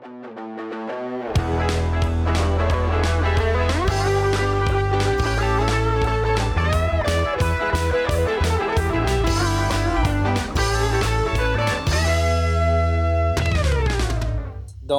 Thank 0.00 0.06
you. 0.06 0.31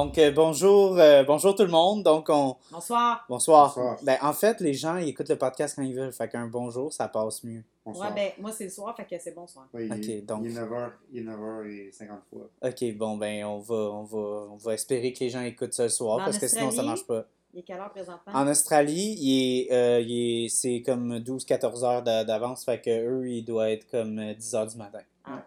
Donc, 0.04 0.18
euh, 0.18 0.30
bonjour, 0.32 0.98
euh, 0.98 1.24
bonjour 1.24 1.54
tout 1.54 1.62
le 1.62 1.70
monde. 1.70 2.02
Donc, 2.02 2.26
on... 2.28 2.56
Bonsoir. 2.70 3.24
Bonsoir. 3.26 3.68
Bonsoir. 3.74 3.96
Ben, 4.02 4.18
en 4.20 4.34
fait, 4.34 4.60
les 4.60 4.74
gens, 4.74 4.96
ils 4.98 5.08
écoutent 5.08 5.30
le 5.30 5.38
podcast 5.38 5.76
quand 5.76 5.82
ils 5.82 5.94
veulent. 5.94 6.12
Fait 6.12 6.28
qu'un 6.28 6.46
bonjour, 6.46 6.92
ça 6.92 7.08
passe 7.08 7.42
mieux. 7.42 7.62
Bonsoir. 7.86 8.10
Ouais, 8.10 8.14
ben, 8.14 8.42
moi, 8.42 8.52
c'est 8.52 8.64
le 8.64 8.70
soir, 8.70 8.94
fait 8.94 9.06
que 9.06 9.18
c'est 9.18 9.34
bonsoir. 9.34 9.66
Oui, 9.72 9.86
il, 9.90 9.92
Ok, 9.94 10.08
est- 10.10 10.20
donc- 10.20 10.42
il 10.44 10.50
est 10.50 10.60
9h, 10.60 10.90
il 11.10 11.18
est 11.20 11.22
9h50 11.22 12.06
fois. 12.30 12.50
OK, 12.62 12.96
bon, 12.98 13.16
ben, 13.16 13.44
on 13.46 13.60
va, 13.60 13.74
on 13.74 14.02
va, 14.04 14.46
on 14.52 14.56
va 14.56 14.74
espérer 14.74 15.10
que 15.14 15.20
les 15.20 15.30
gens 15.30 15.40
écoutent 15.40 15.72
ce 15.72 15.88
soir 15.88 16.16
En 16.18 16.24
parce 16.26 16.38
que 16.38 16.48
sinon, 16.48 16.70
ça 16.70 16.82
marche 16.82 17.06
pas. 17.06 17.24
Il 17.54 17.60
est 17.60 17.62
quelle 17.62 17.78
heure 17.78 17.90
présentement? 17.90 18.32
En 18.34 18.46
Australie, 18.46 19.16
il 19.18 19.62
est, 19.70 19.72
euh, 19.72 20.00
il 20.00 20.44
est- 20.44 20.48
c'est 20.50 20.82
comme 20.84 21.18
12-14 21.20 21.82
heures 21.82 22.02
d'a- 22.02 22.24
d'avance. 22.24 22.62
Fait 22.66 22.78
que 22.80 22.90
eux, 22.90 23.26
il 23.26 23.42
doit 23.42 23.70
être 23.70 23.90
comme 23.90 24.18
euh, 24.18 24.34
10 24.34 24.54
heures 24.54 24.66
du 24.66 24.76
matin. 24.76 25.00
Ah. 25.24 25.42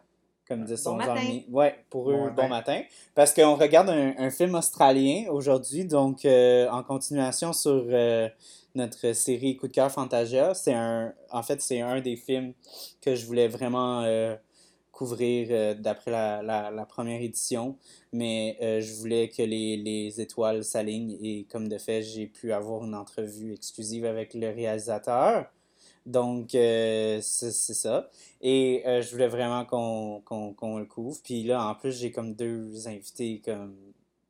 Comme 0.48 0.64
10, 0.64 0.84
Bon 0.86 0.92
11 0.94 1.08
heures. 1.08 1.16
matin. 1.16 1.22
et 1.22 1.28
demie. 1.28 1.46
Ouais, 1.50 1.76
pour 1.90 2.10
eux, 2.10 2.14
Bon 2.16 2.20
bon 2.30 2.48
matin. 2.48 2.48
matin. 2.48 2.82
Parce 3.16 3.34
qu'on 3.34 3.56
regarde 3.56 3.90
un, 3.90 4.14
un 4.18 4.30
film 4.30 4.56
australien 4.56 5.26
aujourd'hui, 5.30 5.86
donc 5.86 6.24
euh, 6.26 6.70
en 6.70 6.84
continuation 6.84 7.52
sur 7.54 7.86
euh, 7.90 8.30
notre 8.76 9.14
série 9.14 9.58
Coup 9.58 9.68
de 9.68 9.74
cœur 9.74 9.92
Fantasia. 9.92 10.54
C'est 10.54 10.74
un, 10.74 11.14
en 11.32 11.44
fait, 11.44 11.62
c'est 11.62 11.82
un 11.82 12.00
des 12.02 12.16
films 12.16 12.54
que 13.02 13.16
je 13.16 13.26
voulais 13.26 13.48
vraiment 13.48 14.02
euh, 14.04 14.36
couvrir 14.92 15.48
euh, 15.52 15.74
d'après 15.74 16.12
la, 16.12 16.42
la, 16.42 16.72
la 16.72 16.86
première 16.86 17.22
édition. 17.22 17.76
Mais 18.14 18.58
euh, 18.62 18.80
je 18.82 18.94
voulais 18.94 19.30
que 19.30 19.42
les, 19.44 19.76
les 19.78 20.22
étoiles 20.22 20.64
s'alignent 20.64 21.18
et 21.22 21.46
comme 21.52 21.68
de 21.68 21.78
fait, 21.78 22.02
j'ai 22.04 22.28
pu 22.28 22.54
avoir 22.54 22.84
une 22.86 22.96
entrevue 22.96 23.54
exclusive 23.54 24.06
avec 24.06 24.34
le 24.34 24.48
réalisateur. 24.50 25.46
Donc, 26.08 26.56
euh, 26.56 27.20
c'est 27.22 27.52
ça. 27.52 28.10
Et 28.42 28.82
euh, 28.88 29.02
je 29.02 29.12
voulais 29.12 29.28
vraiment 29.28 29.66
qu'on 29.66 30.22
qu'on 30.26 30.54
qu'on 30.54 30.80
le 30.80 30.86
couvre. 30.86 31.18
Puis 31.24 31.44
là, 31.44 31.64
en 31.68 31.76
plus, 31.76 31.92
j'ai 31.92 32.12
comme 32.12 32.34
deux 32.34 32.88
invités 32.88 33.42
comme 33.44 33.76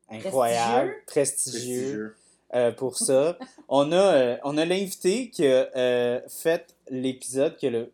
incroyables, 0.08 0.92
prestigieux, 1.06 1.54
Prestigieux. 1.78 2.16
euh, 2.54 2.72
pour 2.72 2.98
ça. 2.98 3.38
on 3.68 3.92
a, 3.92 3.96
euh, 3.96 4.36
on 4.44 4.58
a 4.58 4.64
l'invité 4.64 5.30
qui 5.30 5.46
a 5.46 5.68
euh, 5.76 6.20
fait 6.28 6.74
l'épisode 6.90 7.56
qui 7.56 7.68
a 7.68 7.70
le, 7.70 7.92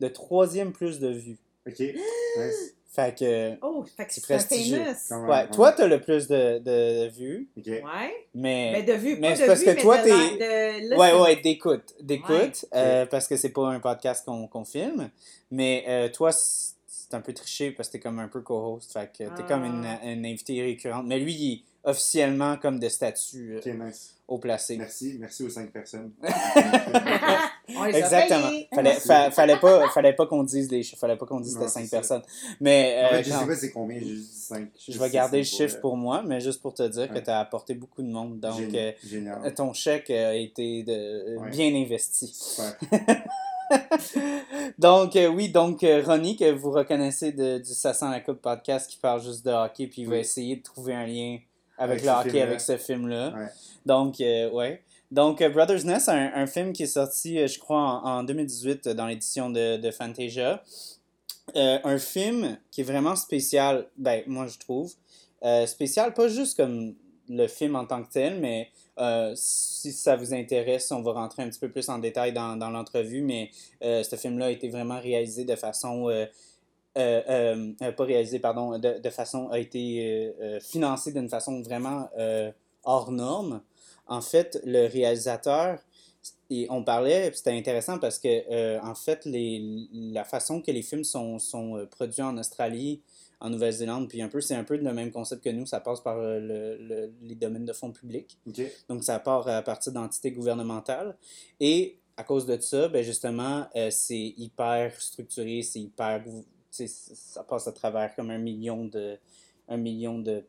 le 0.00 0.12
troisième 0.12 0.72
plus 0.72 0.98
de 0.98 1.08
vues. 1.08 1.38
Ok. 1.68 1.78
Nice. 1.78 2.74
Fait 2.92 3.16
que, 3.16 3.54
Oh, 3.62 3.84
fait 3.96 4.06
que 4.06 4.12
C'est 4.14 4.22
prestigieux. 4.24 4.82
famous. 5.08 5.22
Ouais, 5.26 5.28
ouais. 5.30 5.50
toi, 5.52 5.70
t'as 5.70 5.86
le 5.86 6.00
plus 6.00 6.26
de, 6.26 6.58
de, 6.58 7.04
de 7.06 7.08
vues. 7.08 7.48
Ouais. 7.56 7.80
mais... 8.34 8.70
Mais 8.72 8.82
de 8.82 8.94
vue, 8.94 9.16
mais 9.16 9.28
pas 9.30 9.36
c'est 9.36 9.42
de 9.42 9.46
parce 9.46 9.60
vue, 9.60 9.66
que 9.66 9.70
mais 9.70 9.80
toi, 9.82 9.98
t'es- 9.98 10.10
de. 10.90 10.96
Ouais, 10.96 11.12
ouais, 11.20 11.36
d'écoute. 11.36 11.94
D'écoute, 12.00 12.28
Ouais. 12.32 12.68
euh, 12.74 13.06
parce 13.06 13.28
que 13.28 13.36
c'est 13.36 13.50
pas 13.50 13.68
un 13.68 13.78
podcast 13.78 14.24
qu'on 14.24 14.48
qu'on 14.48 14.64
filme. 14.64 15.08
Mais 15.52 15.84
euh, 15.86 16.08
toi, 16.08 16.32
c'est 16.32 17.14
un 17.14 17.20
peu 17.20 17.32
triché 17.32 17.70
parce 17.70 17.88
que 17.88 17.92
t'es 17.92 18.00
comme 18.00 18.18
un 18.18 18.26
peu 18.28 18.40
co-host. 18.40 18.92
Fait 18.92 19.08
que 19.12 19.18
t'es 19.18 19.28
Ah. 19.38 19.42
comme 19.46 19.64
une, 19.64 19.86
une 20.02 20.26
invitée 20.26 20.60
récurrente. 20.60 21.04
Mais 21.06 21.20
lui, 21.20 21.32
il 21.32 21.64
officiellement 21.84 22.56
comme 22.56 22.78
de 22.78 22.88
statut 22.88 23.54
euh, 23.54 23.58
Ok, 23.58 23.66
nice. 23.86 24.14
haut 24.28 24.38
placé. 24.38 24.76
Merci. 24.76 25.16
Merci 25.18 25.44
aux 25.44 25.48
5 25.48 25.70
personnes. 25.70 26.12
On 27.76 27.84
les 27.84 27.94
a 27.94 27.98
Exactement. 27.98 28.50
Fallait, 28.74 28.94
fa- 28.94 29.30
fallait 29.30 29.56
pas, 29.58 29.88
fallait 29.90 30.12
pas 30.12 30.26
qu'on 30.26 30.42
dise 30.42 30.70
les 30.70 30.82
chiffres. 30.82 31.00
Fallait 31.00 31.16
pas 31.16 31.24
qu'on 31.26 31.40
dise 31.40 31.54
que 31.54 31.60
Non, 31.60 31.68
c'était 31.68 31.80
5 31.80 31.82
c'est 31.84 31.90
ça. 31.90 31.96
personnes. 31.96 32.22
Mais 32.60 33.00
en 33.02 33.06
euh, 33.06 33.16
fait, 33.18 33.24
je 33.24 33.30
quand- 33.30 33.40
sais 33.40 33.46
pas 33.46 33.54
c'est 33.56 33.70
combien, 33.70 33.98
j'ai 34.00 34.06
juste 34.16 34.32
5. 34.34 34.68
je 34.88 34.98
vais 34.98 35.10
garder 35.10 35.38
le 35.38 35.44
chiffre 35.44 35.80
pour 35.80 35.96
moi, 35.96 36.22
mais 36.26 36.40
juste 36.40 36.60
pour 36.60 36.74
te 36.74 36.86
dire 36.86 37.08
que 37.08 37.18
tu 37.18 37.30
as 37.30 37.40
apporté 37.40 37.74
beaucoup 37.74 38.02
de 38.02 38.08
monde. 38.08 38.40
Donc, 38.40 38.58
Génial. 38.58 38.88
euh, 38.88 38.92
Génial. 39.08 39.54
ton 39.54 39.72
chèque 39.72 40.10
a 40.10 40.34
été 40.34 40.82
de, 40.82 41.36
Ouais. 41.38 41.50
bien 41.50 41.74
investi. 41.74 42.26
Super. 42.28 42.76
donc, 44.78 45.14
euh, 45.16 45.28
oui, 45.28 45.48
donc 45.50 45.82
euh, 45.84 46.02
Ronnie, 46.04 46.36
que 46.36 46.50
vous 46.50 46.70
reconnaissez 46.72 47.32
de, 47.32 47.58
du 47.58 47.72
Ça 47.72 47.94
sent 47.94 48.06
la 48.10 48.20
coupe 48.20 48.40
podcast 48.42 48.90
qui 48.90 48.96
parle 48.98 49.22
juste 49.22 49.44
de 49.46 49.50
hockey, 49.52 49.86
puis 49.86 50.02
il 50.02 50.08
va 50.08 50.16
essayer 50.18 50.56
de 50.56 50.62
trouver 50.62 50.94
un 50.94 51.06
lien 51.06 51.38
avec, 51.80 52.04
Avec 52.04 52.24
le 52.24 52.28
hockey, 52.30 52.42
avec 52.42 52.60
ce 52.60 52.76
film-là. 52.76 53.32
Ouais. 53.34 53.48
Donc, 53.86 54.20
euh, 54.20 54.50
ouais. 54.50 54.82
Donc, 55.10 55.40
euh, 55.40 55.48
Brothers 55.48 55.84
Nest, 55.84 56.08
un, 56.08 56.30
un 56.34 56.46
film 56.46 56.72
qui 56.72 56.84
est 56.84 56.86
sorti, 56.86 57.38
euh, 57.38 57.48
je 57.48 57.58
crois, 57.58 57.78
en, 57.78 58.18
en 58.18 58.22
2018 58.22 58.86
euh, 58.86 58.94
dans 58.94 59.06
l'édition 59.06 59.50
de, 59.50 59.76
de 59.78 59.90
Fantasia. 59.90 60.62
Euh, 61.56 61.78
un 61.82 61.98
film 61.98 62.58
qui 62.70 62.82
est 62.82 62.84
vraiment 62.84 63.16
spécial, 63.16 63.88
ben, 63.96 64.22
moi 64.26 64.46
je 64.46 64.58
trouve. 64.58 64.92
Euh, 65.42 65.66
spécial, 65.66 66.14
pas 66.14 66.28
juste 66.28 66.56
comme 66.56 66.94
le 67.28 67.46
film 67.48 67.74
en 67.74 67.86
tant 67.86 68.02
que 68.04 68.12
tel, 68.12 68.38
mais 68.38 68.68
euh, 68.98 69.32
si 69.34 69.90
ça 69.92 70.14
vous 70.14 70.32
intéresse, 70.32 70.92
on 70.92 71.02
va 71.02 71.12
rentrer 71.12 71.42
un 71.42 71.48
petit 71.48 71.58
peu 71.58 71.70
plus 71.70 71.88
en 71.88 71.98
détail 71.98 72.32
dans, 72.32 72.56
dans 72.56 72.70
l'entrevue, 72.70 73.22
mais 73.22 73.50
euh, 73.82 74.04
ce 74.04 74.14
film-là 74.14 74.46
a 74.46 74.50
été 74.50 74.68
vraiment 74.68 75.00
réalisé 75.00 75.44
de 75.44 75.56
façon... 75.56 76.08
euh, 76.98 77.22
euh, 77.28 77.72
euh, 77.82 77.92
pas 77.92 78.04
réalisé, 78.04 78.38
pardon, 78.38 78.78
de, 78.78 78.98
de 78.98 79.10
façon... 79.10 79.48
a 79.48 79.58
été 79.58 80.34
euh, 80.40 80.60
financé 80.60 81.12
d'une 81.12 81.28
façon 81.28 81.62
vraiment 81.62 82.08
hors 82.84 83.12
norme. 83.12 83.62
En 84.06 84.20
fait, 84.20 84.60
le 84.64 84.86
réalisateur, 84.86 85.78
et 86.50 86.66
on 86.68 86.82
parlait, 86.82 87.30
c'était 87.32 87.52
intéressant 87.52 87.98
parce 87.98 88.18
que, 88.18 88.80
en 88.84 88.94
fait, 88.94 89.24
les, 89.24 89.86
la 89.92 90.24
façon 90.24 90.60
que 90.60 90.70
les 90.72 90.82
films 90.82 91.04
sont, 91.04 91.38
sont 91.38 91.86
produits 91.90 92.22
en 92.22 92.36
Australie, 92.36 93.02
en 93.38 93.48
Nouvelle-Zélande, 93.50 94.08
puis 94.08 94.20
un 94.20 94.28
peu, 94.28 94.40
c'est 94.40 94.56
un 94.56 94.64
peu 94.64 94.76
le 94.76 94.92
même 94.92 95.12
concept 95.12 95.44
que 95.44 95.50
nous, 95.50 95.64
ça 95.64 95.80
passe 95.80 96.00
par 96.00 96.18
le- 96.18 96.76
le- 96.76 97.12
les 97.22 97.36
domaines 97.36 97.64
de 97.64 97.72
fonds 97.72 97.92
publics. 97.92 98.36
Donc, 98.88 99.04
ça 99.04 99.18
part 99.18 99.46
à 99.48 99.62
partir 99.62 99.92
d'entités 99.92 100.32
gouvernementales. 100.32 101.16
Et 101.60 101.98
à 102.16 102.24
cause 102.24 102.44
de 102.44 102.58
ça, 102.60 102.88
ben 102.88 103.02
justement, 103.02 103.66
c'est 103.90 104.34
hyper 104.36 105.00
structuré, 105.00 105.62
c'est 105.62 105.80
hyper. 105.80 106.24
Ça 106.70 107.42
passe 107.44 107.66
à 107.68 107.72
travers 107.72 108.14
comme 108.14 108.30
un 108.30 108.38
million 108.38 108.84
de, 108.84 109.18
un 109.68 109.76
million 109.76 110.18
de, 110.18 110.44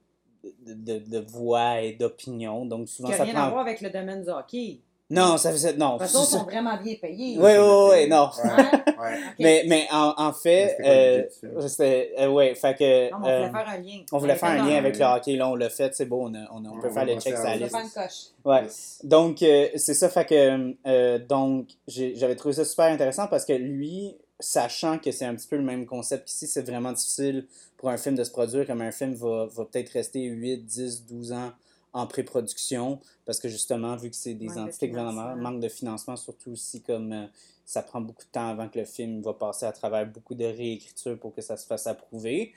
de, 0.66 0.74
de, 0.74 1.00
de 1.00 1.20
voix 1.20 1.82
et 1.82 1.94
d'opinions. 1.94 2.66
Donc, 2.66 2.88
souvent, 2.90 3.10
Qui 3.10 3.14
n'a 3.14 3.18
ça 3.18 3.24
rien 3.24 3.36
à 3.36 3.42
prend. 3.42 3.50
voir 3.52 3.62
avec 3.62 3.82
le 3.82 3.90
domaine 3.90 4.24
du 4.24 4.30
hockey. 4.30 4.80
Non, 5.10 5.36
ça 5.36 5.52
faisait. 5.52 5.74
Non. 5.74 5.96
De 5.96 6.04
toute 6.04 6.08
façon, 6.08 6.24
ils 6.24 6.38
sont 6.38 6.44
vraiment 6.46 6.78
bien 6.82 6.96
payés. 7.02 7.38
Ouais, 7.38 7.58
ouais, 7.60 7.90
ouais, 7.90 8.08
non. 8.08 8.30
Ouais. 8.42 8.50
Ouais. 8.50 9.18
Ok. 9.18 9.36
Mais, 9.40 9.66
mais 9.68 9.86
en, 9.92 10.14
en 10.16 10.32
fait, 10.32 10.76
c'était 10.78 11.18
le 11.18 11.86
euh, 11.86 12.10
euh, 12.20 12.28
ouais, 12.32 12.56
fait 12.56 12.78
que. 12.78 13.12
Non, 13.12 13.18
mais 13.20 13.28
on 13.28 13.36
voulait 13.36 13.50
euh, 13.50 13.52
faire 13.52 13.68
un 13.70 13.78
lien. 13.80 14.00
on 14.14 14.18
voulait 14.20 14.36
faire 14.36 14.50
un 14.52 14.66
lien 14.70 14.76
avec 14.78 14.98
le 14.98 15.04
hockey, 15.04 15.36
là, 15.36 15.50
on 15.50 15.56
l'a 15.56 15.70
fait, 15.70 15.94
c'est 15.96 16.06
beau, 16.06 16.22
on, 16.30 16.34
a- 16.34 16.48
on, 16.54 16.64
a- 16.64 16.70
on 16.70 16.78
On 16.78 16.80
peut 16.82 16.88
va 16.88 17.06
faire 17.06 17.20
checks 17.20 17.34
à 17.34 17.40
à 17.42 17.44
la 17.44 17.50
On 17.50 17.54
voulait 17.56 17.64
liste. 17.66 17.76
faire 17.76 17.84
une 17.84 17.90
coche. 18.08 18.22
Ouais. 18.46 18.64
Yes. 18.64 19.00
Donc, 19.04 19.44
euh, 19.44 19.68
c'est 19.76 19.94
ça, 19.96 20.08
fait 20.08 20.24
que, 20.26 20.76
euh, 20.88 21.20
donc, 21.20 21.68
j'ai- 21.90 22.16
j'avais 22.16 22.36
trouvé 22.38 22.54
ça 22.54 22.64
super 22.64 22.86
intéressant 22.86 23.28
parce 23.28 23.44
que 23.44 23.52
lui, 23.54 24.16
sachant 24.42 25.00
que 25.00 25.12
c'est 25.12 25.26
un 25.26 25.36
petit 25.36 25.48
peu 25.48 25.56
le 25.56 25.64
même 25.64 25.86
concept 25.86 26.28
qu'ici, 26.28 26.48
c'est 26.48 26.64
vraiment 26.64 26.92
difficile 26.92 27.48
pour 27.78 27.90
un 27.90 27.98
film 27.98 28.16
de 28.16 28.24
se 28.24 28.32
produire, 28.32 28.68
comme 28.68 28.82
un 28.82 28.92
film 28.92 29.14
va, 29.14 29.46
va 29.46 29.66
peut-être 29.66 29.90
rester 29.90 30.24
8, 30.24 30.66
10, 30.66 31.06
12 31.06 31.32
ans 31.32 31.52
en 31.94 32.08
pré-production, 32.08 33.00
parce 33.26 33.40
que 33.40 33.50
justement, 33.50 33.96
vu 33.96 34.10
que 34.10 34.16
c'est 34.16 34.34
des 34.34 34.46
Manque 34.48 34.56
de 34.56 34.62
entités 34.62 34.88
gouvernementales, 34.90 35.34
financement. 35.34 35.52
manque 35.52 35.62
de 35.62 35.70
financement, 35.70 36.16
surtout 36.16 36.52
aussi 36.52 36.82
comme 36.82 37.12
euh, 37.12 37.26
ça 37.66 37.82
prend 37.82 38.02
beaucoup 38.02 38.24
de 38.24 38.32
temps 38.32 38.48
avant 38.48 38.70
que 38.70 38.80
le 38.80 38.86
film 38.86 39.22
va 39.22 39.34
passer 39.34 39.66
à 39.66 39.72
travers 39.72 40.06
beaucoup 40.06 40.36
de 40.36 40.46
réécriture 40.46 41.18
pour 41.20 41.34
que 41.34 41.42
ça 41.42 41.58
se 41.58 41.66
fasse 41.66 41.88
approuver. 41.88 42.54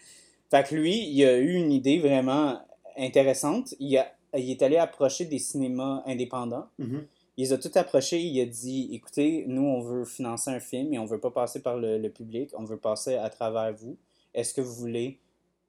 Fait 0.51 0.67
que 0.67 0.75
lui, 0.75 1.09
il 1.09 1.25
a 1.25 1.39
eu 1.39 1.55
une 1.55 1.73
idée 1.73 1.99
vraiment 1.99 2.61
intéressante. 2.97 3.75
Il, 3.81 3.97
a, 3.99 4.07
il 4.37 4.51
est 4.51 4.63
allé 4.63 4.77
approcher 4.77 5.25
des 5.25 5.39
cinémas 5.39 6.03
indépendants. 6.07 6.67
Mhm. 6.79 7.07
Il 7.37 7.45
les 7.45 7.53
a 7.53 7.59
tout 7.59 7.71
approchés. 7.75 8.21
Il 8.21 8.41
a 8.41 8.47
dit 8.47 8.91
écoutez, 8.93 9.45
nous, 9.47 9.63
on 9.63 9.81
veut 9.81 10.05
financer 10.05 10.51
un 10.51 10.61
film 10.61 10.93
et 10.93 10.99
on 10.99 11.05
veut 11.05 11.21
pas 11.21 11.31
passer 11.31 11.61
par 11.61 11.77
le, 11.77 11.99
le 11.99 12.11
public, 12.11 12.51
on 12.57 12.65
veut 12.65 12.79
passer 12.79 13.17
à 13.17 13.29
travers 13.31 13.75
vous. 13.75 13.97
Est-ce 14.35 14.55
que 14.55 14.61
vous 14.61 14.75
voulez 14.75 15.21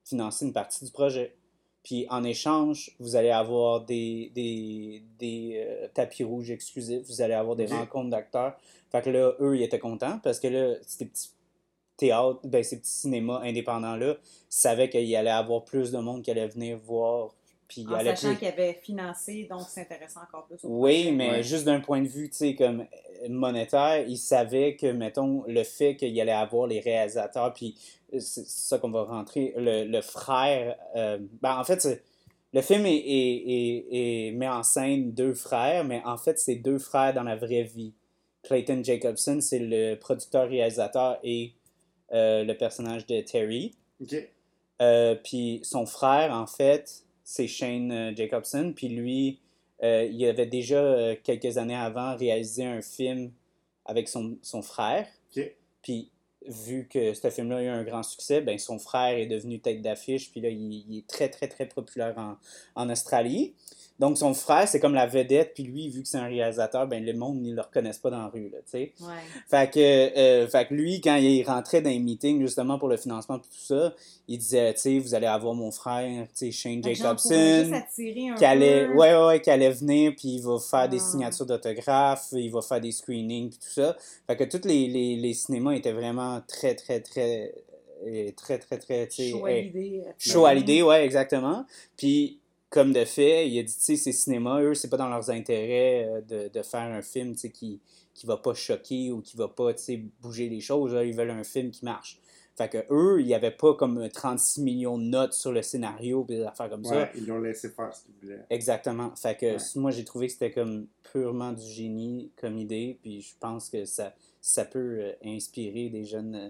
financer 0.03 0.45
une 0.45 0.53
partie 0.53 0.85
du 0.85 0.91
projet? 0.91 1.35
Puis 1.83 2.07
en 2.09 2.23
échange, 2.23 2.95
vous 2.99 3.15
allez 3.15 3.29
avoir 3.29 3.85
des, 3.85 4.31
des, 4.33 5.03
des 5.19 5.63
euh, 5.63 5.87
tapis 5.93 6.23
rouges 6.23 6.49
exclusifs, 6.49 7.05
vous 7.07 7.21
allez 7.21 7.35
avoir 7.35 7.55
des 7.55 7.67
rencontres 7.67 8.09
d'acteurs. 8.09 8.57
Fait 8.91 9.03
que 9.03 9.11
là, 9.11 9.33
eux, 9.39 9.55
ils 9.55 9.61
étaient 9.61 9.77
contents 9.77 10.19
parce 10.23 10.39
que 10.39 10.47
là, 10.47 10.75
ces 10.81 11.05
petits 11.05 11.29
théâtres, 11.95 12.39
ben, 12.43 12.63
ces 12.63 12.79
petits 12.79 12.89
cinémas 12.89 13.39
indépendants-là 13.43 14.15
savaient 14.49 14.89
qu'il 14.89 15.05
y 15.05 15.15
allait 15.15 15.29
avoir 15.29 15.63
plus 15.63 15.91
de 15.91 15.99
monde 15.99 16.23
qui 16.23 16.31
allait 16.31 16.47
venir 16.47 16.79
voir. 16.79 17.35
Puis 17.67 17.85
En 17.89 17.99
sachant 17.99 18.29
plus... 18.29 18.37
qu'il 18.37 18.47
avait 18.47 18.73
financé, 18.73 19.47
donc 19.49 19.61
s'intéressant 19.61 20.21
encore 20.21 20.45
plus 20.45 20.57
au 20.63 20.67
Oui, 20.69 21.03
projet. 21.03 21.11
mais 21.15 21.29
Ouais. 21.31 21.43
juste 21.43 21.65
d'un 21.65 21.79
point 21.79 22.01
de 22.01 22.07
vue, 22.07 22.29
tu 22.29 22.37
sais, 22.37 22.55
comme 22.55 22.81
euh, 22.81 23.29
monétaire, 23.29 24.05
il 24.07 24.17
savait 24.17 24.75
que, 24.75 24.87
mettons, 24.91 25.43
le 25.47 25.63
fait 25.63 25.95
qu'il 25.95 26.19
allait 26.21 26.31
avoir 26.31 26.67
les 26.67 26.79
réalisateurs, 26.79 27.53
puis 27.53 27.75
euh, 28.13 28.19
c'est 28.19 28.45
ça 28.47 28.77
qu'on 28.77 28.91
va 28.91 29.03
rentrer, 29.03 29.53
le, 29.57 29.83
le 29.85 30.01
frère, 30.01 30.75
euh, 30.95 31.17
ben, 31.41 31.57
en 31.59 31.63
fait, 31.63 31.87
le 32.53 32.61
film 32.61 32.85
est, 32.85 32.95
est- 32.95 33.43
est- 33.47 34.27
est- 34.27 34.31
met 34.33 34.47
en 34.47 34.61
scène 34.63 35.11
deux 35.11 35.33
frères, 35.33 35.83
mais 35.85 36.01
en 36.05 36.17
fait, 36.17 36.37
c'est 36.39 36.55
deux 36.55 36.77
frères 36.77 37.13
dans 37.15 37.23
la 37.23 37.35
vraie 37.35 37.63
vie. 37.63 37.93
Clayton 38.43 38.81
Jacobson, 38.83 39.39
c'est 39.41 39.57
le 39.59 39.95
producteur-réalisateur 39.95 41.17
et 41.23 41.53
euh, 42.13 42.43
le 42.43 42.55
personnage 42.55 43.07
de 43.07 43.21
Terry. 43.21 43.73
Ok. 43.99 44.15
Euh, 44.81 45.15
puis 45.15 45.61
son 45.63 45.85
frère, 45.87 46.31
en 46.33 46.45
fait, 46.45 47.04
c'est 47.25 47.47
Shane 47.47 47.91
euh, 47.91 48.15
Jacobson. 48.15 48.71
Puis 48.73 48.87
lui, 48.87 49.39
euh, 49.83 50.07
il 50.09 50.25
avait 50.25 50.45
déjà, 50.45 50.77
euh, 50.77 51.15
quelques 51.21 51.57
années 51.57 51.75
avant, 51.75 52.15
réalisé 52.15 52.63
un 52.63 52.81
film 52.81 53.31
avec 53.83 54.07
son, 54.07 54.37
son 54.41 54.61
frère. 54.61 55.07
Puis 55.81 56.11
vu 56.47 56.87
que 56.87 57.13
ce 57.13 57.29
film-là 57.29 57.57
a 57.57 57.63
eu 57.63 57.67
un 57.67 57.83
grand 57.83 58.03
succès, 58.03 58.39
ben 58.39 58.57
son 58.57 58.77
frère 58.79 59.17
est 59.17 59.25
devenu 59.25 59.59
tête 59.59 59.81
d'affiche. 59.81 60.31
Puis 60.31 60.39
là, 60.39 60.49
il, 60.49 60.85
il 60.87 60.99
est 60.99 61.07
très, 61.07 61.27
très, 61.27 61.47
très 61.47 61.65
populaire 61.67 62.17
en, 62.17 62.37
en 62.75 62.89
Australie. 62.89 63.55
Donc 63.97 64.17
son 64.17 64.33
frère, 64.33 64.67
c'est 64.67 64.79
comme 64.81 64.93
la 64.93 65.05
vedette. 65.07 65.53
Puis 65.53 65.63
lui, 65.63 65.87
vu 65.89 66.01
que 66.01 66.07
c'est 66.09 66.17
un 66.17 66.25
réalisateur, 66.27 66.85
ben 66.85 67.03
le 67.05 67.13
monde, 67.13 67.41
ne 67.41 67.53
le 67.53 67.61
reconnaissent 67.61 67.99
pas 67.99 68.09
dans 68.09 68.19
la 68.23 68.27
rue, 68.27 68.49
là, 68.49 68.57
tu 68.65 68.71
sais. 68.71 68.91
Ouais. 68.99 69.07
Fait 69.49 69.71
que, 69.71 69.79
euh, 69.79 70.47
fait 70.49 70.67
que 70.67 70.73
lui, 70.73 70.99
quand 70.99 71.15
il 71.15 71.43
rentrait 71.43 71.81
dans 71.81 71.89
les 71.89 71.99
meetings, 71.99 72.41
justement, 72.41 72.77
pour 72.77 72.89
le 72.89 72.97
financement 72.97 73.37
et 73.37 73.41
tout 73.41 73.47
ça, 73.53 73.93
il 74.27 74.37
disait, 74.37 74.73
tu 74.73 74.81
sais, 74.81 74.99
vous 74.99 75.15
allez 75.15 75.27
avoir 75.27 75.53
mon 75.53 75.71
frère, 75.71 76.27
tu 76.27 76.31
sais, 76.33 76.51
Shane 76.51 76.83
Jacobson, 76.83 77.71
qui 77.95 78.45
allait, 78.45 78.87
ouais, 78.89 79.15
ouais, 79.15 79.25
ouais, 79.27 79.41
qui 79.41 79.49
allait 79.49 79.69
venir, 79.71 80.11
puis 80.17 80.35
il 80.35 80.41
va 80.41 80.57
faire 80.59 80.89
des 80.89 80.97
Ah. 80.99 81.11
signatures 81.11 81.45
d'autographes, 81.45 82.27
il 82.33 82.51
va 82.51 82.61
faire 82.61 82.81
des 82.81 82.91
screenings, 82.91 83.49
puis 83.49 83.59
tout 83.59 83.69
ça. 83.81 83.95
Fait 84.27 84.35
que 84.35 84.43
tous 84.43 84.67
les, 84.67 84.87
les, 84.87 85.15
les 85.15 85.33
cinémas 85.33 85.71
étaient 85.73 85.93
vraiment 85.93 86.41
très, 86.47 86.75
très, 86.75 86.99
très, 86.99 87.53
euh, 88.05 88.29
très, 88.35 88.57
très, 88.59 88.77
très, 88.77 89.07
tu 89.07 89.15
sais, 89.23 89.29
Chaud 89.31 89.45
à 89.45 89.51
l'idée. 89.53 90.03
chaud 90.17 90.45
à 90.45 90.53
l'idée, 90.53 90.81
ouais, 90.81 91.05
exactement. 91.05 91.65
Puis, 91.95 92.39
comme 92.75 92.91
de 92.91 93.05
fait, 93.05 93.47
il 93.49 93.57
a 93.57 93.63
dit, 93.63 93.73
tu 93.73 93.79
sais, 93.79 93.95
ces 93.95 94.11
cinémas, 94.11 94.61
eux, 94.61 94.73
c'est 94.73 94.89
pas 94.89 94.97
dans 94.97 95.07
leurs 95.07 95.29
intérêts 95.29 96.09
euh, 96.09 96.21
de, 96.21 96.49
de 96.53 96.61
faire 96.61 96.81
un 96.81 97.01
film, 97.01 97.31
tu 97.33 97.39
sais, 97.39 97.49
qui, 97.49 97.79
qui 98.13 98.25
va 98.27 98.35
pas 98.35 98.53
choquer 98.53 99.11
ou 99.13 99.21
qui 99.21 99.37
va 99.37 99.47
pas, 99.47 99.73
tu 99.73 99.81
sais, 99.81 100.03
bouger 100.21 100.49
les 100.49 100.59
choses. 100.59 100.93
là. 100.93 101.05
Ils 101.05 101.15
veulent 101.15 101.29
un 101.31 101.45
film 101.45 101.71
qui 101.71 101.85
marche. 101.85 102.19
Fait 102.57 102.69
que 102.69 102.85
eux, 102.89 103.21
il 103.21 103.27
y 103.27 103.33
avait 103.33 103.51
pas 103.51 103.73
comme 103.75 104.09
36 104.09 104.61
millions 104.61 104.97
de 104.97 105.03
notes 105.05 105.33
sur 105.33 105.51
le 105.53 105.61
scénario 105.61 106.25
et 106.29 106.35
des 106.35 106.41
affaires 106.43 106.69
comme 106.69 106.83
ça. 106.85 106.95
Ouais, 106.95 107.11
ils 107.15 107.25
l'ont 107.25 107.39
laissé 107.39 107.69
faire 107.69 107.93
ce 107.95 108.03
qu'ils 108.03 108.13
voulaient. 108.21 108.45
Exactement. 108.49 109.13
Fait 109.15 109.35
que 109.37 109.45
Ouais. 109.45 109.57
moi, 109.75 109.91
j'ai 109.91 110.03
trouvé 110.05 110.27
que 110.27 110.33
c'était 110.33 110.51
comme 110.51 110.87
purement 111.11 111.51
du 111.53 111.65
génie 111.65 112.31
comme 112.39 112.57
idée. 112.57 112.97
Puis 113.01 113.21
je 113.21 113.33
pense 113.39 113.69
que 113.69 113.83
ça, 113.85 114.13
ça 114.41 114.63
peut 114.65 114.99
euh, 115.01 115.11
inspirer 115.25 115.89
des 115.89 116.03
jeunes 116.05 116.35
euh, 116.35 116.49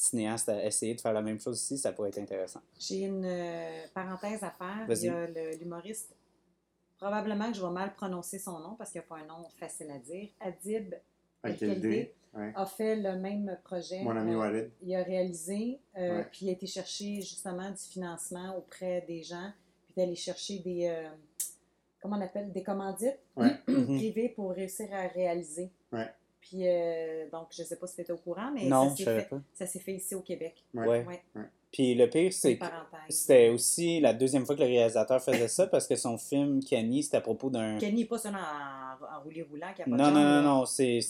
cinéastes 0.00 0.48
à 0.48 0.64
essayer 0.64 0.94
de 0.94 1.00
faire 1.00 1.12
la 1.12 1.22
même 1.22 1.40
chose 1.40 1.60
ici. 1.60 1.76
Ça 1.76 1.92
pourrait 1.92 2.10
être 2.10 2.18
intéressant. 2.18 2.60
J'ai 2.78 3.00
une 3.00 3.24
euh, 3.24 3.86
parenthèse 3.92 4.42
à 4.44 4.50
faire. 4.50 4.86
Vas-y. 4.86 4.98
Il 5.00 5.04
y 5.06 5.08
a 5.08 5.54
l'humoriste, 5.56 6.14
probablement 6.98 7.50
que 7.50 7.56
je 7.56 7.62
vais 7.64 7.72
mal 7.72 7.92
prononcer 7.94 8.38
son 8.38 8.60
nom 8.60 8.74
parce 8.76 8.90
qu'il 8.92 9.00
n'y 9.00 9.04
a 9.06 9.08
pas 9.08 9.16
un 9.16 9.26
nom 9.26 9.44
facile 9.58 9.90
à 9.90 9.98
dire. 9.98 10.28
Adib 10.40 10.94
idée? 11.44 12.14
Ouais. 12.34 12.52
a 12.54 12.66
fait 12.66 12.94
le 12.96 13.16
même 13.16 13.58
projet. 13.64 14.02
Mon 14.02 14.14
ami 14.16 14.34
Euh, 14.34 14.38
Walid. 14.38 14.70
il 14.82 14.94
a 14.94 15.02
réalisé, 15.02 15.80
euh, 15.96 16.18
Ouais. 16.18 16.26
puis 16.30 16.40
il 16.46 16.48
a 16.50 16.52
été 16.52 16.66
chercher 16.66 17.16
justement 17.22 17.70
du 17.70 17.78
financement 17.82 18.54
auprès 18.56 19.00
des 19.08 19.22
gens, 19.22 19.50
puis 19.86 19.94
d'aller 19.96 20.14
chercher 20.14 20.58
des, 20.58 20.88
euh, 20.88 21.08
comment 22.02 22.18
on 22.18 22.20
appelle, 22.20 22.52
des 22.52 22.62
commandites 22.62 23.18
Ouais. 23.34 23.56
Privées 23.64 24.28
pour 24.28 24.50
réussir 24.52 24.88
à 24.92 25.08
réaliser. 25.08 25.70
Puis, 26.40 26.66
euh, 26.66 27.26
donc, 27.30 27.48
je 27.50 27.62
ne 27.62 27.66
sais 27.66 27.76
pas 27.76 27.86
si 27.86 27.96
tu 27.96 28.00
étais 28.02 28.12
au 28.12 28.16
courant, 28.16 28.50
mais 28.54 28.64
non, 28.64 28.84
ça 28.88 28.90
je 28.92 28.96
s'est 28.98 29.04
savais 29.04 29.20
fait, 29.22 29.28
pas. 29.28 29.40
ça 29.54 29.66
s'est 29.66 29.80
fait 29.80 29.92
ici 29.94 30.14
au 30.14 30.20
Québec. 30.20 30.64
Ouais. 30.72 30.86
Ouais. 30.86 31.04
Ouais, 31.36 31.42
Puis 31.72 31.94
le 31.94 32.08
pire, 32.08 32.32
c'est 32.32 32.52
c'est 32.52 32.58
que 32.58 32.64
c'était 33.10 33.48
aussi 33.50 34.00
la 34.00 34.14
deuxième 34.14 34.46
fois 34.46 34.54
que 34.54 34.60
le 34.62 34.66
réalisateur 34.68 35.22
faisait 35.22 35.48
ça 35.48 35.66
parce 35.66 35.86
que 35.86 35.96
son 35.96 36.16
film 36.16 36.62
Kenny, 36.64 37.02
c'était 37.02 37.18
à 37.18 37.20
propos 37.20 37.50
d'un. 37.50 37.76
Kenny 37.78 38.00
n'est 38.02 38.06
pas 38.06 38.18
seulement 38.18 38.38
en, 38.38 39.16
en 39.18 39.20
roulis 39.22 39.42
roulant 39.42 39.72
qui 39.74 39.82
a 39.82 39.84
pas 39.84 39.90
Non, 39.90 39.96
de 39.96 40.02
non, 40.02 40.10
non, 40.14 40.22
là. 40.22 40.42
non, 40.42 40.64
c'est. 40.64 41.00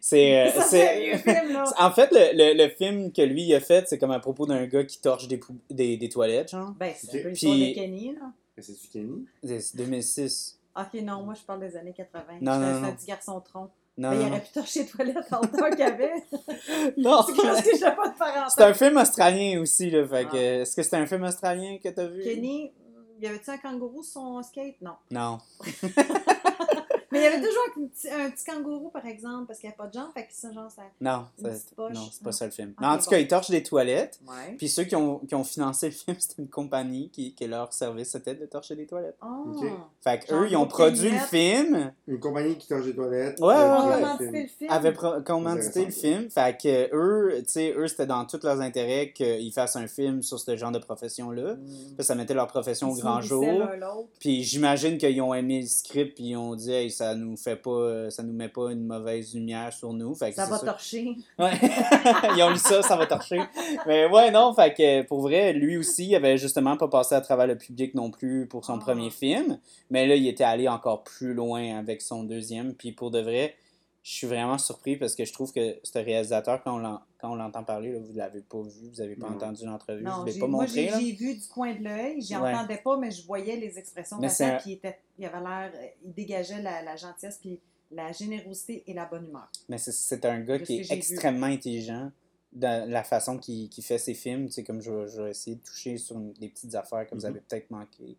C'est. 0.00 0.40
euh, 0.46 0.50
Ça, 0.52 0.62
c'est- 0.62 0.68
c'est 0.86 0.96
un 0.96 1.00
vieux 1.00 1.16
film, 1.18 1.52
là. 1.54 1.64
En 1.78 1.90
fait, 1.90 2.10
le, 2.12 2.36
le, 2.54 2.62
le 2.64 2.70
film 2.70 3.10
que 3.12 3.22
lui 3.22 3.42
il 3.44 3.54
a 3.54 3.60
fait, 3.60 3.88
c'est 3.88 3.98
comme 3.98 4.10
à 4.12 4.20
propos 4.20 4.46
d'un 4.46 4.66
gars 4.66 4.84
qui 4.84 5.00
torche 5.00 5.26
des, 5.26 5.38
pou- 5.38 5.56
des, 5.70 5.96
des 5.96 6.08
toilettes, 6.08 6.50
genre. 6.50 6.70
Ben, 6.78 6.92
c'est 6.96 7.18
un 7.18 7.22
peu 7.22 7.28
l'histoire 7.30 7.54
Puis- 7.54 7.70
de 7.70 7.74
Kenny, 7.74 8.14
là. 8.14 8.30
Mais 8.56 8.62
C'est-tu 8.62 8.88
Kenny? 8.88 9.26
C'est 9.42 9.76
2006. 9.76 10.58
Ok, 10.76 11.00
non, 11.02 11.22
moi, 11.22 11.34
je 11.34 11.42
parle 11.42 11.60
des 11.60 11.76
années 11.76 11.92
80. 11.92 12.24
Non, 12.42 12.52
J'étais 12.52 12.64
non, 12.64 12.76
un 12.76 12.80
non. 12.80 12.92
petit 12.94 13.06
garçon 13.06 13.40
tronc. 13.40 13.70
Non, 14.00 14.10
Ben, 14.12 14.20
il 14.22 14.26
aurait 14.28 14.40
pu 14.40 14.48
torcher 14.54 14.80
les 14.80 14.86
toilettes 14.86 15.32
en 15.32 15.40
temps 15.42 15.68
qu'il 15.70 15.78
y 15.80 15.82
avait. 15.82 16.12
Non, 16.96 17.22
C'est 17.26 17.42
parce 17.42 17.60
que 17.62 17.70
j'ai 17.76 17.80
pas 17.94 18.08
de 18.08 18.16
parenthèse. 18.18 18.54
c'est 18.56 18.62
un 18.64 18.72
film 18.74 18.96
australien 18.96 19.60
aussi, 19.60 19.90
là. 19.90 20.06
Fait 20.08 20.24
que, 20.24 20.36
Ah. 20.36 20.60
est-ce 20.62 20.74
que 20.74 20.82
c'est 20.82 20.96
un 20.96 21.06
film 21.06 21.22
australien 21.24 21.76
que 21.82 21.88
t'as 21.90 22.06
vu? 22.06 22.22
Kenny, 22.22 22.72
y 23.20 23.26
avait-tu 23.26 23.50
un 23.50 23.58
kangourou 23.58 24.02
sur 24.02 24.12
son 24.22 24.42
skate? 24.42 24.80
Non. 24.80 24.94
Non. 25.10 25.38
Mais 27.12 27.18
il 27.18 27.22
y 27.22 27.26
avait 27.26 27.40
toujours 27.40 27.62
un 27.76 27.86
petit, 27.86 28.08
un 28.10 28.30
petit 28.30 28.44
kangourou, 28.44 28.90
par 28.90 29.04
exemple, 29.06 29.46
parce 29.46 29.58
qu'il 29.58 29.68
n'y 29.68 29.74
a 29.74 29.76
pas 29.76 29.86
de 29.88 29.92
jambes, 29.94 30.10
fait 30.14 30.22
que 30.24 30.32
ça, 30.32 30.52
genre, 30.52 30.70
ça. 30.70 30.82
Non, 31.00 31.24
c'est 31.36 31.74
pas 31.74 31.88
Non. 31.90 32.32
ça 32.32 32.44
le 32.46 32.50
film. 32.52 32.74
Mais 32.80 32.86
en 32.86 32.96
tout 32.98 33.04
bon. 33.04 33.10
cas, 33.10 33.18
il 33.18 33.28
torche 33.28 33.50
des 33.50 33.62
toilettes. 33.62 34.20
Ouais. 34.28 34.54
Puis 34.58 34.68
ceux 34.68 34.84
qui 34.84 34.94
ont, 34.96 35.18
qui 35.18 35.34
ont 35.34 35.44
financé 35.44 35.86
le 35.86 35.92
film, 35.92 36.16
c'était 36.20 36.42
une 36.42 36.48
compagnie 36.48 37.10
qui, 37.10 37.34
qui 37.34 37.46
leur 37.46 37.72
service 37.72 38.10
c'était 38.10 38.34
de 38.34 38.46
torcher 38.46 38.76
des 38.76 38.86
toilettes. 38.86 39.16
Oh. 39.22 39.52
Ok. 39.56 39.66
Fait 40.02 40.24
que 40.24 40.34
eux, 40.34 40.48
ils 40.50 40.56
ont 40.56 40.66
produit 40.66 41.10
le 41.10 41.18
film, 41.18 41.92
Une 42.06 42.20
compagnie 42.20 42.56
qui 42.56 42.68
torche 42.68 42.84
des 42.84 42.94
toilettes. 42.94 43.38
Ouais, 43.40 43.46
ouais, 43.48 43.54
qui 43.54 43.58
On 43.60 43.90
a 43.90 43.94
a 43.94 43.96
le 43.96 44.02
commandité 44.02 44.24
film. 44.30 44.42
le 44.42 44.48
film. 44.48 44.70
avaient 44.72 44.92
pro- 44.92 45.20
commandité 45.22 45.80
le 45.80 45.86
Intéressant. 45.86 46.00
film? 46.18 46.30
Fait 46.30 46.58
que 46.60 46.94
eux, 46.94 47.34
tu 47.42 47.48
sais, 47.50 47.74
eux, 47.76 47.88
c'était 47.88 48.06
dans 48.06 48.24
tous 48.24 48.42
leurs 48.44 48.60
intérêts 48.60 49.12
qu'ils 49.12 49.52
fassent 49.52 49.76
un 49.76 49.86
film 49.88 50.22
sur 50.22 50.38
ce 50.38 50.56
genre 50.56 50.72
de 50.72 50.78
profession-là. 50.78 51.54
Mm. 51.54 52.02
Ça, 52.02 52.14
mettait 52.14 52.34
leur 52.34 52.46
profession 52.46 52.90
au 52.90 52.96
Ils 52.96 53.00
grand 53.00 53.20
jour. 53.20 53.44
l'un 53.44 53.76
l'autre. 53.76 54.08
Puis 54.18 54.42
j'imagine 54.42 54.98
qu'ils 54.98 55.20
ont 55.22 55.34
aimé 55.34 55.60
le 55.60 55.66
script 55.66 56.14
puis 56.14 56.28
ils 56.30 56.36
ont 56.36 56.54
dit 56.54 56.72
hey, 56.72 56.90
ça 57.00 57.14
nous 57.14 57.36
fait 57.36 57.56
pas 57.56 58.10
ça 58.10 58.22
nous 58.22 58.32
met 58.34 58.48
pas 58.48 58.70
une 58.72 58.84
mauvaise 58.86 59.34
lumière 59.34 59.72
sur 59.72 59.92
nous. 59.92 60.14
Fait 60.14 60.30
que 60.30 60.36
Ça 60.36 60.44
va 60.46 60.58
torcher. 60.58 61.16
Ouais. 61.38 61.52
ils 62.36 62.42
ont 62.42 62.50
lu 62.50 62.58
ça, 62.58 62.82
ça 62.82 62.96
va 62.96 63.06
torcher. 63.06 63.40
Mais 63.86 64.06
ouais, 64.06 64.30
non, 64.30 64.52
fait 64.54 64.74
que 64.74 65.02
pour 65.06 65.20
vrai, 65.22 65.52
lui 65.54 65.76
aussi, 65.78 66.06
il 66.08 66.14
avait 66.14 66.36
justement 66.36 66.76
pas 66.76 66.88
passé 66.88 67.14
à 67.14 67.20
travers 67.22 67.46
le 67.46 67.56
public 67.56 67.94
non 67.94 68.10
plus 68.10 68.46
pour 68.46 68.64
son 68.64 68.74
Ah. 68.74 68.84
premier 68.84 69.08
film. 69.10 69.58
Mais 69.90 70.06
là, 70.06 70.14
il 70.14 70.26
était 70.28 70.44
allé 70.44 70.68
encore 70.68 71.02
plus 71.04 71.32
loin 71.34 71.78
avec 71.78 72.02
son 72.02 72.22
deuxième. 72.24 72.74
Puis 72.74 72.92
pour 72.92 73.10
de 73.10 73.20
vrai, 73.20 73.54
je 74.02 74.12
suis 74.12 74.26
vraiment 74.26 74.58
surpris 74.58 74.96
parce 74.96 75.14
que 75.14 75.24
je 75.24 75.32
trouve 75.32 75.52
que 75.52 75.76
ce 75.82 75.98
réalisateur, 75.98 76.62
quand 76.62 76.74
on 76.76 76.78
l'en- 76.78 77.00
quand 77.20 77.32
on 77.32 77.34
l'entend 77.34 77.62
parler, 77.64 77.92
là, 77.92 77.98
vous 78.00 78.12
l'avez 78.14 78.40
pas 78.40 78.62
vu, 78.62 78.88
vous 78.88 79.00
avez 79.00 79.16
pas 79.16 79.28
Non. 79.28 79.36
entendu 79.36 79.64
l'entrevue, 79.66 80.00
je 80.00 80.04
Non, 80.08 80.24
ne 80.24 80.30
j'ai- 80.30 80.38
pas 80.40 80.46
moi, 80.46 80.62
montré. 80.64 80.74
j'ai 80.84 80.90
là? 80.90 81.00
j'ai 81.00 81.12
vu 81.12 81.34
du 81.34 81.46
coin 81.48 81.74
de 81.74 81.82
l'œil. 81.84 82.20
J'y 82.22 82.36
Ouais. 82.36 82.52
entendais 82.54 82.78
pas, 82.78 82.96
mais 82.96 83.10
je 83.10 83.24
voyais 83.26 83.56
les 83.56 83.78
expressions 83.78 84.20
faciales, 84.20 84.54
un- 84.56 84.58
puis 84.58 84.70
il, 84.70 84.74
était, 84.74 84.98
il 85.18 85.24
avait 85.26 85.38
l'air... 85.40 85.72
euh, 85.74 85.86
Il 86.04 86.12
dégageait 86.14 86.62
la, 86.62 86.82
la 86.82 86.96
gentillesse, 86.96 87.38
puis 87.40 87.60
la 87.90 88.12
générosité 88.12 88.84
et 88.86 88.94
la 88.94 89.04
bonne 89.06 89.26
humeur. 89.26 89.50
Mais 89.68 89.78
c'est- 89.78 89.92
c'est 89.92 90.24
un 90.24 90.40
gars 90.40 90.58
De 90.58 90.64
qui 90.64 90.78
est 90.80 90.82
vu. 90.82 90.92
extrêmement 90.92 91.46
intelligent 91.46 92.10
dans 92.52 92.88
la 92.88 93.04
façon 93.04 93.38
qu'il 93.38 93.68
qu'il 93.68 93.84
fait 93.84 93.98
ses 93.98 94.14
films. 94.14 94.46
Tu 94.46 94.52
sais, 94.54 94.64
comme 94.64 94.80
je, 94.80 94.90
vais- 94.90 95.08
je 95.08 95.22
vais 95.22 95.30
essayer 95.30 95.56
de 95.56 95.62
toucher 95.62 95.96
sur 95.98 96.16
des 96.18 96.48
petites 96.48 96.74
affaires 96.74 97.06
que 97.08 97.14
vous 97.14 97.20
Mhm. 97.20 97.26
avez 97.26 97.40
peut-être 97.40 97.70
manquées. 97.70 98.16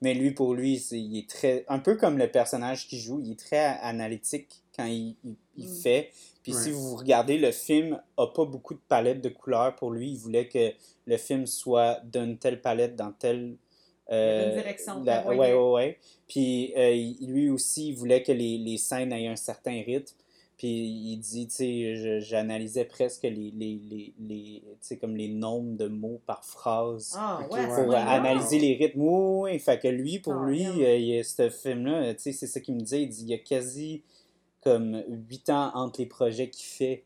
Mais 0.00 0.14
lui, 0.14 0.30
pour 0.30 0.54
lui, 0.54 0.78
c'est- 0.78 0.98
il 1.00 1.18
est 1.18 1.28
très. 1.28 1.64
Un 1.68 1.78
peu 1.78 1.96
comme 1.96 2.16
le 2.18 2.30
personnage 2.30 2.88
qu'il 2.88 2.98
joue, 2.98 3.20
il 3.20 3.32
est 3.32 3.38
très 3.38 3.78
analytique 3.82 4.62
quand 4.74 4.84
il, 4.86 5.16
il- 5.24 5.36
il 5.56 5.68
Mm. 5.68 5.74
fait. 5.74 6.10
Puis 6.46 6.54
Ouais. 6.54 6.62
si 6.62 6.70
vous 6.70 6.94
regardez, 6.94 7.38
le 7.38 7.50
film 7.50 8.00
a 8.16 8.28
pas 8.28 8.44
beaucoup 8.44 8.74
de 8.74 8.80
palettes 8.88 9.20
de 9.20 9.30
couleurs 9.30 9.74
pour 9.74 9.90
lui. 9.90 10.12
Il 10.12 10.16
voulait 10.18 10.46
que 10.46 10.70
le 11.06 11.16
film 11.16 11.44
soit 11.44 11.98
d'une 12.04 12.38
telle 12.38 12.60
palette 12.60 12.94
dans 12.94 13.10
telle. 13.10 13.56
euh, 14.12 14.50
Une 14.50 14.62
direction, 14.62 15.02
la- 15.02 15.26
ouais, 15.26 15.34
ouais, 15.36 15.52
ouais. 15.72 15.98
Puis 16.28 16.72
euh, 16.76 16.94
lui 17.26 17.50
aussi, 17.50 17.88
il 17.88 17.96
voulait 17.96 18.22
que 18.22 18.30
les, 18.30 18.58
les 18.58 18.78
scènes 18.78 19.10
aient 19.12 19.26
un 19.26 19.34
certain 19.34 19.82
rythme. 19.84 20.14
Puis 20.56 20.68
il 20.68 21.16
dit, 21.16 21.48
tu 21.48 21.54
sais, 21.56 21.96
je- 21.96 22.20
j'analysais 22.20 22.84
presque 22.84 23.24
les, 23.24 23.32
les, 23.32 23.80
les, 23.90 24.14
les 24.20 24.62
tu 24.64 24.76
sais, 24.82 24.96
comme 24.98 25.16
les 25.16 25.26
nombres 25.28 25.76
de 25.76 25.88
mots 25.88 26.20
par 26.26 26.44
phrase 26.44 27.14
Ah, 27.16 27.40
Ok, 27.44 27.56
ouais, 27.56 27.66
pour 27.66 27.92
analyser 27.96 28.60
les 28.60 28.76
rythmes. 28.76 29.00
Oui, 29.00 29.50
oui, 29.54 29.58
fait 29.58 29.80
que 29.80 29.88
lui, 29.88 30.20
pour 30.20 30.34
Ah, 30.34 30.46
lui, 30.46 30.64
euh, 30.84 30.96
il 30.96 31.06
y 31.06 31.18
a 31.18 31.24
ce 31.24 31.50
film-là, 31.50 32.14
tu 32.14 32.22
sais, 32.22 32.32
c'est 32.32 32.46
ça 32.46 32.60
qu'il 32.60 32.74
me 32.76 32.80
disait, 32.82 33.02
il 33.02 33.08
dit, 33.08 33.22
il 33.22 33.28
y 33.30 33.34
a 33.34 33.38
quasi 33.38 34.02
comme 34.70 35.02
huit 35.28 35.48
ans 35.50 35.70
entre 35.74 36.00
les 36.00 36.06
projets 36.06 36.50
qu'il 36.50 36.66
fait. 36.66 37.04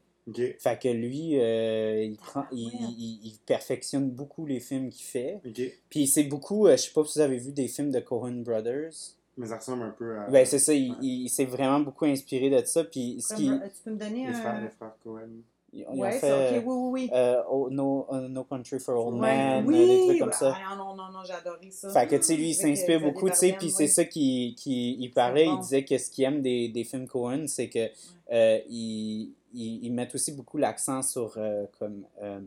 Fait 0.59 0.79
que 0.81 0.89
lui, 0.89 1.41
euh, 1.41 2.05
il, 2.05 2.17
prend, 2.17 2.45
il, 2.53 2.67
ouais. 2.67 2.73
il- 2.99 3.21
il 3.25 3.39
perfectionne 3.45 4.11
beaucoup 4.11 4.47
les 4.47 4.61
films 4.61 4.89
qu'il 4.91 5.05
fait. 5.05 5.41
Ok. 5.45 5.61
Puis 5.89 6.07
c'est 6.07 6.25
beaucoup, 6.25 6.67
euh, 6.69 6.77
je 6.77 6.83
sais 6.83 6.93
pas 6.93 7.05
si 7.05 7.19
vous 7.19 7.25
avez 7.25 7.39
vu 7.39 7.53
des 7.53 7.67
films 7.69 7.91
de 7.91 7.99
Coen 8.01 8.43
Brothers. 8.45 8.93
Mais 9.37 9.47
ça 9.47 9.57
ressemble 9.57 9.83
un 9.85 9.91
peu 9.91 10.19
à. 10.19 10.29
Ben 10.29 10.45
c'est 10.47 10.59
ça, 10.59 10.73
il, 10.75 10.91
ouais. 10.93 10.97
il 11.01 11.29
s'est 11.31 11.47
vraiment 11.47 11.81
beaucoup 11.81 12.05
inspiré 12.05 12.49
de 12.51 12.65
ça. 12.65 12.85
Puis 12.85 13.21
ce 13.21 13.35
qui, 13.35 13.47
Comme, 13.49 13.63
euh, 13.63 13.69
Tu 13.69 13.83
peux 13.85 13.91
me 13.91 13.97
donner 13.97 14.27
Les 14.27 14.33
frères, 14.35 14.55
un... 14.55 14.61
les 14.63 14.71
frères 14.71 14.97
Cohen. 15.03 15.29
Ils 15.73 15.85
ont 15.87 15.99
Ouais, 16.01 16.13
fait 16.13 16.21
c'est 16.21 16.59
ok, 16.59 16.65
oui, 16.67 16.75
oui, 16.77 16.91
oui. 17.05 17.11
euh, 17.13 17.43
oh, 17.51 17.69
no, 17.71 18.07
uh, 18.11 18.29
no 18.29 18.45
Country 18.45 18.79
for 18.81 19.07
Old 19.07 19.21
Men, 19.21 19.65
oui, 19.67 19.75
euh, 19.75 19.87
des 19.87 20.01
trucs 20.07 20.19
comme 20.19 20.29
bah, 20.31 20.35
ça. 20.37 20.57
ah, 20.71 20.77
non, 20.77 20.95
non, 20.95 21.11
non, 21.13 21.21
j'ai 21.25 21.33
adoré 21.33 21.71
ça. 21.71 21.91
Fait 21.91 22.07
que, 22.07 22.17
tu 22.17 22.23
sais, 22.23 22.37
lui, 22.37 22.51
il 22.51 22.55
s'inspire 22.55 22.99
euh, 23.01 23.05
beaucoup, 23.11 23.29
tu 23.31 23.37
sais, 23.37 23.53
puis 23.53 23.71
c'est 23.71 23.87
ça 23.89 24.05
qu'il 24.05 24.55
qu'il- 24.55 25.01
il 25.01 25.11
parlait, 25.11 25.47
bon. 25.47 25.55
il 25.57 25.61
disait 25.61 25.85
que 25.85 25.97
ce 25.99 26.11
qu'il 26.11 26.25
aime 26.25 26.43
des, 26.43 26.69
des 26.69 26.85
films 26.85 27.07
Cohen, 27.07 27.45
c'est 27.47 27.69
que 27.69 27.89
euh, 28.33 28.59
ils, 28.69 29.91
mettent 29.93 30.15
aussi 30.15 30.33
beaucoup 30.33 30.59
l'accent 30.59 31.03
sur 31.03 31.35
euh, 31.37 31.67
comme 31.79 32.05
euh, 32.23 32.41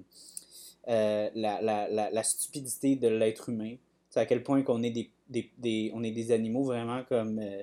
euh, 0.89 1.29
la, 1.35 1.61
la, 1.61 1.87
la, 1.89 2.09
la 2.11 2.23
stupidité 2.23 2.95
de 2.95 3.07
l'être 3.07 3.49
humain. 3.49 3.71
Tu 3.71 3.79
sais, 4.11 4.19
à 4.19 4.25
quel 4.25 4.43
point 4.43 4.61
qu'on 4.63 4.83
est 4.83 4.91
des, 4.91 5.09
des, 5.29 5.49
des, 5.57 5.91
on 5.93 6.03
est 6.03 6.11
des 6.11 6.31
animaux 6.31 6.63
vraiment 6.63 7.03
comme... 7.07 7.39
euh, 7.39 7.61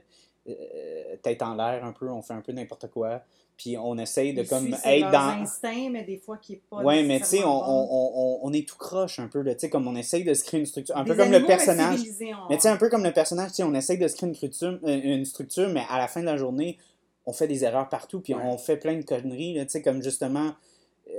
euh, 0.49 1.17
tête 1.23 1.43
en 1.43 1.55
l'air 1.55 1.85
un 1.85 1.93
peu, 1.93 2.09
on 2.09 2.23
fait 2.23 2.33
un 2.33 2.40
peu 2.40 2.52
n'importe 2.52 2.88
quoi, 2.90 3.23
puis 3.61 3.76
on 3.76 3.99
essaye 3.99 4.33
de 4.33 4.40
Ils 4.40 4.49
comme 4.49 4.75
être 4.85 5.11
dans... 5.11 5.43
instincts, 5.43 5.90
mais 5.90 6.02
des 6.02 6.17
fois 6.17 6.38
qui 6.38 6.55
est 6.55 6.62
pas. 6.71 6.79
Ouais, 6.79 7.02
mais 7.02 7.19
tu 7.21 7.26
sais, 7.26 7.45
on, 7.45 7.59
nécessairement 7.59 7.87
bon. 7.87 7.88
on, 7.90 8.38
on, 8.47 8.49
on 8.49 8.52
est 8.55 8.67
tout 8.67 8.79
croche 8.79 9.19
un 9.19 9.29
peu, 9.29 9.45
tu 9.45 9.55
sais, 9.59 9.69
comme 9.69 9.87
on 9.87 9.95
essaye 9.97 10.25
de 10.25 10.33
se 10.33 10.45
créer 10.45 10.61
une 10.61 10.64
structure, 10.67 10.97
un 10.97 11.05
peu 11.05 11.14
comme 11.14 11.31
le 11.31 11.45
personnage. 11.45 12.00
Mais 12.49 12.57
tu 12.57 12.62
sais, 12.62 12.69
un 12.71 12.79
peu 12.79 12.88
comme 12.88 13.05
le 13.05 13.12
personnage, 13.12 13.50
tu 13.50 13.57
sais, 13.57 13.62
on 13.64 13.75
essaye 13.75 13.99
de 13.99 14.09
se 14.09 14.17
créer 14.17 14.31
une 14.31 14.35
structure, 14.35 14.79
euh, 14.85 15.00
une 15.02 15.26
structure, 15.26 15.69
mais 15.69 15.83
à 15.90 15.99
la 15.99 16.09
fin 16.09 16.21
de 16.23 16.26
la 16.26 16.38
journée, 16.38 16.79
on 17.26 17.35
fait 17.35 17.49
des 17.49 17.62
erreurs 17.64 17.90
partout, 17.90 18.21
puis 18.21 18.33
Ouais. 18.35 18.40
on 18.43 18.57
fait 18.57 18.79
plein 18.79 18.97
de 18.97 19.02
conneries, 19.02 19.59
tu 19.61 19.69
sais, 19.69 19.83
comme 19.83 20.02
justement, 20.02 20.52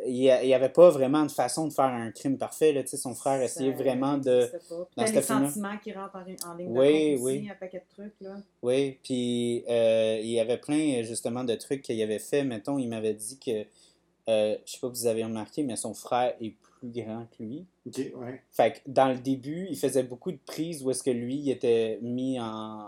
il 0.05 0.13
n'y 0.13 0.53
avait 0.53 0.69
pas 0.69 0.89
vraiment 0.89 1.25
de 1.25 1.31
façon 1.31 1.67
de 1.67 1.73
faire 1.73 1.85
un 1.85 2.11
crime 2.11 2.37
parfait, 2.37 2.73
là, 2.73 2.81
tu 2.83 2.89
sais, 2.89 2.97
son 2.97 3.13
frère 3.15 3.41
essayait 3.41 3.71
vraiment 3.71 4.17
de... 4.17 4.49
dans 4.95 5.03
les 5.03 5.21
sentiments 5.21 5.77
qui 5.83 5.93
rentrent 5.93 6.15
en, 6.15 6.49
en 6.51 6.55
ligne 6.55 6.67
Oui, 6.69 7.11
de 7.11 7.17
compte 7.17 7.25
aussi, 7.25 7.39
oui. 7.39 7.49
un 7.51 7.55
paquet 7.55 7.79
de 7.79 7.93
trucs, 7.93 8.21
là. 8.21 8.35
Oui, 8.61 8.97
puis 9.03 9.63
euh, 9.69 10.19
il 10.21 10.29
y 10.29 10.39
avait 10.39 10.57
plein, 10.57 11.03
justement, 11.03 11.43
de 11.43 11.55
trucs 11.55 11.81
qu'il 11.81 12.01
avait 12.01 12.19
fait, 12.19 12.43
mettons, 12.43 12.77
il 12.77 12.87
m'avait 12.87 13.13
dit 13.13 13.37
que, 13.39 13.65
euh, 14.29 14.55
je 14.65 14.71
sais 14.71 14.79
pas 14.79 14.89
si 14.93 15.01
vous 15.01 15.07
avez 15.07 15.23
remarqué, 15.23 15.63
mais 15.63 15.75
son 15.75 15.93
frère 15.93 16.33
est 16.41 16.55
plus 16.79 16.89
grand 16.89 17.27
que 17.37 17.43
lui. 17.43 17.65
Ok, 17.85 17.97
ouais. 18.15 18.41
Fait 18.51 18.73
que 18.73 18.79
dans 18.87 19.09
le 19.09 19.17
début, 19.17 19.67
il 19.69 19.77
faisait 19.77 20.03
beaucoup 20.03 20.31
de 20.31 20.39
prises 20.45 20.83
où 20.83 20.91
est-ce 20.91 21.03
que 21.03 21.11
lui, 21.11 21.35
il 21.35 21.49
était 21.51 21.99
mis 22.01 22.39
en... 22.39 22.87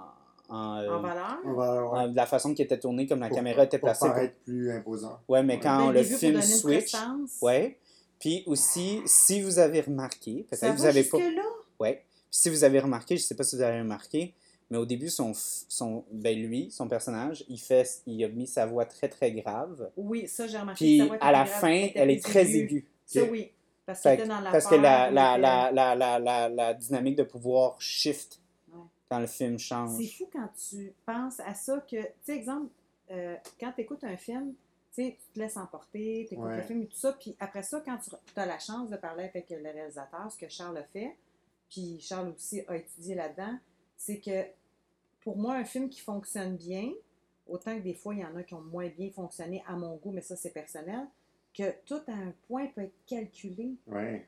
en, 0.49 0.77
euh, 0.77 0.89
En 0.89 1.01
valeur? 1.01 1.95
Euh, 1.95 2.11
la 2.13 2.25
façon 2.25 2.53
qu'il 2.53 2.65
était 2.65 2.79
tourné, 2.79 3.07
comme 3.07 3.19
la 3.21 3.27
pour- 3.29 3.37
caméra 3.37 3.63
était 3.63 3.79
placée. 3.79 4.05
pour- 4.05 4.09
paraître 4.15 4.35
plus 4.43 4.71
imposant. 4.71 5.19
Ouais, 5.27 5.41
mais 5.43 5.55
Ouais. 5.55 5.59
quand 5.61 5.87
Dès 5.91 5.99
le 5.99 6.03
début, 6.03 6.09
pour 6.11 6.19
film 6.19 6.41
switch. 6.41 6.93
Ouais. 7.41 7.77
Puis 8.19 8.43
aussi, 8.45 9.01
si 9.05 9.41
vous 9.41 9.59
avez 9.59 9.81
remarqué, 9.81 10.45
peut-être 10.49 10.75
vous 10.75 10.85
avez 10.85 11.03
pas. 11.03 11.17
jusque-là? 11.17 11.41
Ouais. 11.79 12.03
Puis 12.29 12.39
si 12.39 12.49
vous 12.49 12.63
avez 12.63 12.79
remarqué, 12.79 13.17
je 13.17 13.23
sais 13.23 13.35
pas 13.35 13.43
si 13.43 13.55
vous 13.55 13.61
avez 13.61 13.79
remarqué, 13.79 14.33
mais 14.69 14.77
au 14.77 14.85
début, 14.85 15.09
son, 15.09 15.33
son, 15.35 16.05
ben 16.11 16.37
lui, 16.39 16.71
son 16.71 16.87
personnage, 16.87 17.43
il, 17.49 17.57
fait, 17.59 18.01
il 18.07 18.23
a 18.23 18.29
mis 18.29 18.47
sa 18.47 18.65
voix 18.65 18.85
très 18.85 19.09
très 19.09 19.31
grave. 19.31 19.89
Oui, 19.97 20.27
ça, 20.27 20.47
j'ai 20.47 20.57
remarqué. 20.57 20.85
Puis 20.85 20.97
sa 20.99 21.05
voix 21.05 21.17
à 21.19 21.31
la 21.31 21.43
grave, 21.43 21.59
fin, 21.59 21.87
elle 21.95 22.09
est 22.11 22.23
très 22.23 22.49
aiguë. 22.55 22.87
Ça, 23.05 23.23
oui. 23.23 23.51
Parce 23.85 24.01
que- 24.01 24.09
était 24.09 24.25
dans 24.27 24.39
la 24.39 24.49
parce 24.51 24.65
que 24.67 24.75
la, 24.75 25.05
peur, 25.05 25.11
la, 25.11 25.35
ou 25.37 25.41
la, 25.41 25.71
la, 25.73 25.95
la, 25.95 26.19
la, 26.19 26.49
la 26.49 26.73
dynamique 26.73 27.17
de 27.17 27.23
pouvoir 27.23 27.75
shift 27.81 28.39
Le 29.19 29.27
film 29.27 29.57
C'est 29.59 29.65
change. 29.65 30.17
fou 30.17 30.29
quand 30.31 30.49
tu 30.69 30.93
penses 31.05 31.39
à 31.41 31.53
ça 31.53 31.79
que, 31.81 32.01
tu 32.01 32.07
sais, 32.23 32.35
exemple, 32.35 32.69
euh, 33.11 33.35
quand 33.59 33.71
tu 33.73 33.81
écoutes 33.81 34.03
un 34.03 34.17
film, 34.17 34.53
tu 34.93 35.13
te 35.33 35.39
laisses 35.39 35.57
emporter, 35.57 36.25
tu 36.27 36.35
écoutes 36.35 36.45
Ouais. 36.47 36.57
le 36.57 36.63
film 36.63 36.83
et 36.83 36.87
tout 36.87 36.95
ça, 36.97 37.13
puis 37.13 37.35
après 37.39 37.63
ça, 37.63 37.81
quand 37.83 37.97
tu 37.97 38.11
as 38.39 38.45
la 38.45 38.59
chance 38.59 38.89
de 38.89 38.97
parler 38.97 39.23
avec 39.23 39.49
le 39.49 39.57
réalisateur, 39.71 40.31
ce 40.31 40.37
que 40.37 40.47
Charles 40.49 40.77
a 40.77 40.83
fait, 40.83 41.15
puis 41.69 41.99
Charles 41.99 42.29
aussi 42.29 42.61
a 42.67 42.75
étudié 42.77 43.15
là-dedans, 43.15 43.57
c'est 43.97 44.19
que 44.19 44.45
pour 45.21 45.37
moi, 45.37 45.55
un 45.55 45.65
film 45.65 45.89
qui 45.89 46.01
fonctionne 46.01 46.55
bien, 46.57 46.91
autant 47.47 47.75
que 47.75 47.81
des 47.81 47.93
fois, 47.93 48.13
il 48.13 48.19
y 48.21 48.25
en 48.25 48.35
a 48.35 48.43
qui 48.43 48.53
ont 48.53 48.61
moins 48.61 48.87
bien 48.89 49.09
fonctionné 49.11 49.63
à 49.67 49.73
mon 49.73 49.95
goût, 49.95 50.11
mais 50.11 50.21
ça, 50.21 50.35
c'est 50.35 50.51
personnel, 50.51 51.07
que 51.57 51.71
tout 51.85 52.01
à 52.07 52.11
un 52.13 52.33
point 52.47 52.67
peut 52.67 52.81
être 52.81 53.05
calculé. 53.07 53.75
Ouais. 53.87 54.27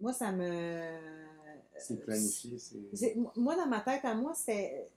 Moi, 0.00 0.12
ça 0.12 0.32
me... 0.32 0.98
C'est 1.78 2.04
planifié. 2.04 2.58
C'est. 2.58 2.96
C'est- 2.96 3.16
Moi, 3.36 3.56
dans 3.56 3.66
ma 3.66 3.80
tête, 3.80 4.04
à 4.04 4.14
moi, 4.14 4.32
c'était. 4.34 4.88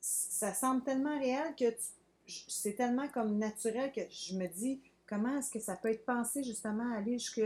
Ça 0.00 0.54
semble 0.54 0.82
tellement 0.82 1.18
réel 1.18 1.54
que 1.58 1.70
tu- 1.70 2.44
c'est 2.48 2.74
tellement 2.74 3.08
comme 3.08 3.36
naturel 3.38 3.92
que 3.92 4.00
je 4.10 4.34
me 4.34 4.46
dis 4.46 4.80
comment 5.06 5.38
est-ce 5.38 5.50
que 5.50 5.60
ça 5.60 5.76
peut 5.76 5.90
être 5.90 6.06
pensé 6.06 6.42
justement 6.42 6.94
à 6.94 6.98
aller 6.98 7.18
jusque 7.18 7.42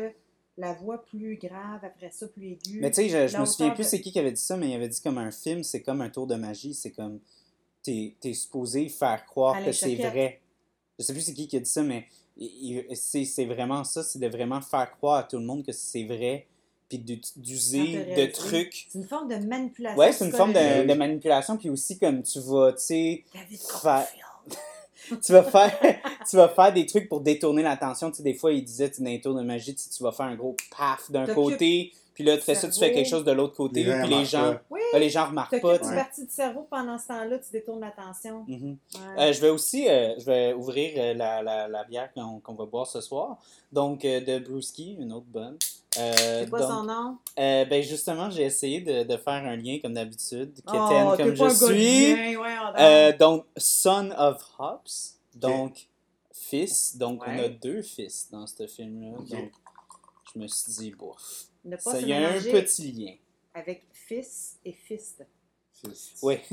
la 0.56 0.72
voix 0.74 1.02
plus 1.02 1.36
grave, 1.36 1.80
après 1.84 2.10
ça 2.10 2.28
plus 2.28 2.52
aiguë? 2.52 2.80
Mais 2.80 2.90
tu 2.90 2.96
sais, 2.96 3.08
je, 3.08 3.26
je 3.28 3.38
me 3.38 3.46
souviens 3.46 3.70
plus 3.74 3.84
c'est 3.88 4.00
qui 4.00 4.12
qui 4.12 4.18
avait 4.20 4.30
dit 4.32 4.40
ça, 4.40 4.56
mais 4.56 4.68
il 4.70 4.74
avait 4.74 4.88
dit 4.88 5.00
comme 5.00 5.18
un 5.18 5.32
film, 5.32 5.64
c'est 5.64 5.82
comme 5.82 6.00
un 6.00 6.10
tour 6.10 6.26
de 6.28 6.36
magie, 6.36 6.74
c'est 6.74 6.92
comme 6.92 7.18
t'es 7.82 8.14
es 8.22 8.34
supposé 8.34 8.88
faire 8.88 9.24
croire 9.26 9.56
que 9.64 9.72
c'est 9.72 9.96
vrai. 10.10 10.40
Je 10.98 11.04
sais 11.04 11.12
plus 11.12 11.22
c'est 11.22 11.34
qui 11.34 11.48
qui 11.48 11.56
a 11.56 11.60
dit 11.60 11.68
ça, 11.70 11.82
mais 11.82 12.06
c'est 12.94 13.24
c'est 13.24 13.46
vraiment 13.46 13.82
ça, 13.82 14.04
c'est 14.04 14.20
de 14.20 14.28
vraiment 14.28 14.60
faire 14.60 14.90
croire 14.92 15.16
à 15.18 15.22
tout 15.24 15.38
le 15.38 15.44
monde 15.44 15.64
que 15.64 15.72
c'est 15.72 16.04
vrai, 16.04 16.46
puis 16.88 16.98
d'user 16.98 17.78
de 17.78 17.98
réalisé. 17.98 18.32
truc. 18.32 18.86
C'est 18.88 18.98
une 18.98 19.06
forme 19.06 19.28
de 19.28 19.36
manipulation. 19.36 19.98
Ouais, 19.98 20.12
c'est 20.12 20.24
une 20.24 20.32
forme 20.32 20.52
de, 20.52 20.94
manipulation, 20.94 21.56
puis 21.56 21.70
aussi 21.70 21.98
comme 21.98 22.22
tu 22.22 22.40
vas, 22.40 22.72
tu 22.72 22.84
sais, 22.84 23.24
tu 25.22 25.32
vas 25.32 25.42
faire 25.42 25.72
tu 26.30 26.36
vas 26.36 26.48
faire 26.48 26.72
des 26.72 26.86
trucs 26.86 27.08
pour 27.08 27.20
détourner 27.20 27.62
l'attention. 27.62 28.10
Tu 28.10 28.18
sais, 28.18 28.22
des 28.22 28.34
fois, 28.34 28.52
il 28.52 28.64
disait, 28.64 28.90
tu 28.90 29.02
dans 29.02 29.10
les 29.10 29.20
tours 29.20 29.34
de 29.34 29.42
magie, 29.42 29.74
tu 29.74 30.02
vas 30.02 30.12
faire 30.12 30.26
un 30.26 30.36
gros 30.36 30.56
paf 30.76 31.10
d'un 31.10 31.26
côté, 31.26 31.92
puis 32.14 32.24
là, 32.24 32.36
tu 32.36 32.42
fais 32.44 32.54
ça, 32.54 32.68
tu 32.68 32.78
fais 32.78 32.92
quelque 32.92 33.08
chose 33.08 33.24
de 33.24 33.32
l'autre 33.32 33.54
côté, 33.56 33.82
Les 33.82 33.90
gens 33.90 34.00
puis 34.00 34.14
les 34.14 34.24
gens, 34.24 34.52
pas. 34.52 34.62
Oui, 34.70 34.80
là, 34.92 34.98
les 34.98 35.10
gens 35.10 35.26
remarquent 35.26 35.54
tu 35.54 35.60
pas. 35.60 35.78
tu 35.78 35.84
partie 35.94 36.24
du 36.24 36.30
cerveau 36.32 36.66
pendant 36.70 36.96
ce 36.98 37.08
temps-là, 37.08 37.38
tu 37.38 37.50
détournes 37.52 37.80
l'attention. 37.80 38.44
Mhm. 38.46 38.76
Ouais. 38.94 39.00
Euh, 39.28 39.32
je 39.32 39.40
vais 39.40 39.50
aussi 39.50 39.88
euh, 39.88 40.14
je 40.18 40.24
vais 40.24 40.52
ouvrir 40.54 40.92
euh, 40.96 41.14
la, 41.14 41.42
la, 41.42 41.68
la 41.68 41.84
bière 41.84 42.12
qu'on 42.14 42.40
qu'on 42.40 42.54
va 42.54 42.64
boire 42.66 42.86
ce 42.86 43.00
soir. 43.00 43.36
Donc, 43.72 44.04
euh, 44.04 44.20
de 44.20 44.38
Brewski, 44.38 44.94
une 44.98 45.12
autre 45.12 45.26
bonne. 45.28 45.58
Euh, 45.98 46.12
c'est 46.44 46.50
quoi 46.50 46.60
donc, 46.60 46.70
son 46.70 46.82
nom? 46.84 47.18
euh, 47.38 47.64
ben 47.66 47.82
justement, 47.82 48.28
j'ai 48.30 48.42
essayé 48.42 48.80
de, 48.80 49.04
de 49.04 49.16
faire 49.16 49.34
un 49.44 49.56
lien 49.56 49.78
comme 49.80 49.94
d'habitude, 49.94 50.52
Oh, 50.66 50.70
quétaine 50.72 51.10
t'es 51.16 51.22
comme 51.22 51.34
je 51.36 51.54
suis. 51.54 52.36
ouais, 52.36 52.56
on 52.60 52.80
Euh, 52.80 53.16
donc, 53.16 53.44
Son 53.56 54.10
of 54.16 54.42
Hops, 54.58 55.18
donc 55.34 55.88
fils. 56.32 56.96
Donc, 56.96 57.22
on 57.26 57.38
a 57.38 57.48
deux 57.48 57.82
fils 57.82 58.28
dans 58.30 58.46
ce 58.46 58.66
film-là. 58.66 59.18
Donc, 59.36 59.52
je 60.34 60.38
me 60.40 60.46
suis 60.48 60.72
dit, 60.72 60.90
bof. 60.90 61.44
Ne 61.64 61.76
pas 61.76 61.82
Ça, 61.82 61.92
se 61.96 62.02
Il 62.02 62.08
y 62.08 62.12
a 62.12 62.28
un 62.30 62.32
petit 62.40 62.92
lien. 62.92 63.12
avec 63.54 63.84
fils 63.92 64.58
et 64.64 64.72
fist. 64.72 65.24
Fist. 65.72 66.18
Oui. 66.22 66.36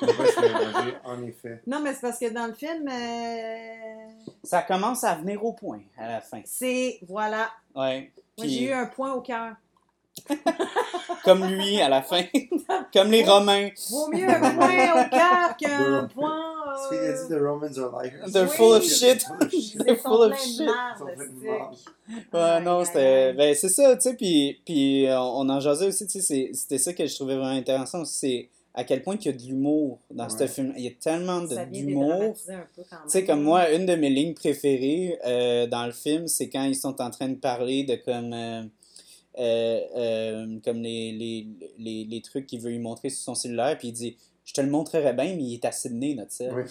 On 0.00 0.06
va 0.06 0.12
pas 0.14 0.26
se 0.26 0.40
mélanger, 0.40 0.96
en 1.04 1.22
effet. 1.26 1.60
Non, 1.66 1.80
mais 1.80 1.92
c'est 1.94 2.00
parce 2.00 2.18
que 2.18 2.30
dans 2.30 2.46
le 2.46 2.54
film, 2.54 2.88
euh, 2.88 4.24
Ça 4.44 4.62
commence 4.62 5.04
à 5.04 5.16
venir 5.16 5.44
au 5.44 5.52
point 5.52 5.80
à 5.98 6.06
la 6.08 6.20
fin. 6.20 6.40
c'est, 6.44 6.98
voilà, 7.06 7.50
Ouais. 7.74 8.12
moi 8.38 8.46
Puis, 8.46 8.48
j'ai 8.50 8.64
eu 8.68 8.72
un 8.72 8.86
point 8.86 9.12
au 9.14 9.20
cœur. 9.20 9.54
Comme 11.24 11.44
lui 11.46 11.80
à 11.80 11.88
la 11.88 12.02
fin. 12.02 12.22
comme 12.94 13.10
les 13.10 13.24
Romains. 13.24 13.68
Vaut 13.90 14.08
mieux 14.12 14.28
un 14.28 14.54
point 14.54 14.90
au 15.04 15.08
cœur 15.10 15.56
qu'un 15.58 16.08
point. 16.12 16.40
Ce 16.82 16.88
qu'il 16.88 16.98
a 16.98 17.12
dit, 17.12 17.28
the 17.28 17.38
Romans 17.40 17.78
are 17.78 18.02
liars. 18.02 18.32
They're 18.32 18.48
Oui. 18.48 18.56
full 18.56 18.72
of 18.76 18.82
shit. 18.84 19.24
They're 19.84 19.96
full 19.96 20.32
of 20.32 20.38
shit. 20.38 20.68
Ouais, 22.32 22.60
non, 22.62 22.84
c'était. 22.84 23.32
Ben, 23.34 23.54
c'est 23.54 23.68
ça, 23.68 23.94
tu 23.96 24.02
sais, 24.02 24.14
puis, 24.14 24.60
puis 24.64 25.06
euh, 25.06 25.20
on 25.20 25.48
en 25.48 25.60
jasait 25.60 25.86
aussi, 25.86 26.06
tu 26.06 26.20
sais, 26.20 26.22
c'est- 26.22 26.50
c'était 26.54 26.78
ça 26.78 26.92
que 26.92 27.06
je 27.06 27.14
trouvais 27.14 27.36
vraiment 27.36 27.50
intéressant 27.56 28.00
aussi, 28.02 28.14
c'est 28.18 28.48
à 28.74 28.84
quel 28.84 29.02
point 29.02 29.16
il 29.20 29.26
y 29.26 29.28
a 29.28 29.32
de 29.32 29.42
l'humour 29.42 29.98
dans 30.10 30.28
ce 30.28 30.38
Ouais. 30.38 30.48
film. 30.48 30.72
Il 30.76 30.84
y 30.84 30.88
a 30.88 30.92
tellement 31.00 31.40
de- 31.42 31.64
d'humour. 31.70 32.34
Tu 32.46 32.82
sais, 33.08 33.24
comme 33.24 33.42
moi, 33.42 33.70
une 33.70 33.84
de 33.86 33.94
mes 33.94 34.10
lignes 34.10 34.34
préférées 34.34 35.18
euh, 35.26 35.66
dans 35.66 35.86
le 35.86 35.92
film, 35.92 36.26
c'est 36.28 36.48
quand 36.48 36.64
ils 36.64 36.76
sont 36.76 37.00
en 37.00 37.10
train 37.10 37.28
de 37.28 37.34
parler 37.36 37.84
de 37.84 37.96
comme. 37.96 38.32
euh, 38.32 38.36
euh, 38.36 38.62
euh, 38.62 38.68
comme 39.36 40.82
les, 40.82 41.12
les, 41.12 41.46
les, 41.78 42.04
les 42.04 42.20
trucs 42.22 42.46
qu'il 42.46 42.60
veut 42.60 42.70
lui 42.70 42.78
montrer 42.78 43.10
sur 43.10 43.22
son 43.22 43.34
cellulaire, 43.34 43.76
puis 43.78 43.88
il 43.88 43.92
dit 43.92 44.16
Je 44.44 44.52
te 44.54 44.60
le 44.60 44.68
montrerais 44.70 45.12
bien, 45.12 45.34
mais 45.36 45.42
il 45.42 45.54
est 45.54 45.64
à 45.64 45.72
Sydney, 45.72 46.14
notre 46.14 46.32
cell. 46.32 46.52
Oui. 46.54 46.64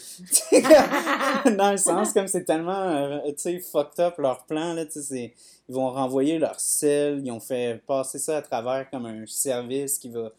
dans 1.58 1.72
le 1.72 1.78
sens 1.78 2.12
comme 2.14 2.28
c'est 2.28 2.44
tellement 2.44 2.72
euh, 2.90 3.20
tu 3.28 3.34
sais 3.38 3.60
fucked 3.60 4.00
up 4.00 4.18
leur 4.18 4.46
plan 4.46 4.74
là 4.74 4.86
tu 4.86 4.94
sais 4.94 5.02
c'est- 5.02 5.34
ils 5.70 5.76
vont 5.76 5.90
renvoyer 5.92 6.40
leur 6.40 6.60
sel 6.60 7.22
ils 7.24 7.32
ont 7.32 7.40
fait 7.40 7.82
passer 7.86 8.18
ça 8.20 8.38
à 8.38 8.42
travers 8.42 8.90
comme 8.90 9.06
un 9.06 9.26
service 9.28 9.98
qui 10.00 10.10
va 10.10 10.32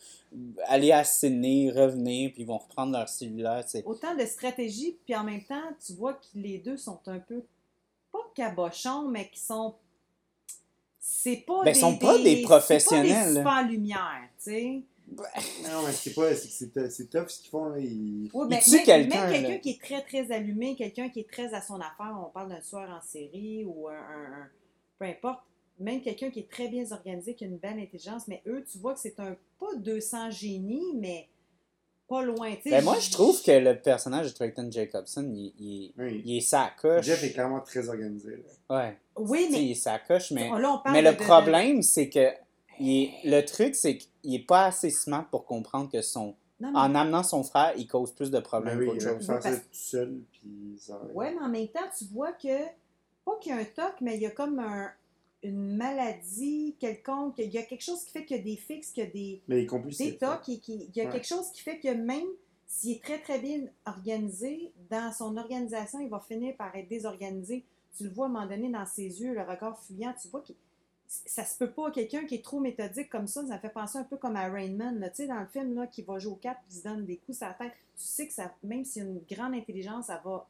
aller 0.66 0.92
à 0.92 1.04
Sydney 1.04 1.70
revenir 1.70 2.32
puis 2.32 2.42
ils 2.42 2.46
vont 2.46 2.58
reprendre 2.58 2.92
leur 2.92 3.08
cellulaire 3.08 3.64
tu 3.64 3.70
sais. 3.70 3.82
Autant 3.86 4.14
de 4.14 4.24
stratégie, 4.26 4.96
puis 5.04 5.14
en 5.14 5.24
même 5.24 5.42
temps, 5.44 5.62
tu 5.84 5.92
vois 5.94 6.14
que 6.14 6.26
les 6.34 6.58
deux 6.58 6.76
sont 6.76 7.00
un 7.06 7.18
peu, 7.18 7.42
pas 8.12 8.18
cabochons, 8.34 9.08
mais 9.08 9.28
qui 9.28 9.40
sont. 9.40 9.74
C'est 11.00 11.44
pas 11.46 11.64
Ben, 11.64 11.72
des. 11.72 11.80
sont 11.80 11.96
pas 11.96 12.18
des 12.18 12.42
professionnels, 12.42 13.34
C'est 13.34 13.42
pas 13.42 13.62
des 13.64 13.70
super 13.70 13.70
lumière, 13.70 14.28
tu 14.36 14.44
sais. 14.50 14.82
Non, 15.16 15.82
mais 15.84 15.92
c'est 15.92 16.14
pas. 16.14 16.34
C'est 16.36 17.10
tough 17.10 17.28
ce 17.28 17.40
qu'ils 17.40 17.50
font, 17.50 17.64
là. 17.70 17.78
Ils... 17.78 18.30
Oui, 18.32 18.46
Il 18.46 18.48
mais 18.48 18.60
tue 18.60 18.70
même, 18.76 18.84
quelqu'un, 18.84 19.26
même 19.28 19.42
quelqu'un 19.42 19.58
qui 19.58 19.70
est 19.70 19.80
très, 19.82 20.02
très 20.02 20.30
allumé, 20.32 20.76
quelqu'un 20.76 21.08
qui 21.08 21.20
est 21.20 21.30
très 21.30 21.52
à 21.54 21.60
son 21.62 21.76
affaire, 21.80 22.16
on 22.24 22.30
parle 22.30 22.50
d'un 22.50 22.60
soir 22.60 22.88
en 22.90 23.00
série 23.04 23.64
ou 23.64 23.88
un, 23.88 23.92
un- 23.94 24.32
un- 24.42 24.48
peu 24.98 25.06
importe, 25.06 25.40
même 25.80 26.00
quelqu'un 26.02 26.30
qui 26.30 26.40
est 26.40 26.50
très 26.50 26.68
bien 26.68 26.84
organisé, 26.92 27.34
qui 27.34 27.44
a 27.44 27.48
une 27.48 27.56
belle 27.56 27.78
intelligence, 27.80 28.28
mais 28.28 28.42
eux, 28.46 28.64
tu 28.70 28.78
vois 28.78 28.94
que 28.94 29.00
c'est 29.00 29.18
un, 29.18 29.34
pas 29.58 29.74
200 29.78 30.30
génies, 30.30 30.94
mais 30.94 31.26
pas 32.10 32.22
loin, 32.22 32.54
tu 32.56 32.62
sais. 32.64 32.70
Ben, 32.70 32.84
moi 32.84 32.98
je 32.98 33.10
trouve 33.10 33.40
que 33.42 33.52
le 33.52 33.80
personnage 33.80 34.26
de 34.30 34.34
Trayton 34.34 34.68
Jacobson 34.70 35.22
il, 35.32 35.54
il, 35.58 35.92
Oui. 35.96 36.22
il 36.26 36.36
est 36.36 36.40
sa 36.42 36.70
coche 36.78 37.06
Jeff 37.06 37.22
est 37.24 37.30
clairement 37.32 37.60
très 37.60 37.88
organisé, 37.88 38.36
là. 38.68 38.76
ouais 38.76 38.98
Oui, 39.16 39.46
Tu 39.46 39.52
sais, 39.54 39.60
il 39.62 39.66
mais 39.66 39.70
est 39.70 39.74
sa 39.74 39.98
coche 39.98 40.30
mais 40.32 40.48
là, 40.50 40.72
on 40.74 40.78
parle 40.82 40.92
mais 40.96 41.02
de- 41.02 41.08
le 41.08 41.14
de- 41.14 41.22
problème 41.22 41.82
c'est 41.82 42.08
que 42.10 42.28
il 42.78 43.04
est- 43.04 43.12
le 43.24 43.40
truc 43.46 43.74
c'est 43.74 43.96
qu'il 43.98 44.34
est 44.34 44.46
pas 44.46 44.66
assez 44.66 44.90
smart 44.90 45.26
pour 45.30 45.44
comprendre 45.46 45.88
que 45.90 46.02
son 46.02 46.34
Non, 46.60 46.72
mais- 46.72 46.78
en 46.78 46.94
amenant 46.94 47.22
son 47.22 47.42
frère 47.44 47.72
il 47.78 47.86
cause 47.86 48.12
plus 48.12 48.30
de 48.30 48.36
Ben 48.38 48.42
problèmes 48.42 48.78
oui, 48.80 48.86
qu'autre 48.86 48.96
il 49.00 49.06
aurait 49.08 49.16
chose 49.16 49.26
pu 49.26 49.32
faire 49.32 49.42
ça 49.42 49.48
parce- 49.50 49.62
tout 49.62 49.68
seul, 49.72 50.20
puis 50.32 50.76
ça. 50.78 51.00
Ouais, 51.14 51.32
mais 51.34 51.40
en 51.42 51.48
même 51.48 51.68
temps, 51.68 51.80
tu 51.96 52.04
vois 52.12 52.32
que, 52.32 52.64
pas 53.24 53.36
qu'il 53.40 53.52
y 53.52 53.54
a 53.54 53.58
un 53.58 53.64
toc, 53.64 53.94
mais 54.00 54.16
il 54.16 54.22
y 54.22 54.26
a 54.26 54.30
comme 54.30 54.58
un- 54.58 54.90
une 55.42 55.76
maladie 55.76 56.76
quelconque. 56.78 57.34
Il 57.38 57.50
y 57.50 57.58
a 57.58 57.62
quelque 57.62 57.82
chose 57.84 58.04
qui 58.04 58.10
fait 58.12 58.24
qu'il 58.24 58.36
y 58.36 58.40
a 58.40 58.42
des 58.42 58.56
fixes, 58.56 58.90
qu'il 58.90 59.04
y 59.04 59.06
a 59.06 59.10
des, 59.10 59.40
Mais 59.48 59.62
des 59.62 60.16
tocs, 60.18 60.42
qui- 60.42 60.60
il 60.66 60.96
y 60.96 61.00
a 61.00 61.04
Ouais. 61.06 61.10
quelque 61.10 61.26
chose 61.26 61.50
qui 61.52 61.62
fait 61.62 61.78
que 61.78 61.88
même 61.88 62.26
s'il 62.66 62.92
est 62.96 63.02
très, 63.02 63.18
très 63.20 63.38
bien 63.40 63.62
organisé, 63.86 64.72
dans 64.90 65.12
son 65.12 65.36
organisation, 65.36 66.00
il 66.00 66.08
va 66.08 66.20
finir 66.20 66.56
par 66.56 66.74
être 66.76 66.88
désorganisé. 66.88 67.64
Tu 67.96 68.04
le 68.04 68.10
vois 68.10 68.26
à 68.26 68.28
un 68.28 68.32
moment 68.32 68.46
donné 68.46 68.68
dans 68.70 68.86
ses 68.86 69.20
yeux, 69.20 69.34
le 69.34 69.42
regard 69.42 69.78
fuyant, 69.82 70.14
tu 70.20 70.28
vois 70.28 70.40
qu'il 70.42 70.56
ça 71.08 71.44
se 71.44 71.58
peut 71.58 71.70
pas. 71.72 71.90
Quelqu'un 71.90 72.24
qui 72.24 72.36
est 72.36 72.44
trop 72.44 72.60
méthodique 72.60 73.08
comme 73.10 73.26
ça, 73.26 73.44
ça 73.44 73.54
me 73.56 73.58
fait 73.58 73.70
penser 73.70 73.98
un 73.98 74.04
peu 74.04 74.16
comme 74.16 74.36
à 74.36 74.48
Rainman, 74.48 75.00
là, 75.00 75.10
tu 75.10 75.16
sais, 75.16 75.26
dans 75.26 75.40
le 75.40 75.46
film, 75.46 75.74
là, 75.74 75.88
qui 75.88 76.02
va 76.02 76.20
jouer 76.20 76.32
au 76.34 76.36
cap 76.36 76.56
et 76.70 76.72
se 76.72 76.84
donne 76.84 77.04
des 77.04 77.16
coups 77.16 77.38
sur 77.38 77.48
la 77.48 77.54
tête. 77.54 77.72
Tu 77.96 78.04
sais 78.04 78.28
que 78.28 78.32
ça, 78.32 78.54
même 78.62 78.84
s'il 78.84 79.02
y 79.02 79.06
a 79.06 79.08
une 79.08 79.20
grande 79.28 79.54
intelligence, 79.54 80.06
ça 80.06 80.22
va. 80.24 80.46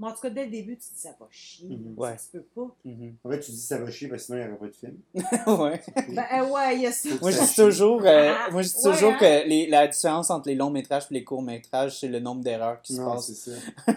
Moi, 0.00 0.10
en 0.10 0.14
tout 0.14 0.20
cas, 0.22 0.30
dès 0.30 0.46
le 0.46 0.50
début, 0.50 0.76
tu 0.78 0.88
te 0.88 0.94
dis 0.94 1.00
ça 1.00 1.14
va 1.20 1.26
chier. 1.30 1.76
Mhm. 1.76 1.94
Ouais. 1.96 2.12
Ça 2.12 2.18
se 2.18 2.28
peut 2.38 2.42
pas. 2.54 2.74
Mhm. 2.86 3.16
En 3.22 3.30
fait, 3.30 3.40
tu 3.40 3.50
dis 3.50 3.60
ça 3.60 3.76
va 3.78 3.90
chier 3.90 4.08
parce 4.08 4.22
que 4.22 4.26
sinon 4.26 4.38
il 4.38 4.42
n'y 4.44 4.48
aurait 4.48 4.58
pas 4.58 4.66
de 4.66 4.72
film. 4.72 4.96
ouais. 5.62 5.80
Ben, 6.14 6.24
euh, 6.40 6.48
ouais, 6.50 6.76
il 6.76 6.82
y 6.82 6.86
a 6.86 6.92
ça. 6.92 7.08
Moi, 7.20 7.30
je 7.30 7.38
dis 7.38 7.54
toujours, 7.54 8.00
euh, 8.04 8.32
Ah, 8.34 8.50
moi, 8.50 8.62
je 8.62 8.68
dis 8.70 8.76
ouais, 8.76 8.92
toujours 8.94 9.12
hein? 9.12 9.16
que 9.20 9.46
les- 9.48 9.66
la 9.68 9.86
différence 9.86 10.30
entre 10.30 10.48
les 10.48 10.54
longs 10.54 10.70
métrages 10.70 11.04
et 11.10 11.14
les 11.14 11.22
courts 11.22 11.42
métrages, 11.42 12.00
c'est 12.00 12.08
le 12.08 12.18
nombre 12.18 12.42
d'erreurs 12.42 12.80
qui 12.82 12.94
se 12.94 13.00
Non, 13.02 13.12
passent. 13.12 13.26
c'est 13.32 13.50
ça. 13.50 13.56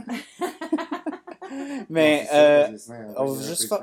Mais 1.90 2.24
Non, 2.24 2.28
c'est 2.72 2.78
ça, 2.80 2.94
euh, 2.94 3.14
on 3.18 3.26
va 3.26 3.42
juste 3.44 3.74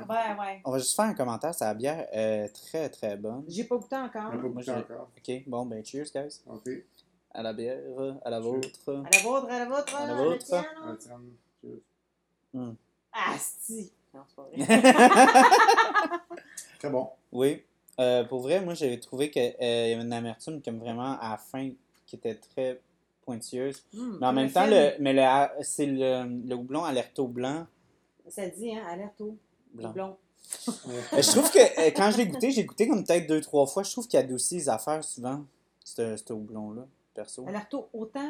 on 0.65 0.71
va 0.71 0.77
juste 0.79 0.95
faire 0.95 1.05
un 1.05 1.13
commentaire. 1.13 1.53
C'est 1.55 1.63
la 1.65 1.73
bière 1.73 2.05
euh, 2.13 2.47
très 2.53 2.89
très 2.89 3.15
bonne. 3.17 3.43
J'ai 3.47 3.63
pas 3.63 3.77
goûté 3.77 3.95
encore. 3.95 4.11
pas 4.29 4.35
Moi, 4.35 4.51
goûté 4.51 4.71
encore. 4.71 5.09
Ok, 5.17 5.43
bon, 5.47 5.65
ben 5.65 5.83
cheers, 5.83 6.05
guys. 6.13 6.41
Ok. 6.47 6.69
À 7.33 7.41
la 7.43 7.53
bière, 7.53 7.77
à 8.25 8.29
la 8.29 8.41
Cheers. 8.41 8.51
vôtre. 8.51 8.89
À 8.89 8.91
la 9.15 9.21
vôtre, 9.23 9.47
à 9.49 9.59
la 9.59 9.65
vôtre, 9.65 9.95
À 9.95 10.05
la 10.05 10.13
vôtre. 10.15 10.45
tien, 10.45 10.65
Ah, 10.83 10.87
non? 11.63 11.69
Tiens, 12.51 12.61
cheers. 12.61 12.75
Ah, 13.13 13.35
si. 13.39 13.91
Non, 14.13 14.21
c'est 14.27 14.35
pas 14.35 14.43
vrai. 14.43 14.93
Très 16.79 16.89
bon. 16.89 17.09
oui. 17.31 17.63
Euh, 17.99 18.23
pour 18.23 18.39
vrai, 18.41 18.61
moi, 18.61 18.73
j'avais 18.73 18.99
trouvé 18.99 19.29
qu'il 19.29 19.43
y 19.43 19.47
avait 19.63 19.93
une 19.93 20.13
amertume 20.13 20.61
comme 20.61 20.79
vraiment 20.79 21.19
à 21.19 21.31
la 21.31 21.37
fin 21.37 21.69
qui 22.05 22.15
était 22.15 22.35
très 22.35 22.81
pointilleuse. 23.23 23.83
Hum, 23.95 24.17
Mais 24.19 24.27
en 24.27 24.33
même 24.33 24.51
temps, 24.51 24.65
le, 24.65 24.93
mais 24.99 25.13
le, 25.13 25.21
c'est 25.63 25.85
le, 25.85 26.23
le 26.47 26.55
houblon 26.55 26.83
alerto 26.83 27.27
blanc. 27.27 27.67
Ça 28.29 28.45
le 28.45 28.51
dit, 28.51 28.73
hein, 28.75 28.83
alerte 28.89 29.19
au 29.21 29.37
blanc. 29.73 29.91
blond. 29.91 30.17
Euh, 31.13 31.21
je 31.21 31.31
trouve 31.31 31.49
que 31.51 31.59
euh, 31.59 31.91
quand 31.95 32.11
je 32.11 32.17
l'ai 32.17 32.27
goûté, 32.27 32.51
j'ai 32.51 32.65
goûté 32.65 32.87
comme 32.87 33.05
peut-être 33.05 33.27
deux, 33.27 33.39
trois 33.39 33.65
fois. 33.67 33.83
Je 33.83 33.91
trouve 33.91 34.07
qu'il 34.07 34.19
adoucit 34.19 34.55
les 34.55 34.69
affaires 34.69 35.03
souvent, 35.03 35.45
ce 35.83 36.17
ce 36.17 36.33
houblon-là, 36.33 36.85
perso. 37.13 37.45
Alerte 37.47 37.73
au, 37.75 37.87
autant 37.93 38.29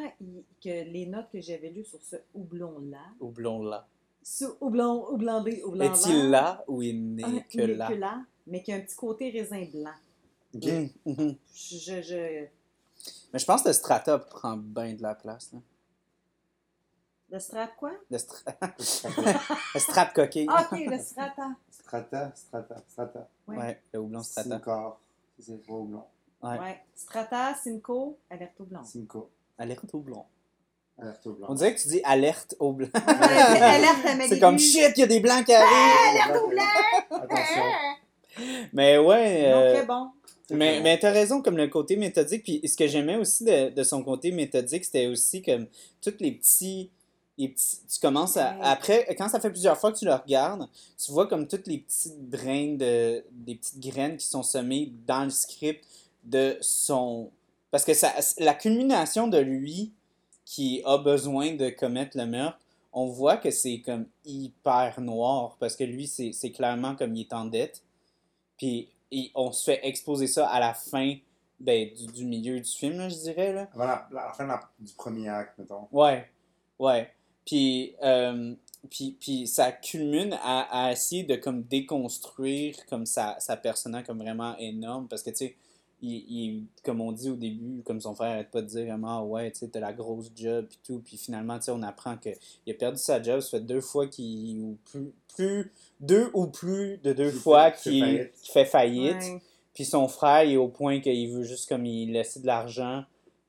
que 0.62 0.68
les 0.68 1.06
notes 1.06 1.26
que 1.32 1.40
j'avais 1.40 1.70
lues 1.70 1.84
sur 1.84 2.00
ce 2.02 2.16
houblon-là. 2.34 3.00
Houblon-là. 3.20 3.88
Ce 4.22 4.44
houblon, 4.60 5.08
houblandé, 5.10 5.62
houblon 5.64 5.92
Est-il 5.92 6.30
là 6.30 6.64
ou 6.68 6.82
il 6.82 7.14
n'est 7.14 7.24
Ah, 7.24 7.28
que 7.50 7.58
il 7.58 7.66
n'est 7.66 7.74
là? 7.74 7.88
que 7.88 7.94
là, 7.94 8.24
mais 8.46 8.62
qui 8.62 8.72
a 8.72 8.76
un 8.76 8.80
petit 8.80 8.96
côté 8.96 9.30
raisin 9.30 9.64
blanc. 9.72 9.94
Mhm, 10.54 10.90
mhm. 11.06 11.36
Je, 11.54 11.76
je, 11.78 12.02
je- 12.02 12.46
Mais 13.32 13.38
je 13.38 13.44
pense 13.44 13.62
que 13.62 13.68
le 13.68 13.72
strata 13.74 14.18
prend 14.18 14.56
bien 14.56 14.94
de 14.94 15.02
la 15.02 15.14
place. 15.14 15.52
Là. 15.52 15.58
Le 17.30 17.38
strat 17.38 17.68
quoi? 17.78 17.92
Le, 18.10 18.18
stra... 18.18 18.52
le 18.78 19.80
strat 19.80 20.06
coquille. 20.06 20.46
Ah, 20.50 20.68
ok, 20.70 20.78
le 20.86 20.98
strata. 20.98 21.48
Strata, 21.70 22.32
strata, 22.36 22.82
strata. 22.88 23.28
Ouais. 23.48 23.56
Ouais, 23.56 23.82
le 23.92 24.00
houblon 24.00 24.22
strata. 24.22 24.50
Simcar. 24.50 25.00
C'est 25.38 25.66
pas 25.66 25.72
houblon. 25.72 26.04
Ouais. 26.42 26.58
Ouais. 26.58 26.80
Strata, 26.94 27.54
Simcoe, 27.54 28.16
alerte 28.28 28.60
au 28.60 28.64
blanc. 28.64 28.84
Simco. 28.84 29.30
Alerte 29.58 29.94
au 29.94 30.00
blanc. 30.00 30.28
Alerte 30.98 31.26
au 31.26 31.32
blanc. 31.32 31.46
On 31.50 31.54
dirait 31.54 31.74
que 31.74 31.80
tu 31.80 31.88
dis 31.88 32.00
alerte 32.04 32.54
au 32.58 32.72
blanc. 32.72 32.88
alerte 32.94 34.06
à 34.06 34.28
C'est 34.28 34.38
comme 34.38 34.58
shit, 34.58 34.92
il 34.96 35.00
y 35.00 35.02
a 35.02 35.06
des 35.06 35.20
blancs 35.20 35.44
qui 35.44 35.52
arrivent. 35.52 36.20
Alerte 36.26 36.42
au 36.42 36.48
blanc! 36.48 36.62
Attention. 37.10 37.62
Mais 38.72 38.98
ouais. 38.98 39.50
Non, 39.50 39.58
euh, 39.58 39.74
très 39.74 39.86
bon. 39.86 40.10
Mais, 40.50 40.98
t'as 40.98 41.10
raison, 41.10 41.40
comme 41.42 41.56
le 41.56 41.68
côté 41.68 41.96
méthodique. 41.96 42.44
Puis 42.44 42.60
ce 42.68 42.76
que 42.76 42.86
j'aimais 42.86 43.16
aussi 43.16 43.44
de, 43.44 43.70
de 43.70 43.82
son 43.82 44.02
côté 44.02 44.30
méthodique, 44.32 44.84
c'était 44.84 45.06
aussi 45.06 45.42
comme 45.42 45.66
tous 46.02 46.14
les 46.20 46.32
petits. 46.32 46.90
Les 47.38 47.48
petits 47.48 47.78
tu 47.90 47.98
commences 47.98 48.36
à. 48.36 48.50
Ouais. 48.50 48.58
Après, 48.62 49.14
quand 49.16 49.28
ça 49.28 49.40
fait 49.40 49.50
plusieurs 49.50 49.78
fois 49.78 49.92
que 49.92 49.98
tu 49.98 50.04
le 50.04 50.12
regardes, 50.12 50.68
tu 51.02 51.12
vois 51.12 51.26
comme 51.26 51.48
toutes 51.48 51.66
les 51.66 51.78
petites 51.78 52.20
brins 52.20 52.76
de. 52.76 53.24
des 53.30 53.54
petites 53.54 53.80
graines 53.80 54.16
qui 54.16 54.26
sont 54.26 54.42
semées 54.42 54.92
dans 55.06 55.24
le 55.24 55.30
script 55.30 55.84
de 56.24 56.58
son. 56.60 57.30
Parce 57.70 57.84
que 57.84 57.94
ça, 57.94 58.12
la 58.38 58.52
culmination 58.52 59.28
de 59.28 59.38
lui 59.38 59.92
qui 60.52 60.82
a 60.84 60.98
besoin 60.98 61.54
de 61.54 61.70
commettre 61.70 62.18
le 62.18 62.26
meurtre, 62.26 62.58
on 62.92 63.06
voit 63.06 63.38
que 63.38 63.50
c'est 63.50 63.80
comme 63.80 64.04
hyper 64.26 65.00
noir. 65.00 65.56
Parce 65.58 65.76
que 65.76 65.84
lui, 65.84 66.06
c'est 66.06 66.50
clairement 66.50 66.94
comme 66.94 67.16
il 67.16 67.22
est 67.22 67.32
en 67.32 67.46
dette. 67.46 67.82
Puis 68.58 68.90
et 69.10 69.30
on 69.34 69.50
se 69.50 69.64
fait 69.64 69.80
exposer 69.82 70.26
ça 70.26 70.46
à 70.48 70.60
la 70.60 70.74
fin 70.74 71.16
ben, 71.58 71.88
du, 71.94 72.06
du 72.06 72.26
milieu 72.26 72.60
du 72.60 72.70
film, 72.70 72.98
là, 72.98 73.08
je 73.08 73.16
dirais. 73.16 73.54
Là. 73.54 73.68
Avant 73.72 73.86
la, 73.86 74.08
la 74.12 74.32
fin 74.34 74.46
la- 74.46 74.60
du 74.78 74.92
premier 74.92 75.26
acte, 75.30 75.56
mettons. 75.58 75.88
Ouais, 75.90 76.28
ouais. 76.78 77.10
Puis, 77.46 77.94
euh, 78.02 78.54
puis, 78.90 79.16
puis 79.18 79.46
ça 79.46 79.72
culmine 79.72 80.38
à, 80.42 80.86
à 80.86 80.92
essayer 80.92 81.24
de 81.24 81.36
comme 81.36 81.62
déconstruire 81.62 82.76
comme 82.90 83.06
sa, 83.06 83.40
sa 83.40 83.56
persona 83.56 84.02
comme 84.02 84.18
vraiment 84.18 84.54
énorme. 84.58 85.08
Parce 85.08 85.22
que, 85.22 85.30
tu 85.30 85.36
sais, 85.36 85.56
il, 86.02 86.24
il- 86.28 86.66
comme 86.84 87.00
on 87.00 87.12
dit 87.12 87.30
au 87.30 87.36
début, 87.36 87.82
comme 87.84 88.00
son 88.00 88.14
frère 88.14 88.32
arrête 88.32 88.50
pas 88.50 88.60
de 88.62 88.66
dire 88.66 88.84
vraiment, 88.86 89.18
Ah 89.20 89.24
ouais, 89.24 89.50
tu 89.52 89.60
sais, 89.60 89.68
t'as 89.68 89.80
la 89.80 89.92
grosse 89.92 90.30
job 90.36 90.66
puis 90.68 90.78
tout. 90.84 91.00
Puis 91.04 91.16
finalement, 91.16 91.58
tu 91.58 91.66
sais, 91.66 91.70
on 91.70 91.82
apprend 91.82 92.16
qu'il 92.16 92.34
a 92.68 92.74
perdu 92.74 92.98
sa 92.98 93.22
job. 93.22 93.40
Ça 93.40 93.50
fait 93.50 93.60
deux 93.60 93.80
fois 93.80 94.06
qu'il, 94.08 94.58
ou 94.60 94.76
plus, 94.90 95.12
plus, 95.34 95.72
deux 96.00 96.30
ou 96.34 96.46
plus 96.48 96.98
de 96.98 97.12
deux 97.12 97.30
fois 97.30 97.70
fait- 97.72 97.90
qui 97.90 98.00
fait 98.00 98.00
qu'il 98.00 98.00
faillite. 98.04 98.32
qu'il 98.42 98.52
fait 98.52 98.64
faillite. 98.66 99.14
Ouais. 99.34 99.42
Puis 99.74 99.84
son 99.86 100.06
frère 100.08 100.44
il 100.44 100.52
est 100.52 100.56
au 100.58 100.68
point 100.68 101.00
qu'il 101.00 101.30
veut 101.30 101.44
juste 101.44 101.68
comme 101.68 101.86
il 101.86 102.12
laisser 102.12 102.40
de 102.40 102.46
l'argent 102.46 103.04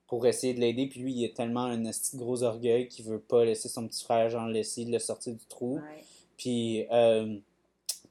pour 0.08 0.26
essayer 0.28 0.54
de 0.54 0.60
l'aider. 0.60 0.88
Puis 0.88 1.00
lui, 1.02 1.12
il 1.14 1.24
est 1.26 1.36
tellement 1.36 1.66
un 1.66 1.84
gros 2.14 2.44
orgueil 2.44 2.88
qu'il 2.88 3.04
veut 3.06 3.20
pas 3.20 3.44
laisser 3.44 3.68
son 3.68 3.88
petit 3.88 4.04
frère 4.04 4.30
genre 4.30 4.48
laisser 4.48 4.86
le 4.86 5.00
sortir 5.00 5.34
du 5.34 5.46
trou. 5.48 5.78
Ouais. 5.78 6.04
Puis, 6.38 6.86
euh, 6.92 7.36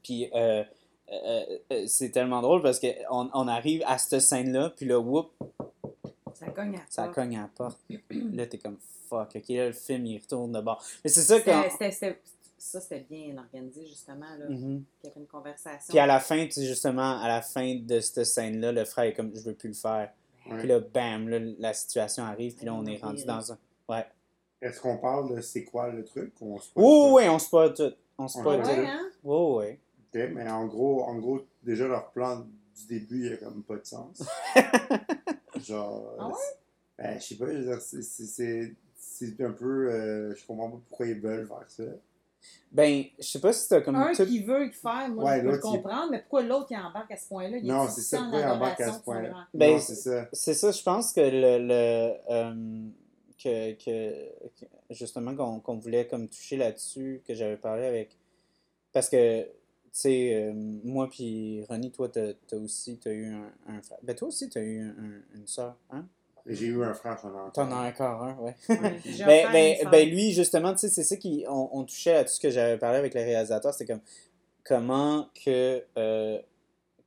puis 0.03 0.29
euh, 0.33 0.63
euh, 1.25 1.57
euh, 1.71 1.83
c'est 1.87 2.09
tellement 2.09 2.41
drôle 2.41 2.61
parce 2.61 2.79
qu'on 2.79 3.29
on 3.33 3.47
arrive 3.47 3.83
à 3.85 3.97
cette 3.97 4.19
scène-là, 4.21 4.71
puis 4.75 4.85
là, 4.85 4.99
whoop, 4.99 5.31
Ça 6.33 6.47
cogne 6.47 6.75
à 6.75 6.79
la 6.79 6.83
ça 6.89 7.03
porte. 7.03 7.15
cogne 7.15 7.37
à 7.37 7.41
la 7.41 7.49
porte. 7.55 7.79
là, 8.11 8.45
t'es 8.47 8.57
comme 8.57 8.77
fuck, 9.09 9.29
ok, 9.35 9.49
là, 9.49 9.67
le 9.67 9.73
film 9.73 10.05
il 10.05 10.19
retourne 10.19 10.51
de 10.51 10.61
bord. 10.61 10.83
Mais 11.03 11.09
c'est 11.09 11.21
ça 11.21 11.37
c'était- 11.37 12.17
Ça, 12.57 12.79
c'était 12.79 13.05
bien 13.09 13.37
organisé, 13.37 13.85
justement. 13.85 14.25
Là. 14.39 14.45
Mhm. 14.47 14.85
Il 15.03 15.07
y 15.07 15.11
avait 15.11 15.19
une 15.19 15.27
conversation. 15.27 15.89
Puis 15.89 15.99
à 15.99 16.05
la 16.05 16.21
fin, 16.21 16.45
tu 16.45 16.51
sais, 16.53 16.65
justement, 16.65 17.19
à 17.21 17.27
la 17.27 17.41
fin 17.41 17.75
de 17.75 17.99
cette 17.99 18.23
scène-là, 18.23 18.71
le 18.71 18.85
frère 18.85 19.03
est 19.05 19.13
comme 19.13 19.35
je 19.35 19.41
veux 19.41 19.53
plus 19.53 19.67
le 19.67 19.73
faire. 19.75 20.09
Ouais. 20.49 20.59
Puis 20.59 20.67
là, 20.69 20.79
bam, 20.79 21.27
là, 21.27 21.39
la 21.59 21.73
situation 21.73 22.23
arrive, 22.23 22.55
puis 22.55 22.65
là, 22.65 22.73
on 22.73 22.85
est 22.85 22.97
rendu 23.03 23.25
dans 23.25 23.51
un. 23.51 23.57
Ouais. 23.89 24.05
Est-ce 24.61 24.79
qu'on 24.79 24.97
parle 24.97 25.35
de 25.35 25.41
c'est 25.41 25.65
quoi 25.65 25.89
le 25.89 26.05
truc? 26.05 26.33
ou 26.39 26.55
on 26.55 26.59
se 26.59 26.69
Oui, 26.77 26.85
oui, 26.85 27.09
oui, 27.25 27.29
on 27.29 27.37
se 27.37 27.47
spoil 27.47 27.73
tout. 27.73 27.91
On 28.17 28.29
se 28.29 28.39
spoil 28.39 28.59
Ouais, 28.61 28.63
tout. 28.63 28.69
ouais, 28.81 28.87
hein? 28.87 29.09
Oui, 29.25 29.65
oui. 29.67 29.79
Ok, 30.13 30.21
mais 30.33 30.47
en 30.49 30.65
gros, 30.67 31.03
en 31.03 31.15
gros, 31.17 31.41
déjà 31.63 31.87
leur 31.87 32.11
plan 32.11 32.39
du 32.75 32.85
début, 32.87 33.27
il 33.27 33.33
a 33.33 33.37
comme 33.37 33.63
pas 33.63 33.77
de 33.77 33.85
sens. 33.85 34.21
Genre. 35.65 36.15
Ah 36.19 36.27
ouais? 36.27 36.33
c'est- 36.37 36.57
Ben, 36.97 37.19
je 37.19 37.25
sais 37.25 37.35
pas, 37.35 37.45
je 37.47 37.57
veux 37.57 37.63
dire, 37.63 37.81
c'est- 37.81 38.01
c'est- 38.01 38.25
c'est 38.25 38.75
c'est 38.95 39.41
un 39.43 39.51
peu. 39.51 39.91
euh, 39.91 40.35
je 40.35 40.45
comprends 40.45 40.69
pas 40.71 40.79
pourquoi 40.87 41.07
ils 41.07 41.19
veulent 41.19 41.47
faire 41.47 41.65
ça. 41.67 41.83
Ben, 42.71 43.03
je 43.19 43.23
sais 43.23 43.39
pas 43.39 43.53
si 43.53 43.69
t'as 43.69 43.81
comme 43.81 43.95
Un 43.95 44.13
tout. 44.13 44.25
qui 44.25 44.43
veut 44.43 44.65
le 44.65 44.71
faire, 44.71 45.07
moi, 45.09 45.23
Ouais, 45.25 45.37
je 45.37 45.41
peux 45.43 45.49
le 45.51 45.57
il- 45.57 45.61
comprendre, 45.61 46.11
mais 46.11 46.19
pourquoi 46.19 46.41
l'autre, 46.43 46.67
il 46.71 46.77
embarque 46.77 47.11
à 47.11 47.17
ce 47.17 47.27
point-là? 47.29 47.57
Il 47.57 47.65
Non, 47.67 47.85
est 47.87 47.91
c'est 47.91 48.01
ça, 48.01 48.17
en 48.19 48.21
pourquoi 48.23 48.39
il 48.41 48.45
embarque 48.47 48.81
à 48.81 48.93
ce 48.93 48.99
point-là? 49.01 49.47
Ben, 49.53 49.71
non, 49.73 49.79
c'est 49.79 49.95
ça. 49.95 50.29
C'est 50.33 50.53
ça, 50.53 50.71
je 50.71 50.83
pense 50.83 51.13
que 51.13 51.21
le. 51.21 51.67
le 51.67 52.13
euh, 52.29 52.89
que, 53.41 53.73
que, 53.73 54.49
que- 54.59 54.65
justement, 54.91 55.35
qu'on 55.35 55.59
qu'on 55.59 55.77
voulait 55.77 56.07
comme 56.07 56.27
toucher 56.27 56.57
là-dessus, 56.57 57.21
que 57.27 57.33
j'avais 57.33 57.57
parlé 57.57 57.85
avec. 57.85 58.17
Parce 58.93 59.09
que, 59.09 59.45
sais, 59.99 60.33
euh, 60.35 60.53
moi 60.83 61.09
puis 61.09 61.63
Ronnie, 61.69 61.91
toi, 61.91 62.09
t'as 62.09 62.31
as 62.51 62.55
aussi 62.55 62.97
t'as 62.97 63.11
eu 63.11 63.27
un, 63.33 63.51
un 63.67 63.81
frère. 63.81 63.99
Ben, 64.03 64.15
toi 64.15 64.27
aussi, 64.27 64.49
t'as 64.49 64.61
eu 64.61 64.81
un- 64.81 64.89
un- 65.03 65.21
une 65.35 65.47
soeur, 65.47 65.75
hein? 65.91 66.05
J'ai 66.45 66.65
eu 66.67 66.83
un 66.83 66.93
frère, 66.93 67.17
j'en 67.21 67.29
ai 67.29 67.39
encore. 67.39 67.51
T'en 67.53 67.71
as 67.71 67.89
encore 67.89 68.21
un, 68.23 68.35
ouais. 68.39 68.55
Ben, 69.25 69.47
ben, 69.53 69.75
ben, 69.91 70.09
lui, 70.09 70.31
justement, 70.33 70.73
tu 70.73 70.79
sais, 70.79 70.89
c'est 70.89 71.03
ça 71.03 71.15
qui. 71.15 71.45
On, 71.47 71.69
on 71.71 71.83
touchait 71.85 72.15
à 72.15 72.23
tout 72.25 72.31
ce 72.31 72.39
que 72.39 72.49
j'avais 72.49 72.77
parlé 72.77 72.97
avec 72.97 73.13
le 73.13 73.21
réalisateur. 73.21 73.73
C'est 73.73 73.85
comme 73.85 74.01
comment 74.65 75.29
que 75.45 75.83
euh, 75.97 76.39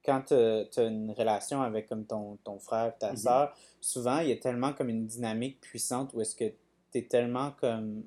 quand 0.05 0.23
tu 0.29 0.35
as 0.35 0.83
une 0.85 1.11
relation 1.11 1.61
avec 1.63 1.89
comme 1.89 2.07
ton, 2.07 2.37
ton 2.45 2.59
frère, 2.59 2.97
ta 2.99 3.11
Mhm. 3.11 3.17
soeur, 3.19 3.57
souvent 3.81 4.19
il 4.21 4.29
y 4.29 4.33
a 4.33 4.37
tellement 4.37 4.73
comme 4.73 4.89
une 4.89 5.07
dynamique 5.07 5.61
puissante 5.61 6.13
où 6.15 6.21
est-ce 6.21 6.35
que 6.37 6.45
tu 6.93 6.99
es 6.99 7.03
tellement 7.03 7.51
comme. 7.61 8.05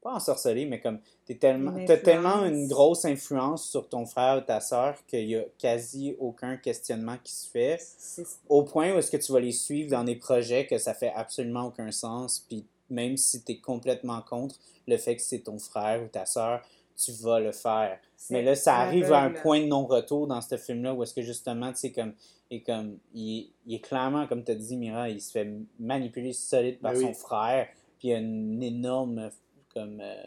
Pas 0.00 0.14
ensorcelé, 0.14 0.64
mais 0.66 0.80
comme. 0.80 1.00
Tu 1.26 1.36
tellement, 1.38 1.76
Une 1.76 1.90
as 1.90 1.96
tellement 1.98 2.44
une 2.44 2.68
grosse 2.68 3.04
influence 3.04 3.68
sur 3.68 3.88
ton 3.88 4.06
frère 4.06 4.38
ou 4.38 4.40
ta 4.46 4.60
soeur 4.60 4.94
qu'il 5.06 5.26
n'y 5.26 5.36
a 5.36 5.42
quasi 5.58 6.14
aucun 6.20 6.56
questionnement 6.56 7.16
qui 7.22 7.32
se 7.32 7.48
fait 7.48 7.78
C'est- 7.80 8.24
au 8.48 8.62
point 8.62 8.94
où 8.94 8.98
est-ce 8.98 9.10
que 9.10 9.16
tu 9.16 9.32
vas 9.32 9.40
les 9.40 9.52
suivre 9.52 9.90
dans 9.90 10.04
des 10.04 10.14
projets 10.16 10.66
que 10.66 10.78
ça 10.78 10.94
fait 10.94 11.12
absolument 11.14 11.66
aucun 11.66 11.90
sens, 11.90 12.44
puis 12.48 12.64
même 12.90 13.16
si 13.16 13.42
tu 13.42 13.52
es 13.52 13.58
complètement 13.58 14.22
contre 14.22 14.56
le 14.86 14.96
fait 14.96 15.16
que 15.16 15.22
c'est 15.22 15.40
ton 15.40 15.58
frère 15.58 16.02
ou 16.02 16.06
ta 16.06 16.24
soeur, 16.26 16.62
tu 16.96 17.12
vas 17.12 17.40
le 17.40 17.52
faire. 17.52 17.98
c'est 18.16 18.34
Mais 18.34 18.42
là, 18.42 18.54
ça 18.54 18.76
arrive 18.76 19.12
à 19.12 19.20
un 19.22 19.30
point 19.30 19.60
de 19.60 19.66
non-retour 19.66 20.26
dans 20.26 20.40
ce 20.40 20.56
film-là 20.56 20.94
où 20.94 21.02
est-ce 21.02 21.14
que 21.14 21.22
justement, 21.22 21.70
tu 21.72 21.78
sais, 21.78 21.92
comme 21.92 22.12
est 22.50 22.60
comme. 22.62 22.96
Il, 23.14 23.50
il 23.66 23.74
est 23.74 23.80
clairement, 23.80 24.26
comme 24.26 24.42
tu 24.42 24.52
as 24.52 24.54
dit, 24.54 24.76
Mira, 24.76 25.08
il 25.10 25.20
se 25.20 25.30
fait 25.32 25.46
manipuler 25.78 26.32
solide 26.32 26.78
par 26.80 26.92
Ben 26.92 26.98
oui. 26.98 27.04
son 27.04 27.12
frère. 27.14 27.68
Puis 27.98 28.08
il 28.08 28.14
a 28.14 28.18
une 28.18 28.62
énorme. 28.62 29.30
Comme. 29.72 30.00
euh, 30.00 30.22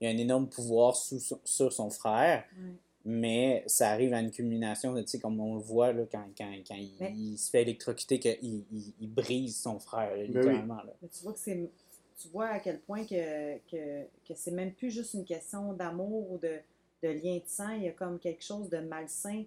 il 0.00 0.08
a 0.08 0.10
un 0.10 0.16
énorme 0.18 0.48
pouvoir 0.48 0.96
sous 0.96 1.20
sur 1.44 1.72
son 1.72 1.88
frère. 1.90 2.44
Ouais. 2.58 2.72
Mais 3.06 3.62
ça 3.66 3.90
arrive 3.90 4.14
à 4.14 4.20
une 4.20 4.30
culmination, 4.30 4.94
tu 4.96 5.06
sais, 5.06 5.18
comme 5.20 5.38
on 5.38 5.56
le 5.56 5.60
voit 5.60 5.92
là, 5.92 6.04
quand, 6.10 6.24
quand, 6.36 6.50
quand 6.66 6.74
il, 6.74 6.94
Mais- 7.00 7.12
il 7.14 7.36
se 7.36 7.50
fait 7.50 7.60
électrocuter, 7.62 8.18
qu'il 8.18 8.38
il, 8.42 8.92
il 8.98 9.08
brise 9.12 9.60
son 9.60 9.78
frère, 9.78 10.10
là, 10.10 10.16
Ben 10.16 10.22
oui. 10.22 10.26
littéralement. 10.38 10.82
là. 10.82 10.92
Mais 11.02 11.08
tu 11.08 11.22
vois 11.22 11.32
que 11.34 11.38
c'est. 11.38 11.70
Tu 12.18 12.28
vois 12.28 12.46
à 12.46 12.60
quel 12.60 12.80
point 12.80 13.04
que, 13.04 13.58
que, 13.70 14.04
que 14.26 14.34
c'est 14.34 14.52
même 14.52 14.72
plus 14.72 14.90
juste 14.90 15.12
une 15.14 15.24
question 15.24 15.74
d'amour 15.74 16.30
ou 16.32 16.38
de, 16.38 16.58
de 17.02 17.08
lien 17.08 17.36
de 17.36 17.42
sang. 17.46 17.70
Il 17.72 17.82
y 17.82 17.88
a 17.88 17.92
comme 17.92 18.18
quelque 18.18 18.42
chose 18.42 18.70
de 18.70 18.78
malsain 18.78 19.44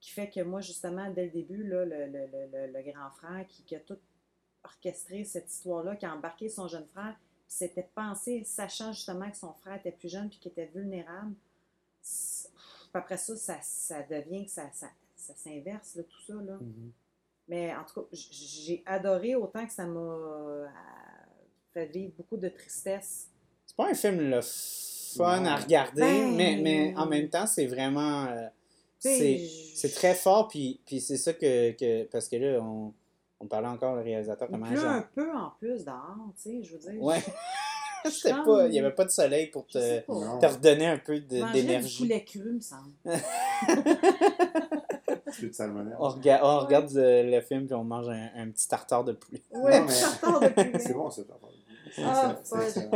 qui 0.00 0.10
fait 0.10 0.30
que 0.30 0.40
moi, 0.40 0.60
justement, 0.60 1.10
dès 1.10 1.24
le 1.26 1.30
début, 1.30 1.64
là, 1.64 1.84
le, 1.84 2.06
le, 2.06 2.26
le, 2.26 2.46
le- 2.52 2.72
le 2.72 2.92
grand 2.92 3.10
frère 3.10 3.44
qui, 3.48 3.62
qui 3.64 3.74
a 3.76 3.80
tout 3.80 3.98
orchestré 4.64 5.24
cette 5.24 5.50
histoire-là, 5.50 5.96
qui 5.96 6.06
a 6.06 6.14
embarqué 6.14 6.48
son 6.48 6.66
jeune 6.68 6.86
frère, 6.94 7.14
s'était 7.48 7.88
pensé, 7.94 8.42
sachant 8.44 8.92
justement 8.92 9.30
que 9.30 9.36
son 9.36 9.52
frère 9.54 9.76
était 9.76 9.92
plus 9.92 10.08
jeune 10.08 10.28
puis 10.28 10.38
qu'il 10.38 10.52
était 10.52 10.70
vulnérable. 10.74 11.34
Après 12.94 13.16
ça, 13.18 13.36
ça, 13.36 13.58
ça 13.62 14.02
devient 14.04 14.46
que 14.46 14.50
ça, 14.50 14.70
ça, 14.72 14.88
ça 15.16 15.34
s'inverse, 15.34 15.96
là, 15.96 16.02
tout 16.04 16.22
ça. 16.26 16.34
Là. 16.34 16.58
Mais 17.48 17.74
en 17.74 17.84
tout 17.84 18.00
cas, 18.00 18.06
j'ai 18.12 18.82
adoré 18.86 19.34
autant 19.36 19.66
que 19.66 19.72
ça 19.72 19.84
m'a 19.86 20.00
euh, 20.00 20.66
fait 21.72 21.86
vivre 21.86 22.12
beaucoup 22.16 22.36
de 22.36 22.48
tristesse. 22.48 23.28
C'est 23.66 23.76
pas 23.76 23.90
un 23.90 23.94
film 23.94 24.30
le 24.30 24.40
fun 24.42 25.44
à 25.44 25.56
regarder, 25.56 26.00
Ben- 26.00 26.34
mais, 26.34 26.56
mais 26.56 26.94
en 26.96 27.06
même 27.06 27.28
temps, 27.28 27.46
c'est 27.46 27.66
vraiment. 27.66 28.26
euh, 28.26 28.48
c'est 28.98 29.94
très 29.94 30.14
fort, 30.14 30.48
puis, 30.48 30.80
puis 30.86 31.00
c'est 31.00 31.16
ça 31.18 31.32
que, 31.34 31.72
que. 31.72 32.04
Parce 32.04 32.28
que 32.28 32.36
là, 32.36 32.60
on, 32.62 32.92
on 33.40 33.46
parlait 33.46 33.68
encore 33.68 33.94
le 33.96 34.02
réalisateur 34.02 34.48
Il 34.50 34.52
comment 34.52 34.66
pleut 34.66 34.78
un 34.86 35.02
peu 35.14 35.30
en 35.36 35.50
plus 35.58 35.84
dehors, 35.84 36.16
tu 36.36 36.42
sais, 36.42 36.62
je 36.62 36.72
veux 36.74 36.78
dire. 36.92 37.02
Ouais. 37.02 37.20
je- 38.04 38.10
je 38.10 38.44
pas, 38.44 38.66
il 38.66 38.70
n'y 38.72 38.78
avait 38.80 38.94
pas 38.94 39.04
de 39.04 39.10
soleil 39.10 39.46
pour 39.48 39.66
te, 39.66 40.00
te 40.00 40.46
redonner 40.46 40.86
un 40.86 40.98
peu 40.98 41.18
d'énergie. 41.20 41.98
poulet 42.04 42.24
cru, 42.24 42.52
me 42.52 42.60
semble. 42.60 42.92
De 45.42 45.52
salmonelle? 45.52 45.96
On, 45.98 46.08
rega- 46.08 46.40
on 46.42 46.60
regarde 46.60 46.90
euh, 46.96 47.22
le 47.22 47.40
film 47.42 47.66
puis 47.66 47.74
on 47.74 47.84
mange 47.84 48.08
un, 48.08 48.28
un 48.36 48.48
petit 48.50 48.66
tartare 48.68 49.04
de 49.04 49.12
poulet. 49.12 49.42
Ouais, 49.52 49.80
mais- 49.80 49.86
tartare 50.00 50.40
de 50.40 50.48
poulet. 50.48 50.72
C'est 50.78 50.94
bon, 50.94 51.10
parles. 51.22 51.40
C'est- 51.92 52.02
Ah, 52.04 52.36
excellent. 52.62 52.90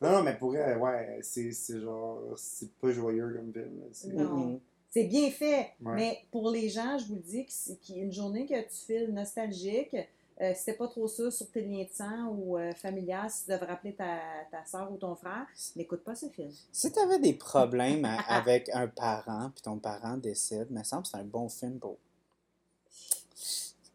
Non, 0.00 0.12
non, 0.12 0.22
mais 0.22 0.34
pour 0.36 0.54
elle, 0.56 0.78
ouais, 0.78 1.18
c'est 1.22 1.52
c'est 1.52 1.80
genre, 1.80 2.20
c'est 2.36 2.72
pas 2.78 2.90
joyeux 2.90 3.34
comme 3.36 3.50
film. 3.92 4.14
Non. 4.14 4.60
C'est 4.98 5.04
bien 5.04 5.30
fait, 5.30 5.70
Ouais. 5.80 5.94
mais 5.94 6.18
pour 6.32 6.50
les 6.50 6.68
gens, 6.68 6.98
je 6.98 7.06
vous 7.06 7.14
le 7.14 7.20
dis, 7.20 7.44
que 7.46 7.52
c'est- 7.52 7.78
qu'il 7.80 7.98
y 7.98 8.00
a 8.00 8.02
une 8.02 8.12
journée 8.12 8.46
que 8.46 8.60
tu 8.62 8.74
files 8.84 9.12
nostalgique, 9.14 9.94
euh, 10.40 10.52
si 10.56 10.64
t'es 10.64 10.72
pas 10.72 10.88
trop 10.88 11.06
sûr 11.06 11.32
sur 11.32 11.48
tes 11.52 11.60
liens 11.62 11.84
de 11.84 11.88
sang 11.92 12.26
ou 12.36 12.58
euh, 12.58 12.72
familial, 12.72 13.30
si 13.30 13.44
tu 13.44 13.50
devrais 13.52 13.72
appeler 13.74 13.92
ta, 13.94 14.18
ta 14.50 14.64
soeur 14.66 14.90
ou 14.90 14.96
ton 14.96 15.14
frère, 15.14 15.46
n'écoute 15.76 16.02
pas 16.02 16.16
ce 16.16 16.26
film. 16.26 16.50
Si 16.72 16.90
tu 16.90 16.98
avais 16.98 17.20
des 17.20 17.34
problèmes 17.34 18.04
avec 18.28 18.70
un 18.72 18.88
parent, 18.88 19.50
puis 19.54 19.62
ton 19.62 19.78
parent 19.78 20.16
décède, 20.16 20.68
me 20.72 20.82
semble 20.82 21.04
que 21.04 21.10
c'est 21.10 21.16
un 21.18 21.22
bon 21.24 21.48
film 21.48 21.78
pour, 21.78 21.96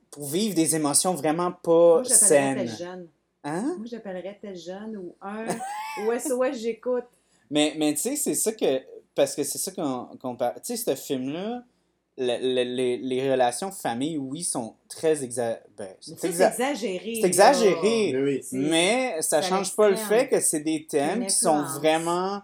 pour 0.10 0.28
vivre 0.28 0.56
des 0.56 0.74
émotions 0.76 1.16
vraiment 1.16 1.52
pas 1.52 1.96
Moi, 1.96 2.04
saines. 2.06 2.66
jeune. 2.68 3.08
Hein? 3.44 3.76
Moi, 3.78 3.88
j'appellerais 3.88 4.38
tel 4.42 4.56
jeune 4.56 4.96
ou 4.96 5.16
un 5.22 5.46
ou 6.08 6.12
SOS, 6.18 6.60
j'écoute. 6.60 7.04
Mais, 7.50 7.74
mais 7.78 7.94
tu 7.94 8.00
sais, 8.00 8.16
c'est 8.16 8.36
ça 8.36 8.54
que. 8.54 8.82
Parce 9.16 9.36
que 9.36 9.44
c'est 9.44 9.58
ça 9.58 9.72
qu'on 9.72 10.10
qu'on 10.20 10.36
parle. 10.36 10.56
Tu 10.64 10.76
sais, 10.76 10.78
ce 10.78 10.96
film-là, 10.96 11.64
le- 12.18 12.38
le- 12.64 12.76
les, 12.76 12.98
les 12.98 13.32
relations 13.32 13.72
famille, 13.72 14.18
oui, 14.18 14.44
sont 14.44 14.76
très 14.88 15.24
exa... 15.24 15.60
ben, 15.78 15.88
Ça, 16.00 16.14
c'est 16.18 16.20
c'est 16.20 16.30
exa- 16.30 16.52
exagéré. 16.52 17.18
c'est 17.22 17.28
exagéré. 17.28 18.12
Mais 18.14 18.22
oui. 18.22 18.44
C'est- 18.44 18.58
Mais 18.58 19.22
ça 19.22 19.38
à 19.38 19.42
change 19.42 19.76
pas 19.76 19.90
le 19.90 19.96
fait 19.96 20.28
que 20.30 20.40
c'est 20.40 20.60
des 20.62 20.86
thèmes 20.86 21.26
qui 21.26 21.34
sont 21.36 21.64
vraiment 21.80 22.42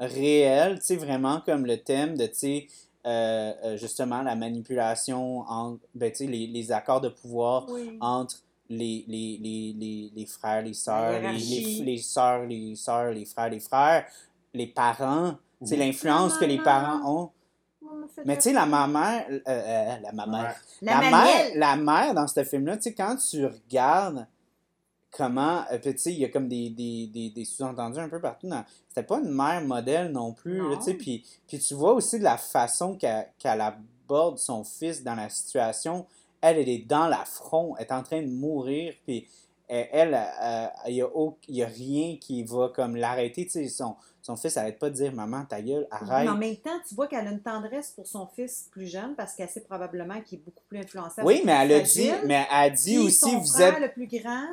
réels, 0.00 0.78
tu 0.80 0.86
sais, 0.86 0.96
vraiment 0.96 1.40
comme 1.44 1.66
le 1.66 1.76
thème 1.78 2.16
de, 2.16 2.26
tu 2.26 2.34
sais, 2.34 2.66
euh, 3.06 3.52
euh, 3.64 3.76
justement, 3.76 4.22
la 4.22 4.34
manipulation 4.36 5.40
entre, 5.48 5.80
ben, 5.94 6.10
tu 6.10 6.18
sais, 6.18 6.26
les, 6.26 6.46
les 6.46 6.72
accords 6.72 7.00
de 7.00 7.08
pouvoir 7.08 7.66
Oui. 7.68 7.96
entre 8.00 8.36
les, 8.68 9.04
les, 9.08 9.38
les, 9.40 9.74
les, 9.78 10.10
les 10.14 10.26
frères, 10.26 10.62
les 10.62 10.74
sœurs, 10.74 11.20
les, 11.20 11.38
les, 11.38 11.84
les 11.84 11.98
sœurs, 11.98 12.46
les 12.46 12.74
sœurs, 12.76 13.10
les 13.12 13.24
frères, 13.24 13.50
les 13.50 13.60
frères, 13.60 14.06
les 14.54 14.66
parents, 14.66 15.34
Mhm. 15.70 15.78
l'influence 15.80 16.38
que 16.38 16.44
les 16.44 16.58
parents 16.58 17.00
ont. 17.22 17.30
Mais 18.24 18.36
tu 18.36 18.42
sais, 18.42 18.52
la 18.52 18.66
maman, 18.66 19.20
euh, 19.30 19.40
euh, 19.48 19.96
la 20.02 20.12
maman, 20.12 20.42
Ouais. 20.42 20.48
La, 20.82 21.00
mère, 21.10 21.46
la 21.56 21.76
mère 21.76 22.14
dans 22.14 22.26
ce 22.26 22.42
film-là, 22.44 22.76
tu 22.76 22.82
sais, 22.84 22.94
quand 22.94 23.16
tu 23.16 23.44
regardes 23.46 24.26
comment, 25.10 25.62
euh, 25.70 25.78
puis 25.78 25.92
tu 25.94 25.98
sais, 25.98 26.12
il 26.12 26.18
y 26.20 26.24
a 26.24 26.28
comme 26.28 26.48
des, 26.48 26.70
des, 26.70 27.06
des, 27.12 27.30
des 27.30 27.44
sous-entendus 27.44 27.98
un 28.00 28.08
peu 28.08 28.20
partout. 28.20 28.48
dans- 28.48 28.64
C'était 28.88 29.02
pas 29.02 29.18
une 29.18 29.30
mère 29.34 29.62
modèle 29.62 30.10
non 30.10 30.32
plus, 30.32 30.62
tu 30.78 30.82
sais, 30.82 30.94
puis, 30.94 31.24
puis 31.46 31.58
tu 31.58 31.74
vois 31.74 31.92
aussi 31.92 32.18
de 32.18 32.24
la 32.24 32.36
façon 32.38 32.96
qu'elle 32.96 33.28
qu'elle 33.38 33.60
aborde 33.60 34.38
son 34.38 34.64
fils 34.64 35.02
dans 35.02 35.14
la 35.14 35.28
situation. 35.28 36.06
Elle, 36.40 36.58
elle 36.58 36.68
est 36.68 36.86
dans 36.86 37.06
l'affront, 37.06 37.76
elle 37.76 37.86
est 37.86 37.92
en 37.92 38.02
train 38.02 38.22
de 38.22 38.28
mourir, 38.28 38.94
puis 39.06 39.28
elle, 39.68 39.88
elle, 39.92 40.14
euh, 40.14 40.66
il 40.88 40.94
y 40.94 41.62
a, 41.62 41.66
a 41.66 41.68
rien 41.68 42.16
qui 42.20 42.42
va 42.44 42.68
comme 42.74 42.96
l'arrêter, 42.96 43.44
tu 43.44 43.50
sais, 43.52 43.68
son, 43.68 43.96
son 44.20 44.36
fils 44.36 44.56
arrête 44.56 44.78
pas 44.78 44.90
de 44.90 44.94
dire 44.94 45.12
«Maman, 45.14 45.44
ta 45.44 45.60
gueule, 45.62 45.86
arrête 45.90 46.24
Mais 46.26 46.30
en 46.30 46.36
même 46.36 46.56
temps, 46.56 46.78
tu 46.86 46.94
vois 46.94 47.06
qu'elle 47.08 47.26
a 47.26 47.30
une 47.30 47.40
tendresse 47.42 47.90
pour 47.90 48.06
son 48.06 48.26
fils 48.26 48.68
plus 48.70 48.86
jeune 48.86 49.14
parce 49.16 49.34
qu'elle 49.34 49.48
sait 49.48 49.62
probablement 49.62 50.20
qu'il 50.20 50.38
est 50.38 50.42
beaucoup 50.42 50.62
plus 50.68 50.78
influençable. 50.78 51.26
Oui, 51.26 51.42
mais 51.44 51.52
elle 51.52 51.72
a 51.72 51.80
dit, 51.80 52.10
mais 52.26 52.46
elle 52.50 52.56
a 52.56 52.70
dit 52.70 52.98
aussi, 52.98 53.18
son 53.30 53.38
vous 53.38 53.46
frère, 53.46 53.74
êtes 53.74 53.82
le 53.82 53.92
plus 53.92 54.06
grand, 54.06 54.46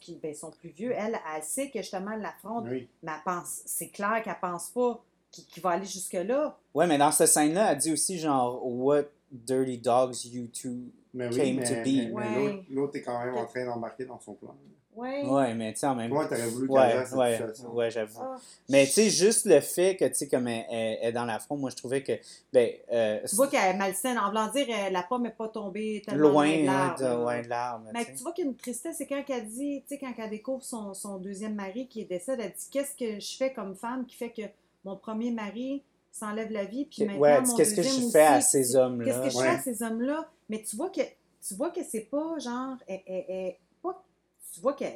qui 0.00 0.16
ben, 0.22 0.34
sont 0.34 0.50
plus 0.50 0.70
vieux, 0.70 0.92
elle, 0.96 1.18
elle 1.36 1.42
sait 1.42 1.68
que 1.70 1.80
justement 1.80 2.12
elle 2.12 2.22
l'affronte, 2.22 2.66
Oui. 2.68 2.88
mais 3.02 3.12
elle 3.12 3.22
pense, 3.24 3.60
c'est 3.66 3.88
clair 3.88 4.22
qu'elle 4.22 4.38
pense 4.40 4.70
pas 4.70 5.02
qu'il 5.30 5.62
va 5.62 5.70
aller 5.70 5.86
jusque-là. 5.86 6.56
Ouais, 6.74 6.86
mais 6.86 6.96
dans 6.96 7.10
cette 7.10 7.28
scène-là, 7.28 7.72
elle 7.72 7.78
dit 7.78 7.92
aussi 7.92 8.18
genre 8.18 8.64
What 8.64 9.04
dirty 9.32 9.78
dogs 9.78 10.24
you 10.26 10.46
two. 10.46 10.92
Mais 11.14 11.28
oui, 11.28 11.36
Came 11.36 11.56
mais, 11.56 11.64
to 11.64 11.74
be. 11.74 11.84
mais- 11.86 12.10
mais 12.12 12.38
Ouais. 12.46 12.64
l'autre- 12.70 12.96
est 12.96 13.02
quand 13.02 13.24
même 13.24 13.34
en 13.36 13.46
train 13.46 13.64
d'embarquer 13.64 14.04
dans 14.04 14.18
son 14.20 14.34
plan. 14.34 14.54
Ouais. 14.96 15.24
Ouais, 15.26 15.54
mais 15.54 15.72
tu 15.72 15.80
sais, 15.80 15.86
en 15.88 15.94
même 15.96 16.08
temps. 16.08 16.16
Comment 16.16 16.28
t'aurais 16.28 16.46
voulu 16.46 16.68
qu'elle 16.68 16.76
Ouais, 16.76 17.04
cette 17.04 17.18
ouais, 17.18 17.32
situation? 17.32 17.74
ouais, 17.74 17.90
j'avoue. 17.90 18.20
Ah. 18.20 18.36
Mais 18.68 18.84
tu 18.86 18.92
sais, 18.92 19.10
juste 19.10 19.46
le 19.46 19.58
fait 19.60 19.96
que, 19.96 20.04
tu 20.04 20.14
sais, 20.14 20.28
comme 20.28 20.46
elle, 20.46 20.64
elle- 20.70 20.98
elle 21.02 21.08
est 21.08 21.12
dans 21.12 21.24
l'affront, 21.24 21.56
moi, 21.56 21.70
je 21.70 21.74
trouvais 21.76 22.02
que, 22.04 22.12
ben, 22.52 22.70
euh, 22.92 23.20
Tu 23.28 23.34
vois 23.34 23.48
qu'elle 23.48 23.74
est 23.74 23.78
malsaine. 23.78 24.16
En 24.18 24.28
voulant 24.28 24.48
dire, 24.52 24.66
euh, 24.70 24.90
la 24.90 25.02
pomme 25.02 25.22
n'est 25.24 25.30
pas 25.30 25.48
tombée 25.48 26.00
tellement 26.06 26.28
loin, 26.28 26.44
loin 26.46 26.56
de 26.56 26.62
ouais, 27.24 27.42
l'arbre, 27.42 27.86
ouais, 27.86 27.92
de 27.92 27.92
Mais 27.92 28.04
tu 28.04 28.22
vois 28.22 28.32
qu'il 28.32 28.44
y 28.44 28.46
a 28.48 28.50
une 28.50 28.56
tristesse, 28.56 28.96
c'est 28.98 29.06
quand 29.06 29.22
elle 29.28 29.48
dit, 29.48 29.82
tu 29.88 29.94
sais, 29.94 29.98
quand 29.98 30.12
elle 30.16 30.30
découvre 30.30 30.62
son, 30.62 30.94
son 30.94 31.18
deuxième 31.18 31.54
mari 31.56 31.88
qui 31.88 32.02
est 32.02 32.04
décédé, 32.04 32.44
elle 32.44 32.52
dit 32.52 32.68
Qu'est-ce 32.70 32.94
que 32.96 33.18
je 33.20 33.36
fais 33.36 33.52
comme 33.52 33.74
femme 33.74 34.06
qui 34.06 34.14
fait 34.16 34.30
que 34.30 34.42
mon 34.84 34.96
premier 34.96 35.32
mari 35.32 35.82
s'enlève 36.14 36.50
la 36.52 36.64
vie, 36.64 36.84
puis 36.86 37.04
maintenant 37.04 37.20
Ouais, 37.20 37.42
qu'est-ce 37.56 37.74
que 37.74 37.82
je 37.82 38.08
fais 38.10 38.24
à 38.26 38.40
ces 38.40 38.76
hommes-là? 38.76 39.04
Qu'est-ce 39.04 39.20
que 39.24 39.30
je 39.30 39.44
fais 39.44 39.48
à 39.56 39.60
ces 39.60 39.82
hommes-là? 39.82 40.28
Mais 40.48 40.62
tu 40.62 40.76
vois 40.76 40.90
que 40.90 41.00
tu 41.46 41.54
vois 41.54 41.70
que 41.70 41.82
c'est 41.82 42.02
pas 42.10 42.38
genre, 42.38 42.76
elle- 42.86 43.02
elle- 43.06 43.24
elle- 43.28 43.56
pas- 43.82 44.02
tu 44.52 44.60
vois 44.60 44.72
qu'à 44.74 44.86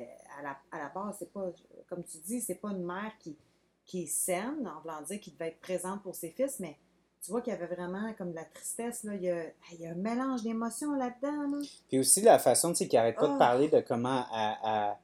la, 0.43 0.57
à 0.71 0.79
la 0.79 0.89
base, 0.89 1.17
c'est 1.19 1.33
pas, 1.33 1.47
comme 1.89 2.05
tu 2.05 2.19
dis, 2.19 2.41
c'est 2.41 2.55
pas 2.55 2.71
une 2.71 2.85
mère 2.85 3.13
qui, 3.19 3.37
qui 3.85 4.05
est 4.05 4.07
saine, 4.07 4.67
en 4.75 4.81
voulant 4.81 5.03
dire 5.03 5.21
qui 5.21 5.31
devait 5.33 5.49
être 5.49 5.61
présente 5.61 6.03
pour 6.03 6.15
ses 6.15 6.31
fils, 6.31 6.59
mais 6.61 6.77
tu 7.23 7.31
vois 7.33 7.43
qu'il 7.43 7.53
y 7.53 7.57
avait 7.57 7.67
vraiment 7.75 8.13
comme 8.17 8.31
de 8.31 8.37
la 8.37 8.45
tristesse, 8.45 9.03
là. 9.03 9.15
Il, 9.15 9.23
y 9.25 9.31
a, 9.31 9.43
il 9.73 9.81
y 9.81 9.87
a 9.87 9.91
un 9.91 9.95
mélange 9.95 10.43
d'émotions 10.45 10.93
là-dedans. 10.95 11.59
Là. 11.59 11.67
Puis 11.89 11.99
aussi 11.99 12.21
la 12.23 12.39
façon, 12.39 12.71
tu 12.71 12.77
sais, 12.77 12.89
qu'elle 12.89 13.01
arrête 13.01 13.17
pas 13.17 13.27
de 13.27 13.33
Ah. 13.35 13.39
parler 13.39 13.69
de 13.69 13.81
comment 13.81 14.25
sais, 14.33 14.95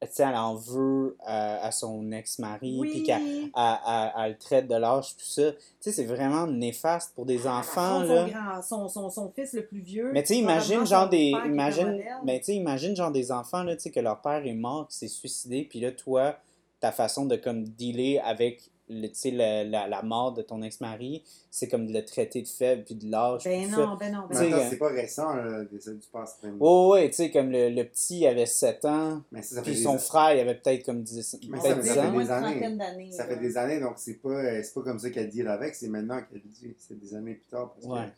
elle 0.00 0.34
en 0.34 0.54
veut 0.54 1.16
à, 1.24 1.66
à 1.66 1.70
son 1.72 2.10
ex-mari, 2.12 2.78
puis 2.80 2.90
Oui. 3.00 3.02
qu'elle 3.02 3.20
elle- 3.22 3.50
elle- 3.54 4.12
elle 4.18 4.30
le 4.32 4.38
traite 4.38 4.66
de 4.68 4.74
lâche, 4.74 5.16
tout 5.16 5.24
ça. 5.24 5.52
Tu 5.52 5.58
sais, 5.80 5.92
c'est 5.92 6.04
vraiment 6.04 6.46
néfaste 6.46 7.14
pour 7.14 7.26
des 7.26 7.46
enfants, 7.46 8.00
Son, 8.06 8.14
là. 8.14 8.26
grand- 8.28 8.62
son, 8.62 8.88
son, 8.88 9.10
son 9.10 9.30
fils 9.30 9.52
le 9.52 9.66
plus 9.66 9.80
vieux. 9.80 10.10
Mais 10.12 10.22
tu 10.22 10.28
sais, 10.34 10.36
imagine 10.38 10.86
genre 10.86 11.08
des. 11.08 11.32
Imagine, 11.46 12.00
mais 12.24 12.38
imagine 12.48 12.96
genre 12.96 13.10
des 13.10 13.30
enfants, 13.30 13.62
là, 13.62 13.76
tu 13.76 13.82
sais, 13.82 13.90
que 13.90 14.00
leur 14.00 14.20
père 14.20 14.46
est 14.46 14.54
mort, 14.54 14.88
qui 14.88 14.96
s'est 14.96 15.08
suicidé, 15.08 15.66
puis 15.68 15.80
là, 15.80 15.92
toi, 15.92 16.36
ta 16.80 16.92
façon 16.92 17.26
de 17.26 17.36
comme 17.36 17.64
dealer 17.64 18.18
avec 18.24 18.70
le, 18.90 19.08
tu 19.08 19.14
sais, 19.14 19.30
le- 19.30 19.70
la, 19.70 19.86
la 19.88 20.02
mort 20.02 20.32
de 20.34 20.42
ton 20.42 20.60
ex-mari, 20.62 21.22
c'est 21.50 21.68
comme 21.68 21.86
de 21.86 21.92
le 21.92 22.04
traiter 22.04 22.42
de 22.42 22.48
faible, 22.48 22.84
puis 22.84 22.94
de 22.96 23.10
lâche. 23.10 23.44
Ben 23.44 23.70
ça. 23.70 23.76
non, 23.76 23.96
ben 23.96 24.12
non, 24.12 24.26
ben 24.28 24.34
non. 24.34 24.46
attends, 24.56 24.58
euh, 24.58 24.66
c'est 24.68 24.76
pas 24.78 24.88
récent, 24.88 25.34
le 25.34 25.64
décès 25.66 25.94
du 25.94 26.06
passe 26.12 26.38
Ouais, 26.42 26.86
ouais, 26.88 27.08
tu 27.10 27.16
sais, 27.16 27.30
comme 27.30 27.50
le, 27.50 27.70
le 27.70 27.84
petit 27.84 28.26
avait 28.26 28.46
7 28.46 28.84
ans, 28.84 29.22
Mais 29.32 29.42
ça, 29.42 29.56
ça 29.56 29.62
fait 29.62 29.70
puis 29.70 29.78
des, 29.78 29.84
son 29.84 29.98
frère, 29.98 30.34
il 30.34 30.40
avait 30.40 30.56
peut-être 30.56 30.84
comme 30.84 31.02
10, 31.02 31.38
Mais 31.48 31.58
On 31.58 31.62
ça, 31.62 31.74
mais 31.76 31.82
10 31.82 31.88
ça 31.88 31.94
fait 31.94 32.00
ans. 32.00 32.12
des 32.12 32.76
de 32.76 32.82
années. 32.82 33.12
ça 33.12 33.26
là. 33.26 33.34
fait 33.34 33.40
des 33.40 33.56
années, 33.56 33.80
donc 33.80 33.94
c'est 33.96 34.14
pas, 34.14 34.62
c'est 34.62 34.74
pas 34.74 34.82
comme 34.82 34.98
ça 34.98 35.10
qu'elle 35.10 35.28
deal 35.30 35.48
avec, 35.48 35.74
c'est 35.74 35.88
maintenant 35.88 36.20
qu'elle 36.22 36.42
dit, 36.42 36.74
c'est 36.78 36.98
des 37.00 37.14
années 37.14 37.34
plus 37.34 37.46
tard. 37.50 37.72
Parce 37.74 37.86
que- 37.86 37.90
Ouais. 37.92 38.12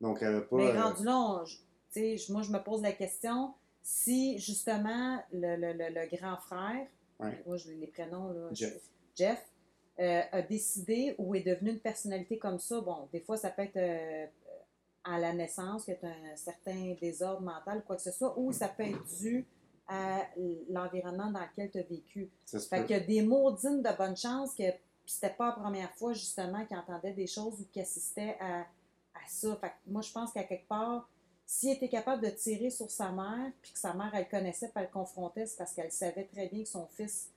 donc 0.00 0.18
elle 0.20 0.36
a 0.36 0.40
pas. 0.42 0.56
Mais 0.56 0.66
euh, 0.70 0.82
rendu 0.82 1.04
je- 1.46 1.56
tu 1.92 2.18
sais, 2.18 2.32
moi, 2.32 2.42
je 2.42 2.50
me 2.50 2.58
pose 2.58 2.82
la 2.82 2.92
question 2.92 3.52
si, 3.82 4.38
justement, 4.38 5.22
le, 5.32 5.56
le- 5.56 5.72
le- 5.74 5.94
le 5.94 6.16
grand 6.16 6.36
frère, 6.38 6.86
Ouais. 7.20 7.42
moi, 7.46 7.56
je 7.56 7.70
les 7.70 7.86
prénoms, 7.86 8.28
là, 8.32 8.48
Jeff. 8.52 8.80
Jeff, 9.16 9.44
euh, 10.00 10.22
a 10.32 10.42
décidé 10.42 11.14
ou 11.18 11.34
est 11.34 11.42
devenu 11.42 11.70
une 11.70 11.80
personnalité 11.80 12.38
comme 12.38 12.58
ça. 12.58 12.80
Bon, 12.80 13.08
des 13.12 13.20
fois, 13.20 13.36
ça 13.36 13.50
peut 13.50 13.62
être 13.62 13.76
euh, 13.76 14.26
à 15.04 15.18
la 15.18 15.32
naissance, 15.32 15.84
que 15.84 15.92
tu 15.92 16.06
as 16.06 16.32
un 16.32 16.36
certain 16.36 16.94
désordre 17.00 17.42
mental 17.42 17.84
quoi 17.86 17.96
que 17.96 18.02
ce 18.02 18.10
soit, 18.10 18.36
ou 18.38 18.52
ça 18.52 18.68
peut 18.68 18.84
être 18.84 19.04
dû 19.18 19.46
à 19.86 20.26
l'environnement 20.70 21.30
dans 21.30 21.40
lequel 21.40 21.70
tu 21.70 21.78
as 21.78 21.82
vécu. 21.82 22.30
Ça 22.46 22.58
Fait 22.58 22.86
qu'il 22.86 22.96
y 22.96 22.98
a 22.98 23.00
des 23.00 23.22
maudines 23.22 23.82
de 23.82 23.96
bonne 23.96 24.16
chance 24.16 24.54
que 24.54 24.64
c'était 25.04 25.34
pas 25.34 25.48
la 25.48 25.52
première 25.52 25.92
fois, 25.92 26.14
justement, 26.14 26.64
qu'il 26.64 26.76
entendait 26.76 27.12
des 27.12 27.26
choses 27.26 27.60
ou 27.60 27.64
qu'il 27.70 27.82
assistait 27.82 28.36
à, 28.40 28.60
à 28.60 29.28
ça. 29.28 29.54
Fait 29.60 29.68
que 29.68 29.74
moi, 29.86 30.00
je 30.00 30.10
pense 30.10 30.32
qu'à 30.32 30.44
quelque 30.44 30.66
part, 30.66 31.08
s'il 31.46 31.70
était 31.70 31.88
capable 31.88 32.22
de 32.22 32.30
tirer 32.30 32.70
sur 32.70 32.90
sa 32.90 33.12
mère, 33.12 33.52
puis 33.60 33.72
que 33.72 33.78
sa 33.78 33.92
mère, 33.92 34.10
elle 34.14 34.24
le 34.24 34.30
connaissait, 34.30 34.68
puis 34.68 34.76
elle 34.76 34.84
le 34.84 34.88
confrontait, 34.88 35.46
c'est 35.46 35.58
parce 35.58 35.74
qu'elle 35.74 35.92
savait 35.92 36.24
très 36.24 36.48
bien 36.48 36.62
que 36.62 36.68
son 36.68 36.86
fils, 36.86 37.30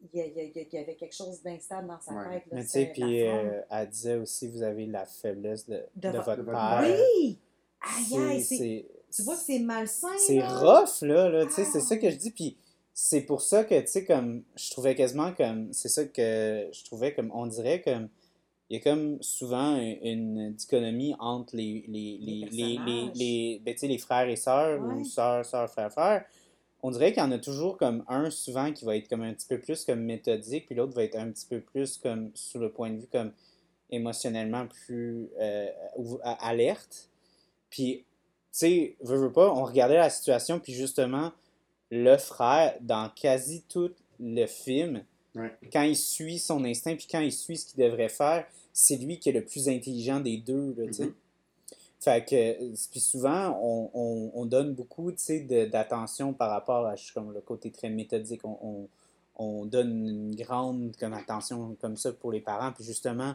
il 0.00 0.18
y, 0.18 0.22
a- 0.22 0.26
il 0.26 0.36
y 0.36 0.40
a- 0.40 0.62
il 0.62 0.74
y 0.74 0.78
avait 0.78 0.94
quelque 0.94 1.14
chose 1.14 1.42
d'instable 1.42 1.88
dans 1.88 2.00
sa 2.00 2.14
Ouais. 2.14 2.34
tête. 2.40 2.46
là. 2.46 2.52
Mais 2.56 2.62
tu 2.62 2.68
sais, 2.68 2.84
C'est 2.86 2.92
puis 2.92 3.22
euh, 3.26 3.60
elle 3.70 3.88
disait 3.88 4.16
aussi, 4.16 4.48
vous 4.48 4.62
avez 4.62 4.86
la 4.86 5.04
faiblesse 5.06 5.66
de, 5.68 5.82
De 5.96 6.08
de 6.10 6.18
vo- 6.18 6.22
votre 6.24 6.36
de 6.38 6.42
votre 6.42 6.52
père. 6.58 6.84
Oui! 7.16 7.38
Aïe, 7.80 8.18
aïe, 8.18 8.40
C'est- 8.42 8.86
tu 9.14 9.22
vois 9.22 9.34
que 9.36 9.40
c'est 9.42 9.58
malsain, 9.60 10.08
c'est 10.18 10.40
rough, 10.46 11.02
là, 11.02 11.28
là 11.28 11.46
tu 11.46 11.52
sais, 11.52 11.64
c'est 11.64 11.78
Ah. 11.78 11.82
ça 11.82 11.96
que 11.96 12.10
je 12.10 12.16
dis, 12.16 12.30
puis 12.30 12.56
c'est 12.92 13.22
pour 13.22 13.40
ça 13.40 13.64
que, 13.64 13.78
tu 13.80 13.86
sais, 13.86 14.04
comme, 14.04 14.42
je 14.56 14.70
trouvais 14.70 14.94
quasiment 14.94 15.32
comme, 15.32 15.72
c'est 15.72 15.88
ça 15.88 16.04
que 16.04 16.68
je 16.72 16.84
trouvais 16.84 17.14
comme, 17.14 17.30
on 17.34 17.46
dirait 17.46 17.80
comme, 17.80 18.08
il 18.70 18.76
y 18.76 18.80
a 18.80 18.82
comme 18.82 19.22
souvent 19.22 19.76
une, 19.76 19.98
une 20.04 20.52
dichotomie 20.54 21.14
entre 21.20 21.56
les, 21.56 21.84
les, 21.88 22.18
les, 22.20 22.48
Les 22.50 22.78
les, 22.84 23.10
les, 23.14 23.62
ben, 23.64 23.72
tu 23.74 23.80
sais, 23.80 23.86
les 23.88 23.96
frères 23.98 24.28
et 24.28 24.36
sœurs, 24.36 24.80
Ouais. 24.80 24.94
ou 24.94 25.04
sœurs, 25.04 25.46
sœurs, 25.46 25.70
frères, 25.70 25.90
frères. 25.92 26.24
On 26.82 26.90
dirait 26.92 27.12
qu'il 27.12 27.22
y 27.22 27.26
en 27.26 27.32
a 27.32 27.38
toujours 27.38 27.76
comme 27.76 28.04
un 28.08 28.30
souvent 28.30 28.72
qui 28.72 28.84
va 28.84 28.96
être 28.96 29.08
comme 29.08 29.22
un 29.22 29.34
petit 29.34 29.48
peu 29.48 29.58
plus 29.58 29.84
comme 29.84 30.00
méthodique, 30.00 30.66
puis 30.66 30.74
l'autre 30.76 30.94
va 30.94 31.02
être 31.04 31.16
un 31.16 31.30
petit 31.30 31.46
peu 31.46 31.60
plus 31.60 31.98
comme, 31.98 32.30
sous 32.34 32.58
le 32.58 32.70
point 32.70 32.90
de 32.90 32.98
vue 33.00 33.08
comme 33.10 33.32
émotionnellement 33.90 34.66
plus 34.86 35.28
euh, 35.40 35.66
à- 36.22 36.48
alerte. 36.48 37.08
Puis, 37.70 38.04
tu 38.04 38.04
sais, 38.52 38.96
veux, 39.00 39.16
veux 39.18 39.32
pas, 39.32 39.52
on 39.52 39.64
regardait 39.64 39.96
la 39.96 40.10
situation, 40.10 40.60
puis 40.60 40.72
justement, 40.72 41.32
le 41.90 42.16
frère, 42.16 42.76
dans 42.80 43.08
quasi 43.10 43.62
tout 43.68 43.90
le 44.20 44.46
film, 44.46 45.02
Ouais. 45.34 45.52
quand 45.72 45.82
il 45.82 45.94
suit 45.96 46.38
son 46.38 46.64
instinct, 46.64 46.96
puis 46.96 47.06
quand 47.08 47.20
il 47.20 47.30
suit 47.32 47.56
ce 47.58 47.66
qu'il 47.66 47.84
devrait 47.84 48.08
faire, 48.08 48.46
c'est 48.72 48.96
lui 48.96 49.18
qui 49.18 49.28
est 49.28 49.32
le 49.32 49.44
plus 49.44 49.68
intelligent 49.68 50.20
des 50.20 50.38
deux, 50.38 50.74
là, 50.76 50.86
tu 50.86 50.92
sais. 50.94 51.04
Mhm. 51.04 51.14
Fait 52.00 52.24
que, 52.24 52.74
puis 52.90 53.00
souvent, 53.00 53.58
on, 53.60 53.90
on, 53.92 54.30
on 54.34 54.46
donne 54.46 54.74
beaucoup, 54.74 55.10
d'attention 55.10 56.32
par 56.32 56.50
rapport 56.50 56.86
à 56.86 56.94
comme, 57.12 57.32
le 57.32 57.40
côté 57.40 57.72
très 57.72 57.90
méthodique. 57.90 58.44
On, 58.44 58.56
on, 58.62 58.88
on 59.36 59.66
donne 59.66 60.08
une 60.08 60.34
grande 60.34 60.94
comme, 60.98 61.12
attention 61.12 61.76
comme 61.80 61.96
ça 61.96 62.12
pour 62.12 62.30
les 62.30 62.40
parents. 62.40 62.72
Puis 62.72 62.84
justement, 62.84 63.34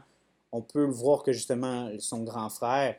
on 0.51 0.61
peut 0.61 0.85
le 0.85 0.91
voir 0.91 1.23
que 1.23 1.33
justement, 1.33 1.89
son 1.99 2.23
grand 2.23 2.49
frère, 2.49 2.95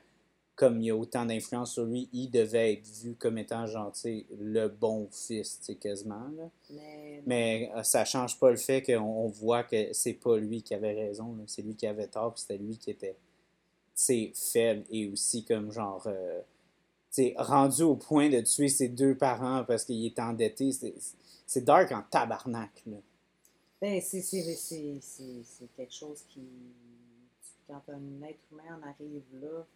comme 0.56 0.80
il 0.80 0.86
y 0.86 0.90
a 0.90 0.96
autant 0.96 1.26
d'influence 1.26 1.72
sur 1.72 1.84
lui, 1.84 2.08
il 2.12 2.30
devait 2.30 2.74
être 2.74 2.86
vu 2.86 3.16
comme 3.16 3.38
étant, 3.38 3.66
genre, 3.66 3.90
tu 3.92 4.00
sais, 4.00 4.26
le 4.38 4.68
bon 4.68 5.08
fils, 5.10 5.58
tu 5.58 5.64
sais, 5.64 5.74
quasiment, 5.74 6.28
là. 6.36 6.48
Mais, 6.70 7.22
Mais 7.26 7.72
euh, 7.74 7.82
ça 7.82 8.04
change 8.04 8.38
pas 8.38 8.50
le 8.50 8.56
fait 8.56 8.82
qu'on 8.82 9.00
on 9.02 9.28
voit 9.28 9.64
que 9.64 9.92
c'est 9.92 10.12
pas 10.12 10.36
lui 10.36 10.62
qui 10.62 10.74
avait 10.74 10.92
raison, 10.92 11.36
c'est 11.46 11.62
lui 11.62 11.74
qui 11.74 11.86
avait 11.86 12.06
tort, 12.06 12.34
puis 12.34 12.42
c'était 12.42 12.62
lui 12.62 12.78
qui 12.78 12.90
était 12.90 13.16
sais, 13.94 14.32
faible 14.34 14.84
et 14.90 15.08
aussi 15.08 15.44
comme 15.44 15.70
genre 15.70 16.02
euh, 16.06 16.40
rendu 17.36 17.82
au 17.82 17.94
point 17.96 18.28
de 18.28 18.40
tuer 18.40 18.68
ses 18.68 18.88
deux 18.88 19.14
parents 19.16 19.64
parce 19.64 19.84
qu'il 19.84 20.04
est 20.04 20.18
endetté. 20.18 20.72
C'est- 20.72 20.94
C'est 21.46 21.62
dark 21.64 21.92
en 21.92 22.02
tabarnak. 22.10 22.70
Là. 22.86 22.96
Ben, 23.80 24.00
c'est 24.00 24.22
c'est- 24.22 24.42
c'est- 24.56 24.98
c'est- 25.00 25.42
c'est 25.44 25.68
quelque 25.76 25.92
chose 25.92 26.22
qui. 26.30 26.40
Quand 27.68 27.82
un 27.88 28.26
être 28.26 28.38
humain 28.50 28.78
en 28.82 28.88
arrive 28.88 29.22
là. 29.42 29.66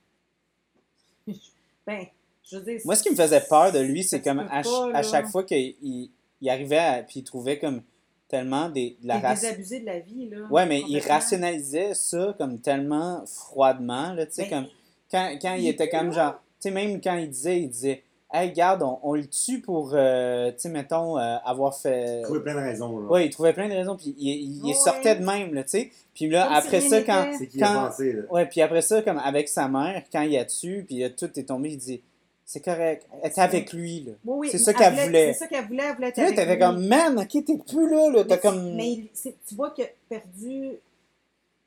ben, 1.87 2.07
je 2.50 2.57
veux 2.57 2.62
dire. 2.64 2.81
Moi, 2.85 2.96
ce 2.96 3.02
qui 3.02 3.11
me 3.11 3.16
faisait 3.16 3.40
peur 3.48 3.70
de 3.72 3.78
lui, 3.81 4.02
c'est 4.02 4.22
comme 4.22 4.40
à, 4.40 4.62
chaque 5.02 5.28
fois 5.28 5.44
qu'il 5.44 5.76
il, 5.83 6.11
il 6.40 6.48
arrivait 6.50 6.78
à, 6.78 7.02
puis 7.02 7.20
il 7.20 7.24
trouvait 7.24 7.59
comme 7.59 7.83
tellement 8.28 8.68
des, 8.68 8.96
de 9.02 9.08
la 9.08 9.18
race. 9.18 9.42
de 9.42 9.86
la 9.86 9.98
vie, 10.00 10.28
là. 10.28 10.38
Ouais, 10.50 10.66
mais 10.66 10.82
il 10.88 11.00
rationalisait 11.00 11.94
ça 11.94 12.34
comme 12.38 12.60
tellement 12.60 13.24
froidement, 13.26 14.12
là, 14.12 14.26
tu 14.26 14.32
sais, 14.34 14.42
Ben, 14.42 14.50
comme 14.50 14.66
quand, 15.10 15.30
quand 15.40 15.54
il 15.54 15.64
il 15.64 15.68
était 15.68 15.88
comme 15.88 16.12
genre, 16.12 16.34
tu 16.34 16.68
sais, 16.68 16.70
même 16.70 17.00
quand 17.00 17.16
il 17.16 17.30
disait, 17.30 17.60
il 17.60 17.68
disait, 17.70 18.02
hey, 18.32 18.50
regarde, 18.50 18.82
on, 18.82 18.98
on 19.02 19.14
le 19.14 19.26
tue 19.26 19.60
pour, 19.62 19.92
euh, 19.94 20.50
tu 20.52 20.58
sais, 20.58 20.68
mettons, 20.68 21.18
euh, 21.18 21.36
avoir 21.44 21.74
fait. 21.74 22.20
Trouver 22.22 22.40
plein 22.40 22.54
de 22.54 22.60
raisons. 22.60 22.98
Là. 22.98 23.06
Ouais, 23.08 23.26
il 23.26 23.30
trouvait 23.30 23.54
plein 23.54 23.68
de 23.68 23.74
raisons, 23.74 23.96
puis 23.96 24.14
il, 24.18 24.28
il, 24.28 24.56
il 24.58 24.64
Ouais. 24.66 24.74
sortait 24.74 25.16
de 25.16 25.24
même, 25.24 25.54
là, 25.54 25.62
tu 25.62 25.70
sais. 25.70 25.90
Puis 26.14 26.28
là, 26.28 26.44
Comme 26.44 26.52
après 26.56 26.80
ça, 26.82 27.02
quand. 27.02 27.30
C'est 27.38 27.46
qu'il 27.46 27.62
a 27.62 27.66
Quand- 27.68 27.86
pensé. 27.88 28.12
Là. 28.12 28.22
Ouais, 28.30 28.44
puis 28.46 28.60
après 28.60 28.82
ça, 28.82 29.00
comme 29.02 29.18
avec 29.18 29.48
sa 29.48 29.68
mère, 29.68 30.02
quand 30.12 30.20
il 30.22 30.36
a 30.36 30.44
tué, 30.44 30.82
puis 30.82 30.98
là, 30.98 31.08
tout 31.10 31.30
est 31.38 31.44
tombé, 31.44 31.70
il 31.70 31.78
dit, 31.78 32.02
c'est 32.50 32.64
correct, 32.64 33.06
elle 33.22 33.28
était 33.30 33.40
avec 33.42 33.72
lui, 33.74 34.00
là. 34.04 34.12
Oui, 34.24 34.37
oui, 34.38 34.48
C'est 34.50 34.56
ça 34.58 34.70
elle 34.70 34.76
qu'elle 34.78 35.04
voulait. 35.06 35.32
C'est 35.34 35.38
ça 35.40 35.46
qu'elle 35.48 35.66
voulait. 35.66 35.84
Elle 35.84 35.94
voulait 35.96 36.08
être 36.08 36.16
là, 36.16 36.24
avec 36.42 36.48
lui. 36.48 36.58
comme, 36.58 36.87
man, 36.87 37.18
ok, 37.18 37.44
t'es 37.44 37.58
plus 37.58 37.90
là, 37.90 38.11
là, 38.11 38.24
t'as 38.24 38.37
Mais- 38.37 38.40
comme. 38.40 38.74
Mais 38.74 39.02
tu 39.46 39.54
vois 39.54 39.70
qu'il 39.72 39.84
a 39.84 39.88
perdu. 40.08 40.78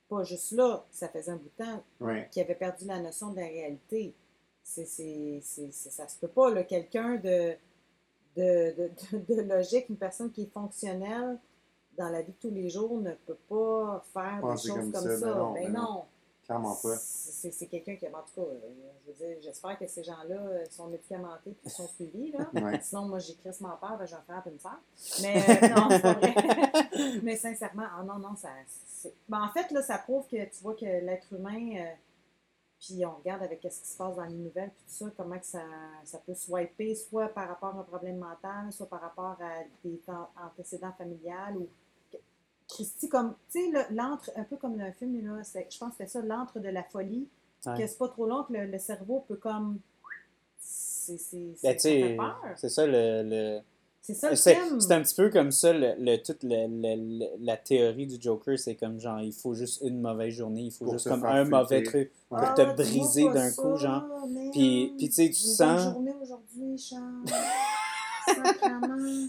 Pas 0.09 0.23
juste 0.23 0.51
là, 0.53 0.83
ça 0.91 1.07
faisait 1.07 1.31
un 1.31 1.35
bout 1.35 1.49
de 1.57 1.63
temps 1.63 1.83
Ouais. 2.01 2.27
qu'il 2.31 2.41
avait 2.41 2.55
perdu 2.55 2.85
la 2.85 2.99
notion 2.99 3.29
de 3.29 3.37
la 3.39 3.45
réalité. 3.45 4.13
C'est, 4.63 4.85
c'est, 4.85 5.39
c'est, 5.43 5.71
ça 5.71 6.07
se 6.07 6.17
peut 6.19 6.27
pas, 6.27 6.49
là. 6.51 6.63
Quelqu'un 6.63 7.15
de, 7.15 7.53
de, 8.35 8.73
de, 8.77 8.91
de- 9.13 9.35
de 9.35 9.41
logique, 9.43 9.85
une 9.89 9.95
personne 9.97 10.31
qui 10.31 10.41
est 10.43 10.51
fonctionnelle 10.53 11.37
dans 11.97 12.09
la 12.09 12.21
vie 12.23 12.31
de 12.33 12.47
tous 12.49 12.53
les 12.53 12.69
jours 12.69 12.97
ne 12.99 13.11
peut 13.25 13.37
pas 13.47 14.03
faire 14.13 14.39
Penser 14.41 14.69
des 14.69 14.75
choses 14.75 14.83
comme 14.83 14.91
comme, 14.91 15.11
ça, 15.11 15.17
ça. 15.19 15.25
ben 15.25 15.33
non, 15.37 15.53
Ben 15.53 15.63
ben 15.63 15.71
non. 15.73 15.81
non. 15.81 16.03
Clairement 16.51 16.75
pas. 16.75 16.97
C'est, 16.97 17.67
quelqu'un 17.67 17.95
qui, 17.95 18.05
en 18.07 18.11
tout 18.11 18.41
cas, 18.41 18.41
euh, 18.41 18.59
je 19.05 19.11
veux 19.11 19.17
dire, 19.17 19.37
j'espère 19.41 19.79
que 19.79 19.87
ces 19.87 20.03
gens-là 20.03 20.35
euh, 20.35 20.65
sont 20.69 20.87
médicamentés 20.87 21.55
et 21.65 21.69
sont 21.69 21.87
suivis, 21.87 22.33
là. 22.33 22.49
Ouais. 22.61 22.77
Sinon, 22.83 23.07
moi, 23.07 23.19
j'ai 23.19 23.35
crissement 23.35 23.77
peur, 23.79 23.97
ben, 23.97 24.05
je 24.05 24.13
vais 24.13 24.21
faire 24.27 24.43
une 24.45 24.59
sœur. 24.59 24.79
Mais 25.21 25.37
euh, 25.37 25.69
non, 25.69 25.87
c'est 25.89 26.01
pas 26.01 26.13
vrai. 26.13 26.35
Mais 27.23 27.37
sincèrement, 27.37 27.85
ah 27.97 28.03
non, 28.03 28.19
non, 28.19 28.35
ça. 28.35 28.49
Ben, 29.29 29.41
en 29.41 29.49
fait, 29.53 29.71
là, 29.71 29.81
ça 29.81 29.97
prouve 29.97 30.27
que 30.27 30.43
tu 30.43 30.61
vois 30.61 30.75
que 30.75 30.83
l'être 30.83 31.31
humain, 31.31 31.77
euh, 31.77 31.93
puis 32.81 33.05
on 33.05 33.15
regarde 33.15 33.43
avec 33.43 33.61
ce 33.63 33.79
qui 33.81 33.87
se 33.87 33.97
passe 33.97 34.17
dans 34.17 34.25
les 34.25 34.35
nouvelles, 34.35 34.71
puis 34.71 34.83
tout 34.85 35.05
ça, 35.05 35.11
comment 35.15 35.39
que 35.39 35.45
ça, 35.45 35.63
ça 36.03 36.17
peut 36.17 36.35
swiper, 36.35 36.95
soit 36.95 37.29
par 37.29 37.47
rapport 37.47 37.77
à 37.77 37.79
un 37.79 37.83
problème 37.83 38.17
mental, 38.17 38.73
soit 38.73 38.89
par 38.89 38.99
rapport 38.99 39.37
à 39.39 39.63
des 39.85 40.01
antécédents 40.35 40.93
familiales 40.97 41.55
ou. 41.55 41.69
Christy, 42.73 43.09
comme, 43.09 43.35
tu 43.51 43.59
sais, 43.59 43.69
le- 43.71 43.95
l'antre, 43.95 44.31
un 44.35 44.43
peu 44.43 44.55
comme 44.57 44.77
dans 44.77 44.83
un 44.85 44.91
film, 44.93 45.23
là, 45.25 45.43
c'est- 45.43 45.67
je 45.69 45.77
pense 45.77 45.89
que 45.91 45.95
c'était 45.97 46.09
ça, 46.09 46.21
l'antre 46.21 46.59
de 46.59 46.69
la 46.69 46.83
folie, 46.83 47.27
Ouais. 47.65 47.77
que 47.77 47.87
c'est 47.87 47.97
pas 47.97 48.07
trop 48.07 48.25
long 48.25 48.43
que 48.43 48.53
le, 48.53 48.65
le 48.65 48.77
cerveau 48.79 49.23
peut 49.27 49.35
comme. 49.35 49.79
C'est. 50.59 51.17
c'est- 51.17 51.55
Ben, 51.63 51.77
ça 52.55 52.69
ça 52.69 52.85
le- 52.87 53.23
le... 53.23 53.59
C'est 54.03 54.15
ça 54.15 54.29
le 54.31 54.35
C'est 54.35 54.55
film. 54.55 54.79
c'est 54.81 54.93
un 54.93 55.01
petit 55.03 55.13
peu 55.15 55.29
comme 55.29 55.51
ça, 55.51 55.73
le, 55.73 55.93
le- 55.99 56.17
toute 56.17 56.41
le- 56.41 56.65
le- 56.67 57.19
le- 57.19 57.45
la 57.45 57.55
théorie 57.57 58.07
du 58.07 58.19
Joker, 58.19 58.57
c'est 58.57 58.73
comme 58.75 58.99
genre, 58.99 59.19
il 59.19 59.31
faut 59.33 59.53
juste 59.53 59.81
une 59.83 60.01
mauvaise 60.01 60.33
journée, 60.33 60.61
il 60.63 60.71
faut 60.71 60.85
Pour 60.85 60.93
juste 60.93 61.07
comme 61.07 61.23
un 61.23 61.43
mauvais 61.45 61.83
truc 61.83 62.11
pour 62.29 62.39
Ouais. 62.39 62.53
te 62.55 62.61
Ah, 62.61 62.73
briser 62.73 63.29
d'un 63.29 63.51
coup, 63.51 63.75
genre. 63.77 64.03
Puis- 64.53 64.93
puis 64.97 65.09
tu 65.09 65.13
sais, 65.13 65.29
tu 65.29 65.43
Une 65.43 65.49
sens- 65.53 65.83
bonne 65.85 65.93
journée 65.93 66.15
aujourd'hui, 66.21 66.77
Charles. 66.79 67.25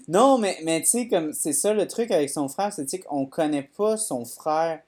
Non, 0.09 0.39
mais, 0.39 0.59
mais 0.65 0.81
tu 0.81 0.87
sais, 0.89 1.09
comme, 1.09 1.33
c'est 1.33 1.53
ça 1.53 1.73
le 1.73 1.87
truc 1.87 2.11
avec 2.11 2.31
son 2.31 2.49
frère, 2.49 2.73
c'est 2.73 2.99
qu'on 3.01 3.27
connaît 3.27 3.63
pas 3.77 3.97
son 3.97 4.25
frère 4.25 4.81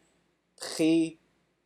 pré, 0.57 1.19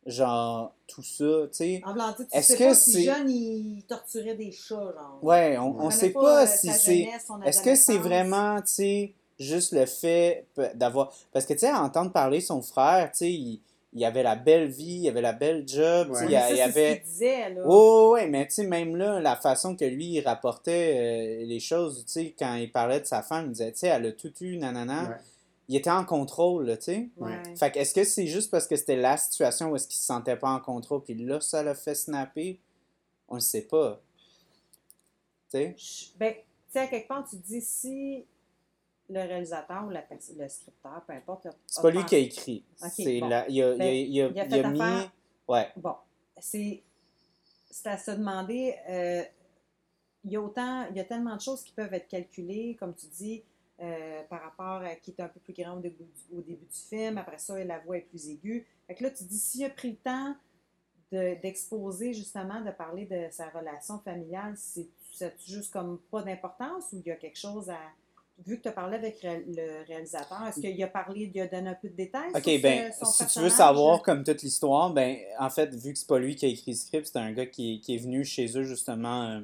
genre, 0.05 0.73
tout 0.87 1.03
ça, 1.03 1.23
tu 1.23 1.49
sais. 1.51 1.81
En 1.85 1.93
blanc, 1.93 2.13
tu 2.15 2.23
Est-ce 2.31 2.47
sais 2.53 2.57
que 2.57 2.73
c'est- 2.73 3.03
jeune, 3.03 3.29
il 3.29 3.83
torturait 3.87 4.35
des 4.35 4.51
chats, 4.51 4.75
genre. 4.93 5.19
Ouais, 5.21 5.57
on, 5.57 5.79
on 5.79 5.89
sait 5.91 6.09
pas 6.11 6.43
euh, 6.43 6.47
si 6.47 6.71
c'est. 6.71 7.09
Est-ce 7.45 7.61
que 7.61 7.75
c'est 7.75 7.97
vraiment, 7.97 8.59
tu 8.61 8.67
sais, 8.67 9.13
juste 9.39 9.71
le 9.73 9.85
fait 9.85 10.45
d'avoir. 10.75 11.11
Parce 11.31 11.45
que, 11.45 11.53
tu 11.53 11.59
sais, 11.59 11.69
à 11.69 11.81
entendre 11.83 12.11
parler 12.11 12.41
son 12.41 12.61
frère, 12.61 13.11
tu 13.11 13.17
sais, 13.19 13.31
il, 13.31 13.61
il 13.93 14.05
avait 14.05 14.23
la 14.23 14.35
belle 14.35 14.67
vie, 14.69 14.99
il 15.01 15.07
avait 15.09 15.21
la 15.21 15.33
belle 15.33 15.67
job, 15.67 16.09
tu 16.09 16.15
sais, 16.15 16.25
Ouais. 16.25 16.27
il, 16.27 16.31
y 16.31 16.35
ça, 16.35 16.49
il 16.51 16.53
y 16.53 16.57
c'est 16.57 16.63
ce 16.63 16.69
avait. 16.69 16.97
qu'il 16.99 17.03
disait, 17.09 17.49
là. 17.49 17.61
Oh, 17.65 18.11
ouais, 18.13 18.27
mais 18.27 18.47
tu 18.47 18.53
sais, 18.55 18.63
même 18.67 18.95
là, 18.95 19.19
la 19.19 19.35
façon 19.35 19.75
que 19.75 19.85
lui, 19.85 20.05
il 20.13 20.21
rapportait 20.21 21.41
euh, 21.41 21.45
les 21.45 21.59
choses, 21.59 22.05
tu 22.05 22.11
sais, 22.11 22.35
quand 22.37 22.53
il 22.55 22.71
parlait 22.71 22.99
de 22.99 23.05
sa 23.05 23.21
femme, 23.23 23.45
il 23.47 23.51
disait, 23.53 23.71
tu 23.71 23.79
sais, 23.79 23.87
elle 23.87 24.05
a 24.05 24.11
tout 24.11 24.33
eu, 24.41 24.57
nanana. 24.57 25.09
Ouais. 25.09 25.15
Il 25.69 25.75
était 25.75 25.89
en 25.91 26.03
contrôle, 26.05 26.65
là, 26.65 26.77
tu 26.77 26.83
sais. 26.85 27.09
Ouais. 27.17 27.41
Fait 27.55 27.71
que 27.71 27.79
est-ce 27.79 27.93
que 27.93 28.03
c'est 28.03 28.27
juste 28.27 28.49
parce 28.51 28.67
que 28.67 28.75
c'était 28.75 28.95
la 28.95 29.17
situation 29.17 29.69
où 29.71 29.75
est-ce 29.75 29.87
qu'il 29.87 29.97
se 29.97 30.05
sentait 30.05 30.35
pas 30.35 30.49
en 30.49 30.59
contrôle, 30.59 31.03
puis 31.03 31.13
là, 31.15 31.41
ça 31.41 31.61
l'a 31.63 31.75
fait 31.75 31.95
snapper? 31.95 32.59
On 33.27 33.35
le 33.35 33.41
sait 33.41 33.61
pas. 33.61 33.99
Tu 35.51 35.57
sais? 35.75 35.75
Ben, 36.17 36.33
tu 36.33 36.39
sais, 36.73 36.79
à 36.79 36.87
quelque 36.87 37.07
part, 37.07 37.25
tu 37.27 37.37
te 37.37 37.45
dis 37.47 37.61
si 37.61 38.23
le 39.09 39.19
réalisateur 39.21 39.85
ou 39.85 39.89
la 39.89 40.03
le 40.37 40.49
scripteur, 40.49 41.03
peu 41.07 41.13
importe. 41.13 41.47
C'est 41.65 41.81
pas 41.81 41.91
lui 41.91 42.05
qui 42.05 42.15
a 42.15 42.19
écrit. 42.19 42.65
Ok, 42.81 42.91
c'est 42.95 43.19
bon. 43.19 43.27
la- 43.27 43.49
il 43.49 43.61
a, 43.63 43.73
il 43.73 43.73
a- 43.73 43.77
Ben, 43.77 43.85
il 43.87 44.21
a- 44.21 44.27
il 44.29 44.39
a 44.39 44.45
il 44.45 44.65
a 44.65 44.69
mis. 44.69 44.81
affaire- 44.81 45.11
Ouais. 45.47 45.67
Bon, 45.77 45.95
c'est 46.39 46.83
à 47.85 47.97
se 47.97 48.11
demander. 48.11 48.75
euh, 48.89 49.23
il 50.25 50.31
y 50.31 50.35
a 50.35 50.41
autant, 50.41 50.85
il 50.89 50.97
y 50.97 50.99
a 50.99 51.05
tellement 51.05 51.35
de 51.35 51.41
choses 51.41 51.63
qui 51.63 51.71
peuvent 51.71 51.93
être 51.93 52.07
calculées, 52.07 52.75
comme 52.77 52.93
tu 52.93 53.07
dis, 53.07 53.41
euh, 53.81 54.21
par 54.29 54.41
rapport 54.43 54.81
à 54.85 54.95
qui 54.95 55.11
est 55.11 55.21
un 55.21 55.29
peu 55.29 55.39
plus 55.39 55.53
grand 55.53 55.77
au 55.77 55.79
début, 55.79 56.03
du, 56.03 56.37
au 56.37 56.41
début 56.41 56.65
du 56.65 56.77
film. 56.77 57.17
Après 57.17 57.37
ça, 57.37 57.63
la 57.63 57.79
voix 57.79 57.97
est 57.97 58.01
plus 58.01 58.27
aiguë. 58.29 58.67
Fait 58.85 58.95
que 58.95 59.03
là, 59.03 59.11
tu 59.11 59.23
dis, 59.23 59.37
s'il 59.37 59.63
a 59.63 59.69
pris 59.69 59.91
le 59.91 59.97
temps 59.97 60.35
de- 61.11 61.41
d'exposer 61.41 62.13
justement, 62.13 62.61
de 62.61 62.69
parler 62.71 63.05
de 63.05 63.27
sa 63.31 63.49
relation 63.49 63.97
familiale, 63.99 64.53
c'est 64.57 64.89
juste 65.45 65.71
comme 65.73 65.99
pas 66.11 66.21
d'importance 66.21 66.91
ou 66.93 66.97
il 66.99 67.07
y 67.07 67.11
a 67.11 67.15
quelque 67.15 67.39
chose 67.39 67.69
à. 67.69 67.79
Vu 68.45 68.57
que 68.57 68.63
tu 68.63 68.67
as 68.69 68.71
parlé 68.71 68.95
avec 68.97 69.17
le 69.23 69.85
réalisateur, 69.87 70.45
est-ce 70.47 70.59
qu'il 70.61 70.81
a 70.83 70.87
parlé, 70.87 71.31
il 71.33 71.41
a 71.41 71.47
donné 71.47 71.69
un 71.69 71.73
peu 71.75 71.89
de 71.89 71.95
détails? 71.95 72.31
Ok, 72.33 72.43
sur 72.43 72.61
ben, 72.61 72.91
ce- 72.91 72.99
son 72.99 73.11
si 73.11 73.27
tu 73.27 73.39
veux 73.39 73.49
savoir 73.49 74.01
comme 74.01 74.23
toute 74.23 74.41
l'histoire, 74.43 74.91
ben, 74.93 75.17
en 75.39 75.49
fait, 75.49 75.73
vu 75.75 75.93
que 75.93 75.99
c'est 75.99 76.07
pas 76.07 76.19
lui 76.19 76.35
qui 76.35 76.45
a 76.45 76.49
écrit 76.49 76.71
le 76.71 76.77
script, 76.77 77.07
c'est 77.11 77.19
un 77.19 77.31
gars 77.33 77.45
qui, 77.45 77.79
qui 77.81 77.95
est 77.95 77.99
venu 77.99 78.23
chez 78.23 78.45
eux 78.57 78.63
justement. 78.63 79.23
euh, 79.29 79.39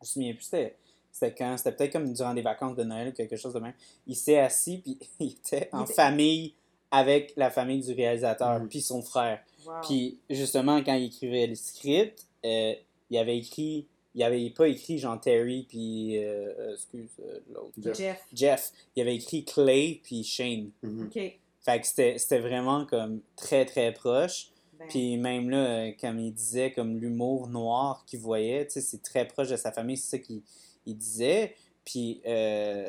me 0.00 0.06
souviens 0.06 0.32
plus, 0.34 0.42
c'était 0.42 0.76
c'était 1.12 1.34
quand 1.34 1.56
C'était 1.56 1.72
peut-être 1.72 1.92
comme 1.92 2.12
durant 2.12 2.34
des 2.34 2.42
vacances 2.42 2.76
de 2.76 2.84
Noël 2.84 3.08
ou 3.08 3.12
quelque 3.12 3.36
chose 3.36 3.52
de 3.54 3.58
même. 3.60 3.72
Il 4.06 4.14
s'est 4.16 4.38
assis, 4.38 4.78
puis 4.78 4.98
il 5.20 5.32
était 5.32 5.68
en 5.72 5.84
était- 5.84 5.94
famille 5.94 6.54
avec 6.90 7.32
la 7.36 7.50
famille 7.50 7.80
du 7.84 7.92
réalisateur, 7.92 8.60
Mhm. 8.60 8.68
puis 8.68 8.80
son 8.80 9.02
frère. 9.02 9.40
Wow. 9.66 9.74
Puis 9.82 10.18
justement, 10.30 10.82
quand 10.82 10.94
il 10.94 11.04
écrivait 11.06 11.46
le 11.46 11.54
script, 11.54 12.26
euh, 12.44 12.74
il 13.10 13.18
avait 13.18 13.38
écrit. 13.38 13.86
Il 14.18 14.24
avait 14.24 14.50
pas 14.50 14.66
écrit 14.66 14.98
genre 14.98 15.20
Terry, 15.20 15.64
puis. 15.68 16.18
euh, 16.18 16.52
euh, 16.58 16.74
excuse 16.74 17.08
euh, 17.20 17.38
l'autre. 17.54 17.72
Jeff. 17.94 18.20
Jeff. 18.32 18.72
Il 18.96 19.02
avait 19.02 19.14
écrit 19.14 19.44
Clay, 19.44 20.00
puis 20.02 20.24
Shane. 20.24 20.70
OK. 20.82 21.14
Fait 21.60 21.80
que 21.80 21.86
c'était 21.86 22.18
c'était 22.18 22.40
vraiment 22.40 22.84
comme 22.84 23.20
très 23.36 23.64
très 23.64 23.92
proche. 23.92 24.48
Ben, 24.76 24.88
Puis 24.88 25.16
même 25.18 25.50
là, 25.50 25.92
comme 26.00 26.18
il 26.18 26.32
disait, 26.32 26.72
comme 26.72 26.98
l'humour 26.98 27.46
noir 27.46 28.04
qu'il 28.06 28.18
voyait, 28.18 28.66
tu 28.66 28.72
sais, 28.74 28.80
c'est 28.80 29.02
très 29.02 29.26
proche 29.26 29.50
de 29.50 29.56
sa 29.56 29.70
famille, 29.70 29.96
c'est 29.96 30.16
ça 30.16 30.18
qu'il 30.18 30.42
il 30.84 30.96
disait. 30.96 31.54
Puis, 31.90 32.20
euh, 32.26 32.84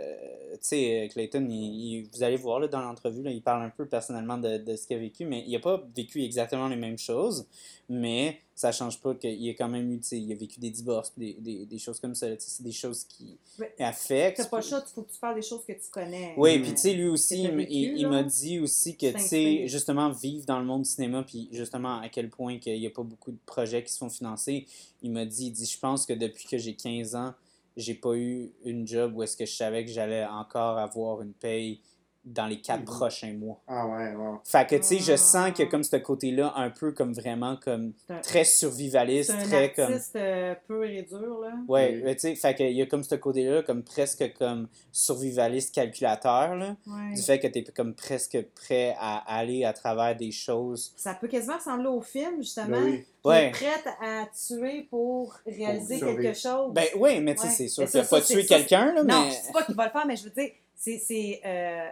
tu 0.53 0.57
sais, 0.62 1.09
Clayton, 1.13 1.47
il- 1.49 1.53
il- 1.55 2.07
vous 2.13 2.21
allez 2.21 2.35
voir 2.35 2.59
là, 2.59 2.67
dans 2.67 2.81
l'entrevue, 2.81 3.23
il 3.31 3.41
parle 3.41 3.63
un 3.63 3.69
peu 3.69 3.85
personnellement 3.85 4.38
de, 4.38 4.57
de 4.57 4.75
ce 4.75 4.85
qu'il 4.85 4.97
a 4.97 4.99
vécu, 4.99 5.23
mais 5.25 5.41
il 5.47 5.53
n'a 5.53 5.59
pas 5.59 5.81
vécu 5.95 6.21
exactement 6.21 6.67
les 6.67 6.75
mêmes 6.75 6.97
choses, 6.97 7.45
mais 7.88 8.39
ça 8.55 8.73
change 8.73 8.99
pas 8.99 9.15
qu'il 9.15 9.49
a 9.49 9.53
quand 9.53 9.69
même 9.69 9.89
eu, 9.93 9.99
tu 9.99 10.07
sais, 10.09 10.19
il 10.19 10.29
a 10.33 10.35
vécu 10.35 10.59
des 10.59 10.69
divorces, 10.69 11.13
des, 11.15 11.31
des, 11.39 11.65
des 11.65 11.77
choses 11.77 11.97
comme 12.01 12.13
ça, 12.13 12.27
tu 12.35 12.41
sais, 12.41 12.49
c'est 12.49 12.63
des 12.63 12.73
choses 12.73 13.05
qui 13.05 13.38
affectent. 13.79 14.35
T'as 14.38 14.45
pas 14.49 14.57
le 14.57 14.63
choix, 14.63 14.83
il 14.85 14.93
faut 14.93 15.01
que 15.03 15.12
tu 15.13 15.19
parles 15.19 15.35
des 15.35 15.41
choses 15.47 15.63
que 15.65 15.71
tu 15.71 15.89
connais. 15.89 16.33
Oui, 16.35 16.57
Euh, 16.57 16.62
puis 16.62 16.71
tu 16.71 16.77
sais, 16.79 16.93
lui 16.93 17.07
aussi, 17.07 17.41
il, 17.43 17.51
vécu, 17.55 17.71
il- 17.95 18.07
m'a 18.09 18.23
dit 18.23 18.59
aussi 18.59 18.97
que, 18.97 19.05
tu 19.13 19.19
sais, 19.29 19.67
justement, 19.69 20.09
vivre 20.09 20.45
dans 20.45 20.59
le 20.59 20.65
monde 20.65 20.81
du 20.81 20.89
cinéma, 20.89 21.23
puis 21.23 21.47
justement, 21.53 22.01
à 22.01 22.09
quel 22.09 22.29
point 22.29 22.57
qu'il 22.59 22.77
n'y 22.77 22.85
a 22.88 22.89
pas 22.89 23.03
beaucoup 23.03 23.31
de 23.31 23.39
projets 23.45 23.81
qui 23.81 23.93
se 23.93 23.97
font 23.97 24.09
financer, 24.09 24.67
il 25.01 25.12
m'a 25.12 25.25
dit, 25.25 25.45
il 25.45 25.51
dit, 25.51 25.65
je 25.65 25.79
pense 25.79 26.05
que 26.05 26.12
depuis 26.12 26.45
que 26.49 26.57
j'ai 26.57 26.73
15 26.75 27.15
ans, 27.15 27.33
j'ai 27.80 27.96
pas 27.96 28.15
eu 28.15 28.52
une 28.65 28.88
job 28.88 29.13
où 29.15 29.24
est-ce 29.24 29.38
que 29.38 29.46
je 29.46 29.54
savais 29.54 29.86
que 29.86 29.92
j'allais 29.92 30.26
encore 30.26 30.78
avoir 30.78 31.22
une 31.22 31.34
paye 31.34 31.82
dans 32.25 32.45
les 32.47 32.60
quatre 32.62 32.84
prochains 32.86 33.34
mois. 33.34 33.62
Ah 33.67 33.88
ouais, 33.88 34.13
ouais. 34.13 34.38
Fait 34.43 34.67
que, 34.67 34.75
tu 34.75 34.84
sais, 34.84 34.99
je 34.99 35.13
Ah. 35.13 35.17
sens 35.17 35.51
que 35.58 35.63
comme 35.63 35.84
ce 35.84 35.95
côté-là, 35.95 36.53
un 36.58 36.69
peu 36.69 36.91
comme 36.91 37.13
vraiment 37.13 37.55
comme 37.55 37.93
un- 38.10 38.19
très 38.19 38.43
survivaliste, 38.43 39.32
un 39.32 39.38
très 39.43 39.71
comme... 39.73 39.93
artiste 39.93 40.15
euh, 40.15 40.53
pur 40.67 40.84
et 40.84 41.01
dur, 41.03 41.39
là. 41.39 41.53
Ouais, 41.67 41.93
Oui. 41.95 42.01
mais 42.03 42.15
tu 42.15 42.21
sais, 42.21 42.36
fait 42.36 42.53
qu'il 42.55 42.71
y 42.73 42.82
a 42.82 42.86
comme 42.86 43.03
ce 43.03 43.15
côté-là, 43.15 43.63
comme 43.63 43.84
presque 43.84 44.34
comme 44.38 44.67
survivaliste 44.91 45.73
calculateur, 45.73 46.55
là 46.55 46.75
Ouais. 46.86 47.15
du 47.15 47.21
fait 47.21 47.39
que 47.39 47.47
tu 47.47 47.60
es 47.60 47.63
comme 47.63 47.95
presque 47.95 48.38
prêt 48.53 48.95
à 48.99 49.17
aller 49.38 49.63
à 49.63 49.73
travers 49.73 50.15
des 50.15 50.32
choses. 50.32 50.93
Ça 50.97 51.13
peut 51.13 51.27
quasiment 51.27 51.55
ressembler 51.58 51.88
au 51.88 52.01
film, 52.01 52.38
justement. 52.41 52.79
Ben 52.82 52.84
oui. 52.84 53.05
Ouais. 53.25 53.51
prête 53.51 53.86
à 54.01 54.25
tuer 54.27 54.88
pour 54.89 55.36
réaliser 55.45 55.99
Pour 55.99 56.15
quelque 56.15 56.38
chose. 56.38 56.73
Ben 56.73 56.86
oui, 56.97 57.19
mais 57.21 57.36
tu 57.36 57.41
sais, 57.41 57.47
Ouais. 57.47 57.53
c'est 57.53 57.67
sûr 57.69 57.82
Mais 57.84 57.88
qu'il 57.88 57.91
ça, 57.93 58.01
n'a 58.03 58.08
pas 58.08 58.21
ça, 58.21 58.41
quelqu'un, 58.43 58.93
là, 58.93 59.03
non, 59.03 59.25
mais. 59.25 59.32
je 59.32 59.45
dis 59.47 59.51
pas 59.53 59.63
qu'il 59.63 59.75
va 59.75 59.86
le 59.86 59.91
faire, 59.91 60.05
mais 60.05 60.15
je 60.15 60.23
veux 60.25 60.29
dire, 60.29 60.51
c'est, 60.75 60.97
c'est 60.97 61.41
euh, 61.45 61.89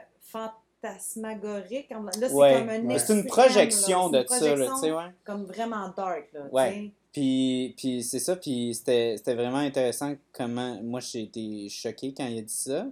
fantasmagorique. 0.82 1.90
Là, 1.90 2.00
c'est 2.14 2.32
Ouais. 2.34 2.54
comme 2.60 2.70
un 2.70 2.86
Ouais. 2.86 3.00
C'est 3.00 3.14
une 3.14 3.26
projection 3.26 4.10
là. 4.10 4.24
de 4.24 4.28
C'est 4.30 4.40
ça, 4.40 4.56
là, 4.56 4.74
ouais. 4.98 5.12
Comme 5.24 5.46
vraiment 5.46 5.90
dark, 5.96 6.32
là. 6.34 6.48
Ouais. 6.52 6.92
Puis, 7.12 7.74
puis 7.78 8.04
c'est 8.04 8.20
ça, 8.20 8.36
puis 8.36 8.76
c'était 8.76 9.16
c'était 9.18 9.34
vraiment 9.34 9.58
intéressant 9.58 10.14
comment. 10.34 10.80
Moi, 10.84 11.00
j'ai 11.00 11.24
été 11.24 11.68
choqué 11.70 12.14
quand 12.16 12.28
il 12.28 12.38
a 12.40 12.42
dit 12.42 12.54
ça, 12.54 12.86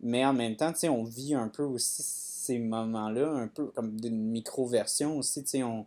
mais 0.00 0.24
en 0.24 0.32
même 0.32 0.54
temps, 0.54 0.72
tu 0.72 0.80
sais, 0.80 0.88
on 0.88 1.02
vit 1.02 1.34
un 1.34 1.48
peu 1.48 1.64
aussi 1.64 2.02
ces 2.02 2.58
moments-là, 2.58 3.28
un 3.30 3.48
peu 3.48 3.66
comme 3.68 3.98
d'une 3.98 4.30
micro-version 4.30 5.16
aussi, 5.18 5.42
tu 5.42 5.50
sais, 5.50 5.62
on, 5.62 5.86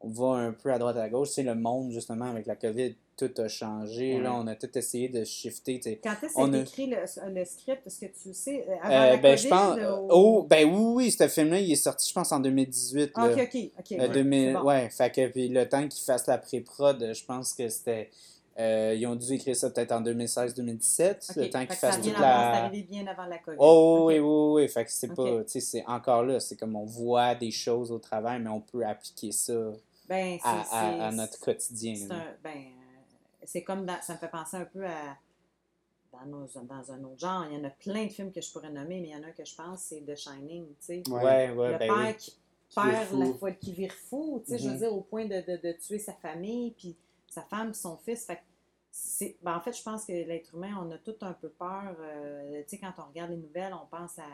on 0.00 0.08
va 0.08 0.38
un 0.38 0.52
peu 0.52 0.72
à 0.72 0.78
droite 0.78 0.96
à 0.96 1.08
gauche, 1.08 1.28
sais, 1.28 1.42
le 1.42 1.54
monde, 1.54 1.92
justement, 1.92 2.24
avec 2.24 2.46
la 2.46 2.56
COVID, 2.56 2.96
tout 3.16 3.30
a 3.40 3.48
changé, 3.48 4.18
là, 4.20 4.34
on 4.34 4.46
a 4.46 4.54
tout 4.56 4.70
essayé 4.76 5.08
de 5.08 5.22
shifter, 5.24 5.76
tu 5.78 5.90
sais. 5.90 6.00
Quand 6.02 6.14
est-ce 6.22 6.34
que 6.34 6.40
a- 6.40 6.48
tu 6.48 6.56
écrit 6.58 6.86
le, 6.86 6.96
le 7.34 7.44
script? 7.44 7.86
Est-ce 7.86 8.00
que 8.00 8.06
tu 8.06 8.28
le 8.28 8.34
sais? 8.34 8.66
euh, 8.68 8.74
Avant 8.82 8.94
Euh, 8.94 9.10
la 9.10 9.16
ben, 9.18 9.22
COVID, 9.36 9.42
je 9.42 9.48
pense. 9.48 9.76
ou- 9.78 10.08
Oh, 10.10 10.46
ben 10.48 10.64
oui, 10.68 10.92
oui, 11.04 11.10
ce 11.10 11.28
film-là, 11.28 11.58
il 11.60 11.70
est 11.72 11.76
sorti, 11.76 12.08
je 12.08 12.14
pense, 12.14 12.32
en 12.32 12.40
2018. 12.40 13.12
Ah, 13.14 13.28
là. 13.28 13.34
ok, 13.34 13.40
ok. 13.54 13.70
ok, 13.78 13.92
Euh, 13.92 13.96
ouais, 13.98 14.08
2000 14.08 14.46
c'est 14.48 14.52
bon. 14.60 14.62
Ouais, 14.66 14.90
fait 14.90 15.10
que 15.12 15.28
puis 15.28 15.48
le 15.48 15.68
temps 15.68 15.86
qu'ils 15.88 16.04
fassent 16.04 16.26
la 16.26 16.38
pré-prod, 16.38 17.12
je 17.14 17.24
pense 17.24 17.52
que 17.54 17.68
c'était. 17.68 18.10
euh, 18.58 18.94
ils 18.98 19.06
ont 19.06 19.16
dû 19.16 19.32
écrire 19.32 19.56
ça 19.56 19.70
peut-être 19.70 19.92
en 19.92 20.02
2016-2017, 20.02 21.26
Ok, 21.30 21.36
le 21.36 21.50
temps 21.50 21.60
qu'ils 21.66 21.74
fassent 21.76 21.96
toute 21.96 22.04
C'est 22.04 22.20
la. 22.20 22.64
arrivé 22.64 22.82
bien 22.82 23.06
avant 23.06 23.24
la 23.26 23.38
COVID. 23.38 23.56
Oh 23.58 24.04
oui, 24.08 24.18
oui, 24.18 24.62
oui, 24.62 24.68
fait 24.68 24.84
que 24.84 24.90
c'est 24.92 25.10
Ok. 25.10 25.16
pas. 25.16 25.44
Tu 25.44 25.50
sais, 25.52 25.60
c'est 25.60 25.84
encore 25.86 26.22
là, 26.24 26.38
c'est 26.40 26.56
comme 26.56 26.76
on 26.76 26.84
voit 26.84 27.34
des 27.34 27.50
choses 27.50 27.90
au 27.90 27.98
travail, 27.98 28.40
mais 28.42 28.50
on 28.50 28.60
peut 28.60 28.84
appliquer 28.84 29.32
ça 29.32 29.54
Ben, 30.08 30.36
c'est- 30.38 30.46
à, 30.46 30.60
à- 30.60 30.64
c'est- 30.64 31.00
à 31.02 31.12
notre 31.12 31.38
quotidien. 31.40 31.94
C'est 31.96 32.12
un- 32.12 32.24
ben, 32.44 32.50
euh, 32.50 32.71
c'est 33.44 33.62
comme 33.62 33.84
dans- 33.86 34.00
ça 34.02 34.14
me 34.14 34.18
fait 34.18 34.28
penser 34.30 34.56
un 34.56 34.64
peu 34.64 34.84
à 34.86 35.16
dans, 36.12 36.26
nos- 36.26 36.46
dans 36.64 36.92
un 36.92 37.04
autre 37.04 37.18
genre. 37.20 37.46
Il 37.50 37.56
y 37.56 37.60
en 37.60 37.64
a 37.64 37.70
plein 37.70 38.04
de 38.04 38.10
films 38.10 38.32
que 38.32 38.40
je 38.42 38.52
pourrais 38.52 38.70
nommer, 38.70 39.00
mais 39.00 39.08
il 39.08 39.12
y 39.12 39.16
en 39.16 39.22
a 39.22 39.28
un 39.28 39.32
que 39.32 39.44
je 39.44 39.54
pense, 39.54 39.80
c'est 39.80 40.00
The 40.02 40.14
Shining. 40.16 40.66
tu 40.66 40.74
sais. 40.80 41.02
Ouais, 41.08 41.50
ouais, 41.50 41.72
le 41.72 41.78
ben 41.78 41.88
père 41.88 41.96
oui. 42.08 42.16
qui 42.16 42.30
vire 42.74 42.84
perd 42.84 43.06
fou. 43.08 43.20
la 43.20 43.32
folie, 43.34 43.56
qui 43.56 43.72
vire 43.72 43.92
fou, 43.94 44.42
tu 44.44 44.50
sais, 44.52 44.58
je 44.58 44.64
veux 44.68 44.74
Mhm. 44.74 44.78
dire, 44.78 44.92
au 44.94 45.00
point 45.00 45.24
de, 45.24 45.40
de- 45.40 45.56
de 45.56 45.72
tuer 45.72 45.98
sa 45.98 46.12
famille, 46.12 46.72
puis 46.72 46.96
sa 47.28 47.42
femme, 47.42 47.70
puis 47.72 47.80
son 47.80 47.96
fils. 47.96 48.26
Fait 48.26 48.36
que 48.36 48.40
c'est- 48.90 49.36
ben, 49.42 49.56
en 49.56 49.60
fait, 49.62 49.72
je 49.72 49.82
pense 49.82 50.04
que 50.04 50.12
l'être 50.12 50.54
humain, 50.54 50.74
on 50.86 50.90
a 50.90 50.98
tout 50.98 51.16
un 51.22 51.32
peu 51.32 51.48
peur. 51.48 51.96
euh, 51.98 52.62
tu 52.64 52.76
sais, 52.76 52.78
quand 52.78 52.92
on 52.98 53.08
regarde 53.08 53.30
les 53.30 53.36
nouvelles, 53.38 53.72
on 53.74 53.86
pense 53.86 54.18
à 54.18 54.24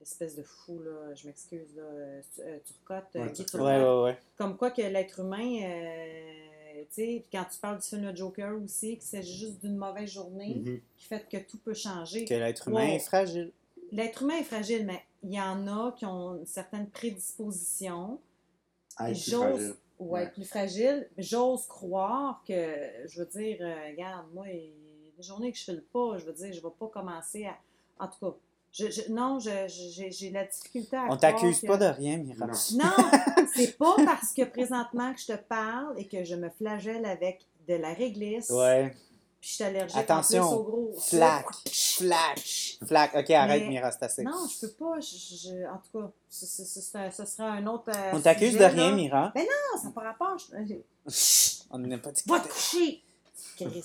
l'espèce 0.00 0.34
de 0.36 0.42
fou, 0.42 0.80
là, 0.80 1.14
je 1.14 1.26
m'excuse, 1.26 1.76
là, 1.76 1.82
euh, 1.82 2.20
Turcotte, 2.64 3.14
euh, 3.16 3.20
Ouais, 3.20 3.26
Guy 3.26 3.44
Turcotte. 3.44 3.50
Turcotte. 3.50 3.60
Ouais, 3.60 3.78
ouais, 3.84 4.02
ouais. 4.04 4.18
Comme 4.38 4.56
quoi 4.56 4.70
que 4.70 4.80
l'être 4.82 5.20
humain, 5.20 5.60
euh, 5.62 6.48
tu 6.82 6.94
sais, 6.94 7.20
puis 7.22 7.28
quand 7.32 7.44
tu 7.50 7.58
parles 7.58 7.78
du 7.78 7.86
film 7.86 8.02
Le 8.04 8.14
Joker 8.14 8.52
aussi, 8.62 8.92
qu'il 8.98 9.02
s'agit 9.06 9.36
juste 9.38 9.60
d'une 9.60 9.76
mauvaise 9.76 10.10
journée 10.10 10.54
Mhm. 10.64 10.80
qui 10.96 11.04
fait 11.06 11.26
que 11.28 11.36
tout 11.38 11.58
peut 11.58 11.74
changer. 11.74 12.24
Que 12.24 12.34
l'être 12.34 12.68
humain 12.68 12.86
est 12.86 12.98
fragile. 12.98 13.52
L'être 13.90 14.22
humain 14.22 14.36
est 14.40 14.44
fragile, 14.44 14.86
mais 14.86 15.02
il 15.22 15.34
y 15.34 15.40
en 15.40 15.66
a 15.68 15.92
qui 15.92 16.06
ont 16.06 16.36
une 16.36 16.46
certaine 16.46 16.88
prédisposition. 16.88 18.18
Ah, 18.96 19.06
plus 19.06 19.30
fragile. 19.32 19.74
ouais, 19.98 20.08
Ouais. 20.22 20.30
plus 20.30 20.44
fragile. 20.44 21.08
J'ose 21.18 21.66
croire 21.66 22.42
que, 22.46 22.52
je 23.06 23.20
veux 23.20 23.26
dire, 23.26 23.58
euh, 23.60 23.88
regarde, 23.90 24.26
moi, 24.34 24.46
des 24.46 24.72
journées 25.20 25.52
que 25.52 25.58
je 25.58 25.64
file 25.64 25.82
pas, 25.92 26.18
je 26.18 26.24
veux 26.24 26.32
dire, 26.32 26.52
je 26.52 26.60
vais 26.60 26.68
pas 26.78 26.88
commencer 26.88 27.46
à. 27.46 27.56
En 27.98 28.08
tout 28.08 28.18
cas, 28.20 28.36
je, 28.72 28.90
je- 28.90 29.12
non, 29.12 29.38
j'ai 29.38 30.30
la 30.30 30.44
difficulté 30.46 30.96
à 30.96 31.06
On 31.10 31.16
t'accuse 31.16 31.60
que- 31.60 31.66
pas 31.66 31.76
de 31.76 31.84
rien, 31.86 32.18
Mira. 32.18 32.46
Non. 32.46 32.52
non, 32.78 32.90
c'est 33.54 33.76
pas 33.78 33.96
parce 34.04 34.32
que 34.32 34.42
présentement 34.44 35.12
que 35.14 35.20
je 35.20 35.26
te 35.26 35.36
parle 35.36 35.98
et 35.98 36.06
que 36.06 36.24
je 36.24 36.34
me 36.34 36.48
flagelle 36.50 37.04
avec 37.04 37.46
de 37.68 37.74
la 37.74 37.92
réglisse, 37.94 38.50
Ouais. 38.50 38.90
puis 39.40 39.48
je 39.50 39.54
suis 39.54 39.64
allergique 39.64 39.96
Attention, 39.98 40.42
en 40.42 40.48
plus 40.48 40.56
au 40.58 40.62
gros. 40.64 40.94
Flac, 41.00 41.46
flac, 41.70 42.40
flac. 42.86 43.14
Ok, 43.14 43.30
arrête, 43.30 43.62
Mais- 43.62 43.68
Mira, 43.68 43.90
c'est 43.92 44.02
assez. 44.04 44.22
Non, 44.22 44.46
je 44.48 44.66
peux 44.66 44.72
pas. 44.72 45.00
je- 45.00 45.36
je- 45.48 45.66
en 45.68 45.78
tout 45.78 45.98
cas, 46.00 46.10
ce, 46.28 46.46
ce- 46.46 46.64
ce 46.64 46.80
serait- 46.80 47.10
ce 47.10 47.24
serait 47.24 47.48
un 47.48 47.66
autre. 47.66 47.84
euh, 47.88 48.10
On 48.14 48.20
t'accuse 48.20 48.54
de 48.58 48.64
rien, 48.64 48.90
là. 48.90 48.96
Mira. 48.96 49.32
Non, 49.36 49.78
ça 49.80 49.84
n'a 49.86 49.90
pas 49.92 50.02
rapport. 50.02 50.36
Je... 50.38 50.74
Chut, 51.10 51.62
On 51.70 51.78
n'a 51.78 51.98
pas 51.98 52.12
dit 52.12 52.22
que 52.22 52.28
Va 52.30 52.40
te 52.40 52.48
coucher! 52.48 53.02
Chris. 53.56 53.84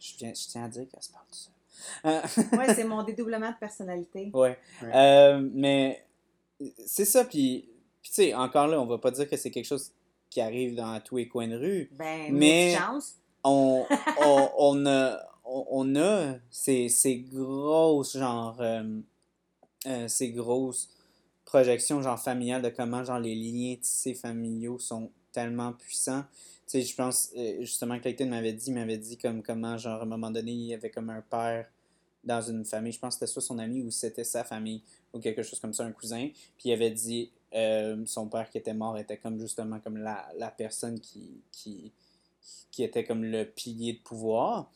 Je, 0.00 0.16
viens, 0.18 0.32
je 0.34 0.48
tiens 0.48 0.64
à 0.64 0.68
dire 0.68 0.86
qu'elle 0.88 1.02
se 1.02 1.10
parle 1.10 1.24
de 1.30 1.34
ça. 1.36 1.50
Euh, 2.04 2.56
Ouais, 2.58 2.74
c'est 2.74 2.84
mon 2.84 3.02
dédoublement 3.04 3.50
de 3.50 3.56
personnalité. 3.56 4.30
ouais. 4.34 4.58
Ouais. 4.82 4.90
Euh, 4.94 5.48
mais 5.54 6.04
c'est 6.86 7.04
ça, 7.04 7.24
puis, 7.24 7.68
puis 8.02 8.10
tu 8.10 8.14
sais, 8.16 8.34
encore 8.34 8.66
là, 8.66 8.80
on 8.80 8.86
va 8.86 8.98
pas 8.98 9.10
dire 9.10 9.28
que 9.28 9.36
c'est 9.36 9.50
quelque 9.50 9.66
chose 9.66 9.92
qui 10.28 10.40
arrive 10.40 10.74
dans 10.74 10.98
tous 11.00 11.18
les 11.18 11.28
coins 11.28 11.48
de 11.48 11.56
rue. 11.56 11.90
Ben, 11.92 12.32
Mais-. 12.32 12.76
On, 13.44 13.84
on, 14.20 14.50
on 14.58 14.86
a, 14.86 15.18
on, 15.44 15.96
a 15.96 16.36
ces, 16.50 16.88
ces 16.88 17.18
grosses, 17.18 18.16
genre, 18.16 18.56
euh, 18.60 19.00
euh, 19.86 20.08
ces 20.08 20.30
grosses 20.30 20.88
projections, 21.44 22.00
genre, 22.02 22.18
familiales 22.18 22.62
de 22.62 22.70
comment, 22.70 23.04
genre, 23.04 23.18
les 23.18 23.34
liens 23.34 23.76
tissés 23.80 24.14
familiaux 24.14 24.78
sont 24.78 25.10
tellement 25.32 25.72
puissants. 25.72 26.24
Tu 26.66 26.80
sais, 26.80 26.82
je 26.82 26.94
pense, 26.94 27.30
euh, 27.36 27.60
justement, 27.60 27.98
Clayton 27.98 28.26
m'avait 28.26 28.52
dit, 28.52 28.66
il 28.68 28.74
m'avait 28.74 28.98
dit 28.98 29.18
comme 29.18 29.42
comment, 29.42 29.76
genre, 29.76 30.00
à 30.00 30.02
un 30.02 30.06
moment 30.06 30.30
donné, 30.30 30.52
il 30.52 30.66
y 30.66 30.74
avait 30.74 30.90
comme 30.90 31.10
un 31.10 31.20
père 31.20 31.66
dans 32.24 32.40
une 32.40 32.64
famille, 32.64 32.92
je 32.92 33.00
pense 33.00 33.16
que 33.16 33.20
c'était 33.20 33.32
soit 33.32 33.42
son 33.42 33.58
ami 33.58 33.82
ou 33.82 33.90
c'était 33.90 34.22
sa 34.22 34.44
famille, 34.44 34.82
ou 35.12 35.18
quelque 35.18 35.42
chose 35.42 35.58
comme 35.58 35.74
ça, 35.74 35.84
un 35.84 35.90
cousin, 35.90 36.28
puis 36.56 36.68
il 36.68 36.72
avait 36.72 36.92
dit, 36.92 37.32
euh, 37.54 38.04
son 38.06 38.28
père 38.28 38.48
qui 38.50 38.58
était 38.58 38.74
mort 38.74 38.96
était 38.98 39.16
comme, 39.18 39.38
justement, 39.38 39.78
comme 39.80 39.98
la, 39.98 40.28
la 40.38 40.50
personne 40.50 41.00
qui, 41.00 41.42
qui, 41.50 41.92
qui 42.70 42.82
était 42.82 43.04
comme 43.04 43.24
le 43.24 43.44
pilier 43.44 43.94
de 43.94 43.98
pouvoir. 44.00 44.70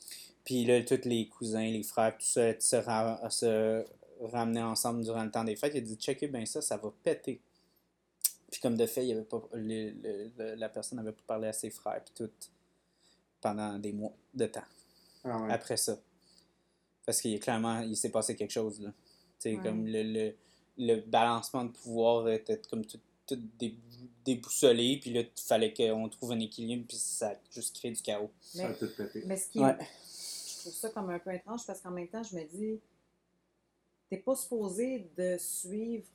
Puis 0.44 0.64
là, 0.64 0.80
tous 0.82 1.04
les 1.04 1.28
cousins, 1.28 1.66
les 1.66 1.82
frères, 1.82 2.12
tout 2.16 2.24
ça, 2.26 2.58
se, 2.60 2.76
ra- 2.76 3.28
se 3.30 3.84
ramenaient 4.20 4.62
ensemble 4.62 5.02
durant 5.02 5.24
le 5.24 5.30
temps 5.30 5.44
des 5.44 5.56
fêtes. 5.56 5.72
Il 5.74 5.78
a 5.78 5.80
dit, 5.80 5.96
checkez 5.96 6.28
bien 6.28 6.46
ça, 6.46 6.60
ça 6.62 6.76
va 6.76 6.92
péter. 7.02 7.40
Puis 8.50 8.60
comme 8.60 8.76
de 8.76 8.86
fait, 8.86 9.04
il 9.06 9.12
avait 9.12 9.24
pas, 9.24 9.42
le- 9.54 9.90
le- 9.90 10.30
le- 10.38 10.54
la 10.54 10.68
personne 10.68 10.98
n'avait 10.98 11.12
pas 11.12 11.22
parlé 11.26 11.48
à 11.48 11.52
ses 11.52 11.70
frères, 11.70 12.00
puis 12.04 12.14
tout, 12.26 12.30
pendant 13.40 13.78
des 13.78 13.92
mois 13.92 14.12
de 14.34 14.46
temps 14.46 14.62
Ah 15.24 15.40
ouais. 15.40 15.52
après 15.52 15.76
ça. 15.76 15.98
Parce 17.04 17.20
qu'il 17.20 17.38
clairement, 17.40 17.80
il 17.80 17.96
s'est 17.96 18.10
passé 18.10 18.34
quelque 18.36 18.52
chose, 18.52 18.80
là. 18.80 18.90
Tu 18.90 19.50
sais, 19.50 19.56
Ouais. 19.56 19.62
comme 19.62 19.86
le, 19.86 20.34
le, 20.78 20.96
balancement 21.00 21.64
de 21.64 21.70
pouvoir 21.70 22.28
était 22.28 22.60
comme 22.70 22.84
tout, 22.84 23.00
tout 23.26 23.38
dé- 23.58 23.76
déboussolé, 24.24 24.98
puis 25.00 25.12
là, 25.12 25.20
il 25.20 25.30
fallait 25.42 25.72
qu'on 25.72 26.08
trouve 26.08 26.32
un 26.32 26.40
équilibre, 26.40 26.84
puis 26.88 26.96
ça 26.96 27.30
a 27.30 27.34
juste 27.50 27.76
créé 27.76 27.90
du 27.92 28.02
chaos. 28.02 28.30
Ça 28.40 28.64
a 28.66 28.68
Mais, 28.68 28.74
tout 28.76 28.88
pété. 28.96 29.22
mais 29.26 29.36
ce 29.36 29.48
qui 29.48 29.60
Ouais. 29.60 29.76
je 29.78 30.60
trouve 30.60 30.72
ça 30.74 30.90
comme 30.90 31.10
un 31.10 31.18
peu 31.18 31.32
étrange 31.32 31.64
parce 31.66 31.80
qu'en 31.80 31.90
même 31.92 32.08
temps, 32.08 32.22
je 32.24 32.34
me 32.36 32.44
dis, 32.44 32.80
t'es 34.10 34.18
pas 34.18 34.34
supposé 34.34 35.08
de 35.16 35.36
suivre 35.38 36.06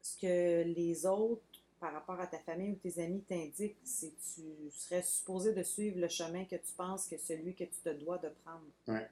ce 0.00 0.16
que 0.18 0.62
les 0.64 1.04
autres, 1.06 1.42
par 1.80 1.92
rapport 1.92 2.20
à 2.20 2.28
ta 2.28 2.38
famille 2.38 2.70
ou 2.70 2.76
tes 2.76 3.02
amis, 3.02 3.22
t'indiquent. 3.22 3.76
C'est 3.82 4.12
tu 4.34 4.42
serais 4.70 5.02
supposé 5.02 5.52
de 5.52 5.64
suivre 5.64 5.98
le 5.98 6.08
chemin 6.08 6.44
que 6.44 6.54
tu 6.54 6.72
penses 6.76 7.06
que 7.08 7.18
celui 7.18 7.54
que 7.54 7.64
tu 7.64 7.76
te 7.82 7.88
dois 7.90 8.18
de 8.18 8.28
prendre. 8.44 8.62
Ouais. 8.86 9.08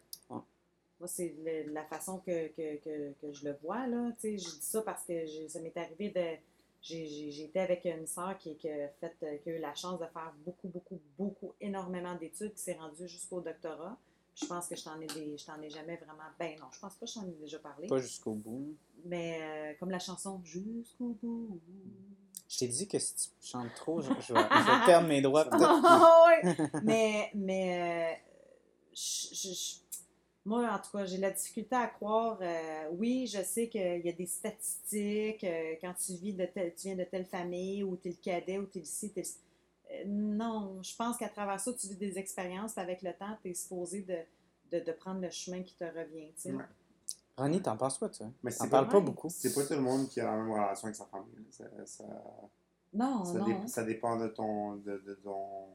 Moi, 1.01 1.09
c'est 1.09 1.35
la 1.69 1.85
façon 1.85 2.19
que, 2.19 2.49
que, 2.49 2.77
que, 2.77 3.13
que 3.21 3.33
je 3.33 3.45
le 3.49 3.57
vois, 3.63 3.87
là. 3.87 4.11
Tu 4.21 4.39
sais, 4.39 4.39
je 4.39 4.45
dis 4.59 4.63
ça 4.67 4.83
parce 4.83 5.03
que 5.05 5.27
ça 5.49 5.59
m'est 5.61 5.77
arrivé 5.77 6.11
de... 6.11 6.37
J'ai 6.83 7.45
été 7.45 7.59
avec 7.61 7.85
une 7.85 8.07
sœur 8.07 8.39
qui, 8.39 8.57
qui, 8.57 8.69
a 8.71 8.89
fait, 9.01 9.15
euh, 9.23 9.37
qui 9.39 9.51
a 9.51 9.57
eu 9.57 9.59
la 9.61 9.75
chance 9.75 9.99
de 10.01 10.07
faire 10.07 10.33
beaucoup, 10.47 10.69
beaucoup, 10.69 10.99
beaucoup, 11.19 11.53
énormément 11.61 12.15
d'études, 12.15 12.55
qui 12.55 12.63
s'est 12.63 12.73
rendue 12.79 13.07
jusqu'au 13.09 13.41
doctorat. 13.41 13.97
Je 14.35 14.47
pense 14.47 14.67
que 14.69 14.77
je 14.77 14.85
t'en 14.85 14.99
ai, 15.01 15.07
des- 15.07 15.37
je 15.37 15.45
t'en 15.45 15.61
ai 15.61 15.69
jamais 15.69 15.97
vraiment. 15.97 16.23
Ben 16.39 16.59
non, 16.59 16.67
je 16.73 16.81
pense 16.81 16.95
pas 16.95 17.05
que 17.05 17.13
je 17.13 17.15
t'en 17.19 17.27
ai 17.27 17.33
déjà 17.33 17.59
parlé. 17.59 17.87
Pas 17.87 17.99
jusqu'au 17.99 18.33
bout. 18.33 18.75
Mais 19.05 19.39
euh, 19.43 19.75
comme 19.79 19.91
la 19.91 19.99
chanson 19.99 20.41
Jusqu'au 20.45 21.17
bout. 21.23 21.61
Je 22.49 22.59
t'ai 22.59 22.69
dit 22.69 22.89
que 22.89 22.99
si 22.99 23.15
tu 23.15 23.29
chantes 23.47 23.75
trop, 23.75 24.01
je, 24.01 24.09
je 24.09 24.33
vais, 24.33 24.41
je 24.41 24.81
vais 24.81 24.87
perdre 24.87 25.09
mes 25.09 25.21
droits. 25.21 25.45
peut-être. 25.51 25.63
Ah 25.85 26.25
ouais. 26.43 26.57
mais 26.83 27.31
mais 27.35 28.15
euh, 28.15 28.17
je- 28.95 29.77
moi, 30.45 30.69
en 30.73 30.79
tout 30.79 30.97
cas, 30.97 31.05
j'ai 31.05 31.19
la 31.19 31.31
difficulté 31.31 31.75
à 31.77 31.87
croire. 31.87 32.39
euh, 32.41 32.89
oui, 32.93 33.27
je 33.27 33.43
sais 33.43 33.69
qu'il 33.69 34.01
y 34.05 34.09
a 34.09 34.13
des 34.13 34.27
statistiques. 34.27 35.45
euh, 35.45 35.75
quand 35.81 35.95
tu 35.95 36.15
vis 36.15 36.33
de 36.35 36.47
tel- 36.47 36.75
tu 36.75 36.89
viens 36.89 36.97
de 36.97 37.05
telle 37.05 37.27
famille, 37.27 37.83
ou 37.85 37.97
tu 37.97 38.09
es 38.09 38.11
le 38.13 38.17
cadet, 38.23 38.59
ou 38.59 38.67
tu 38.67 38.79
es 38.79 38.83
ici, 38.83 39.11
t'es 39.11 39.23
le- 39.23 39.29
Euh, 39.93 40.05
non, 40.07 40.81
je 40.83 40.95
pense 40.95 41.17
qu'à 41.17 41.29
travers 41.29 41.59
ça, 41.59 41.73
tu 41.73 41.89
vis 41.89 41.97
des 41.97 42.17
expériences. 42.17 42.79
Avec 42.79 43.03
le 43.03 43.13
temps, 43.13 43.37
tu 43.43 43.51
es 43.51 43.55
supposé 43.55 44.03
de, 44.03 44.19
de, 44.71 44.85
de 44.85 44.93
prendre 44.93 45.21
le 45.21 45.31
chemin 45.31 45.63
qui 45.65 45.75
te 45.75 45.83
revient. 45.85 46.31
tu. 46.41 46.55
Ouais. 46.55 46.65
Ronnie, 47.37 47.61
t'en 47.61 47.77
penses 47.77 47.99
quoi, 47.99 48.09
toi? 48.09 48.27
Mais 48.43 48.53
T'en 48.53 48.65
c'est 48.65 48.71
parles 48.71 48.89
pas, 48.89 49.01
beaucoup. 49.01 49.29
c'est 49.31 49.53
pas 49.55 49.65
tout 49.67 49.75
le 49.75 49.81
monde 49.81 50.09
qui 50.09 50.21
a 50.21 50.27
la 50.27 50.37
même 50.37 50.53
relation 50.53 50.87
avec 50.87 50.95
sa 50.97 51.07
famille. 51.07 51.45
Ça, 51.51 51.65
ça, 51.87 52.05
Non, 52.93 53.25
ça, 53.25 53.39
non. 53.39 53.45
dé- 53.47 53.67
ça 53.69 53.83
dépend 53.83 54.17
de 54.17 54.29
ton. 54.29 54.77
De, 54.77 54.99
de 54.99 55.15
ton... 55.25 55.67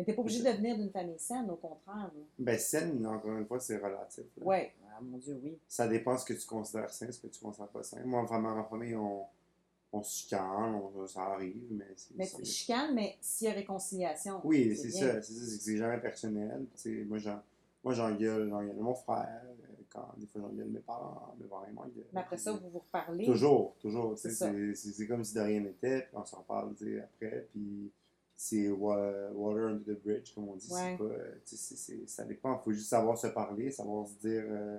Mais 0.00 0.04
t'es 0.06 0.14
pas 0.14 0.22
obligé 0.22 0.42
de 0.42 0.48
venir 0.56 0.78
d'une 0.78 0.90
famille 0.90 1.18
saine, 1.18 1.50
au 1.50 1.56
contraire. 1.56 2.10
là. 2.14 2.22
Ben, 2.38 2.58
saine, 2.58 3.06
encore 3.06 3.36
une 3.36 3.44
fois, 3.46 3.60
c'est 3.60 3.76
relatif. 3.76 4.24
Ouais, 4.40 4.72
ah, 4.90 4.98
mon 5.02 5.18
Dieu, 5.18 5.38
oui. 5.44 5.58
Ça 5.68 5.86
dépend 5.86 6.16
ce 6.16 6.24
que 6.24 6.32
tu 6.32 6.46
considères 6.46 6.88
sain, 6.90 7.12
ce 7.12 7.20
que 7.20 7.26
tu 7.26 7.38
considères 7.38 7.68
pas 7.68 7.82
sain. 7.82 8.00
Moi, 8.06 8.22
vraiment, 8.24 8.54
ma 8.54 8.64
famille, 8.64 8.94
on, 8.96 9.24
on 9.92 10.02
se 10.02 10.20
chicane, 10.20 10.74
on- 10.74 11.06
ça 11.06 11.20
arrive, 11.22 11.66
mais 11.70 11.84
c'est. 11.96 12.16
Mais 12.16 12.24
c'est- 12.24 12.38
je 12.42 12.50
chicane, 12.50 12.94
mais 12.94 13.18
s'il 13.20 13.48
y 13.48 13.50
a 13.50 13.54
réconciliation. 13.54 14.40
Oui, 14.42 14.74
c'est 14.74 14.90
ça, 14.90 15.20
c'est 15.20 15.32
ça, 15.34 15.44
c'est 15.46 15.58
que 15.58 15.62
c'est 15.64 15.76
jamais 15.76 15.98
personnel. 16.00 16.64
Tu 16.76 16.80
sais, 16.80 17.04
moi, 17.06 17.18
j'en, 17.18 17.42
moi, 17.84 17.92
j'engueule, 17.92 18.48
j'engueule 18.48 18.76
mon 18.76 18.94
frère, 18.94 19.42
euh, 19.44 19.66
quand 19.92 20.08
des 20.16 20.26
fois 20.26 20.40
j'engueule 20.40 20.68
mes 20.68 20.80
parents, 20.80 21.34
mes 21.38 21.46
parents 21.46 21.66
m'engueulent. 21.74 22.06
Mais 22.14 22.20
après 22.20 22.38
ça, 22.38 22.52
vous 22.52 22.70
vous 22.70 22.78
reparlez. 22.78 23.26
Toujours, 23.26 23.76
toujours. 23.80 24.14
tu 24.14 24.30
C'est 24.30 25.06
comme 25.06 25.24
si 25.24 25.34
de 25.34 25.40
rien 25.40 25.60
n'était, 25.60 26.02
puis 26.02 26.16
on 26.16 26.24
s'en 26.24 26.40
parle 26.42 26.74
tu 26.74 26.98
après, 27.00 27.48
puis 27.52 27.90
c'est 28.42 28.70
wa- 28.70 29.30
water 29.34 29.66
under 29.66 29.84
the 29.94 30.02
bridge, 30.02 30.32
comme 30.34 30.48
on 30.48 30.56
dit. 30.56 30.72
Ouais. 30.72 30.96
C'est 31.46 31.88
pas, 31.94 31.94
euh, 31.94 32.06
ça 32.06 32.24
dépend, 32.24 32.58
il 32.58 32.64
faut 32.64 32.72
juste 32.72 32.88
savoir 32.88 33.18
se 33.18 33.26
parler, 33.26 33.70
savoir 33.70 34.06
se 34.08 34.14
dire 34.14 34.44
euh, 34.48 34.78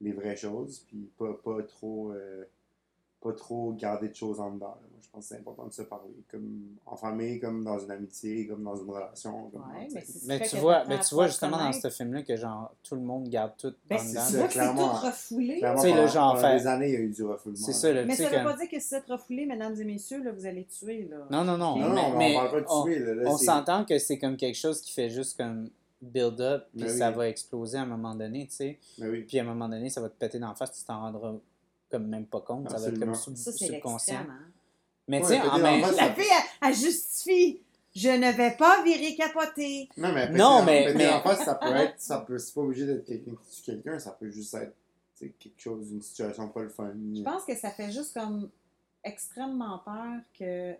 les 0.00 0.12
vraies 0.12 0.36
choses, 0.36 0.84
puis 0.86 1.10
pas, 1.18 1.34
pas 1.34 1.60
trop. 1.64 2.12
euh, 2.12 2.44
pas 3.20 3.32
trop 3.34 3.72
garder 3.74 4.08
de 4.08 4.14
choses 4.14 4.40
en 4.40 4.52
dedans. 4.52 4.78
là. 4.80 4.89
Je 5.02 5.08
pense 5.10 5.22
que 5.24 5.28
c'est 5.34 5.40
important 5.40 5.66
de 5.66 5.72
se 5.72 5.82
parler, 5.82 6.10
comme 6.30 6.76
en 6.86 6.96
famille, 6.96 7.40
comme 7.40 7.64
dans 7.64 7.78
une 7.78 7.90
amitié, 7.90 8.46
comme 8.46 8.62
dans 8.62 8.76
une 8.76 8.90
relation. 8.90 9.50
Comme 9.50 9.62
Ouais, 9.62 9.88
mais 10.26 10.40
tu 10.40 10.56
vois, 10.58 10.84
mais 10.86 10.98
tu 11.00 11.14
vois 11.14 11.24
te 11.26 11.30
justement 11.30 11.58
dans 11.58 11.72
ce 11.72 11.88
film-là 11.90 12.22
que 12.22 12.36
genre 12.36 12.74
tout 12.82 12.94
le 12.94 13.00
monde 13.00 13.28
garde 13.28 13.52
tout 13.58 13.74
Ben, 13.88 13.96
en 13.96 13.98
c'est 13.98 14.36
dedans. 14.36 14.48
clairement. 14.48 14.88
tout 15.00 15.06
refoulé. 15.06 15.58
Clairement, 15.58 15.82
Tu 15.82 15.88
sais, 15.88 15.94
le 15.94 16.06
genre 16.06 16.34
pendant 16.34 16.48
fait- 16.48 16.58
des 16.58 16.66
années, 16.66 16.88
il 16.88 16.92
y 16.94 16.96
a 16.96 17.00
eu 17.00 17.10
du 17.10 17.24
refoulement. 17.24 17.56
C'est 17.58 17.72
ça, 17.72 17.92
le 17.92 18.04
Mais 18.04 18.14
ça 18.14 18.28
sais, 18.30 18.38
veut 18.38 18.44
pas 18.44 18.56
dire 18.56 18.68
que 18.70 18.78
si 18.80 18.88
c'est 18.88 19.06
refoulé, 19.06 19.46
mesdames 19.46 19.74
et 19.80 19.84
messieurs, 19.84 20.22
là, 20.22 20.32
vous 20.32 20.46
allez 20.46 20.64
tuer. 20.64 21.08
Là. 21.10 21.26
Non, 21.30 21.44
non, 21.44 21.56
non. 21.56 21.76
Non, 21.76 21.88
non, 21.88 21.94
mais, 21.94 22.10
mais 22.10 22.18
mais 22.18 22.36
on 22.36 22.40
parle 22.40 22.50
pas 22.50 22.60
de 22.60 22.82
tuer. 22.84 22.98
Là, 23.00 23.14
Là, 23.14 23.30
on 23.30 23.36
s'entend 23.36 23.84
que 23.84 23.98
c'est 23.98 24.18
comme 24.18 24.36
quelque 24.36 24.56
chose 24.56 24.80
qui 24.80 24.92
fait 24.92 25.10
juste 25.10 25.36
comme 25.36 25.70
build 26.02 26.40
up, 26.40 26.66
puis 26.74 26.84
Ben 26.86 26.88
ça 26.98 27.10
va 27.10 27.28
exploser 27.28 27.76
à 27.78 27.82
un 27.82 27.86
moment 27.86 28.14
donné, 28.14 28.46
tu 28.46 28.54
sais. 28.56 28.78
Oui. 28.98 29.22
Puis 29.22 29.38
à 29.38 29.42
un 29.42 29.46
moment 29.46 29.68
donné, 29.68 29.90
ça 29.90 30.00
va 30.00 30.08
te 30.08 30.18
péter 30.18 30.38
d'en 30.38 30.54
face, 30.54 30.72
tu 30.72 30.84
t'en 30.84 31.00
rendras 31.00 31.34
comme 31.90 32.06
même 32.06 32.24
pas 32.24 32.40
compte. 32.40 32.70
Ça 32.70 32.78
va 32.78 32.86
être 32.88 32.98
comme 33.00 33.14
sub- 33.14 33.34
Ça, 33.36 33.50
c'est 33.52 33.66
subconscient. 33.66 34.20
Hein? 34.20 34.38
Mais 35.10 35.20
tu 35.20 35.26
sais, 35.26 35.40
en 35.40 35.58
même 35.58 35.82
face, 35.82 35.96
La 35.96 36.14
fille, 36.14 36.24
elle, 36.62 36.68
elle 36.68 36.74
justifie. 36.74 37.60
Je 37.94 38.08
ne 38.08 38.30
vais 38.30 38.52
pas 38.56 38.82
virer 38.84 39.16
capoter. 39.16 39.88
Non, 39.96 40.12
mais 40.12 40.30
Non, 40.30 40.62
mais- 40.64 41.08
en 41.08 41.20
face, 41.22 41.44
ça 41.44 41.56
peut 41.56 41.74
être. 41.74 41.94
Ça 42.00 42.18
peut, 42.20 42.38
c'est 42.38 42.54
pas 42.54 42.60
obligé 42.60 42.86
d'être 42.86 43.04
quelqu'un 43.04 43.32
qui 43.42 43.56
tue 43.56 43.62
quelqu'un, 43.72 43.98
ça 43.98 44.12
peut 44.12 44.30
juste 44.30 44.54
être 44.54 44.74
quelque 45.18 45.58
chose, 45.60 45.90
une 45.90 46.00
situation 46.00 46.48
pas 46.48 46.62
le 46.62 46.68
fun. 46.70 46.94
Je 47.14 47.22
pense 47.22 47.44
que 47.44 47.54
ça 47.56 47.70
fait 47.70 47.90
juste 47.90 48.14
comme 48.14 48.48
extrêmement 49.04 49.78
peur 49.80 50.20
que, 50.38 50.74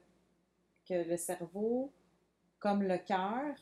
que 0.89 1.09
le 1.11 1.17
cerveau, 1.17 1.91
comme 2.59 2.83
le 2.85 2.99
cœur, 2.99 3.55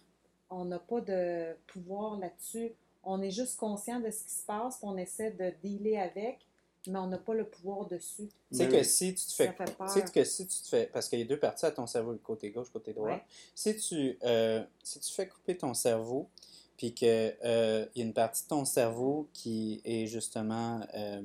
on 0.51 0.67
n'a 0.67 0.79
pas 0.79 1.01
de 1.01 1.55
pouvoir 1.67 2.19
là-dessus. 2.19 2.73
On 3.03 3.23
est 3.23 3.31
juste 3.31 3.57
conscient 3.59 4.01
de 4.01 4.11
ce 4.11 4.25
qui 4.25 4.35
se 4.35 4.45
passe, 4.45 4.77
puis 4.77 4.87
on 4.89 4.97
essaie 4.99 5.31
de 5.31 5.53
dealer 5.63 5.97
avec, 5.99 6.41
mais 6.87 6.99
on 6.99 7.07
n'a 7.09 7.19
pas 7.19 7.35
le 7.35 7.45
pouvoir 7.45 7.87
dessus. 7.87 8.29
Tu 8.51 8.57
sais 8.57 8.69
que 8.69 8.83
si 8.83 9.15
tu 9.15 9.27
te 9.27 9.33
fais. 9.33 9.55
Tu 9.57 9.73
sais 9.89 10.05
que 10.05 10.25
si 10.25 10.47
tu 10.47 10.63
te 10.63 10.69
fais. 10.69 10.87
Parce 10.93 11.09
qu'il 11.09 11.19
y 11.19 11.23
a 11.23 11.25
deux 11.27 11.39
parties 11.39 11.67
à 11.67 11.71
ton 11.71 11.87
cerveau, 11.87 12.13
le 12.13 12.19
côté 12.19 12.51
gauche, 12.51 12.69
le 12.69 12.73
côté 12.81 12.93
droit. 12.93 13.09
Ouais. 13.09 13.25
Si, 13.55 13.77
tu, 13.77 14.19
euh, 14.25 14.63
si 14.83 15.01
tu 15.01 15.13
fais 15.13 15.27
couper 15.29 15.57
ton 15.57 15.75
cerveau, 15.75 16.29
puis 16.77 16.95
qu'il 16.95 17.09
y 17.09 17.47
a 17.47 17.89
une 17.97 18.13
partie 18.13 18.45
de 18.45 18.49
ton 18.49 18.65
cerveau 18.65 19.29
qui 19.33 19.81
est 19.85 20.07
justement. 20.07 20.81
euh, 20.95 21.23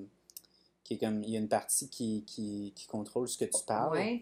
qui 0.84 0.96
est 0.96 0.98
comme. 0.98 1.24
Il 1.24 1.30
y 1.30 1.38
a 1.38 1.40
une 1.40 1.48
partie 1.48 1.88
qui, 1.88 2.24
qui, 2.28 2.74
qui 2.76 2.88
contrôle 2.88 3.30
ce 3.30 3.38
que 3.38 3.46
tu 3.46 3.64
parles. 3.66 3.98
Oui, 3.98 4.22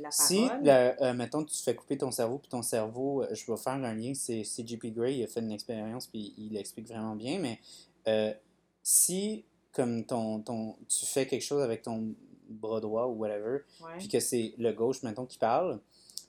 la 0.00 0.10
Si, 0.10 0.48
parole. 0.48 0.64
le- 0.64 1.02
euh, 1.04 1.14
mettons, 1.14 1.44
tu 1.44 1.54
te 1.54 1.62
fais 1.62 1.76
couper 1.76 1.96
ton 1.96 2.10
cerveau, 2.10 2.38
puis 2.38 2.48
ton 2.48 2.62
cerveau, 2.62 3.22
euh, 3.22 3.28
je 3.32 3.48
vais 3.48 3.56
faire 3.56 3.74
un 3.74 3.94
lien, 3.94 4.12
c'est 4.14 4.42
CGP 4.42 4.90
Grey, 4.90 5.18
il 5.18 5.22
a 5.22 5.28
fait 5.28 5.38
une 5.38 5.52
expérience, 5.52 6.08
puis 6.08 6.34
il 6.36 6.54
l'explique 6.54 6.88
vraiment 6.88 7.14
bien, 7.14 7.38
mais 7.38 7.60
euh, 8.08 8.34
si, 8.82 9.44
comme 9.72 10.04
ton, 10.04 10.40
ton, 10.40 10.76
tu 10.88 11.06
fais 11.06 11.26
quelque 11.26 11.42
chose 11.42 11.62
avec 11.62 11.82
ton 11.82 12.14
bras 12.48 12.80
droit 12.80 13.06
ou 13.06 13.12
whatever, 13.20 13.60
Ouais. 13.80 13.96
puis 13.98 14.08
que 14.08 14.20
c'est 14.20 14.54
le 14.58 14.72
gauche, 14.72 15.02
mettons, 15.02 15.24
qui 15.26 15.38
parle, 15.38 15.80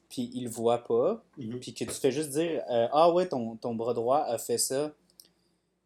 puis 0.09 0.29
il 0.33 0.45
le 0.45 0.49
voit 0.49 0.83
pas, 0.83 1.23
Mhm. 1.37 1.59
puis 1.59 1.73
que 1.73 1.83
tu 1.83 1.91
fais 1.91 2.11
juste 2.11 2.29
dire 2.29 2.63
euh, 2.69 2.87
Ah 2.93 3.11
ouais, 3.11 3.27
ton, 3.27 3.55
ton 3.57 3.75
bras 3.75 3.93
droit 3.93 4.19
a 4.19 4.37
fait 4.37 4.57
ça, 4.57 4.91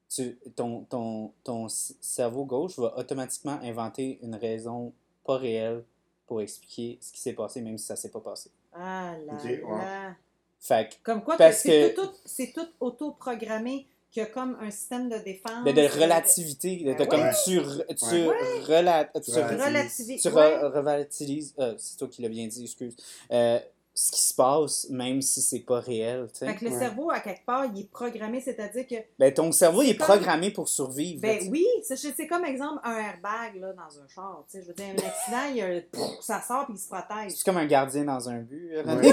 tu, 0.10 0.38
ton, 0.56 0.84
ton, 0.86 1.34
ton 1.44 1.68
c- 1.68 1.96
cerveau 2.00 2.46
gauche 2.46 2.78
va 2.80 2.98
automatiquement 2.98 3.60
inventer 3.62 4.20
une 4.22 4.36
raison 4.36 4.94
pas 5.26 5.38
réelle 5.38 5.84
pour 6.28 6.42
expliquer 6.42 6.98
ce 7.02 7.12
qui 7.12 7.20
s'est 7.20 7.34
passé, 7.34 7.62
même 7.62 7.78
si 7.78 7.86
ça 7.86 7.96
s'est 7.96 8.12
pas 8.12 8.22
passé. 8.22 8.50
Ah 8.74 9.16
là 9.26 9.34
Ok, 9.34 9.44
ouais. 9.46 9.62
là. 9.68 10.16
Fait 10.60 10.90
que, 10.90 10.96
Comme 11.04 11.24
quoi, 11.24 11.38
c'est 11.52 11.94
que- 11.96 12.02
tout, 12.02 12.12
c'est 12.26 12.52
tout 12.54 12.68
auto-programmé, 12.80 13.88
qu'il 14.18 14.24
y 14.24 14.26
a 14.26 14.30
comme 14.30 14.58
un 14.60 14.72
système 14.72 15.10
de 15.10 15.18
défense. 15.18 15.64
de, 15.64 15.72
de 15.72 16.02
relativité, 16.02 16.78
de, 16.78 16.94
de 16.94 16.98
Ben 16.98 17.08
comme 17.08 17.22
ouais. 17.22 17.32
tu, 17.46 17.60
tu, 17.96 18.06
Ouais. 18.28 18.36
rela- 18.68 19.10
tu, 19.14 19.32
Tu 19.32 19.38
re- 19.38 19.66
relativises. 19.66 20.22
Tu 20.24 20.28
ouais. 20.30 20.58
re- 20.58 20.72
relatilises, 20.72 21.54
euh, 21.60 21.76
c'est 21.78 21.98
toi 21.98 22.08
qui 22.08 22.22
l'as 22.24 22.30
bien 22.30 22.48
dit, 22.48 22.64
excuse, 22.64 22.96
euh, 23.32 23.60
ce 24.00 24.12
qui 24.12 24.22
se 24.22 24.34
passe, 24.36 24.88
même 24.92 25.24
si 25.24 25.42
c'est 25.42 25.62
pas 25.62 25.80
réel. 25.80 26.28
Fait 26.32 26.54
que 26.56 26.66
le 26.66 26.70
Ouais. 26.72 26.78
cerveau, 26.78 27.10
à 27.10 27.20
quelque 27.20 27.44
part, 27.44 27.66
il 27.66 27.82
est 27.82 27.90
programmé, 27.90 28.40
c'est-à-dire 28.40 28.86
que 28.86 28.94
Ben, 29.18 29.34
ton 29.34 29.52
cerveau, 29.52 29.82
il 29.82 29.90
est 29.90 29.98
comme- 29.98 30.06
programmé 30.06 30.52
pour 30.52 30.70
survivre. 30.70 31.20
Ben 31.20 31.40
oui, 31.50 31.66
c'est 31.84 32.28
comme 32.28 32.46
exemple 32.46 32.80
un 32.84 32.96
airbag 32.96 33.56
là, 33.60 33.74
dans 33.74 34.00
un 34.00 34.08
char. 34.08 34.44
Je 34.54 34.60
veux 34.60 34.74
dire, 34.76 34.86
un 34.92 34.98
accident, 35.08 35.48
il 35.50 35.56
y 35.56 35.62
a, 35.64 35.82
ça 36.22 36.40
sort 36.44 36.66
puis 36.66 36.76
il 36.76 36.80
se 36.80 36.88
protège. 36.88 37.32
C'est 37.32 37.44
comme 37.44 37.58
un 37.58 37.66
gardien 37.66 38.04
dans 38.04 38.30
un 38.30 38.38
but. 38.42 38.72
René. 38.86 39.12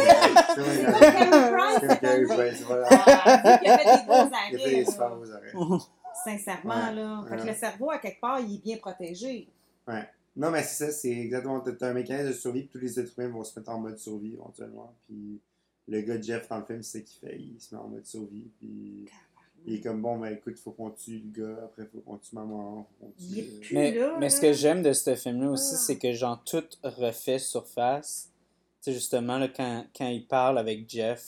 C'est 4.84 4.96
comme. 4.98 5.80
Sincèrement, 6.24 6.74
Ouais, 6.90 6.94
là. 6.94 7.24
Fait 7.28 7.36
que 7.38 7.46
le 7.48 7.54
cerveau, 7.54 7.90
à 7.90 7.98
quelque 7.98 8.20
part, 8.20 8.38
il 8.40 8.54
est 8.56 8.62
bien 8.62 8.76
protégé. 8.76 9.48
Non, 10.36 10.50
mais 10.50 10.62
c'est 10.62 10.86
ça, 10.86 10.92
c'est 10.92 11.10
exactement. 11.10 11.60
T'as 11.60 11.88
un 11.90 11.94
mécanisme 11.94 12.28
de 12.28 12.32
survie, 12.34 12.62
puis 12.62 12.70
tous 12.72 12.78
les 12.84 12.98
êtres 13.00 13.12
humains 13.18 13.28
vont 13.28 13.44
se 13.44 13.58
mettre 13.58 13.70
en 13.70 13.78
mode 13.78 13.98
survie 13.98 14.32
éventuellement. 14.34 14.92
Puis 15.06 15.40
le 15.88 16.00
gars 16.00 16.20
Jeff 16.20 16.48
dans 16.48 16.58
le 16.58 16.64
film, 16.64 16.82
c'est 16.82 17.00
ce 17.00 17.04
qu'il 17.04 17.20
fait. 17.28 17.38
Il 17.38 17.60
se 17.60 17.74
met 17.74 17.80
en 17.80 17.88
mode 17.88 18.04
survie, 18.04 18.50
puis 18.58 19.04
il 19.66 19.74
est 19.74 19.80
comme 19.80 20.02
bon, 20.02 20.18
ben 20.18 20.32
écoute, 20.34 20.58
faut 20.58 20.72
qu'on 20.72 20.90
tue 20.90 21.22
le 21.32 21.42
gars, 21.42 21.62
après 21.64 21.86
faut 21.86 22.00
qu'on 22.00 22.16
tue 22.18 22.34
maman. 22.34 22.86
faut 22.98 23.06
qu'on 23.06 23.12
tue, 23.12 23.24
Il 23.24 23.38
est 23.38 23.60
plus- 23.60 23.74
Mais, 23.76 23.94
là, 23.94 24.16
mais 24.18 24.28
ce 24.28 24.40
que 24.40 24.52
j'aime 24.52 24.82
de 24.82 24.92
ce 24.92 25.14
film-là 25.14 25.50
aussi, 25.52 25.74
Ah. 25.74 25.78
c'est 25.78 25.98
que 25.98 26.12
genre 26.12 26.42
tout 26.44 26.64
refait 26.82 27.38
surface. 27.38 28.30
sais, 28.80 28.92
justement, 28.92 29.38
là, 29.38 29.48
quand, 29.48 29.86
quand 29.96 30.08
il 30.08 30.26
parle 30.26 30.58
avec 30.58 30.90
Jeff, 30.90 31.24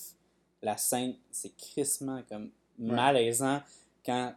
la 0.63 0.77
scène, 0.77 1.15
c'est 1.31 1.57
crissement 1.57 2.23
comme 2.29 2.51
malaisant 2.79 3.63
quand 4.05 4.35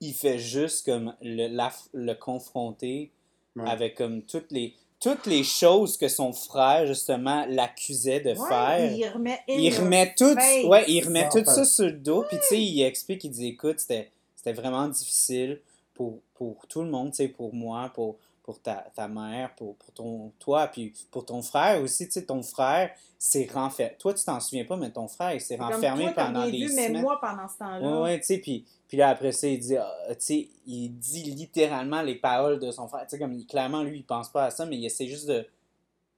il 0.00 0.12
fait 0.14 0.38
juste 0.40 0.84
comme 0.86 1.14
le, 1.22 1.46
la- 1.54 1.70
le 1.92 2.14
confronter 2.14 3.12
Ouais. 3.56 3.68
avec 3.68 3.96
comme 3.96 4.22
toutes 4.22 4.50
les 4.50 4.74
toutes 4.98 5.26
les 5.26 5.42
choses 5.42 5.96
que 5.96 6.06
son 6.06 6.32
frère 6.32 6.86
justement 6.86 7.44
l'accusait 7.48 8.20
de 8.20 8.30
Ouais, 8.30 8.48
faire. 8.48 8.92
il 8.92 9.08
remet, 9.08 9.40
Il 9.48 9.74
remet 9.76 10.14
tout, 10.16 10.32
face. 10.34 10.64
ouais, 10.64 10.84
il 10.86 11.04
remet 11.04 11.28
tout 11.28 11.44
ça 11.44 11.64
sur 11.64 11.86
le 11.86 11.92
dos, 11.92 12.24
puis 12.28 12.38
tu 12.38 12.46
sais, 12.46 12.62
il 12.62 12.82
explique, 12.82 13.24
il 13.24 13.30
dit, 13.30 13.48
écoute, 13.48 13.80
c'était, 13.80 14.12
c'était 14.36 14.52
vraiment 14.52 14.86
difficile 14.86 15.58
pour, 15.92 16.20
pour 16.34 16.66
tout 16.68 16.82
le 16.82 16.88
monde, 16.88 17.10
tu 17.10 17.16
sais, 17.16 17.28
pour 17.28 17.52
moi, 17.52 17.90
pour, 17.92 18.16
pour 18.42 18.60
ta, 18.60 18.90
ta 18.94 19.06
mère, 19.08 19.54
pour, 19.54 19.76
pour 19.76 19.92
ton, 19.92 20.32
toi, 20.38 20.66
puis 20.66 20.92
pour 21.10 21.24
ton 21.24 21.42
frère 21.42 21.80
aussi, 21.80 22.06
tu 22.06 22.12
sais, 22.12 22.24
ton 22.24 22.42
frère 22.42 22.90
s'est 23.18 23.48
renfermé. 23.52 23.94
Toi, 23.98 24.14
tu 24.14 24.24
t'en 24.24 24.40
souviens 24.40 24.64
pas, 24.64 24.76
mais 24.76 24.90
ton 24.90 25.06
frère, 25.06 25.32
il 25.32 25.40
s'est 25.40 25.56
renfermé 25.56 26.12
toi, 26.12 26.24
pendant 26.24 26.44
des 26.46 26.66
vu, 26.66 26.72
mais 26.74 26.88
semaines. 26.88 27.02
moi, 27.02 27.20
pendant 27.20 27.46
ce 27.48 27.58
temps-là. 27.58 27.80
Ouais, 27.88 28.02
ouais, 28.02 28.20
tu 28.20 28.26
sais, 28.26 28.38
puis, 28.38 28.64
puis 28.88 28.96
là, 28.96 29.10
après 29.10 29.30
ça, 29.32 29.46
il 29.46 29.60
dit, 29.60 29.76
ah, 29.76 29.94
tu 30.08 30.16
sais, 30.18 30.48
il 30.66 30.88
dit 30.90 31.22
littéralement 31.22 32.02
les 32.02 32.16
paroles 32.16 32.58
de 32.58 32.70
son 32.72 32.88
frère. 32.88 33.02
Tu 33.02 33.10
sais, 33.10 33.18
comme, 33.18 33.32
il- 33.32 33.46
clairement, 33.46 33.84
lui, 33.84 33.98
il 33.98 34.04
pense 34.04 34.28
pas 34.28 34.46
à 34.46 34.50
ça, 34.50 34.66
mais 34.66 34.76
il 34.76 34.84
essaie 34.84 35.06
juste 35.06 35.28
de 35.28 35.46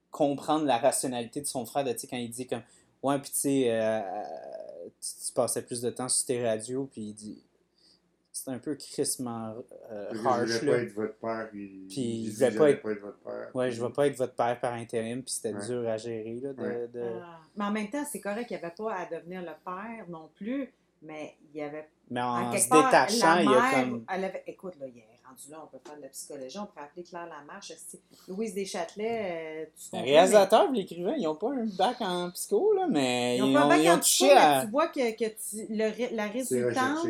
comprendre 0.09 0.65
la 0.65 0.77
rationalité 0.77 1.41
de 1.41 1.45
son 1.45 1.65
frère, 1.65 1.83
de, 1.83 1.91
tu 1.91 1.99
sais, 1.99 2.07
quand 2.07 2.17
il 2.17 2.29
dit 2.31 2.47
comme, 2.47 2.63
ouais, 3.03 3.19
puis 3.19 3.29
tu 3.31 3.37
sais, 3.37 3.65
euh, 3.69 4.01
tu, 4.99 5.27
tu 5.27 5.33
passais 5.33 5.61
plus 5.61 5.81
de 5.81 5.91
temps 5.91 6.09
sur 6.09 6.25
tes 6.25 6.43
radios, 6.43 6.89
puis 6.91 7.01
il 7.01 7.13
dit, 7.13 7.43
c'est 8.37 8.51
un 8.51 8.57
peu 8.59 8.75
crissement 8.75 9.55
euh, 9.91 10.09
Je 10.11 10.27
harsh, 10.27 10.59
voulais 10.59 10.71
là. 10.71 10.77
pas 10.77 10.83
être 10.83 10.93
votre 10.93 11.15
père. 11.15 11.47
Puis, 11.51 12.33
je 12.33 12.39
pas 12.45 12.49
voulais 12.49 12.71
être- 12.71 12.81
pas 12.81 12.91
être 12.91 13.01
votre 13.01 13.17
père. 13.19 13.49
Ouais, 13.55 13.71
je 13.71 13.81
vais 13.83 13.91
pas 13.93 14.07
être 14.07 14.17
votre 14.17 14.33
père 14.35 14.59
par 14.59 14.73
intérim, 14.73 15.23
puis 15.23 15.33
c'était 15.33 15.53
Ouais. 15.55 15.65
dur 15.65 15.87
à 15.89 15.95
gérer, 15.97 16.39
là, 16.43 16.51
de... 16.53 16.61
Ouais. 16.61 16.87
de- 16.89 17.19
Ah. 17.23 17.39
Mais 17.55 17.63
en 17.63 17.71
même 17.71 17.89
temps, 17.89 18.03
c'est 18.11 18.19
correct 18.19 18.47
qu'il 18.47 18.57
n'y 18.57 18.63
avait 18.63 18.73
pas 18.75 18.93
à 18.93 19.05
devenir 19.05 19.41
le 19.41 19.53
père 19.63 20.05
non 20.09 20.29
plus, 20.35 20.69
mais 21.01 21.35
il 21.53 21.59
y 21.59 21.63
avait 21.63 21.87
Mais 22.11 22.21
en 22.21 22.49
en 22.51 22.57
se 22.57 22.67
part, 22.67 22.85
détachant, 22.85 23.35
la 23.35 23.41
il 23.43 23.49
y 23.49 23.53
a 23.53 23.61
mère, 23.61 23.71
comme... 23.71 24.05
elle 24.13 24.23
avait, 24.25 24.43
écoute, 24.47 24.73
là, 24.81 24.85
il 24.87 24.97
est 24.97 25.05
rendu 25.25 25.49
là, 25.49 25.61
on 25.63 25.67
peut 25.67 25.81
faire 25.87 25.95
de 25.97 26.01
la 26.01 26.09
psychologie, 26.09 26.59
on 26.59 26.65
peut 26.65 26.81
appeler 26.81 27.03
Claire 27.03 27.27
Lamarche. 27.27 27.71
Louise 28.27 28.53
Deschâtelet, 28.53 29.21
euh, 29.21 29.65
tu 29.65 29.81
Les 29.85 29.89
comprends, 29.91 30.05
réalisateurs, 30.05 30.71
l'écrivain, 30.73 31.13
ils 31.17 31.23
n'ont 31.23 31.35
pas 31.35 31.51
un 31.53 31.65
bac 31.77 31.97
en 32.01 32.29
psycho, 32.31 32.73
là, 32.73 32.85
mais 32.89 32.93
mais 32.99 33.37
Ils 33.37 33.39
ils 33.39 33.43
ont 33.43 33.53
pas 33.53 33.61
un 33.61 33.67
bac 33.69 33.79
ils 33.81 33.89
ont 33.89 33.93
en 33.93 33.97
touché 33.99 34.25
psycho, 34.27 34.35
mais 34.35 34.41
à... 34.41 34.61
tu 34.65 34.71
vois 34.71 34.87
que, 34.89 35.11
que 35.15 35.29
tu- 35.29 35.67
le 35.73 36.15
la 36.15 36.25
C'est 36.27 36.31
résultante. 36.63 37.07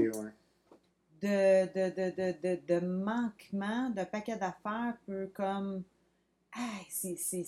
De, 1.27 1.89
de, 1.89 2.57
de, 2.57 2.79
de, 2.79 2.85
manquement, 2.85 3.89
de 3.91 4.03
paquet 4.03 4.37
d'affaires 4.37 4.95
peut 5.05 5.29
comme. 5.33 5.83
Hey, 6.55 6.85
c'est. 6.89 7.15
Tu 7.15 7.45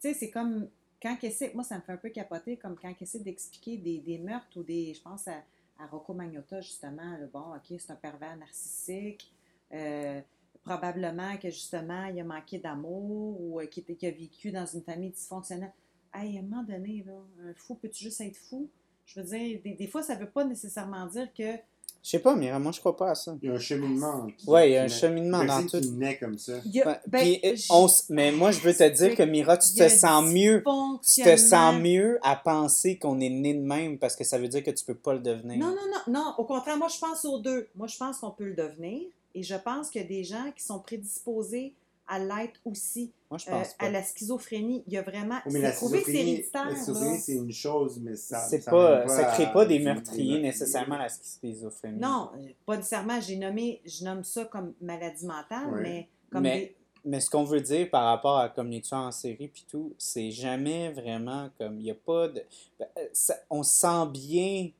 sais, 0.00 0.14
c'est 0.14 0.30
comme. 0.30 0.68
Quand 1.00 1.16
essaie, 1.24 1.52
moi, 1.54 1.64
ça 1.64 1.76
me 1.76 1.82
fait 1.82 1.92
un 1.92 1.96
peu 1.96 2.10
capoter, 2.10 2.56
comme 2.56 2.76
quand 2.80 2.92
essaie 3.00 3.18
d'expliquer 3.20 3.76
des, 3.78 3.98
des 3.98 4.18
meurtres 4.18 4.56
ou 4.58 4.62
des. 4.62 4.94
Je 4.94 5.02
pense 5.02 5.26
à, 5.28 5.42
à 5.78 5.86
Rocco 5.86 6.14
Magnotta, 6.14 6.60
justement. 6.60 7.16
le 7.18 7.26
bon, 7.26 7.54
OK, 7.56 7.76
c'est 7.78 7.90
un 7.90 7.96
pervers 7.96 8.36
narcissique. 8.36 9.32
euh, 9.72 10.20
probablement 10.64 11.36
que, 11.38 11.50
justement, 11.50 12.04
il 12.06 12.20
a 12.20 12.24
manqué 12.24 12.58
d'amour 12.58 13.40
ou 13.40 13.60
euh, 13.60 13.66
qu'il 13.66 13.84
a 14.06 14.10
vécu 14.10 14.52
dans 14.52 14.66
une 14.66 14.82
famille 14.82 15.10
dysfonctionnelle. 15.10 15.72
Hey, 16.14 16.36
à 16.36 16.40
un 16.40 16.44
moment 16.44 16.62
donné, 16.62 17.02
là, 17.06 17.14
un 17.48 17.54
fou, 17.54 17.74
peux-tu 17.74 18.04
juste 18.04 18.20
être 18.20 18.36
fou? 18.36 18.68
Je 19.06 19.20
veux 19.20 19.26
dire, 19.26 19.60
des, 19.64 19.74
des 19.74 19.86
fois, 19.88 20.02
ça 20.02 20.14
ne 20.14 20.20
veut 20.20 20.30
pas 20.30 20.44
nécessairement 20.44 21.06
dire 21.06 21.32
que 21.34 21.56
Je 22.02 22.10
sais 22.10 22.18
pas, 22.18 22.34
Mira, 22.34 22.58
moi, 22.58 22.72
je 22.72 22.80
crois 22.80 22.96
pas 22.96 23.10
à 23.10 23.14
ça. 23.14 23.36
Il 23.40 23.48
y 23.48 23.52
a 23.52 23.54
un 23.54 23.58
cheminement. 23.60 24.26
qui- 24.36 24.50
Ouais, 24.50 24.70
il 24.70 24.72
y 24.72 24.76
a 24.76 24.80
un 24.80 24.82
naît. 24.84 24.88
cheminement 24.88 25.44
dans 25.44 25.62
tout. 25.68 25.80
qui 25.80 25.90
naît 25.92 26.18
comme 26.18 26.36
ça. 26.36 26.54
A- 26.84 27.00
ben, 27.06 27.18
puis, 27.20 27.40
euh, 27.44 27.54
on 27.70 27.86
s- 27.86 28.06
mais 28.10 28.32
moi, 28.32 28.50
je 28.50 28.58
veux 28.58 28.74
te 28.74 28.88
dire 28.88 29.14
que 29.14 29.22
Mira, 29.22 29.56
tu 29.56 29.72
te 29.72 29.88
sens 29.88 30.24
mieux. 30.32 30.62
Tu 31.04 31.22
te 31.22 31.36
sens 31.36 31.74
mieux 31.80 32.18
à 32.22 32.34
penser 32.34 32.98
qu'on 32.98 33.20
est 33.20 33.28
né 33.30 33.54
de 33.54 33.60
même 33.62 33.98
parce 33.98 34.16
que 34.16 34.24
ça 34.24 34.36
veut 34.38 34.48
dire 34.48 34.64
que 34.64 34.72
tu 34.72 34.84
peux 34.84 34.96
pas 34.96 35.12
le 35.12 35.20
devenir. 35.20 35.58
Non, 35.58 35.68
non, 35.68 35.76
non, 36.08 36.12
non. 36.12 36.34
Au 36.38 36.44
contraire, 36.44 36.76
moi, 36.76 36.88
je 36.88 36.98
pense 36.98 37.24
aux 37.24 37.38
deux. 37.38 37.68
Moi, 37.76 37.86
je 37.86 37.96
pense 37.96 38.18
qu'on 38.18 38.30
peut 38.32 38.46
le 38.46 38.54
devenir. 38.54 39.02
Et 39.36 39.42
je 39.44 39.54
pense 39.54 39.88
qu'il 39.88 40.02
y 40.02 40.04
a 40.04 40.08
des 40.08 40.24
gens 40.24 40.50
qui 40.56 40.62
sont 40.64 40.80
prédisposés 40.80 41.72
à 42.08 42.18
l'être 42.18 42.60
aussi. 42.64 43.12
Moi, 43.30 43.38
je 43.38 43.48
euh, 43.48 43.52
pense 43.52 43.74
pas. 43.74 43.86
à 43.86 43.90
la 43.90 44.02
schizophrénie. 44.02 44.84
Il 44.86 44.92
y 44.92 44.98
a 44.98 45.02
vraiment. 45.02 45.38
Oui, 45.46 45.52
mais 45.54 45.60
la 45.60 45.72
c'est 45.72 45.76
prouvé 45.78 45.98
que 46.00 46.04
c'est 46.06 46.12
schizophrénie, 46.12 46.32
héréditaire. 46.32 46.64
la 46.64 46.70
là. 46.70 46.76
schizophrénie, 46.76 47.18
c'est 47.18 47.34
une 47.34 47.52
chose, 47.52 48.00
mais 48.00 48.16
ça. 48.16 48.48
Pas, 48.66 49.08
ça 49.08 49.24
crée 49.24 49.44
à 49.44 49.50
pas 49.50 49.64
des 49.64 49.78
meurtriers 49.78 50.40
nécessairement 50.40 50.98
la 50.98 51.08
schizophrénie. 51.08 51.98
Non, 52.00 52.30
pas 52.66 52.76
nécessairement. 52.76 53.20
J'ai 53.20 53.36
nommé, 53.36 53.80
je 53.84 54.04
nomme 54.04 54.24
ça 54.24 54.44
comme 54.44 54.74
maladie 54.80 55.26
mentale, 55.26 55.70
mais 55.82 56.08
comme 56.30 56.42
Mais- 56.42 56.58
des. 56.60 56.76
Mais 57.04 57.18
ce 57.18 57.28
qu'on 57.30 57.42
veut 57.42 57.60
dire 57.60 57.90
par 57.90 58.04
rapport 58.04 58.38
à 58.38 58.48
comme 58.48 58.70
les 58.70 58.80
tueurs 58.80 59.00
en 59.00 59.10
série 59.10 59.48
puis 59.48 59.66
tout, 59.68 59.92
c'est 59.98 60.30
jamais 60.30 60.92
vraiment 60.92 61.50
comme 61.58 61.80
il 61.80 61.86
y 61.86 61.90
a 61.90 61.96
pas 61.96 62.28
de 62.28 62.44
ben, 62.78 62.86
euh, 62.96 63.06
ça- 63.12 63.40
on 63.50 63.64
se 63.64 63.74
sent 63.74 64.06
bien 64.12 64.70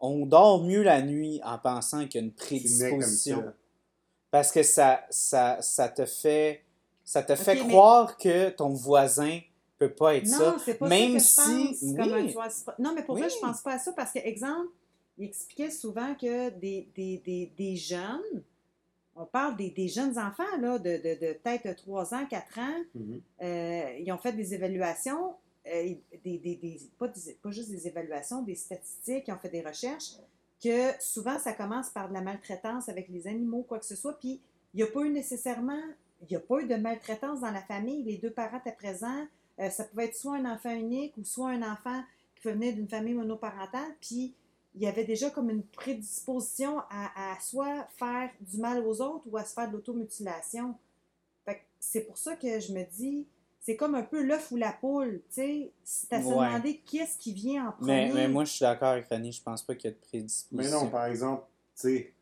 on 0.00 0.26
dort 0.26 0.64
mieux 0.64 0.82
la 0.82 1.00
nuit 1.02 1.40
en 1.44 1.58
pensant 1.58 2.06
qu'il 2.08 2.20
y 2.20 2.24
a 2.24 2.26
une 2.26 2.32
Tu 2.32 2.54
nais 2.54 2.60
comme 2.90 2.98
prédisposition 2.98 3.36
ça. 3.42 3.54
Parce 4.32 4.50
que 4.50 4.64
ça 4.64 5.04
ça 5.10 5.62
ça 5.62 5.88
te 5.88 6.04
fait 6.04 6.64
ça 7.04 7.22
te 7.22 7.36
fait 7.36 7.54
mais- 7.54 7.68
croire 7.68 8.16
que 8.16 8.50
ton 8.50 8.70
voisin 8.70 9.38
peut 9.78 9.92
pas 9.92 10.16
être 10.16 10.26
ça. 10.26 10.52
Non, 10.52 10.56
c'est 10.64 10.74
pas 10.74 10.88
Même 10.88 11.18
ça 11.20 11.42
que 11.44 11.50
je 11.50 11.66
pense. 11.68 11.76
si- 11.78 11.94
comme 11.96 12.12
oui. 12.12 12.20
un 12.20 12.26
tueur 12.28 12.46
spro- 12.48 12.74
Non, 12.80 12.92
mais 12.94 13.02
pour 13.04 13.14
Oui. 13.16 13.22
je 13.28 13.38
pense 13.40 13.60
pas 13.62 13.72
à 13.74 13.78
ça 13.78 13.92
parce 13.92 14.12
que, 14.12 14.20
exemple, 14.20 14.68
il 15.18 15.24
expliquait 15.26 15.70
souvent 15.70 16.14
que 16.14 16.50
des, 16.50 16.88
des, 16.94 17.18
des, 17.24 17.52
des 17.58 17.76
jeunes, 17.76 18.42
on 19.16 19.26
parle 19.26 19.56
des, 19.56 19.70
des 19.70 19.88
jeunes 19.88 20.16
enfants, 20.18 20.56
là, 20.60 20.78
de, 20.78 20.90
de, 20.96 21.26
de 21.26 21.32
peut-être 21.34 21.74
3 21.82 22.14
ans, 22.14 22.24
4 22.30 22.58
ans, 22.60 22.78
Mhm. 22.94 23.20
euh, 23.42 23.98
ils 23.98 24.12
ont 24.12 24.18
fait 24.18 24.32
des 24.32 24.54
évaluations, 24.54 25.34
euh, 25.66 25.94
des, 26.24 26.38
des, 26.38 26.56
des- 26.56 26.80
pas, 26.98 27.08
pas 27.42 27.50
juste 27.50 27.70
des 27.70 27.86
évaluations, 27.88 28.42
des 28.42 28.54
statistiques, 28.54 29.24
ils 29.26 29.32
ont 29.34 29.38
fait 29.38 29.50
des 29.50 29.62
recherches, 29.62 30.12
que 30.62 30.92
souvent 31.00 31.38
ça 31.38 31.52
commence 31.52 31.90
par 31.90 32.08
de 32.08 32.14
la 32.14 32.20
maltraitance 32.20 32.88
avec 32.88 33.08
les 33.08 33.26
animaux, 33.26 33.62
quoi 33.62 33.78
que 33.78 33.86
ce 33.86 33.96
soit, 33.96 34.18
puis 34.18 34.40
il 34.74 34.76
n'y 34.76 34.82
a 34.82 34.86
pas 34.86 35.00
eu 35.00 35.10
nécessairement, 35.10 35.82
il 36.28 36.36
a 36.36 36.40
pas 36.40 36.60
eu 36.60 36.66
de 36.66 36.76
maltraitance 36.76 37.40
dans 37.40 37.50
la 37.50 37.62
famille, 37.62 38.02
les 38.04 38.16
deux 38.16 38.30
parents 38.30 38.58
étaient 38.58 38.72
présents, 38.72 39.26
euh, 39.58 39.70
ça 39.70 39.84
pouvait 39.84 40.06
être 40.06 40.16
soit 40.16 40.36
un 40.36 40.50
enfant 40.50 40.74
unique 40.74 41.16
ou 41.16 41.24
soit 41.24 41.50
un 41.50 41.62
enfant 41.62 42.02
qui 42.36 42.48
venait 42.48 42.72
d'une 42.72 42.88
famille 42.88 43.14
monoparentale, 43.14 43.94
puis 44.00 44.34
il 44.74 44.82
y 44.82 44.86
avait 44.86 45.04
déjà 45.04 45.30
comme 45.30 45.50
une 45.50 45.64
prédisposition 45.64 46.78
à, 46.90 47.32
à 47.32 47.40
soit 47.40 47.86
faire 47.98 48.30
du 48.40 48.58
mal 48.58 48.86
aux 48.86 49.02
autres 49.02 49.26
ou 49.30 49.36
à 49.36 49.44
se 49.44 49.52
faire 49.52 49.68
de 49.68 49.74
l'automutilation. 49.74 50.74
C'est 51.84 52.02
pour 52.02 52.16
ça 52.16 52.36
que 52.36 52.60
je 52.60 52.72
me 52.72 52.84
dis, 52.84 53.26
c'est 53.64 53.76
comme 53.76 53.94
un 53.94 54.02
peu 54.02 54.22
l'œuf 54.22 54.50
ou 54.50 54.56
la 54.56 54.72
poule, 54.72 55.22
tu 55.28 55.34
sais. 55.34 55.72
C'est 55.84 56.12
à 56.12 56.20
se 56.20 56.26
Ouais. 56.26 56.34
demander 56.34 56.82
qu'est-ce 56.84 57.16
qui 57.16 57.32
vient 57.32 57.68
en 57.68 57.72
premier. 57.72 58.06
Mais, 58.08 58.12
mais 58.12 58.28
moi 58.28 58.44
je 58.44 58.50
suis 58.52 58.62
d'accord 58.64 58.88
avec 58.88 59.06
René, 59.08 59.32
je 59.32 59.42
pense 59.42 59.62
pas 59.62 59.74
qu'il 59.74 59.90
y 59.90 59.92
a 59.92 59.96
de 59.96 59.96
Mais 60.02 60.08
prédisposition. 60.18 60.84
non, 60.84 60.90
par 60.90 61.06
exemple, 61.06 61.44
tu 61.76 61.80
sais, 61.82 62.12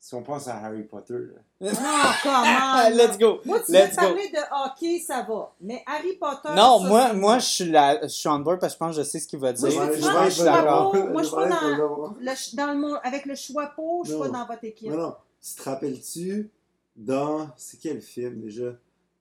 si 0.00 0.14
on 0.14 0.22
pense 0.22 0.46
à 0.48 0.56
Harry 0.58 0.84
Potter, 0.84 1.14
là, 1.18 1.40
Non, 1.72 2.12
comment? 2.22 2.88
Let's 2.96 3.18
go. 3.18 3.40
Moi, 3.44 3.60
tu 3.60 3.72
veux 3.72 3.78
Let's 3.78 3.96
go. 3.96 4.02
parler 4.02 4.28
de 4.30 4.38
hockey, 4.70 4.98
ça 5.00 5.22
va. 5.28 5.52
Mais 5.60 5.82
Harry 5.86 6.14
Potter. 6.16 6.50
Non, 6.54 6.80
ça, 6.80 6.88
moi, 6.88 7.12
moi 7.12 7.38
je 7.40 7.46
suis 7.46 7.70
là, 7.70 8.00
je 8.02 8.06
suis 8.08 8.28
on 8.28 8.38
board 8.38 8.58
parce 8.60 8.72
que 8.72 8.76
je 8.76 8.78
pense 8.78 8.96
que 8.96 9.02
je 9.02 9.08
sais 9.08 9.18
ce 9.18 9.26
qu'il 9.26 9.38
va 9.38 9.52
dire. 9.52 9.68
je 9.70 9.76
veux 9.78 9.86
je 9.94 10.30
suis 10.30 10.42
choix 10.42 10.44
d'accord. 10.52 10.94
Moi, 10.94 11.22
je 11.22 11.26
suis 11.28 11.36
pas 11.36 11.48
dans, 11.48 12.14
le 12.20 12.26
ch- 12.26 12.54
dans 12.54 12.66
le 12.72 12.78
monde, 12.78 12.98
avec 13.02 13.26
le 13.26 13.34
choix 13.34 13.66
pot, 13.74 14.02
je 14.04 14.10
suis 14.12 14.18
pas 14.20 14.28
dans 14.28 14.46
votre 14.46 14.64
équipe. 14.64 14.90
Non, 14.90 14.96
non. 14.96 15.14
Tu 15.42 15.54
te 15.54 15.62
rappelles-tu 15.68 16.50
dans. 16.94 17.48
C'est 17.56 17.78
quel 17.80 18.00
film 18.00 18.40
déjà? 18.40 18.72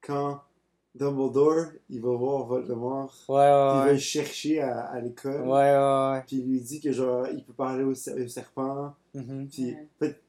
Quand 0.01 0.41
Dumbledore, 0.95 1.65
il 1.89 2.01
va 2.01 2.09
voir 2.15 2.45
Voldemort, 2.45 3.13
Ouais, 3.27 3.35
puis 3.35 3.35
il 3.35 3.37
va 3.37 3.85
ouais, 3.85 3.91
le 3.93 3.97
chercher 3.99 4.61
à, 4.61 4.79
à 4.85 4.99
l'école, 5.01 5.41
ouais. 5.41 5.47
Ouais, 5.47 5.77
ouais, 6.13 6.23
puis 6.25 6.37
il 6.37 6.45
lui 6.49 6.61
dit 6.61 6.79
que 6.79 6.91
genre, 6.91 7.27
il 7.33 7.43
peut 7.43 7.53
parler 7.53 7.83
au, 7.83 7.93
serpent. 7.93 8.93
ouais. 9.13 9.21
Mhm. 9.21 9.47
Puis, 9.49 9.65
Ouais. 9.65 9.87
en 9.95 10.05
fait, 10.05 10.21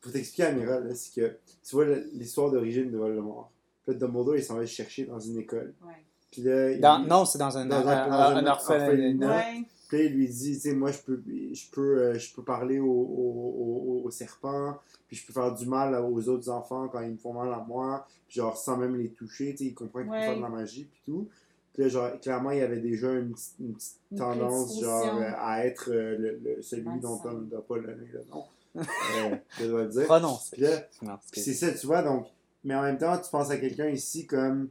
pour 0.00 0.12
t'expliquer, 0.12 0.44
Amira, 0.44 0.80
là, 0.80 0.94
c'est 0.94 1.14
que 1.20 1.36
tu 1.62 1.74
vois 1.76 1.84
le- 1.84 2.08
l'histoire 2.14 2.50
d'origine 2.50 2.90
de 2.90 2.96
Voldemort. 2.96 3.50
Puis 3.84 3.92
là, 3.92 3.98
Dumbledore, 4.00 4.36
il 4.36 4.42
s'en 4.42 4.54
va 4.54 4.60
le 4.60 4.66
chercher 4.66 5.04
dans 5.04 5.20
une 5.20 5.38
école. 5.38 5.74
Ouais. 5.84 5.92
Puis 6.30 6.42
là, 6.42 6.70
il, 6.72 6.80
Dans- 6.80 6.98
non, 7.00 7.24
c'est 7.24 7.38
dans 7.38 7.56
un, 7.56 7.66
Dans 7.66 7.76
un- 7.76 7.80
un, 7.86 8.08
dans 8.08 8.14
un, 8.14 8.36
un 8.36 8.46
orphelinat. 8.46 8.84
orphelinat. 8.84 9.36
Ouais. 9.36 9.62
Puis 9.88 9.98
là, 9.98 10.04
il 10.04 10.14
lui 10.14 10.26
dit, 10.28 10.54
tu 10.54 10.60
sais, 10.60 10.72
moi, 10.74 10.90
je 10.90 10.98
peux, 10.98 11.22
je 11.26 11.70
peux, 11.70 11.98
euh, 11.98 12.18
je 12.18 12.34
peux 12.34 12.42
parler 12.42 12.78
au, 12.80 12.86
au, 12.90 14.00
au- 14.02 14.02
au 14.06 14.10
serpent, 14.10 14.78
puis 15.06 15.16
je 15.16 15.26
peux 15.26 15.32
faire 15.32 15.54
du 15.54 15.66
mal 15.66 15.94
aux 15.94 16.28
autres 16.28 16.48
enfants 16.50 16.88
quand 16.88 17.00
ils 17.02 17.12
me 17.12 17.16
font 17.16 17.32
mal 17.32 17.52
à 17.52 17.64
moi, 17.66 18.06
puis 18.28 18.36
genre, 18.40 18.56
sans 18.56 18.76
même 18.76 18.96
les 18.96 19.10
toucher, 19.10 19.52
tu 19.52 19.58
sais, 19.58 19.64
il 19.66 19.74
comprend 19.74 20.00
qu'il 20.00 20.08
peut 20.08 20.14
Ouais. 20.14 20.22
faire 20.24 20.36
de 20.36 20.42
la 20.42 20.48
magie, 20.48 20.84
puis 20.84 21.00
tout. 21.04 21.28
Puis 21.72 21.82
là, 21.84 21.88
genre, 21.88 22.20
clairement, 22.20 22.50
il 22.50 22.58
y 22.58 22.62
avait 22.62 22.80
déjà 22.80 23.12
une, 23.12 23.32
petite- 23.32 23.54
une 23.60 23.74
petite 23.74 23.96
Une 24.10 24.18
tendance, 24.18 24.80
genre, 24.80 25.16
euh, 25.18 25.30
à 25.38 25.66
être 25.66 25.90
euh, 25.92 26.16
le, 26.18 26.40
le- 26.42 26.62
celui 26.62 26.98
dont 27.00 27.20
on 27.24 27.32
ne 27.32 27.44
doit 27.44 27.64
pas 27.66 27.76
donner 27.78 28.08
le 28.12 28.24
nom. 28.30 28.44
euh, 28.76 29.36
je 29.60 29.66
dois 29.66 29.82
le 29.84 29.88
dire. 29.88 30.04
Prononce. 30.04 30.50
Puis 30.50 30.62
là, 30.62 30.82
Non, 31.02 31.18
puis 31.30 31.40
c'est- 31.40 31.52
c'est 31.52 31.66
ça, 31.70 31.78
tu 31.78 31.86
vois, 31.86 32.02
donc, 32.02 32.26
mais 32.64 32.74
en 32.74 32.82
même 32.82 32.98
temps, 32.98 33.16
tu 33.18 33.30
penses 33.30 33.50
à 33.50 33.56
quelqu'un 33.58 33.88
ici 33.88 34.26
comme, 34.26 34.68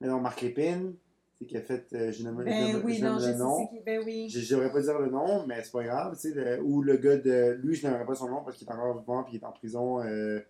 non, 0.00 0.20
Marc 0.20 0.42
Lépine, 0.42 0.94
c'est 1.38 1.46
qui 1.46 1.56
a 1.56 1.60
fait, 1.62 1.86
euh, 1.94 2.12
je 2.12 2.22
nomme, 2.22 2.42
Ben 2.44 2.80
oui, 2.84 3.00
non, 3.00 3.18
le 3.18 3.34
nom. 3.34 3.66
qui. 3.66 3.80
Ben 3.84 4.02
oui. 4.04 4.28
Je 4.28 4.40
j'aimerais 4.40 4.70
pas 4.72 4.80
dire 4.80 4.98
le 4.98 5.10
nom, 5.10 5.46
mais 5.46 5.62
c'est 5.62 5.72
pas 5.72 5.82
grave, 5.84 6.16
tu 6.20 6.32
sais. 6.32 6.58
ou 6.60 6.82
le 6.82 6.96
gars 6.96 7.16
de. 7.16 7.58
Lui, 7.62 7.74
je 7.74 7.86
n'aimerais 7.86 8.06
pas 8.06 8.14
son 8.14 8.28
nom 8.28 8.42
parce 8.44 8.56
qu'il 8.56 8.68
est 8.68 8.72
encore 8.72 8.98
vivant 8.98 9.22
puis 9.24 9.34
il 9.36 9.40
est 9.40 9.44
en 9.44 9.52
prison. 9.52 10.02
euh, 10.02 10.40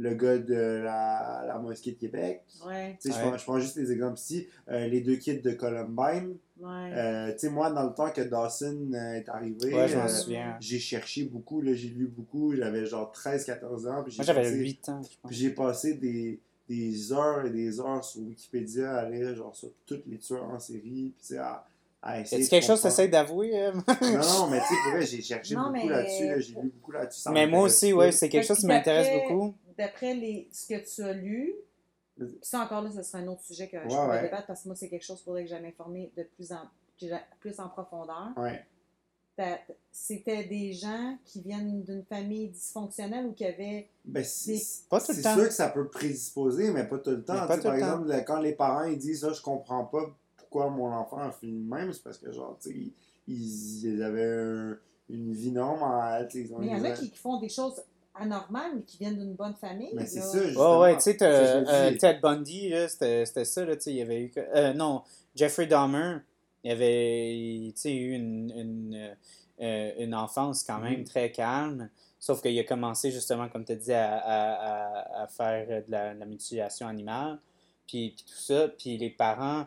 le 0.00 0.14
gars 0.14 0.38
de 0.38 0.54
la, 0.54 1.42
la 1.44 1.58
mosquée 1.58 1.90
de 1.90 1.96
Québec. 1.96 2.44
Ouais, 2.64 2.96
Tu 3.02 3.10
sais, 3.10 3.18
je 3.20 3.28
Ouais. 3.32 3.36
je 3.36 3.42
prends 3.42 3.58
juste 3.58 3.76
des 3.76 3.90
exemples 3.90 4.16
ici. 4.16 4.46
Euh, 4.68 4.86
les 4.86 5.00
deux 5.00 5.16
kids 5.16 5.40
de 5.40 5.50
Columbine. 5.50 6.36
ouais. 6.60 6.92
Euh, 6.94 7.32
tu 7.32 7.38
sais, 7.40 7.50
moi, 7.50 7.72
dans 7.72 7.82
le 7.82 7.92
temps 7.92 8.08
que 8.10 8.20
Dawson 8.20 8.92
est 8.94 9.28
arrivé, 9.28 9.74
euh, 9.74 10.52
j'ai 10.60 10.78
cherché 10.78 11.24
beaucoup, 11.24 11.60
là, 11.60 11.74
j'ai 11.74 11.88
lu 11.88 12.06
beaucoup. 12.06 12.54
J'avais 12.54 12.86
genre 12.86 13.10
13-14 13.12 13.88
ans. 13.88 14.04
puis 14.04 14.14
Moi, 14.16 14.24
j'avais 14.24 14.42
passé- 14.42 14.54
8 14.54 14.88
ans, 14.88 15.02
je 15.02 15.08
pense. 15.20 15.30
Puis 15.30 15.36
j'ai 15.36 15.50
passé 15.50 15.94
des, 15.94 16.38
des 16.68 17.12
heures 17.12 17.46
et 17.46 17.50
des 17.50 17.80
heures 17.80 18.04
sur 18.04 18.20
Wikipédia 18.22 18.96
à 18.98 19.08
lire 19.08 19.34
genre 19.34 19.54
sur 19.56 19.70
tous 19.86 20.02
les 20.06 20.18
tueurs 20.18 20.44
en 20.44 20.58
série. 20.58 21.12
Puis 21.14 21.14
tu 21.20 21.26
sais, 21.26 21.38
à, 21.38 21.64
à 22.02 22.20
essayer. 22.20 22.42
Est-ce 22.42 22.48
de 22.48 22.50
quelque 22.50 22.66
chose 22.66 22.82
que 22.82 22.88
essaies 22.88 23.08
d'avouer? 23.08 23.58
euh? 23.60 23.72
Non, 23.72 23.82
non, 23.82 24.46
mais 24.50 24.60
tu 24.60 24.66
sais, 24.66 24.74
pour 24.84 24.92
vrai, 24.92 25.06
j'ai 25.06 25.22
cherché 25.22 25.54
Non, 25.54 25.62
beaucoup 25.72 25.72
mais- 25.72 25.88
là-dessus. 25.88 26.26
Là, 26.26 26.40
j'ai 26.40 26.54
lu 26.54 26.70
beaucoup 26.74 26.92
là-dessus. 26.92 27.20
ça 27.20 27.30
Mais 27.30 27.46
moi 27.46 27.62
aussi, 27.62 27.92
ouais, 27.92 28.12
c'est 28.12 28.28
quelque 28.28 28.46
chose 28.46 28.58
qui 28.58 28.66
m'intéresse 28.66 29.08
beaucoup. 29.22 29.54
D'après 29.76 30.14
les, 30.14 30.48
ce 30.52 30.66
que 30.66 30.84
tu 30.94 31.02
as 31.02 31.12
lu, 31.12 31.54
ça 32.42 32.60
encore 32.60 32.82
là, 32.82 32.90
ce 32.90 33.02
serait 33.02 33.22
un 33.22 33.28
autre 33.28 33.42
sujet 33.42 33.68
que 33.68 33.78
je 33.78 33.84
pourrais 33.86 34.08
ouais. 34.08 34.22
débattre 34.22 34.46
parce 34.48 34.62
que 34.62 34.68
moi, 34.68 34.74
c'est 34.76 34.88
quelque 34.88 35.04
chose 35.04 35.18
qu'il 35.18 35.24
faudrait 35.24 35.44
que 35.44 35.50
j'aille 35.50 35.62
m'informer 35.62 36.10
de 36.16 36.24
plus 36.24 36.50
en, 36.52 36.62
plus 37.40 37.60
en 37.60 37.68
profondeur. 37.68 38.32
Ouais. 38.36 38.64
C'était 39.92 40.44
des 40.44 40.72
gens 40.72 41.16
qui 41.24 41.40
viennent 41.42 41.82
d'une 41.82 42.04
famille 42.04 42.48
dysfonctionnelle 42.48 43.26
ou 43.26 43.32
qui 43.32 43.44
avaient. 43.44 43.88
Ben, 44.04 44.22
c'est 44.24 44.56
C'est- 44.56 44.88
Pas 44.88 45.00
tout 45.00 45.06
le 45.08 45.14
c'est 45.14 45.22
temps. 45.22 45.34
sûr 45.34 45.44
que 45.48 45.54
ça 45.54 45.68
peut 45.68 45.88
prédisposer, 45.88 46.70
mais 46.70 46.84
pas 46.84 46.98
tout 46.98 47.10
le 47.10 47.24
temps. 47.24 47.34
Mais 47.34 47.40
Tu 47.42 47.46
pas 47.46 47.54
sais, 47.54 47.60
tout 47.60 47.64
par 47.64 47.72
le 47.74 47.78
exemple, 47.78 48.08
le- 48.12 48.20
quand 48.20 48.40
les 48.40 48.52
parents 48.52 48.84
ils 48.84 48.98
disent 48.98 49.20
ça, 49.22 49.32
je 49.32 49.42
comprends 49.42 49.84
pas 49.84 50.14
pourquoi 50.36 50.70
mon 50.70 50.92
enfant 50.92 51.18
a 51.18 51.30
fini 51.32 51.62
de 51.64 51.68
même, 51.68 51.92
c'est 51.92 52.02
parce 52.02 52.18
que 52.18 52.32
genre, 52.32 52.56
tu 52.62 52.70
sais, 52.70 52.76
ils, 53.26 53.84
ils- 53.84 54.02
avaient 54.02 54.24
un- 54.24 54.78
une 55.10 55.32
vie 55.32 55.50
normale. 55.52 56.28
ils 56.34 56.52
ont 56.54 56.58
Mais 56.60 56.66
il 56.66 56.72
y 56.72 56.80
en 56.80 56.84
a 56.84 56.90
qui, 56.92 57.10
qui 57.10 57.18
font 57.18 57.40
des 57.40 57.48
choses 57.48 57.82
anormales, 58.14 58.72
mais 58.76 58.82
qui 58.82 58.98
viennent 58.98 59.18
d'une 59.18 59.34
bonne 59.34 59.54
famille. 59.54 59.90
Mais 59.94 60.06
c'est 60.06 60.20
ça, 60.20 60.42
justement. 60.44 60.80
ouais, 60.80 60.94
tu 60.96 61.02
sais, 61.02 61.18
euh. 61.22 61.96
Ted 61.98 62.18
Bundy, 62.20 62.72
c'était 62.88 63.24
c'était 63.26 63.44
ça, 63.44 63.64
là, 63.64 63.76
tu 63.76 63.82
sais, 63.82 63.90
il 63.92 63.96
y 63.96 64.02
avait 64.02 64.22
eu... 64.22 64.30
que- 64.30 64.40
euh, 64.40 64.72
non, 64.74 65.02
Jeffrey 65.34 65.66
Dahmer, 65.66 66.18
il 66.64 66.70
avait, 66.70 67.34
eu 67.36 68.12
une, 68.14 68.52
une, 68.56 69.16
euh, 69.60 69.92
une 69.98 70.14
enfance 70.14 70.62
quand 70.64 70.78
même 70.78 71.00
Mhm. 71.00 71.04
très 71.04 71.30
calme, 71.32 71.90
sauf 72.18 72.42
qu'il 72.42 72.58
a 72.58 72.64
commencé, 72.64 73.10
justement, 73.10 73.48
comme 73.48 73.64
tu 73.64 73.76
dis, 73.76 73.92
à, 73.92 74.16
à, 74.18 74.52
à, 74.52 75.22
à 75.22 75.26
faire 75.28 75.66
de 75.86 75.90
la, 75.90 76.14
de 76.14 76.20
la 76.20 76.26
mutilation 76.26 76.86
animale, 76.88 77.38
puis, 77.86 78.10
puis 78.16 78.24
tout 78.26 78.38
ça, 78.40 78.68
puis 78.68 78.96
les 78.98 79.10
parents, 79.10 79.66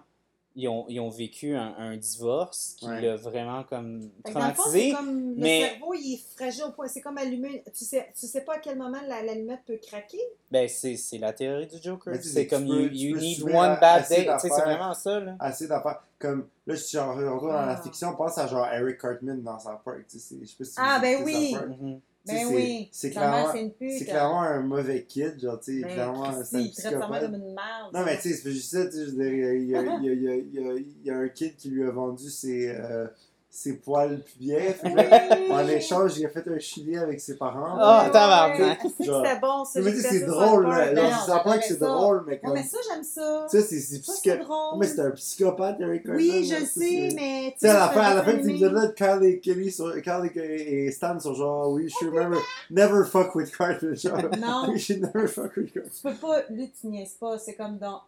ils 0.56 0.68
ont, 0.68 0.86
ils 0.90 1.00
ont 1.00 1.10
vécu 1.10 1.56
un, 1.56 1.74
un 1.78 1.96
divorce 1.98 2.76
qui 2.78 2.86
Ouais. 2.88 3.02
l'a 3.02 3.16
vraiment 3.16 3.64
comme 3.64 4.10
traumatisé. 4.24 4.92
comme 4.92 5.36
mais- 5.38 5.62
le 5.62 5.68
cerveau, 5.70 5.94
il 5.94 6.14
est 6.16 6.36
fragile 6.36 6.64
au 6.68 6.72
point. 6.72 6.88
C'est 6.88 7.00
comme 7.02 7.18
allumer. 7.18 7.64
Tu 7.74 7.86
sais, 7.86 8.12
tu 8.20 8.28
sais 8.28 8.42
pas 8.42 8.56
à 8.56 8.60
quel 8.60 8.78
moment 8.78 8.98
la- 9.08 9.24
l'allumette 9.24 9.62
peut 9.66 9.78
craquer? 9.82 10.20
Ben, 10.52 10.68
c'est 10.68 10.98
c'est 10.98 11.18
la 11.20 11.32
théorie 11.32 11.68
du 11.68 11.78
Joker. 11.82 12.14
C'est 12.22 12.48
comme 12.48 12.68
peux- 12.68 12.92
you, 12.94 13.16
need 13.18 13.44
one 13.44 13.78
bad 13.80 14.08
day. 14.10 14.26
Tu 14.26 14.40
sais, 14.40 14.50
c'est 14.54 14.62
vraiment 14.64 14.94
ça, 14.94 15.20
là. 15.20 15.36
assez 15.40 15.68
d'affaires. 15.68 16.02
Comme 16.20 16.48
là, 16.68 16.76
je 16.76 16.82
suis 16.82 16.98
en 16.98 17.16
retour 17.16 17.42
dans 17.48 17.48
la 17.54 17.78
Ah. 17.78 17.82
fiction, 17.82 18.14
pense 18.16 18.38
à 18.38 18.46
genre 18.48 18.68
Eric 18.68 19.00
Cartman 19.00 19.42
dans 19.42 19.58
Park. 19.58 20.06
Tu 20.10 20.20
sais, 20.20 20.20
c'est- 20.20 20.36
je 20.42 20.46
sais 20.46 20.56
pas 20.58 20.64
si 20.66 20.76
Ah, 20.78 21.00
ben 21.02 21.24
oui. 21.24 21.56
Ben 22.26 22.38
c'est- 22.38 22.46
oui. 22.56 22.90
c'est 22.92 23.10
clairement- 23.10 24.42
un 24.44 24.62
mauvais 24.62 25.04
kid, 25.06 25.40
genre, 25.42 25.60
tu 25.60 25.78
sais, 25.78 25.82
Ben, 25.82 25.94
clairement, 25.94 26.26
c'est 26.26 26.30
un 26.30 26.34
Christy, 26.36 26.56
il 26.58 26.72
traite 26.72 26.76
sa 26.76 26.90
mère 26.92 27.00
psychopathe. 27.00 27.24
comme 27.24 27.36
une 27.36 27.54
merde. 27.56 27.94
Non, 27.94 28.06
mais 28.06 28.16
tu 28.18 28.30
sais, 28.30 28.36
c'est 28.36 28.52
juste 28.52 28.72
ça, 28.72 28.86
tu 28.86 28.92
sais, 28.92 29.04
y 29.66 29.76
a, 29.76 30.76
il 30.76 31.04
y 31.04 31.10
a 31.10 31.18
un 31.18 31.30
kid 31.30 31.56
qui 31.56 31.70
lui 31.70 31.84
a 31.84 31.90
vendu 31.92 32.30
ses, 32.30 32.70
euh, 32.70 33.08
ses 33.54 33.74
poils 33.74 34.22
Oui. 34.40 34.56
en 35.52 35.68
échange, 35.68 36.18
il 36.18 36.26
a 36.26 36.30
fait 36.30 36.48
un 36.48 36.58
chili 36.58 36.98
avec 36.98 37.20
ses 37.20 37.36
parents. 37.36 37.76
Ah, 37.78 38.04
Ouais, 38.06 38.12
tabarnak. 38.12 38.80
C'est 38.98 39.40
bon, 39.42 39.66
ça? 39.66 39.82
mais 39.82 39.92
j'ai 39.92 39.98
tu 39.98 40.02
sais, 40.02 40.08
fait 40.10 40.20
c'est 40.20 40.26
drôle, 40.26 40.68
je 40.72 41.44
pas 41.44 41.58
que 41.58 41.66
c'est 41.66 41.80
drôle, 41.80 42.24
mais 42.26 42.40
comme. 42.40 42.54
mais 42.54 42.64
ça, 42.64 42.78
j'aime 42.90 43.04
ça. 43.04 43.48
Ça, 43.50 43.62
c'est 43.62 43.80
c'est 43.82 44.02
Ça, 44.02 44.14
psycho- 44.14 44.22
c'est 44.24 44.38
drôle. 44.38 44.48
Non, 44.48 44.78
mais 44.78 44.88
c'est 44.88 45.02
un 45.02 45.12
psychopathe, 45.12 45.82
Eric. 45.82 46.04
Oui, 46.08 46.46
je 46.46 46.54
là, 46.54 46.60
le 46.62 46.66
sais, 46.66 47.10
mais. 47.14 47.52
Tu 47.52 47.60
sais, 47.60 47.70
à 47.70 47.74
la 47.74 47.90
fin, 47.90 48.00
un 48.00 48.04
à 48.04 48.14
la 48.16 48.24
fin 48.24 48.34
de 48.34 48.38
cet 48.42 48.50
épisode-là, 48.50 48.88
Carl 48.96 49.26
et 49.26 49.40
Kelly 49.42 49.76
Carl 50.02 50.30
et, 50.34 50.90
Stan 50.92 51.20
sont 51.20 51.34
genre, 51.34 51.70
oui, 51.72 51.90
je 51.90 52.06
remember, 52.08 52.40
never 52.70 53.04
fuck 53.04 53.36
with 53.36 53.56
Cartman. 53.56 53.96
Genre, 53.96 54.18
Non. 54.40 54.68
never 54.90 55.28
fuck 55.28 55.58
with. 55.58 55.74
Tu 55.74 55.82
peux 56.04 56.14
pas, 56.16 56.42
lui, 56.50 56.72
tu 56.72 56.88
niaises 56.88 57.16
pas. 57.20 57.38
C'est 57.38 57.56
comme 57.56 57.78
dans 57.78 58.02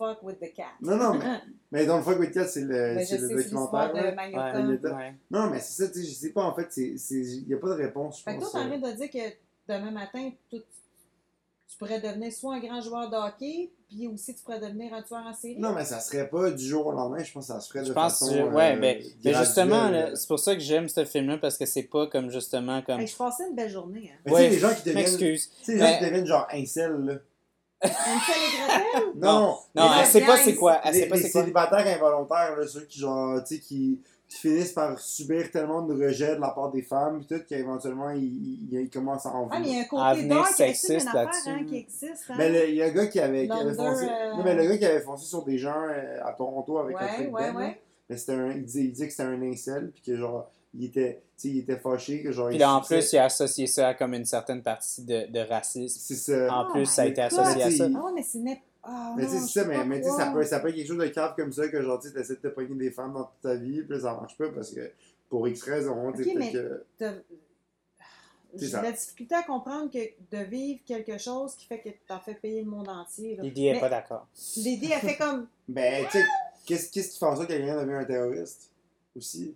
fuck 0.00 0.22
with 0.22 0.40
the 0.40 0.52
cat. 0.54 0.64
Non, 0.80 0.96
non, 0.96 1.14
mais, 1.18 1.24
mais 1.72 1.86
Don't 1.86 2.02
fuck 2.02 2.18
with 2.18 2.32
Cat, 2.32 2.46
c'est 2.46 2.62
le, 2.62 2.96
c'est 3.04 3.18
le 3.18 3.28
documentaire. 3.36 3.92
de. 3.92 4.14
Magneton. 4.16 4.96
Ouais. 4.96 5.14
Non, 5.30 5.50
mais 5.50 5.60
c'est 5.60 5.82
ça, 5.84 5.88
tu 5.92 6.00
sais, 6.02 6.08
je 6.08 6.14
sais 6.14 6.30
pas, 6.30 6.42
en 6.44 6.54
fait, 6.54 6.66
c'est, 6.70 6.96
c'est, 6.96 7.20
il 7.20 7.48
y 7.48 7.54
a 7.54 7.58
pas 7.58 7.68
de 7.68 7.74
réponse, 7.74 8.22
Fait 8.22 8.34
que 8.36 8.40
toi, 8.40 8.48
en 8.54 8.64
euh. 8.66 8.78
train 8.78 8.90
de 8.90 8.96
dire 8.96 9.10
que 9.10 9.72
demain 9.72 9.90
matin, 9.90 10.30
tout- 10.50 10.62
tu 11.68 11.76
pourrais 11.78 12.00
devenir 12.00 12.32
soit 12.32 12.54
un 12.56 12.60
grand 12.60 12.80
joueur 12.80 13.08
de 13.10 13.14
hockey, 13.16 13.70
puis 13.88 14.08
aussi 14.08 14.34
tu 14.34 14.42
pourrais 14.42 14.58
devenir 14.58 14.92
un 14.92 15.02
tueur 15.02 15.24
en 15.24 15.32
série? 15.32 15.56
Non, 15.58 15.72
mais 15.72 15.84
ça 15.84 16.00
serait 16.00 16.28
pas 16.28 16.50
du 16.50 16.64
jour 16.64 16.86
au 16.88 16.92
lendemain, 16.92 17.22
je 17.22 17.32
pense 17.32 17.46
que 17.46 17.52
ça 17.52 17.60
se 17.60 17.68
ferait 17.68 17.82
de 17.82 17.86
Je 17.88 17.92
pense, 17.92 18.18
façon. 18.18 18.32
que- 18.34 18.38
euh, 18.38 18.50
ouais, 18.50 18.76
ben, 18.76 19.02
mais 19.24 19.32
justement, 19.34 19.88
là, 19.88 20.10
là. 20.10 20.16
c'est 20.16 20.26
pour 20.26 20.38
ça 20.40 20.54
que 20.54 20.60
j'aime 20.60 20.88
ce 20.88 21.04
film-là, 21.04 21.38
parce 21.38 21.56
que 21.56 21.66
c'est 21.66 21.84
pas 21.84 22.06
comme 22.08 22.28
justement 22.30 22.82
comme. 22.82 23.00
Hey, 23.00 23.06
je 23.06 23.16
passais 23.16 23.44
une 23.48 23.54
belle 23.54 23.70
journée. 23.70 24.10
Hein. 24.12 24.18
Mais 24.26 24.32
tu 24.32 24.36
sais, 24.38 24.48
les 24.50 24.58
gens 24.58 24.74
qui 24.74 24.82
deviennent. 24.88 25.04
Tu 25.06 25.10
m'excuse. 25.24 25.50
sais, 25.62 25.74
les 25.74 25.78
gens 25.80 25.98
qui 25.98 26.04
deviennent 26.04 26.26
genre 26.26 26.48
incel, 26.52 26.92
là. 27.04 27.14
Une? 27.84 29.20
Non, 29.20 29.56
Non, 29.74 29.90
elle 29.98 30.06
sait 30.06 30.20
pas 30.24 30.36
c'est 30.36 30.54
quoi. 30.54 30.80
Elle 30.84 30.92
les, 30.94 31.00
sait 31.00 31.08
pas 31.08 31.16
c'est 31.16 31.30
quoi. 31.30 31.40
célibataires 31.42 31.86
involontaires, 31.96 32.56
là, 32.58 32.66
ceux 32.66 32.84
qui, 32.84 32.98
genre, 33.00 33.42
tu 33.44 33.54
sais, 33.56 33.60
qui, 33.60 34.00
qui 34.28 34.38
finissent 34.38 34.72
par 34.72 34.98
subir 34.98 35.50
tellement 35.50 35.82
de 35.82 35.94
rejet 35.94 36.36
de 36.36 36.40
la 36.40 36.50
part 36.50 36.70
des 36.70 36.82
femmes, 36.82 37.18
puis 37.24 37.26
tout, 37.38 37.42
qu'éventuellement, 37.48 38.10
ils, 38.10 38.22
ils, 38.70 38.80
ils 38.82 38.90
commencent 38.90 39.26
à 39.26 39.30
en 39.34 39.48
Ah, 39.50 39.58
mais 39.60 39.66
il 39.68 39.74
y 39.74 39.78
a 39.78 39.82
un 39.82 39.84
côté 39.84 40.20
une 40.22 40.44
sexiste 40.44 41.08
affaire 41.08 41.24
là-dessus. 41.24 41.48
hein, 41.50 41.64
qui 41.66 41.76
existe. 41.78 42.24
Hein? 42.30 42.34
Mais 42.38 42.48
le- 42.50 42.68
il 42.68 42.74
y 42.76 42.82
a 42.82 42.86
un 42.86 42.90
gars 42.90 43.06
qui 43.06 43.20
avait, 43.20 43.46
qui 43.46 43.52
avait 43.52 43.74
foncé. 43.74 44.04
euh, 44.04 44.36
Non, 44.36 44.44
mais 44.44 44.54
le 44.54 44.64
gars 44.66 44.78
qui 44.78 44.86
avait 44.86 45.00
foncé 45.00 45.26
sur 45.26 45.42
des 45.44 45.58
gens 45.58 45.74
euh, 45.88 46.18
à 46.24 46.32
Toronto 46.32 46.78
avec 46.78 46.96
un 46.96 47.00
ouais, 47.06 47.14
truc 47.14 47.34
ouais, 47.34 47.52
Ben, 47.52 47.56
ouais. 47.56 47.80
Mais 48.08 48.16
c'était 48.16 48.32
un. 48.34 48.50
Il 48.52 48.64
disait, 48.64 48.80
il 48.82 48.92
disait 48.92 49.06
que 49.06 49.12
c'était 49.12 49.22
un 49.28 49.42
incel, 49.42 49.90
puis 49.92 50.02
que 50.02 50.16
genre, 50.16 50.50
il 50.74 50.84
était, 50.84 51.22
tu 51.36 51.42
sais, 51.42 51.48
il 51.48 51.58
était 51.60 51.78
fâché, 51.78 52.22
que 52.22 52.30
genre. 52.32 52.48
Puis 52.48 52.58
là, 52.58 52.74
en 52.74 52.80
plus, 52.80 53.12
il 53.12 53.18
a 53.18 53.24
associé 53.24 53.66
ça 53.66 53.88
à 53.88 53.94
comme 53.94 54.14
une 54.14 54.24
certaine 54.24 54.62
partie 54.62 55.02
de, 55.04 55.26
de 55.30 55.40
racisme. 55.40 55.98
C'est 56.00 56.14
ça. 56.14 56.54
En 56.54 56.68
Oh 56.68 56.72
plus, 56.72 56.86
ça 56.86 57.02
a 57.02 57.04
my 57.06 57.10
été 57.10 57.20
God. 57.22 57.32
associé 57.40 57.62
à 57.62 57.70
ça. 57.70 57.86
Il- 57.86 57.96
Ah 57.96 58.10
mais 58.14 58.22
c'est 58.22 58.38
net. 58.38 58.58
Ah, 58.82 59.14
Mais 59.16 59.24
non, 59.24 59.28
tu 59.28 59.34
sais, 59.34 59.40
je 59.42 59.46
c'est 59.52 59.60
ça, 59.60 59.66
mais, 59.66 59.74
pas 59.76 59.84
mais 59.84 60.00
tu 60.00 60.08
sais, 60.08 60.16
ça 60.16 60.30
peut, 60.32 60.42
ça 60.44 60.60
peut 60.60 60.68
être 60.68 60.74
quelque 60.74 60.86
chose 60.88 60.96
de 60.98 61.06
grave 61.06 61.34
comme 61.36 61.52
ça, 61.52 61.68
que 61.68 61.82
genre, 61.82 62.00
tu 62.00 62.08
sais, 62.08 62.14
t'essaies 62.14 62.36
de 62.36 62.40
te 62.40 62.48
pogner 62.48 62.74
des 62.76 62.90
femmes 62.90 63.12
dans 63.12 63.24
toute 63.24 63.40
ta 63.42 63.54
vie, 63.56 63.82
puis 63.82 64.00
ça 64.00 64.14
marche 64.14 64.38
pas 64.38 64.48
parce 64.48 64.70
que 64.70 64.90
pour 65.28 65.46
X 65.48 65.62
raisons, 65.64 66.12
tu 66.12 66.24
sais, 66.24 66.32
que. 66.52 66.84
J'ai 68.56 68.68
la 68.72 68.90
difficulté 68.90 69.34
à 69.36 69.42
comprendre 69.44 69.90
que 69.92 69.98
de 69.98 70.42
vivre 70.44 70.80
quelque 70.84 71.18
chose 71.18 71.54
qui 71.54 71.66
fait 71.66 71.78
que 71.78 71.90
t'en 72.08 72.18
fais 72.18 72.34
payer 72.34 72.62
le 72.62 72.68
monde 72.70 72.88
entier. 72.88 73.38
Lydie 73.40 73.68
est 73.68 73.74
Mais 73.74 73.80
pas 73.80 73.88
d'accord. 73.88 74.26
Lydie, 74.56 74.90
elle 74.92 74.98
fait 75.08 75.16
comme. 75.16 75.46
Ben, 75.68 76.04
tu 76.06 76.18
sais, 76.18 76.24
qu'est-ce 76.66 76.90
qu'est-ce 76.90 77.10
qui 77.12 77.18
fait 77.18 77.26
en 77.26 77.36
sorte 77.36 77.46
que 77.48 77.52
quelqu'un 77.52 77.80
devient 77.84 77.94
un 77.94 78.04
terroriste 78.04 78.70
aussi? 79.16 79.54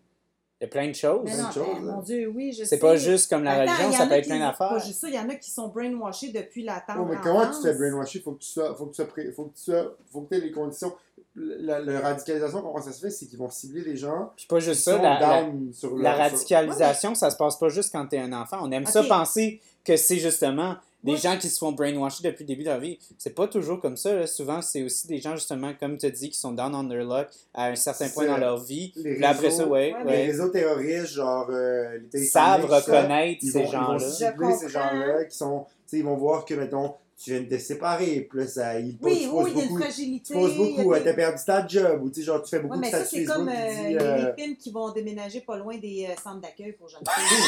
Il 0.61 0.65
y 0.65 0.67
a 0.67 0.69
plein 0.69 0.89
de 0.89 0.95
choses. 0.95 1.23
Mais 1.25 1.33
Plein 1.33 1.43
non, 1.43 1.49
de 1.49 1.53
choses, 1.55 1.67
eh, 1.69 1.85
là. 1.85 1.93
mon 1.93 2.03
Dieu, 2.03 2.33
oui, 2.35 2.53
je 2.53 2.59
sais. 2.59 2.65
C'est 2.67 2.79
pas 2.79 2.97
juste 2.97 3.29
comme 3.29 3.43
la 3.43 3.53
Attends, 3.53 3.73
religion, 3.73 3.93
ça 3.93 4.07
peut 4.07 4.13
être 4.15 4.27
plein 4.27 4.39
Pas 4.39 4.47
d'affaires. 4.69 4.87
juste 4.87 5.01
ça, 5.01 5.09
il 5.09 5.15
y 5.15 5.19
en 5.19 5.29
a 5.29 5.35
qui 5.35 5.51
sont 5.51 5.69
brainwashés 5.69 6.29
depuis 6.33 6.63
la 6.63 6.81
tendre 6.81 7.01
Oh, 7.03 7.07
mais 7.11 7.17
comment 7.23 7.45
tu 7.47 7.61
te 7.61 7.63
fais 7.63 7.75
brainwasher? 7.75 8.21
Faut 8.21 8.33
que 8.33 8.39
tu 8.43 8.49
sois, 8.49 8.75
faut 8.75 8.87
que 8.87 8.91
tu 8.95 9.03
sois 9.03 9.07
faut 9.35 9.45
que 9.47 9.55
tu 9.57 9.63
sois, 9.63 9.97
faut 10.13 10.21
que 10.23 10.29
tu 10.29 10.35
aies 10.37 10.41
les 10.45 10.53
conditions. 10.53 10.93
La, 11.37 11.81
la 11.81 12.01
radicalisation, 12.01 12.63
comment 12.63 12.81
ça 12.81 12.93
se 12.93 13.01
fait? 13.01 13.11
C'est 13.11 13.27
qu'ils 13.27 13.39
vont 13.41 13.51
cibler 13.51 13.83
des 13.83 13.97
gens 13.97 14.31
Puis 14.37 14.47
pas 14.47 14.61
juste 14.61 14.85
ça, 14.85 14.97
la, 15.03 15.19
la- 15.19 15.43
down 15.43 15.73
sur 15.73 15.97
la 15.97 16.03
leur- 16.03 16.15
sur- 16.15 16.23
radicalisation, 16.39 17.15
ça 17.17 17.31
se 17.31 17.37
passe 17.37 17.57
pas 17.59 17.69
juste 17.69 17.91
quand 17.93 18.07
t'es 18.07 18.19
un 18.19 18.33
enfant. 18.33 18.59
On 18.63 18.71
aime 18.71 18.87
ça 18.87 19.03
penser 19.03 19.61
que 19.85 19.97
c'est 19.97 20.19
justement 20.19 20.77
des 21.05 21.13
Moi, 21.13 21.21
gens 21.21 21.37
qui 21.39 21.49
se 21.49 21.59
font 21.59 21.71
brainwasher 21.73 22.23
depuis 22.25 22.43
le 22.45 22.49
début 22.49 22.65
de 22.65 22.71
leur 22.71 22.81
vie. 22.81 22.99
C'est 23.19 23.35
pas 23.35 23.47
toujours 23.47 23.79
comme 23.81 23.97
ça. 23.97 24.15
là. 24.15 24.27
Souvent, 24.27 24.61
c'est 24.63 24.83
aussi 24.83 25.07
des 25.07 25.21
gens, 25.21 25.37
justement, 25.37 25.73
comme 25.79 25.97
tu 25.99 26.11
dis, 26.11 26.31
qui 26.31 26.39
sont 26.39 26.53
down 26.53 26.75
on 26.75 26.89
their 26.89 27.05
luck 27.05 27.29
à 27.53 27.67
un 27.67 27.75
certain 27.77 28.09
point 28.09 28.27
dans 28.27 28.39
leur 28.39 28.59
vie. 28.63 28.93
Les 28.97 29.23
après 29.23 29.51
ça, 29.51 29.59
réseaux- 29.65 29.71
ouais, 29.71 29.95
Ouais, 30.05 30.17
Les 30.17 30.27
réseaux 30.33 30.49
terroristes, 30.49 31.07
genre 31.13 31.47
euh, 31.51 31.99
savent 32.27 32.69
ça, 32.69 32.77
reconnaître 32.79 33.41
ces 33.43 33.51
vont, 33.53 33.61
ils 33.61 33.65
vont 33.67 33.71
gens-là. 33.99 34.57
ces 34.59 34.69
gens-là 34.69 35.25
qui 35.27 35.37
sont, 35.37 35.65
tu 35.65 35.73
sais, 35.87 35.99
ils 35.99 36.05
vont 36.05 36.17
voir 36.17 36.45
que, 36.45 36.55
mettons, 36.55 36.95
tu 37.17 37.31
viens 37.31 37.43
de 37.43 37.49
te 37.49 37.59
séparer, 37.59 38.27
puis 38.29 38.41
là, 38.41 38.47
ça, 38.49 38.73
Oui, 38.77 38.97
oui, 39.01 39.05
il 39.07 39.21
y 39.21 39.25
a 39.25 39.29
une 39.65 39.69
beaucoup, 39.69 39.79
fragilité. 39.81 40.35
tu 40.35 40.41
poses 40.41 40.57
beaucoup, 40.57 40.95
des- 40.95 41.05
t'as 41.05 41.15
perdu 41.15 41.43
ta 41.47 41.65
job, 41.67 42.03
ou 42.03 42.09
tu 42.11 42.17
sais, 42.21 42.23
genre, 42.27 42.43
tu 42.43 42.49
fais 42.49 42.59
beaucoup 42.59 42.75
Ouais, 42.75 42.81
mais 42.81 42.91
de 42.91 42.97
ça, 42.97 43.05
statuts 43.05 43.21
c'est 43.27 43.33
comme 43.33 43.49
euh, 43.49 43.53
dit, 43.53 43.89
les, 43.95 43.97
euh, 44.01 44.33
les 44.37 44.43
films 44.43 44.57
qui 44.57 44.71
vont 44.73 44.91
déménager 44.91 45.41
pas 45.43 45.57
loin 45.57 45.77
des 45.79 46.09
euh, 46.11 46.15
centres 46.21 46.41
d'accueil 46.41 46.73
pour 46.73 46.89
jeunes 46.89 47.03
filles. 47.09 47.39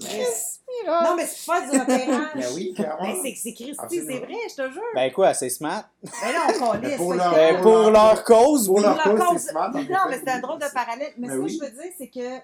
Yes. 0.00 0.60
non, 0.86 1.16
mais 1.16 1.26
c'est 1.26 1.46
pas 1.46 1.60
du 1.62 1.78
repérage. 1.78 2.30
Ben 2.34 2.46
oui, 2.54 2.72
clairement. 2.74 3.02
Ben, 3.02 3.16
c'est 3.22 3.34
c'est 3.34 3.52
Christy, 3.52 3.76
c'est 3.90 4.18
vrai, 4.18 4.34
je 4.48 4.54
te 4.54 4.70
jure. 4.72 4.82
Ben 4.94 5.12
quoi, 5.12 5.34
c'est 5.34 5.50
smart? 5.50 5.84
Ben 6.02 6.32
là, 6.32 6.46
on 6.60 6.74
Mais 6.74 6.80
calisse. 6.82 6.96
pour 6.98 7.14
leur- 7.14 7.30
que- 7.30 7.36
Ben, 7.36 7.60
pour 7.62 7.72
leur- 7.72 7.90
leur 7.90 8.24
cause, 8.24 8.66
pour 8.66 8.80
leur 8.80 9.02
Pour 9.02 9.14
cause, 9.16 9.38
c'est 9.40 9.50
smart. 9.50 9.72
Non, 9.72 9.80
mais 10.08 10.18
c'est 10.18 10.28
un 10.30 10.40
drôle 10.40 10.58
de 10.60 10.72
parallèle. 10.72 11.12
Mais 11.18 11.26
Ben 11.28 11.34
ce 11.34 11.38
que 11.38 11.42
oui. 11.44 11.58
je 11.60 11.64
veux 11.64 11.70
dire, 11.82 11.92
c'est 11.98 12.08
que 12.10 12.38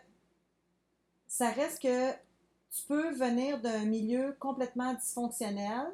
ça 1.28 1.50
reste 1.50 1.80
que 1.82 2.10
tu 2.10 2.82
peux 2.88 3.10
venir 3.14 3.60
d'un 3.60 3.84
milieu 3.84 4.34
complètement 4.40 4.94
dysfonctionnel 4.94 5.86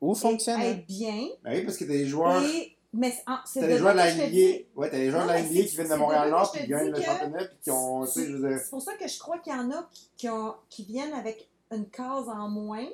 Ou 0.00 0.12
et 0.12 0.18
fonctionnel. 0.18 0.66
être 0.78 0.86
bien. 0.86 1.26
Ben 1.44 1.56
oui, 1.56 1.62
parce 1.64 1.76
que 1.76 1.84
t'as 1.84 1.92
des 1.92 2.06
joueurs, 2.06 2.42
Et, 2.42 2.75
mais 2.92 3.10
c'est 3.44 3.60
t'as 3.60 3.66
de 3.66 3.72
des 3.72 3.78
joueurs 3.78 3.92
de 3.92 3.98
la 3.98 4.14
NBA, 4.14 4.58
ouais, 4.76 4.90
t'as 4.90 4.96
des 4.98 5.10
joueurs 5.10 5.22
de 5.24 5.28
la 5.28 5.42
NBA 5.42 5.62
qui 5.62 5.74
viennent 5.76 5.88
de 5.88 5.94
Montréal-Nord, 5.94 6.52
qui 6.52 6.66
gagnent 6.66 6.90
le 6.90 7.00
championnat, 7.02 7.44
puis 7.44 7.56
qui 7.62 7.70
ont, 7.70 8.06
tu 8.06 8.12
sais, 8.12 8.26
je 8.26 8.32
veux 8.36 8.48
dire, 8.48 8.58
C'est 8.58 8.70
pour 8.70 8.82
ça 8.82 8.94
que 8.94 9.06
je 9.08 9.18
crois 9.18 9.38
qu'il 9.38 9.52
y 9.52 9.56
en 9.56 9.70
a 9.70 9.88
qui, 9.92 10.10
qui, 10.16 10.28
ont- 10.28 10.54
qui 10.70 10.84
viennent 10.84 11.12
avec 11.14 11.48
une 11.72 11.86
case 11.88 12.28
en 12.28 12.48
moins 12.48 12.86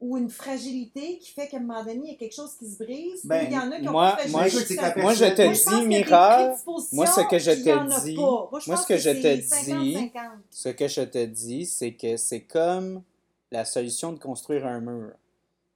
ou 0.00 0.18
une 0.18 0.30
fragilité 0.30 1.18
qui 1.18 1.30
fait 1.32 1.46
qu'à 1.48 1.58
un 1.58 1.60
moment 1.60 1.84
donné, 1.84 2.00
il 2.04 2.10
y 2.10 2.14
a 2.14 2.18
quelque 2.18 2.34
chose 2.34 2.54
qui 2.58 2.68
se 2.68 2.76
brise, 2.82 3.20
Ben, 3.24 3.46
il 3.46 3.52
y 3.52 3.56
en 3.56 3.70
a 3.70 3.78
qui 3.78 3.88
ont 3.88 3.92
moi- 3.92 4.16
moi, 4.30 4.48
je- 4.48 4.56
Moi, 5.00 5.14
je 5.14 5.24
te 5.26 5.42
Moi, 5.42 5.52
dis, 5.80 5.86
Mira, 5.86 6.56
moi, 6.92 7.06
ce 7.06 7.20
que 7.20 7.38
je 7.38 7.50
te 7.52 8.04
dis-. 8.04 8.16
Moi, 8.16 8.76
ce 8.76 8.86
que 8.86 8.96
je 8.98 9.10
te 9.10 9.34
dis- 9.36 9.42
50-50. 9.48 10.20
Ce 10.50 10.68
que 10.70 10.88
je 10.88 11.02
te 11.02 11.24
dis, 11.24 11.66
c'est 11.66 11.92
que 11.92 12.16
c'est 12.16 12.40
comme 12.42 13.02
la 13.52 13.64
solution 13.64 14.12
de 14.12 14.18
construire 14.18 14.66
un 14.66 14.80
mur. 14.80 15.12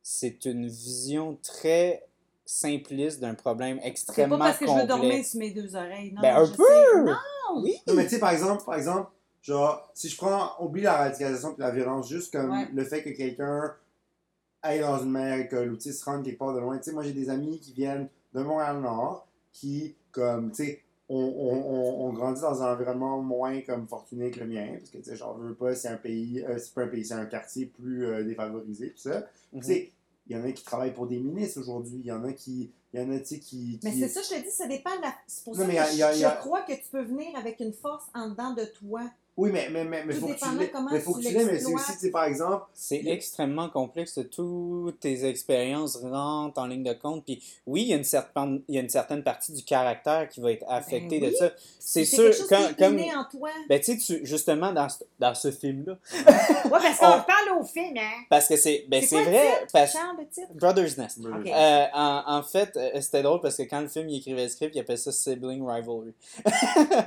C'est 0.02 0.44
une 0.44 0.66
vision 0.66 1.38
très 1.42 2.04
simpliste 2.46 3.20
d'un 3.20 3.34
problème 3.34 3.76
C'est 3.76 3.82
pas 3.82 3.88
extrêmement 3.88 4.38
parce 4.38 4.58
que 4.58 4.66
je 4.66 4.72
veux 4.72 4.86
dormir 4.86 5.08
complexe. 5.10 5.30
sur 5.30 5.38
mes 5.40 5.50
deux 5.50 5.76
oreilles. 5.76 6.12
Non, 6.12 6.22
Ben, 6.22 6.36
un 6.36 6.44
je 6.44 6.52
peu! 6.52 6.62
sais. 6.64 7.04
Non, 7.04 7.60
Oui. 7.62 7.74
Non, 7.86 7.94
mais 7.94 8.04
tu 8.04 8.10
sais, 8.10 8.18
par 8.18 8.30
exemple, 8.30 8.64
par 8.64 8.76
exemple, 8.76 9.10
genre, 9.42 9.90
si 9.94 10.08
je 10.08 10.16
prends, 10.16 10.50
oublie 10.60 10.82
la 10.82 10.96
radicalisation 10.96 11.54
et 11.56 11.60
la 11.60 11.70
violence, 11.70 12.08
juste 12.08 12.32
comme 12.32 12.50
Ouais. 12.50 12.68
le 12.72 12.84
fait 12.84 13.02
que 13.02 13.10
quelqu'un 13.10 13.74
aille 14.62 14.80
dans 14.80 14.98
une 15.02 15.10
meilleure 15.10 15.38
école 15.46 15.72
ou 15.72 15.78
se 15.80 16.04
rende 16.04 16.24
quelque 16.24 16.38
part 16.38 16.54
de 16.54 16.60
loin. 16.60 16.76
Tu 16.78 16.84
sais, 16.84 16.92
moi, 16.92 17.02
j'ai 17.02 17.12
des 17.12 17.28
amis 17.30 17.58
qui 17.60 17.72
viennent 17.72 18.08
de 18.34 18.40
Montréal-Nord 18.42 19.26
qui, 19.52 19.94
comme, 20.12 20.50
tu 20.50 20.64
sais, 20.64 20.82
on, 21.08 21.16
on, 21.18 21.54
on, 21.54 22.06
on 22.08 22.12
grandit 22.12 22.40
dans 22.40 22.62
un 22.62 22.72
environnement 22.72 23.20
moins 23.22 23.60
comme 23.60 23.86
fortuné 23.86 24.30
que 24.32 24.40
le 24.40 24.46
mien, 24.46 24.66
parce 24.78 24.90
que, 24.90 24.98
tu 24.98 25.04
sais, 25.04 25.16
genre, 25.16 25.38
je 25.40 25.46
veux 25.48 25.54
pas, 25.54 25.74
c'est 25.76 25.86
un 25.88 25.96
pays, 25.96 26.44
euh, 26.44 26.58
c'est 26.58 26.74
pas 26.74 26.82
un 26.82 26.88
pays, 26.88 27.04
c'est 27.04 27.14
un 27.14 27.26
quartier 27.26 27.66
plus 27.66 28.06
euh, 28.06 28.24
défavorisé, 28.24 28.90
tout 28.90 28.98
ça. 29.08 29.22
Tu 29.54 29.62
sais, 29.62 29.92
il 30.28 30.36
y 30.36 30.40
en 30.40 30.44
a 30.44 30.52
qui 30.52 30.64
travaillent 30.64 30.94
pour 30.94 31.06
des 31.06 31.18
ministres 31.18 31.60
aujourd'hui, 31.60 31.98
il 32.00 32.06
y 32.06 32.12
en 32.12 32.24
a 32.24 32.32
qui, 32.32 32.70
il 32.92 33.00
y 33.00 33.02
en 33.02 33.10
a, 33.14 33.18
qui... 33.18 33.78
Mais 33.82 33.92
c'est 33.92 34.08
ça, 34.08 34.22
je 34.22 34.28
te 34.40 34.44
dis, 34.44 34.50
ça 34.50 34.66
dépend 34.66 34.96
de 34.96 35.02
la. 35.02 35.14
C'est 35.26 35.44
pour 35.44 35.54
Non, 35.54 35.60
ça 35.62 35.66
mais 35.68 35.74
que 35.74 35.78
y 35.78 35.80
a- 35.80 35.92
y 35.94 36.02
a- 36.02 36.12
je, 36.12 36.20
y 36.20 36.24
a- 36.24 36.34
je 36.34 36.40
crois 36.40 36.62
que 36.62 36.72
tu 36.72 36.84
peux 36.90 37.02
venir 37.02 37.36
avec 37.36 37.60
une 37.60 37.72
force 37.72 38.04
en 38.14 38.30
dedans 38.30 38.52
de 38.54 38.64
toi. 38.64 39.02
Oui, 39.36 39.50
mais, 39.52 39.68
mais, 39.70 39.84
mais, 39.84 40.02
mais 40.06 40.14
faut 40.14 40.28
que 40.28 40.32
tu 40.38 40.56
l'aies, 40.58 40.72
mais 40.90 40.98
faut 41.00 41.12
tu 41.18 41.24
que 41.24 41.28
tu 41.28 41.34
l'aies, 41.34 41.44
mais 41.44 41.58
c'est 41.58 41.72
aussi, 41.74 41.92
tu 41.92 41.98
sais, 41.98 42.10
par 42.10 42.24
exemple, 42.24 42.64
C'est 42.72 43.04
extrêmement 43.06 43.68
complexe. 43.68 44.18
Toutes 44.34 44.98
tes 44.98 45.26
expériences 45.26 45.96
rentrent 46.02 46.58
en 46.58 46.66
ligne 46.66 46.82
de 46.84 46.94
compte. 46.94 47.22
Puis 47.24 47.42
oui, 47.66 47.82
il 47.82 47.88
y 47.88 47.92
a 47.92 47.96
une 47.96 48.04
certaine, 48.04 48.62
il 48.66 48.76
y 48.76 48.78
a 48.78 48.80
une 48.80 48.88
certaine 48.88 49.22
partie 49.22 49.52
du 49.52 49.62
caractère 49.62 50.28
qui 50.30 50.40
va 50.40 50.52
être 50.52 50.64
affectée 50.68 51.20
Ben 51.20 51.26
de 51.26 51.32
oui. 51.32 51.36
ça. 51.38 51.50
C'est 51.78 52.04
sûr, 52.06 52.24
quelque 52.24 52.36
chose 52.38 52.46
quand- 52.48 52.56
qui 52.66 52.72
est 52.72 52.76
comme. 52.76 52.98
en 52.98 53.24
toi. 53.30 53.50
Ben, 53.68 53.78
tu 53.80 54.00
sais, 54.00 54.20
justement, 54.24 54.72
dans 54.72 54.88
ce, 54.88 55.04
dans 55.18 55.34
ce 55.34 55.50
film-là. 55.50 55.98
Ouais, 56.66 56.70
parce 56.82 56.98
qu'on 56.98 57.06
On- 57.06 57.22
parle 57.22 57.60
au 57.60 57.64
film, 57.64 57.94
hein. 57.98 58.24
Parce 58.30 58.48
que 58.48 58.56
c'est 58.56 58.86
ben, 58.88 59.02
C'est 59.02 59.22
vrai. 59.22 59.32
titre? 59.60 59.72
Parce, 59.72 59.92
Charles, 59.92 60.16
le 60.18 60.26
titre? 60.28 60.48
Brothers 60.54 60.98
Nest. 60.98 61.18
Ok. 61.18 61.46
Euh, 61.46 61.84
en, 61.94 62.22
en 62.38 62.42
fait, 62.42 62.76
euh, 62.76 63.00
c'était 63.00 63.22
drôle 63.22 63.40
parce 63.40 63.56
que 63.56 63.62
quand 63.64 63.80
le 63.82 63.88
film 63.88 64.08
il 64.08 64.16
écrivait 64.18 64.44
le 64.44 64.48
script, 64.48 64.74
il 64.74 64.80
appelait 64.80 64.96
ça 64.96 65.12
Sibling 65.12 65.62
Rivalry. 65.64 66.12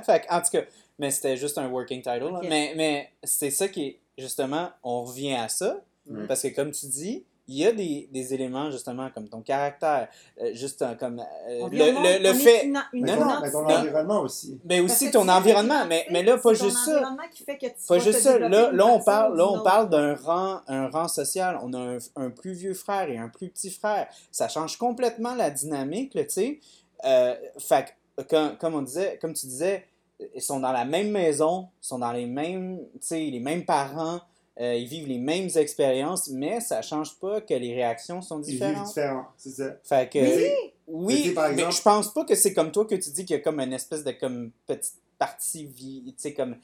fait 0.06 0.24
en 0.30 0.40
tout 0.40 0.50
cas, 0.52 0.62
mais 1.00 1.10
c'était 1.10 1.36
juste 1.36 1.58
un 1.58 1.68
working 1.68 2.02
title. 2.02 2.30
là. 2.32 2.38
Ok. 2.38 2.46
Mais, 2.48 2.74
mais 2.76 3.10
c'est 3.24 3.50
ça 3.50 3.66
qui 3.68 3.86
est, 3.86 4.00
justement, 4.18 4.68
on 4.84 5.02
revient 5.02 5.34
à 5.34 5.48
ça. 5.48 5.80
Ouais. 6.08 6.26
Parce 6.28 6.42
que 6.42 6.48
comme 6.48 6.70
tu 6.70 6.86
dis, 6.86 7.24
il 7.48 7.56
y 7.56 7.66
a 7.66 7.72
des, 7.72 8.08
des 8.12 8.32
éléments, 8.32 8.70
justement, 8.70 9.10
comme 9.12 9.28
ton 9.28 9.40
caractère, 9.40 10.06
euh, 10.40 10.50
juste 10.54 10.82
euh, 10.82 10.94
comme 10.94 11.18
euh, 11.48 11.68
le, 11.72 11.78
le, 12.18 12.22
le 12.28 12.32
fait. 12.34 12.64
une- 12.66 12.80
une 12.92 13.04
mais 13.06 13.16
Non, 13.16 13.18
ton, 13.18 13.24
non, 13.24 13.40
mais 13.42 13.50
ton 13.50 13.64
environnement 13.66 14.20
aussi. 14.20 14.60
Mais 14.64 14.78
aussi 14.78 15.10
ton 15.10 15.28
environnement. 15.28 15.84
Mais, 15.88 16.06
mais 16.10 16.22
là, 16.22 16.38
pas 16.38 16.54
juste 16.54 16.76
ça. 16.84 17.16
qui 17.32 17.42
fait 17.42 17.58
que 17.58 17.66
tu 17.66 17.72
Pas 17.88 17.98
juste 17.98 18.18
te 18.18 18.22
ça. 18.22 18.38
Là, 18.38 18.70
là, 18.70 18.86
on 18.86 19.00
parle, 19.02 19.36
là, 19.36 19.48
on 19.48 19.64
parle 19.64 19.88
d'un 19.90 20.14
rang, 20.14 20.60
un 20.68 20.88
rang 20.90 21.08
social. 21.08 21.58
On 21.62 21.72
a 21.72 21.78
un, 21.78 21.98
un 22.14 22.30
plus 22.30 22.52
vieux 22.52 22.74
frère 22.74 23.08
et 23.10 23.18
un 23.18 23.28
plus 23.28 23.48
petit 23.48 23.70
frère. 23.70 24.06
Ça 24.30 24.48
change 24.48 24.76
complètement 24.76 25.34
la 25.34 25.50
dynamique, 25.50 26.14
là, 26.14 26.22
tu 26.24 26.30
sais. 26.30 26.60
Euh, 27.04 27.34
fait 27.58 27.94
que, 28.16 28.22
comme, 28.22 28.56
comme 28.58 28.74
on 28.76 28.82
disait, 28.82 29.18
comme 29.20 29.32
tu 29.32 29.46
disais, 29.46 29.86
ils 30.34 30.42
sont 30.42 30.60
dans 30.60 30.72
la 30.72 30.84
même 30.84 31.10
maison, 31.10 31.68
ils 31.82 31.86
sont 31.86 31.98
dans 31.98 32.12
les 32.12 32.26
mêmes, 32.26 32.78
tu 32.94 32.98
sais, 33.00 33.20
les 33.20 33.40
mêmes 33.40 33.64
parents, 33.64 34.20
euh, 34.60 34.74
ils 34.74 34.86
vivent 34.86 35.06
les 35.08 35.18
mêmes 35.18 35.48
expériences, 35.56 36.28
mais 36.28 36.60
ça 36.60 36.82
change 36.82 37.18
pas 37.18 37.40
que 37.40 37.54
les 37.54 37.74
réactions 37.74 38.20
sont 38.20 38.40
Ils 38.42 38.50
vivent 38.52 38.58
différentes. 38.60 38.86
différents, 38.88 39.26
c'est 39.36 39.50
ça. 39.50 39.76
Fait 39.84 40.10
que, 40.12 40.18
Oui. 40.18 40.50
oui, 40.88 41.22
Mais 41.28 41.32
par 41.34 41.48
mais 41.48 41.54
exemple- 41.54 41.74
je 41.76 41.82
pense 41.82 42.12
pas 42.12 42.24
que 42.24 42.34
c'est 42.34 42.52
comme 42.52 42.70
toi 42.72 42.84
que 42.84 42.94
tu 42.96 43.10
dis 43.10 43.24
qu'il 43.24 43.36
y 43.36 43.38
a 43.38 43.42
comme 43.42 43.60
une 43.60 43.72
espèce 43.72 44.04
de 44.04 44.12
comme 44.12 44.50
petite 44.66 44.94
partie 45.18 45.64
vie, 45.64 46.02
tu 46.06 46.14
sais, 46.16 46.34
comme 46.34 46.56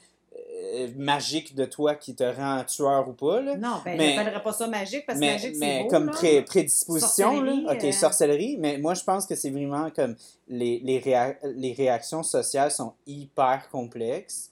magique 0.97 1.55
de 1.55 1.65
toi 1.65 1.95
qui 1.95 2.15
te 2.15 2.25
rend 2.25 2.65
tueur 2.65 3.09
ou 3.09 3.13
pas, 3.13 3.41
là. 3.41 3.57
Non, 3.57 3.81
ben, 3.85 3.97
Mais- 3.97 4.13
je 4.13 4.17
n'appellerais 4.17 4.43
pas 4.43 4.53
ça 4.53 4.67
magique 4.69 5.05
parce 5.07 5.19
que 5.19 5.25
mais, 5.25 5.33
magique, 5.33 5.55
c'est 5.55 5.59
mais 5.61 5.83
beau, 5.85 5.89
comme 5.89 6.07
là. 6.07 6.13
pré- 6.13 6.43
prédisposition, 6.43 7.41
là. 7.41 7.53
Sorcellerie, 7.53 7.77
ok, 7.79 7.85
euh. 7.85 7.93
sorcellerie, 7.93 8.57
mais 8.59 8.79
moi 8.79 8.95
je 8.95 9.05
pense 9.05 9.27
que 9.27 9.35
c'est 9.35 9.51
vraiment 9.51 9.91
comme 9.91 10.17
les, 10.49 10.81
les, 10.85 10.99
réa- 11.01 11.37
les 11.45 11.73
réactions 11.73 12.23
sociales 12.23 12.71
sont 12.71 12.93
hyper 13.07 13.69
complexes. 13.71 14.51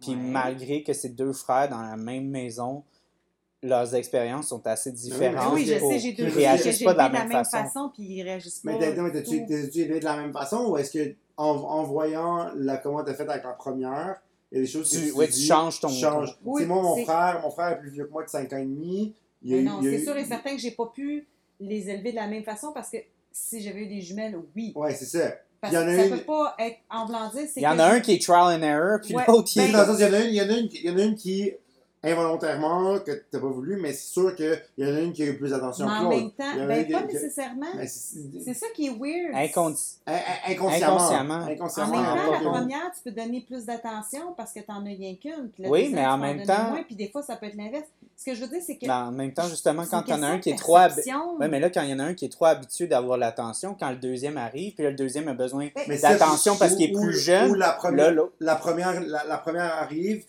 Puis 0.00 0.10
Ouais. 0.10 0.16
malgré 0.16 0.82
que 0.82 0.92
c'est 0.92 1.10
deux 1.10 1.32
frères 1.32 1.68
dans 1.68 1.80
la 1.80 1.96
même 1.96 2.28
maison, 2.28 2.82
leurs 3.62 3.94
expériences 3.94 4.48
sont 4.48 4.66
assez 4.66 4.92
différentes. 4.92 5.54
Oui, 5.54 5.64
je 5.64 5.78
sais, 5.78 5.98
j'ai 5.98 6.12
deux 6.12 6.28
réagissent 6.28 6.82
pas 6.82 6.92
de 6.92 6.98
la 6.98 7.08
même 7.08 7.30
façon. 7.30 7.90
puis 7.94 8.02
ils 8.02 8.22
réagissent 8.22 8.58
pas. 8.60 8.72
Mais 8.72 8.78
t'as-tu 8.94 9.36
élevé 9.80 10.00
de 10.00 10.04
la 10.04 10.16
même 10.18 10.32
façon 10.32 10.66
ou 10.68 10.76
est-ce 10.76 10.90
que 10.92 11.14
en, 11.36 11.46
en 11.46 11.82
voyant 11.84 12.50
la, 12.56 12.76
comment 12.76 13.02
t'as 13.02 13.14
fait 13.14 13.28
avec 13.28 13.42
la 13.44 13.52
première, 13.52 14.20
il 14.54 14.58
y 14.58 14.62
a 14.62 14.64
des 14.64 14.70
choses 14.70 14.88
que 14.90 14.96
Tu, 15.06 15.10
ouais, 15.12 15.28
tu 15.28 15.40
changes 15.40 15.80
ton. 15.80 15.88
tu 15.88 15.94
changes. 15.96 16.38
Oui, 16.44 16.62
Tu 16.62 16.68
sais, 16.68 16.72
moi, 16.72 16.82
mon 16.82 17.04
frère, 17.04 17.40
mon 17.42 17.50
frère 17.50 17.68
est 17.72 17.80
plus 17.80 17.90
vieux 17.90 18.04
que 18.06 18.12
moi 18.12 18.22
de 18.24 18.28
5 18.30 18.52
ans 18.52 18.56
et 18.56 18.64
demi. 18.64 19.12
Il 19.42 19.50
y 19.50 19.58
a 19.58 19.62
non, 19.62 19.78
il 19.82 19.84
y 19.84 19.88
a 19.88 19.90
c'est 19.98 20.02
eu- 20.02 20.04
sûr 20.04 20.16
et 20.16 20.24
certain 20.24 20.50
que 20.54 20.58
j'ai 20.58 20.70
pas 20.70 20.86
pu 20.86 21.26
les 21.60 21.90
élever 21.90 22.12
de 22.12 22.16
la 22.16 22.26
même 22.28 22.44
façon 22.44 22.72
parce 22.72 22.88
que 22.90 22.98
si 23.32 23.60
j'avais 23.60 23.80
eu 23.82 23.86
des 23.88 24.00
jumelles, 24.00 24.38
oui. 24.56 24.72
Ouais, 24.76 24.94
c'est 24.94 25.04
ça. 25.06 25.34
Parce 25.60 25.72
Il 25.72 25.76
y 25.76 25.78
en 25.78 25.84
que 25.86 25.90
a 25.90 25.96
ça 25.96 26.04
une- 26.06 26.10
peut 26.18 26.24
pas 26.24 26.54
être 26.60 26.76
en 26.90 27.06
blanc 27.06 27.30
Il 27.34 27.62
y 27.62 27.66
en 27.66 27.74
que 27.76 27.80
a 27.80 27.90
je- 27.90 27.94
un 27.96 28.00
qui 28.00 28.12
est 28.14 28.22
trial 28.22 28.58
and 28.58 28.62
error, 28.62 29.00
puis 29.02 29.14
Ouais, 29.14 29.24
l'autre 29.26 29.44
qui 29.44 29.54
sais, 29.60 29.66
est. 29.66 29.68
il 29.68 29.72
y 29.72 29.76
en 29.76 30.12
a 30.12 30.20
une, 30.20 30.28
il 30.28 30.34
y 30.34 30.40
en 30.42 30.48
a 30.48 30.56
une, 30.58 30.68
il 30.72 30.84
y 30.84 30.90
en 30.90 30.98
a 30.98 31.02
une 31.02 31.14
qui 31.16 31.52
involontairement 32.04 32.98
que 33.00 33.12
t'as 33.30 33.40
pas 33.40 33.46
voulu, 33.48 33.76
mais 33.80 33.92
c'est 33.92 34.12
sûr 34.12 34.34
qu'il 34.34 34.58
y 34.78 34.84
en 34.84 34.94
a 34.94 35.00
une 35.00 35.12
qui 35.12 35.22
a 35.22 35.26
eu 35.26 35.36
plus 35.36 35.50
d'attention 35.50 35.86
Mais 35.86 35.92
que 35.92 35.98
en 35.98 36.02
l'autre. 36.04 36.16
même 36.16 36.30
temps, 36.30 36.62
en 36.62 36.66
ben 36.66 36.92
pas 36.92 37.02
nécessairement. 37.04 37.66
Mais 37.76 37.86
c'est- 37.86 38.18
C'est 38.44 38.54
ça 38.54 38.66
qui 38.74 38.86
est 38.86 38.90
weird. 38.90 39.34
Inconsciemment. 40.48 41.46
Inconsciemment. 41.46 41.94
En 41.96 42.14
même 42.14 42.24
temps, 42.26 42.32
la 42.32 42.50
première, 42.50 42.92
tu 42.94 43.00
peux 43.04 43.10
donner 43.10 43.44
plus 43.46 43.64
d'attention 43.66 44.34
parce 44.36 44.52
que 44.52 44.60
tu 44.60 44.66
n'en 44.70 44.82
as 44.84 44.88
rien 44.88 45.14
qu'une. 45.20 45.50
Oui, 45.68 45.90
mais 45.92 46.06
en 46.06 46.18
même 46.18 46.42
temps- 46.44 46.70
Moins, 46.70 46.82
puis 46.82 46.96
des 46.96 47.08
fois, 47.08 47.22
ça 47.22 47.36
peut 47.36 47.46
être 47.46 47.56
l'inverse. 47.56 47.84
Ce 48.16 48.24
que 48.26 48.34
je 48.34 48.42
veux 48.42 48.48
dire, 48.48 48.60
c'est 48.64 48.76
que. 48.76 48.86
Mais 48.86 48.92
en 48.92 49.10
même 49.10 49.32
temps, 49.32 49.46
justement, 49.48 49.84
quand 49.90 50.02
t'en 50.02 50.22
as 50.22 50.26
un 50.28 50.38
qui 50.38 50.50
est 50.50 50.58
trop 50.58 50.76
hab- 50.76 50.94
perception. 50.94 51.36
Ouais, 51.38 51.48
mais 51.48 51.60
là, 51.60 51.68
quand 51.70 51.82
il 51.82 51.90
y 51.90 51.94
en 51.94 51.98
a 51.98 52.04
un 52.04 52.14
qui 52.14 52.24
est 52.24 52.28
trop 52.32 52.44
habitué 52.46 52.86
d'avoir 52.86 53.18
l'attention, 53.18 53.76
quand 53.78 53.90
le 53.90 53.96
deuxième 53.96 54.36
arrive, 54.36 54.74
puis 54.74 54.84
là, 54.84 54.90
le 54.90 54.96
deuxième 54.96 55.28
a 55.28 55.34
besoin 55.34 55.68
Ben, 55.74 56.00
d'attention 56.00 56.56
parce 56.56 56.74
qu'il 56.76 56.90
est 56.90 56.92
plus 56.92 57.12
jeune, 57.18 57.50
Ou 57.50 57.54
la 57.54 57.72
première, 57.72 58.14
arrive, 59.74 60.24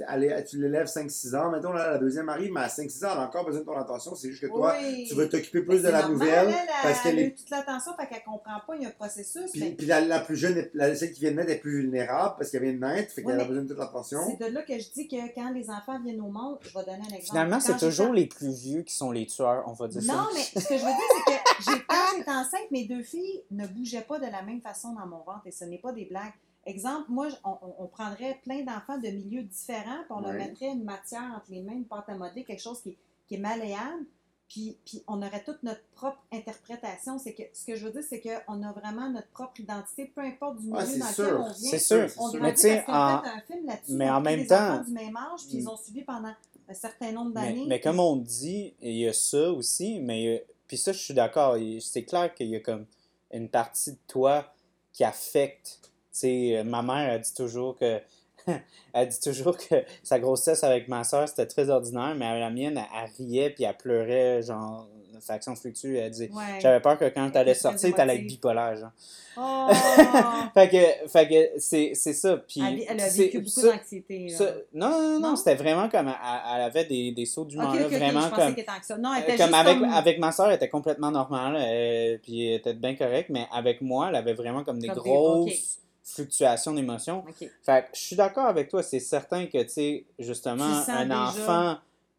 tu 0.49 0.61
l'élèves 0.61 0.87
5-6 0.87 1.35
ans. 1.35 1.51
Mettons, 1.65 1.73
là, 1.77 1.91
la 1.93 1.97
deuxième 1.97 2.29
arrive, 2.29 2.51
mais 2.53 2.61
à 2.61 2.67
5-6 2.67 3.05
ans, 3.05 3.09
elle 3.13 3.17
a 3.19 3.25
encore 3.27 3.45
besoin 3.45 3.61
de 3.61 3.65
ton 3.65 3.77
attention. 3.77 4.13
C'est 4.15 4.29
juste 4.29 4.41
que 4.41 4.47
toi, 4.47 4.75
Oui. 4.79 5.05
tu 5.09 5.15
veux 5.15 5.27
t'occuper 5.27 5.61
plus 5.61 5.81
de 5.81 5.89
la 5.89 6.01
normal, 6.01 6.11
nouvelle. 6.11 6.47
elle, 6.49 6.67
parce 6.83 6.97
elle 6.97 7.01
qu'elle 7.11 7.17
a 7.17 7.21
est 7.21 7.25
eu 7.27 7.35
toute 7.35 7.49
l'attention, 7.49 7.91
fait 7.99 8.07
qu'elle 8.07 8.23
comprend 8.23 8.59
pas, 8.67 8.75
il 8.75 8.83
y 8.83 8.85
a 8.85 8.89
un 8.89 8.91
processus. 8.91 9.51
Puis, 9.51 9.71
puis 9.71 9.87
la, 9.87 10.01
la 10.01 10.19
plus 10.19 10.35
jeune, 10.35 10.67
la, 10.73 10.93
celle 10.95 11.11
qui 11.11 11.21
vient 11.21 11.31
de 11.31 11.37
naître 11.37 11.51
est 11.51 11.57
plus 11.59 11.81
vulnérable 11.81 12.35
parce 12.37 12.51
qu'elle 12.51 12.61
vient 12.63 12.73
de 12.73 12.77
naître, 12.79 13.11
fait 13.13 13.23
qu'elle 13.23 13.39
a 13.39 13.45
besoin 13.45 13.63
de 13.63 13.67
toute 13.69 13.77
l'attention. 13.79 14.19
c'est 14.39 14.47
de 14.47 14.53
là 14.53 14.61
que 14.61 14.77
je 14.77 14.91
dis 14.91 15.07
que 15.07 15.33
quand 15.33 15.49
les 15.51 15.69
enfants 15.69 15.99
viennent 16.01 16.21
au 16.21 16.29
monde, 16.29 16.57
je 16.61 16.67
vais 16.69 16.85
donner 16.85 16.97
un 16.99 17.15
exemple. 17.15 17.23
Finalement, 17.25 17.59
c'est 17.59 17.77
toujours 17.77 18.13
les 18.13 18.27
plus 18.27 18.51
vieux 18.53 18.81
qui 18.83 18.93
sont 18.93 19.11
les 19.11 19.25
tueurs, 19.25 19.63
on 19.67 19.73
va 19.73 19.87
dire 19.87 20.01
Non, 20.03 20.13
ça. 20.13 20.29
mais 20.33 20.61
ce 20.61 20.67
que 20.67 20.77
je 20.77 20.83
veux 20.83 20.91
dire, 20.91 21.09
c'est 21.25 21.33
que 21.33 21.71
j'ai- 21.71 21.83
quand 21.87 22.17
j'étais 22.17 22.31
enceinte, 22.31 22.71
mes 22.71 22.85
deux 22.85 23.03
filles 23.03 23.43
ne 23.51 23.65
bougeaient 23.67 24.01
pas 24.07 24.19
de 24.19 24.25
la 24.25 24.41
même 24.43 24.61
façon 24.61 24.93
dans 24.93 25.07
mon 25.07 25.23
ventre 25.23 25.41
et 25.45 25.51
ce 25.51 25.65
n'est 25.65 25.79
pas 25.79 25.91
des 25.93 26.05
blagues. 26.05 26.33
Exemple, 26.65 27.05
moi, 27.09 27.27
on, 27.43 27.57
on- 27.79 27.87
prendrait 27.87 28.39
plein 28.43 28.61
d'enfants 28.63 28.97
de 28.97 29.07
milieux 29.09 29.43
différents, 29.43 29.99
puis 30.05 30.11
on 30.11 30.21
leur 30.21 30.33
mettrait 30.33 30.71
une 30.71 30.83
matière 30.83 31.21
entre 31.37 31.51
les 31.51 31.61
mains, 31.61 31.73
une 31.73 31.85
pâte 31.85 32.05
à 32.07 32.15
modeler, 32.15 32.43
quelque 32.43 32.61
chose 32.61 32.81
qui, 32.81 32.89
est- 32.89 32.97
qui 33.27 33.35
est 33.35 33.39
malléable, 33.39 34.05
puis, 34.47 34.77
puis 34.85 35.03
on 35.07 35.21
aurait 35.21 35.43
toute 35.43 35.61
notre 35.63 35.83
propre 35.95 36.19
interprétation. 36.31 37.17
C'est 37.19 37.33
que 37.33 37.43
ce 37.53 37.65
que 37.65 37.75
je 37.75 37.85
veux 37.85 37.91
dire, 37.91 38.03
c'est 38.07 38.19
qu'on 38.21 38.63
a 38.63 38.71
vraiment 38.71 39.09
notre 39.09 39.27
propre 39.29 39.59
identité, 39.59 40.05
peu 40.13 40.21
importe 40.21 40.57
du 40.59 40.67
milieu 40.67 40.77
Ah, 40.79 40.85
c'est 40.85 40.97
dans 40.99 41.05
sûr. 41.07 41.23
lequel 41.23 41.35
on 41.37 41.51
vient. 41.53 41.69
C'est 41.71 41.79
sûr. 41.79 42.07
On 42.17 42.29
sûr. 42.29 42.41
Mais 42.41 42.49
parce 42.49 42.61
qu'on 42.61 42.93
en- 42.93 43.21
fait 43.23 43.27
un 43.29 43.41
film 43.41 43.65
là-dessus. 43.67 43.93
mais 43.93 44.09
en 44.09 44.21
même 44.21 44.47
temps- 44.47 44.81
du 44.83 44.91
même 44.91 45.17
âge, 45.17 45.41
puis 45.47 45.57
ils 45.57 45.69
ont 45.69 45.77
suivi 45.77 46.03
pendant 46.03 46.33
un 46.67 46.73
certain 46.73 47.11
nombre 47.11 47.31
Mais, 47.35 47.41
d'années. 47.41 47.65
mais 47.67 47.79
comme 47.79 47.99
on 47.99 48.15
dit, 48.17 48.73
il 48.81 48.95
y 48.97 49.07
a 49.07 49.13
ça 49.13 49.51
aussi, 49.51 49.99
mais 49.99 50.27
euh, 50.27 50.39
puis 50.67 50.77
ça, 50.77 50.91
je 50.93 50.99
suis 50.99 51.13
d'accord. 51.13 51.57
C'est 51.81 52.03
clair 52.03 52.33
qu'il 52.33 52.47
y 52.47 52.55
a 52.55 52.59
comme 52.59 52.85
une 53.31 53.49
partie 53.49 53.91
de 53.91 53.97
toi 54.07 54.51
qui 54.93 55.03
affecte. 55.03 55.84
Sais, 56.15 56.55
euh, 56.59 56.63
ma 56.63 56.81
mère, 56.81 57.11
elle 57.13 57.19
dit 57.21 57.33
toujours 57.33 57.77
que. 57.77 57.99
elle 58.93 59.07
dit 59.09 59.19
toujours 59.19 59.57
que 59.57 59.75
sa 60.01 60.17
grossesse 60.17 60.63
avec 60.63 60.87
ma 60.87 61.03
soeur, 61.03 61.27
c'était 61.27 61.45
très 61.45 61.69
ordinaire, 61.69 62.15
mais 62.15 62.39
la 62.39 62.49
mienne, 62.49 62.77
elle, 62.77 63.01
elle 63.03 63.11
riait 63.27 63.49
puis 63.49 63.65
elle 63.65 63.75
pleurait, 63.75 64.41
genre, 64.43 64.87
faction 65.19 65.55
fluctue. 65.55 65.97
Elle 65.97 66.11
dit 66.11 66.29
Ouais. 66.31 66.59
J'avais 66.61 66.79
peur 66.79 66.97
que 66.97 67.05
quand 67.09 67.29
t'allais 67.31 67.53
sortir, 67.55 67.93
t'allais 67.93 68.15
être 68.15 68.27
bipolaire, 68.27 68.77
genre. 68.77 68.91
Oh! 69.37 69.67
fait 70.53 70.69
que, 70.69 71.09
fait 71.09 71.27
que 71.27 71.59
c'est, 71.59 71.91
c'est 71.95 72.13
ça. 72.13 72.37
Puis, 72.37 72.61
elle, 72.61 72.85
elle 72.87 72.99
a 73.01 73.09
c'est- 73.09 73.23
vécu 73.23 73.39
beaucoup 73.39 73.49
ça- 73.59 73.75
d'anxiété. 73.75 74.27
là. 74.29 74.37
ça- 74.37 74.53
non, 74.73 74.89
non, 74.91 75.19
non, 75.19 75.19
Non? 75.31 75.35
c'était 75.35 75.55
vraiment 75.55 75.89
comme. 75.89 76.07
Elle, 76.07 76.61
avait 76.61 76.85
des, 76.85 77.11
des 77.11 77.25
sauts 77.25 77.43
d'humeur, 77.43 77.69
Ok, 77.71 77.75
là, 77.79 77.87
ok, 77.87 77.91
ok, 77.91 77.97
vraiment 77.99 78.29
comme. 78.29 78.51
était 78.53 78.65
anxieuse. 78.69 78.99
Non, 78.99 79.13
elle 79.15 79.23
Euh, 79.23 79.25
était 79.27 79.37
comme 79.37 79.47
juste 79.47 79.59
avec, 79.59 79.79
comme... 79.79 79.89
avec 79.93 80.19
ma 80.19 80.31
soeur, 80.31 80.47
elle 80.49 80.55
était 80.55 80.69
complètement 80.69 81.11
normale, 81.11 81.57
euh, 81.59 82.17
puis 82.23 82.47
elle 82.47 82.59
était 82.59 82.73
bien 82.73 82.95
correcte, 82.95 83.29
mais 83.29 83.47
avec 83.51 83.81
moi, 83.81 84.07
elle 84.09 84.15
avait 84.15 84.33
vraiment 84.33 84.63
comme 84.63 84.79
des 84.79 84.87
Comme 84.87 84.99
grosses. 84.99 85.79
Fluctuations 86.05 86.73
d'émotions. 86.73 87.23
Ok. 87.27 87.49
Fait 87.63 87.81
que 87.83 87.89
je 87.97 87.99
suis 87.99 88.15
d'accord 88.15 88.45
avec 88.45 88.69
toi, 88.69 88.83
c'est 88.83 88.99
certain 88.99 89.47
que, 89.47 89.61
tu 89.63 89.69
sais, 89.69 90.05
justement, 90.19 90.83
Tu 90.85 90.91
un 90.91 91.09
enfant, 91.11 91.71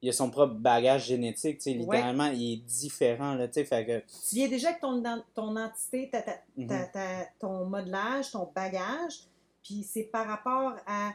il 0.02 0.06
il 0.06 0.10
a 0.10 0.12
son 0.12 0.28
propre 0.30 0.54
bagage 0.54 1.06
génétique, 1.06 1.58
tu 1.58 1.62
sais, 1.64 1.70
Ouais. 1.70 1.78
littéralement, 1.78 2.26
il 2.26 2.52
est 2.54 2.56
différent, 2.64 3.34
là, 3.34 3.46
tu 3.48 3.54
sais, 3.54 3.64
fait 3.64 3.86
que... 3.86 3.98
Tu 4.28 4.34
viens 4.36 4.48
déjà 4.48 4.68
avec 4.68 4.80
ton, 4.80 5.02
ton 5.34 5.56
entité, 5.56 6.10
ta- 6.10 6.20
ta- 6.22 6.42
ta- 6.68 6.84
ta- 6.86 7.26
ton 7.40 7.64
modelage, 7.64 8.30
ton 8.32 8.48
bagage, 8.54 9.20
puis 9.64 9.82
c'est 9.88 10.04
par 10.04 10.26
rapport 10.26 10.74
à 10.86 11.12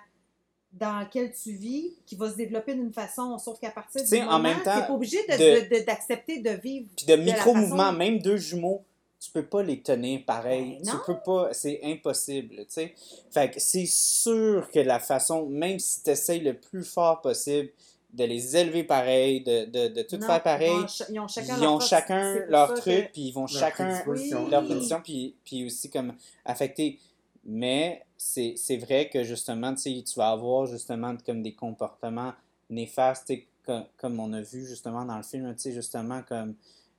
dans 0.74 1.01
lequel 1.01 1.34
tu 1.34 1.51
vis 1.51 1.97
qui 2.05 2.15
va 2.15 2.30
se 2.32 2.36
développer 2.38 2.74
d'une 2.74 2.93
façon, 2.93 3.38
sauf 3.38 3.59
qu'à 3.59 3.72
partir 3.72 4.01
du 4.05 4.17
en 4.22 4.24
moment, 4.24 4.39
même 4.39 4.63
temps, 4.63 4.80
t'es 4.80 4.88
pas 4.88 4.93
obligé 4.93 5.17
de- 5.28 5.34
de- 5.34 5.69
de- 5.69 5.80
de- 5.82 5.86
d'accepter 5.86 6.39
de, 6.39 6.49
vivre. 6.51 6.88
Puis 6.95 7.05
de 7.05 7.15
micro-mouvements, 7.17 7.78
façon- 7.78 7.97
même 7.97 8.19
deux 8.19 8.38
jumeaux, 8.38 8.82
tu 9.22 9.32
peux 9.32 9.45
pas 9.45 9.61
les 9.61 9.82
tenir 9.82 10.26
pareil. 10.26 10.80
Ben 10.84 10.91
tu 10.91 10.97
peux 11.05 11.19
pas, 11.24 11.53
c'est 11.53 11.80
impossible, 11.84 12.55
tu 12.57 12.65
sais. 12.69 12.95
Fait 13.30 13.51
que 13.51 13.59
c'est 13.59 13.86
sûr 13.86 14.67
que 14.72 14.80
la 14.80 14.99
façon, 14.99 15.45
même 15.45 15.78
si 15.78 16.01
tu 16.03 16.09
essayes 16.09 16.39
le 16.41 16.55
plus 16.59 16.84
fort 16.84 17.22
possible 17.22 17.69
de 18.13 18.24
les 18.26 18.57
élever 18.57 18.84
pareil, 18.84 19.41
de, 19.41 19.65
de, 19.65 19.88
de 19.93 20.01
tout 20.01 20.17
Non, 20.17 20.26
faire 20.26 20.41
pareil, 20.43 20.86
Ils 21.09 21.19
ont, 21.19 21.28
ch- 21.28 21.45
ils 21.47 21.65
ont 21.65 21.80
chacun 21.80 22.45
leur 22.49 22.67
chacun 22.69 22.82
truc, 22.82 23.07
que- 23.07 23.11
puis 23.13 23.22
ils 23.28 23.32
vont 23.32 23.41
Leur 23.41 23.49
chacun. 23.49 24.03
Oui. 24.07 24.30
leur 24.49 24.65
position, 24.65 25.01
puis, 25.01 25.36
puis 25.45 25.65
aussi 25.67 25.89
comme 25.89 26.15
affecter. 26.43 26.99
Mais 27.45 28.03
c'est 28.17 28.55
c'est 28.57 28.78
vrai 28.78 29.07
que 29.09 29.24
justement, 29.24 29.74
tu 29.76 29.82
sais, 29.95 30.03
tu 30.03 30.15
vas 30.15 30.30
avoir 30.32 30.65
justement 30.65 31.15
comme 31.26 31.41
des 31.41 31.53
comportements 31.53 32.34
néfastes, 32.69 33.28
tu 33.28 33.34
sais, 33.36 33.47
comme, 33.65 33.86
comme 33.97 34.19
on 34.19 34.34
a 34.34 34.41
vu 34.41 34.65
justement 34.65 35.05
dans 35.05 35.17
le 35.17 35.24
film, 35.24 35.53
tu 35.55 35.61
sais, 35.61 35.72
justement 35.72 36.22
comme, 36.28 36.49
euh, 36.49 36.53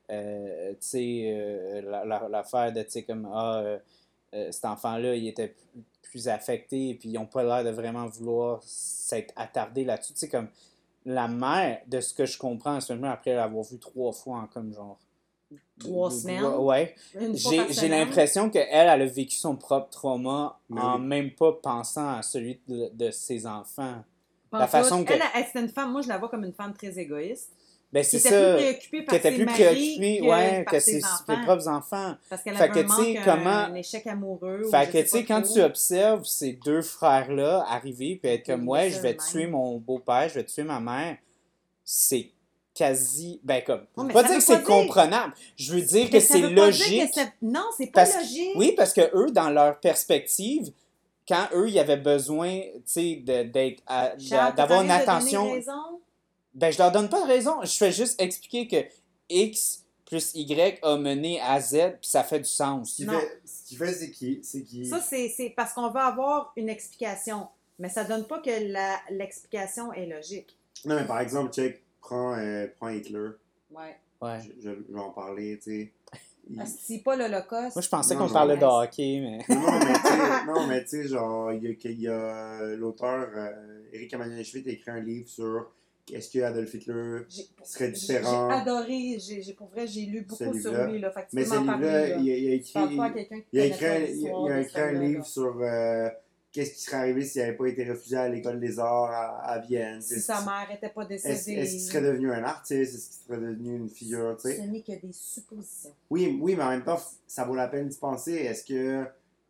tu 0.08 0.76
sais, 0.80 1.22
euh, 1.34 1.82
la- 1.82 2.04
la- 2.04 2.28
l'affaire 2.28 2.72
de, 2.72 2.82
tu 2.82 2.90
sais, 2.90 3.02
comme, 3.04 3.28
ah, 3.32 3.58
euh, 3.58 3.78
euh, 4.34 4.50
cet 4.52 4.64
enfant-là, 4.64 5.14
il 5.14 5.28
était 5.28 5.54
plus, 6.02 6.28
affecté, 6.28 6.90
et 6.90 6.94
puis 6.94 7.08
ils 7.08 7.14
n'ont 7.14 7.26
pas 7.26 7.42
l'air 7.42 7.64
de 7.64 7.70
vraiment 7.70 8.06
vouloir 8.06 8.60
s'être 8.62 9.32
attardés 9.36 9.84
là-dessus, 9.84 10.12
tu 10.12 10.18
sais, 10.20 10.28
comme, 10.28 10.48
la 11.04 11.26
mère, 11.26 11.80
de 11.86 12.00
ce 12.00 12.12
que 12.14 12.26
je 12.26 12.38
comprends, 12.38 12.80
seulement 12.80 13.10
après 13.10 13.34
l'avoir 13.34 13.64
vu 13.64 13.78
trois 13.78 14.12
fois 14.12 14.38
en 14.38 14.46
comme 14.46 14.72
genre... 14.72 14.98
Trois 15.80 16.10
semaines? 16.10 16.44
Ouais. 16.44 16.94
J'ai 17.34 17.88
l'impression 17.88 18.48
qu'elle, 18.50 18.68
elle 18.70 18.88
a 18.88 19.04
vécu 19.06 19.34
son 19.36 19.56
propre 19.56 19.90
trauma 19.90 20.58
en 20.70 20.98
même 20.98 21.30
pas 21.34 21.52
pensant 21.52 22.08
à 22.16 22.22
celui 22.22 22.60
de, 22.68 22.90
de 22.94 23.10
ses 23.10 23.46
enfants. 23.46 24.02
La 24.52 24.66
façon 24.68 25.04
que- 25.04 25.12
Elle, 25.12 25.22
elle, 25.34 25.46
c'est 25.52 25.60
une 25.60 25.68
femme, 25.68 25.92
moi 25.92 26.02
je 26.02 26.08
la 26.08 26.18
vois 26.18 26.28
comme 26.28 26.44
une 26.44 26.52
femme 26.52 26.72
très 26.72 26.96
égoïste. 26.98 27.52
Ben, 27.92 28.02
c'est 28.02 28.18
ça. 28.20 28.30
plus 28.30 28.62
préoccupée 28.62 29.02
par 29.02 29.20
ses 29.20 29.32
plus 29.32 29.44
préoccupée, 29.46 30.18
que 30.20 30.24
ouais, 30.24 30.64
par 30.64 30.72
que 30.72 30.80
ses 30.80 31.04
enfants. 31.04 31.42
propres 31.44 31.68
enfants. 31.68 32.14
Parce 32.30 32.42
qu'elle 32.42 32.54
que, 32.56 32.62
un 32.62 32.68
tu 32.68 32.78
sais, 32.78 32.84
manque, 32.84 33.24
comment- 33.24 33.50
un, 33.50 33.74
échec 33.74 34.06
amoureux. 34.06 34.62
ou 34.66 34.70
Fait 34.70 34.90
que, 34.90 34.98
tu 35.02 35.08
sais, 35.08 35.24
quand 35.24 35.42
tu 35.42 35.60
observes 35.60 36.24
ces 36.24 36.54
deux 36.54 36.80
frères-là 36.80 37.66
arriver 37.68 38.18
puis 38.22 38.32
être 38.32 38.46
comme, 38.46 38.66
ouais, 38.66 38.90
je 38.90 38.98
vais 39.00 39.14
tuer 39.16 39.46
mon 39.46 39.76
beau-père, 39.76 40.28
je 40.30 40.34
vais 40.36 40.44
tuer 40.44 40.62
ma 40.62 40.80
mère, 40.80 41.18
c'est 41.84 42.30
quasi. 42.74 43.40
Ben, 43.44 43.62
comme. 43.62 43.84
je 43.94 44.00
Ouais, 44.00 44.06
veux 44.06 44.08
mais 44.08 44.14
pas 44.14 44.22
dire 44.22 44.36
que 44.38 44.42
c'est 44.42 44.62
comprenable. 44.62 45.34
Je 45.56 45.74
veux 45.74 45.82
dire 45.82 46.04
Mais 46.04 46.10
que 46.18 46.20
c'est 46.20 46.40
logique. 46.40 47.08
que 47.10 47.14
ça- 47.20 47.28
Non, 47.42 47.66
c'est 47.76 47.86
pas 47.92 48.04
Parce 48.06 48.16
logique. 48.16 48.52
Oui, 48.56 48.72
parce 48.74 48.94
que 48.94 49.02
eux, 49.14 49.30
dans 49.32 49.50
leur 49.50 49.78
perspective, 49.80 50.72
quand 51.28 51.46
eux, 51.54 51.68
ils 51.68 51.78
avaient 51.78 51.98
besoin, 51.98 52.58
tu 52.60 52.80
sais, 52.86 53.14
d'être, 53.16 53.82
d'avoir 54.56 54.82
une 54.82 54.90
attention. 54.90 55.52
raison? 55.52 56.00
Ben, 56.54 56.70
je 56.72 56.78
leur 56.78 56.92
donne 56.92 57.08
pas 57.08 57.22
de 57.22 57.26
raison. 57.28 57.62
Je 57.62 57.76
fais 57.76 57.92
juste 57.92 58.20
expliquer 58.20 58.68
que 58.68 58.76
X 59.28 59.84
plus 60.04 60.32
Y 60.34 60.78
a 60.82 60.96
mené 60.98 61.40
à 61.40 61.60
Z, 61.60 61.96
puis 62.00 62.10
ça 62.10 62.22
fait 62.22 62.38
du 62.40 62.44
Ce 62.44 62.56
sens. 62.56 62.94
qu'il 62.94 63.06
Non. 63.06 63.18
fait, 63.18 63.40
ce 63.46 63.68
qu'il 63.68 63.78
fait, 63.78 63.92
c'est 63.94 64.10
qu'il. 64.10 64.40
qu'il- 64.42 64.86
Ça, 64.86 65.00
c'est 65.00 65.28
c'est 65.30 65.50
parce 65.50 65.72
qu'on 65.72 65.88
veut 65.90 66.00
avoir 66.00 66.52
une 66.56 66.68
explication. 66.68 67.48
Mais 67.78 67.88
ça 67.88 68.04
donne 68.04 68.26
pas 68.26 68.40
que 68.40 68.50
la- 68.70 69.00
l'explication 69.10 69.92
est 69.94 70.06
logique. 70.06 70.56
Non, 70.84 70.96
mais 70.96 71.06
par 71.06 71.20
exemple, 71.20 71.52
check, 71.52 71.82
prends, 72.00 72.34
euh, 72.36 72.66
prends 72.78 72.90
Hitler. 72.90 73.30
Ouais. 73.70 73.96
Ouais. 74.20 74.38
Je, 74.40 74.50
je- 74.70 74.76
je 74.86 74.92
vais 74.92 75.00
en 75.00 75.10
parler, 75.10 75.58
tu 75.58 75.70
sais. 75.70 75.92
Il- 76.50 76.60
Ah, 76.60 76.64
C'est 76.66 76.98
pas 76.98 77.16
l'Holocauste. 77.16 77.74
Moi, 77.76 77.82
je 77.82 77.88
pensais 77.88 78.14
qu'on 78.16 78.28
parlait 78.28 78.56
de 78.58 78.64
hockey, 78.64 79.20
mais. 79.22 79.54
Non, 80.46 80.66
mais 80.66 80.82
tu 80.84 80.90
sais, 80.90 81.08
genre, 81.08 81.52
il 81.52 81.62
y 81.64 81.68
a, 81.68 81.90
il 81.90 82.00
y 82.00 82.08
a 82.08 82.62
l'auteur 82.76 83.28
euh, 83.34 83.80
Eric 83.92 84.12
Emmanuel 84.12 84.44
Schmitt 84.44 84.66
a 84.66 84.70
écrit 84.70 84.90
un 84.90 85.00
livre 85.00 85.28
sur 85.28 85.70
est-ce 86.12 86.30
que 86.30 86.42
Adolf 86.42 86.72
Hitler 86.74 87.20
serait 87.64 87.90
différent? 87.90 88.48
j'ai 88.48 88.54
adoré. 88.54 89.18
J'ai 89.18 89.52
pour 89.54 89.68
vrai, 89.68 89.86
j'ai 89.86 90.02
lu 90.06 90.22
beaucoup 90.22 90.54
sur 90.58 90.72
lui. 90.86 90.98
Là, 90.98 91.10
fait 91.10 91.22
que 91.24 91.30
tu 91.30 91.36
Mais 91.36 91.44
ce 91.44 91.54
livre-là, 91.60 92.08
il, 92.08 92.30
a- 92.30 92.36
il 92.36 92.46
a 92.46 92.50
Tu 92.50 92.54
écrit, 92.54 93.00
il, 93.52 93.60
a 93.60 93.64
écrit, 93.66 93.86
un, 93.86 93.98
il, 94.00 94.50
a 94.52 94.60
écrit 94.60 94.80
un 94.80 94.92
livre 95.00 95.26
sur 95.26 95.56
euh, 95.60 96.08
qu'est-ce 96.50 96.72
qui 96.72 96.80
serait 96.80 96.96
arrivé 96.98 97.24
s'il 97.24 97.40
n'avait 97.42 97.56
pas 97.56 97.66
été 97.66 97.88
refusé 97.90 98.16
à 98.16 98.28
l'école 98.28 98.60
des 98.60 98.78
arts 98.78 99.10
à, 99.10 99.38
à 99.44 99.58
Vienne. 99.60 100.02
Si 100.02 100.20
sa 100.20 100.40
mère 100.44 100.68
était 100.74 100.88
pas 100.90 101.04
décédée. 101.04 101.32
est-ce 101.60 101.70
qu'il 101.72 101.80
serait 101.80 102.02
devenu 102.02 102.32
un 102.32 102.42
artiste? 102.44 102.94
Est-ce 102.94 103.08
qu'il 103.10 103.26
serait 103.26 103.40
devenu 103.40 103.76
une 103.76 103.88
figure? 103.88 104.36
Ce 104.40 104.48
n'est 104.48 104.82
que 104.82 104.92
des 105.00 105.12
suppositions. 105.12 105.94
Oui, 106.10 106.38
oui, 106.42 106.56
mais 106.56 106.64
en 106.64 106.70
même 106.70 106.84
temps, 106.84 107.00
ça 107.26 107.44
vaut 107.44 107.54
la 107.54 107.68
peine 107.68 107.88
d'y 107.88 107.96
penser. 107.96 108.32
Est-ce 108.34 108.64
que, 108.64 109.04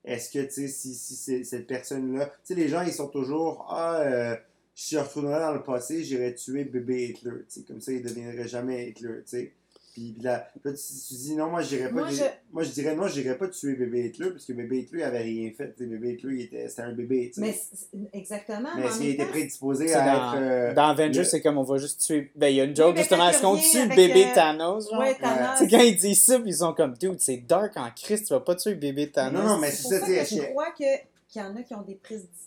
est-ce 0.05 0.31
que, 0.31 0.45
tu 0.45 0.51
sais, 0.51 0.69
si, 0.69 0.95
si 0.95 1.15
c'est- 1.17 1.45
cette 1.45 1.67
personne-là, 1.67 2.27
tu 2.27 2.33
sais, 2.45 2.55
les 2.55 2.69
gens, 2.69 2.83
ils 2.83 2.93
sont 2.93 3.09
toujours, 3.09 3.67
ah, 3.71 4.01
euh, 4.03 4.37
je 4.75 4.99
retournerais 4.99 5.41
dans 5.41 5.53
le 5.53 5.63
passé, 5.63 6.03
j'irais 6.03 6.35
tuer 6.35 6.65
bébé 6.65 7.09
Hitler, 7.11 7.33
tu 7.49 7.61
sais, 7.61 7.61
comme 7.67 7.81
ça, 7.81 7.93
il 7.93 8.03
deviendrait 8.03 8.49
jamais 8.49 8.89
Hitler, 8.89 9.23
tu 9.25 9.37
sais. 9.39 9.53
Puis 9.95 10.15
puis 10.15 10.23
là, 10.23 10.49
là, 10.65 10.73
tu, 10.73 10.79
tu 10.79 11.15
dis, 11.21 11.37
non, 11.37 11.49
moi, 11.51 11.61
j'irais 11.61 11.91
pas, 11.91 11.95
Moi, 11.97 12.09
je- 12.09 12.23
moi, 12.51 12.63
je 12.63 12.71
dirais, 12.71 12.95
non, 12.97 13.09
j'irais 13.09 13.37
pas 13.37 13.47
tuer 13.49 13.75
bébé 13.75 14.07
Hitler, 14.07 14.31
parce 14.31 14.47
que 14.47 14.55
bébé 14.55 14.79
Hitler, 14.79 15.01
il 15.01 15.03
avait 15.03 15.19
rien 15.19 15.51
fait, 15.55 15.75
bébé 15.79 16.13
Hitler, 16.15 16.35
il 16.35 16.41
était, 16.41 16.67
c'était 16.71 16.81
un 16.81 16.93
bébé, 16.95 17.27
tu 17.29 17.35
sais. 17.35 17.41
Mais 17.43 17.53
c'est- 17.53 18.17
exactement. 18.19 18.71
Mais 18.75 18.89
qu'il 18.89 19.11
était 19.11 19.27
prédisposé 19.27 19.93
à 19.93 20.01
dans, 20.07 20.35
être... 20.35 20.41
euh, 20.43 20.73
dans 20.73 20.87
Avengers, 20.89 21.19
le- 21.19 21.25
c'est 21.27 21.43
comme 21.43 21.59
on 21.59 21.63
va 21.63 21.77
juste 21.77 22.01
tuer. 22.01 22.31
Ben, 22.35 22.49
il 22.49 22.57
y 22.57 22.61
a 22.63 22.65
une 22.65 22.75
joke 22.75 22.97
justement, 22.97 23.29
est-ce 23.29 23.43
qu'on 23.43 23.59
tue 23.59 23.87
bébé 23.95 24.25
euh, 24.31 24.35
Thanos? 24.35 24.91
genre? 24.91 24.99
Ouais, 25.01 25.15
Thanos. 25.15 25.71
Quand 25.71 25.81
ils 25.81 25.97
disent 25.97 26.23
ça, 26.23 26.39
puis 26.41 26.53
ils 26.53 26.57
sont 26.57 26.73
comme, 26.73 26.95
dude, 26.97 27.21
c'est 27.21 27.37
dark 27.47 27.77
en 27.77 27.91
Christ, 27.95 28.29
tu 28.29 28.33
vas 28.33 28.41
pas 28.41 28.55
tuer 28.55 28.75
bébé 28.77 29.11
Thanos. 29.11 29.43
Non, 29.43 29.47
non, 29.47 29.59
mais 29.59 29.71
C'est 29.73 29.89
ça, 29.89 30.01
tu 30.01 30.07
sais, 30.07 30.37
je 30.37 30.43
crois 30.45 30.71
que- 30.71 30.85
qu'il 31.33 31.41
y 31.43 31.45
en 31.45 31.57
a 31.57 31.63
qui 31.63 31.75
ont 31.75 31.83
des 31.83 31.99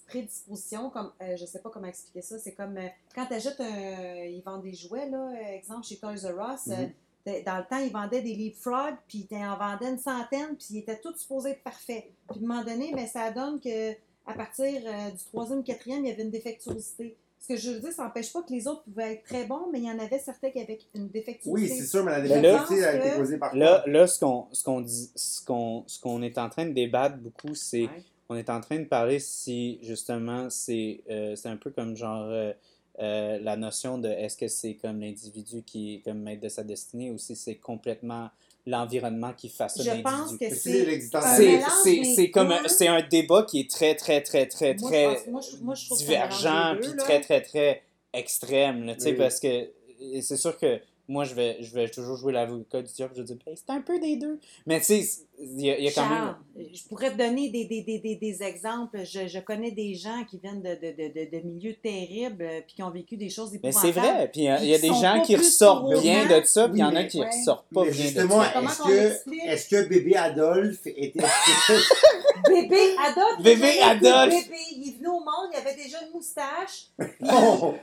prédispositions, 0.05 0.89
comme, 0.89 1.11
euh, 1.21 1.35
je 1.37 1.45
sais 1.45 1.59
pas 1.59 1.69
comment 1.69 1.87
expliquer 1.87 2.21
ça, 2.21 2.37
c'est 2.39 2.53
comme 2.53 2.77
euh, 2.77 2.87
quand 3.13 3.25
tu 3.25 3.33
achètes 3.33 3.59
un. 3.59 4.23
Ils 4.25 4.41
vendent 4.45 4.63
des 4.63 4.73
jouets, 4.73 5.09
là, 5.09 5.31
euh, 5.31 5.55
exemple 5.55 5.85
chez 5.85 5.97
Toys 5.97 6.13
R 6.13 6.53
Us. 6.53 6.67
euh, 6.67 6.75
Mhm. 6.83 6.91
t'es- 7.25 7.41
dans 7.43 7.57
le 7.57 7.65
temps, 7.65 7.77
ils 7.79 7.91
vendaient 7.91 8.21
des 8.21 8.35
leapfrogs, 8.35 8.95
puis 9.07 9.27
ils 9.29 9.37
en 9.37 9.57
vendaient 9.57 9.89
une 9.91 9.99
centaine, 9.99 10.55
puis 10.55 10.67
ils 10.71 10.77
étaient 10.79 10.99
tous 10.99 11.15
supposés 11.17 11.51
être 11.51 11.63
parfaits. 11.63 12.05
Puis 12.29 12.39
à 12.39 12.43
un 12.43 12.47
moment 12.47 12.63
donné, 12.63 12.91
mais 12.93 13.07
ça 13.07 13.31
donne 13.31 13.59
que 13.59 13.93
à 14.27 14.33
partir 14.33 14.65
euh, 14.85 15.11
du 15.11 15.23
troisième, 15.25 15.63
quatrième, 15.63 16.05
il 16.05 16.09
y 16.09 16.11
avait 16.11 16.23
une 16.23 16.31
défectuosité. 16.31 17.17
Ce 17.39 17.49
que 17.53 17.57
je 17.59 17.71
veux 17.71 17.79
dire, 17.79 17.91
ça 17.91 18.03
n'empêche 18.05 18.33
pas 18.33 18.41
que 18.41 18.51
les 18.51 18.67
autres 18.67 18.83
pouvaient 18.83 19.13
être 19.13 19.23
très 19.23 19.45
bons, 19.45 19.67
mais 19.71 19.77
il 19.79 19.85
y 19.85 19.91
en 19.91 19.99
avait 19.99 20.17
certains 20.17 20.49
qui 20.49 20.59
avaient 20.59 20.79
une 20.95 21.03
Oui, 21.03 21.09
défectuosité. 21.09 21.75
c'est 21.75 21.85
sûr, 21.85 22.03
mais 22.03 22.11
la 22.11 22.19
là- 22.19 22.41
défectuosité 22.41 22.85
a 22.87 22.95
été 23.05 23.17
causée 23.17 23.37
par? 23.37 23.55
Là, 23.55 23.83
là 23.85 24.07
ce 24.07 24.19
qu'on 24.19 24.47
ce 24.51 24.63
qu'on 24.63 24.81
dit 24.81 25.11
ce 25.15 25.43
qu'on 25.45 25.83
ce 25.85 25.99
qu'on 25.99 26.21
est 26.23 26.37
en 26.39 26.49
train 26.49 26.65
de 26.65 26.71
débattre 26.73 27.17
beaucoup, 27.17 27.53
c'est 27.53 27.83
Ouais. 27.83 28.03
On 28.29 28.35
est 28.35 28.49
en 28.49 28.59
train 28.61 28.79
de 28.79 28.85
parler 28.85 29.19
si 29.19 29.79
justement 29.83 30.49
c'est 30.49 31.01
euh, 31.09 31.35
c'est 31.35 31.49
un 31.49 31.57
peu 31.57 31.69
comme 31.71 31.95
genre 31.95 32.25
euh, 32.29 32.53
euh, 32.99 33.37
la 33.41 33.55
notion 33.57 33.97
de 33.97 34.07
est-ce 34.07 34.37
que 34.37 34.47
c'est 34.47 34.75
comme 34.75 35.01
l'individu 35.01 35.63
qui 35.63 35.95
est 35.95 35.99
comme 35.99 36.19
maître 36.19 36.41
de 36.41 36.49
sa 36.49 36.63
destinée 36.63 37.11
ou 37.11 37.17
si 37.17 37.35
c'est 37.35 37.55
complètement 37.55 38.29
l'environnement 38.67 39.31
qui 39.33 39.49
façonne 39.49 39.85
Je 39.85 40.01
pense 40.01 40.31
l'individu. 40.31 40.49
que 40.49 40.55
C'est 40.55 41.61
c'est. 42.15 42.31
comme 42.31 42.53
c'est 42.67 42.87
un 42.87 43.01
débat 43.07 43.43
qui 43.43 43.59
est 43.59 43.69
très 43.69 43.95
très 43.95 44.21
très 44.21 44.47
très 44.47 44.73
Moi, 44.75 44.89
je 44.89 44.95
très 44.95 45.05
pense- 45.15 45.27
moi, 45.27 45.41
je- 45.41 45.63
moi, 45.63 45.75
je 45.75 45.85
trouve 45.85 45.97
que 45.99 46.03
ça 46.05 46.09
divergent 46.11 46.77
puis 46.81 46.95
très 46.97 47.21
très 47.21 47.41
très 47.41 47.81
extrême 48.13 48.93
tu 48.95 49.01
sais 49.01 49.11
Oui. 49.11 49.17
parce 49.17 49.39
que 49.39 49.69
c'est 50.21 50.37
sûr 50.37 50.57
que 50.57 50.79
moi 51.07 51.23
je 51.23 51.33
vais 51.35 51.57
je 51.61 51.73
vais 51.73 51.87
toujours 51.89 52.17
jouer 52.17 52.33
l'avocat 52.33 52.81
du 52.81 52.91
diable 52.91 53.13
je 53.15 53.21
vais 53.21 53.27
dire 53.27 53.37
Ben, 53.45 53.55
c'est 53.55 53.69
un 53.71 53.81
peu 53.81 53.99
des 53.99 54.15
deux 54.17 54.39
mais 54.65 54.79
tu 54.79 54.85
sais 54.85 55.07
il 55.37 55.61
y, 55.65 55.69
a- 55.69 55.77
il 55.77 55.83
y 55.83 55.87
a 55.89 55.91
quand 55.91 56.07
même 56.09 56.17
Charles, 56.17 56.35
je 56.73 56.83
pourrais 56.87 57.11
te 57.11 57.17
donner 57.17 57.49
des, 57.49 57.65
des, 57.65 57.81
des, 57.81 57.99
des, 57.99 58.15
des 58.15 58.41
exemples. 58.41 58.99
Je, 59.03 59.27
je 59.27 59.39
connais 59.39 59.71
des 59.71 59.93
gens 59.93 60.23
qui 60.29 60.37
viennent 60.39 60.61
de, 60.61 60.69
de, 60.75 60.91
de, 60.95 61.13
de, 61.25 61.37
de 61.37 61.45
milieux 61.45 61.75
terribles 61.83 62.41
euh, 62.43 62.61
puis 62.65 62.75
qui 62.77 62.83
ont 62.83 62.89
vécu 62.89 63.17
des 63.17 63.29
choses 63.29 63.51
mais 63.51 63.57
épouvantables. 63.69 63.93
c'est 63.93 63.99
vrai 63.99 64.29
puis 64.31 64.41
il 64.41 64.45
y 64.45 64.47
a- 64.47 64.63
y 64.63 64.79
des 64.79 64.87
gens 64.87 65.21
qui 65.25 65.35
ressortent 65.35 66.01
bien 66.01 66.25
de 66.25 66.41
ça 66.45 66.69
puis 66.69 66.77
il 66.77 66.81
y 66.81 66.83
en 66.85 66.95
a 66.95 67.03
qui 67.03 67.19
mais- 67.19 67.25
ressortent 67.27 67.67
pas 67.73 67.83
Mais 67.83 67.91
bien 67.91 68.01
justement, 68.01 68.39
de 68.39 68.43
ça 68.45 68.51
Comment 68.53 68.69
est-ce 68.69 69.23
que, 69.25 69.47
est-ce 69.49 69.67
que 69.69 69.89
bébé 69.89 70.15
Adolphe 70.15 70.79
était. 70.85 71.19
Bébé 72.47 72.95
Adolphe. 73.05 73.41
Bébé 73.41 73.81
Adolphe. 73.81 74.29
Bébé, 74.45 74.57
il 74.75 74.89
est 74.89 74.97
venu 74.97 75.07
au 75.07 75.19
monde, 75.19 75.49
il 75.53 75.57
avait 75.57 75.75
déjà 75.75 75.97
une 76.05 76.11
moustache. 76.13 76.87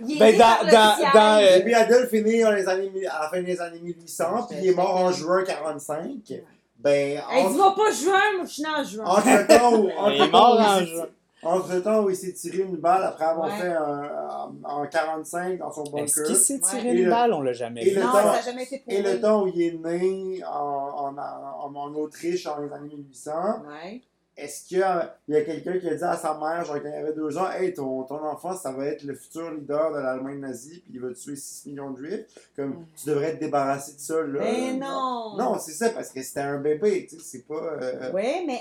Il 0.06 0.16
est 0.16 0.18
Ben, 0.18 0.32
né 0.32 0.38
dans- 0.38 0.44
par 0.44 0.64
le 0.64 0.70
dans- 0.72 0.96
ciel. 0.96 1.08
dans, 1.14 1.42
euh, 1.42 1.58
Bébé 1.58 1.74
Adolphe 1.74 2.14
est 2.14 2.20
né 2.22 2.42
dans 2.42 2.50
les 2.52 2.68
années, 2.68 2.90
mi- 2.90 3.06
à 3.06 3.20
la 3.22 3.28
fin 3.28 3.42
des 3.42 3.60
années 3.60 3.80
1800, 3.80 4.46
puis 4.48 4.58
il 4.62 4.68
est 4.70 4.74
mort 4.74 4.94
en 4.96 5.10
juin 5.12 5.42
45. 5.44 6.32
Ben, 6.78 6.92
Hey, 7.30 7.42
entre, 7.42 7.50
dis-moi 7.50 7.74
pas 7.76 7.90
juin, 7.92 8.20
moi 8.36 8.44
je 8.46 8.52
suis 8.52 8.62
né 8.62 8.68
en 8.68 8.84
juin. 8.84 9.04
entre 9.04 9.46
temps 9.46 9.74
où, 9.74 9.88
Il 10.08 10.16
est 10.16 10.20
entre 10.22 10.30
mort 10.32 10.56
temps 10.56 10.56
où 10.56 10.58
en 10.58 10.78
il 10.80 10.86
s'est- 10.86 10.94
juin. 10.94 11.06
entre 11.44 11.78
temps 11.82 12.00
où 12.02 12.10
il 12.10 12.16
s'est 12.16 12.32
tiré 12.32 12.58
une 12.58 12.76
balle 12.76 13.04
après 13.04 13.24
avoir 13.24 13.48
Ouais. 13.50 13.60
fait 13.60 13.68
un, 13.68 14.50
en 14.64 14.86
45 14.86 15.58
dans 15.58 15.70
son 15.72 15.84
est-ce 15.84 15.90
bunker. 15.92 16.24
qu'il 16.26 16.36
s'est 16.36 16.58
tiré 16.60 16.90
une 16.96 17.04
le- 17.04 17.10
balle? 17.10 17.32
On 17.34 17.40
l'a 17.40 17.52
jamais 17.52 17.82
et 17.86 17.90
vu 17.90 17.96
le 17.96 18.02
non, 18.02 18.12
temps- 18.12 18.18
ça 18.18 18.32
n'a 18.32 18.42
jamais 18.42 18.62
été 18.64 18.78
prouvé. 18.80 18.96
Et 18.96 19.02
le 19.02 19.20
temps 19.20 19.42
où 19.42 19.46
il 19.48 19.60
est 19.62 19.72
né 19.72 20.42
en, 20.44 20.50
en, 20.50 21.16
en, 21.18 21.74
en 21.76 21.94
Autriche 21.94 22.46
en 22.46 22.58
les 22.60 22.72
années 22.72 22.88
1800, 22.96 23.32
Ouais. 23.68 24.00
Est-ce 24.36 24.66
qu'il 24.66 24.78
y 24.78 24.82
a, 24.82 25.16
il 25.28 25.34
y 25.34 25.36
a 25.36 25.42
quelqu'un 25.42 25.78
qui 25.78 25.88
a 25.88 25.94
dit 25.94 26.02
à 26.04 26.16
sa 26.16 26.38
mère, 26.38 26.64
genre 26.64 26.82
quand 26.82 26.88
il 26.88 26.94
avait 26.94 27.12
deux 27.12 27.36
ans, 27.36 27.50
Hey, 27.50 27.74
ton, 27.74 28.02
ton 28.04 28.24
enfant, 28.24 28.56
ça 28.56 28.72
va 28.72 28.86
être 28.86 29.02
le 29.02 29.14
futur 29.14 29.50
leader 29.52 29.92
de 29.92 29.98
l'Allemagne 29.98 30.40
nazie, 30.40 30.80
puis 30.84 30.92
il 30.94 31.00
va 31.00 31.12
tuer 31.12 31.36
6 31.36 31.66
millions 31.66 31.90
de 31.90 31.98
juifs. 31.98 32.24
Comme, 32.56 32.70
Mm. 32.70 32.86
tu 32.96 33.08
devrais 33.10 33.34
te 33.34 33.40
débarrasser 33.40 33.94
de 33.94 34.00
ça, 34.00 34.22
là. 34.22 34.40
Mais 34.40 34.72
non! 34.74 35.36
Non, 35.36 35.58
c'est 35.58 35.72
ça, 35.72 35.90
parce 35.90 36.10
que 36.10 36.22
c'était 36.22 36.40
un 36.40 36.58
bébé, 36.58 37.06
tu 37.08 37.16
sais, 37.16 37.22
c'est 37.22 37.46
pas. 37.46 37.54
euh, 37.54 38.10
Oui, 38.14 38.44
mais 38.46 38.60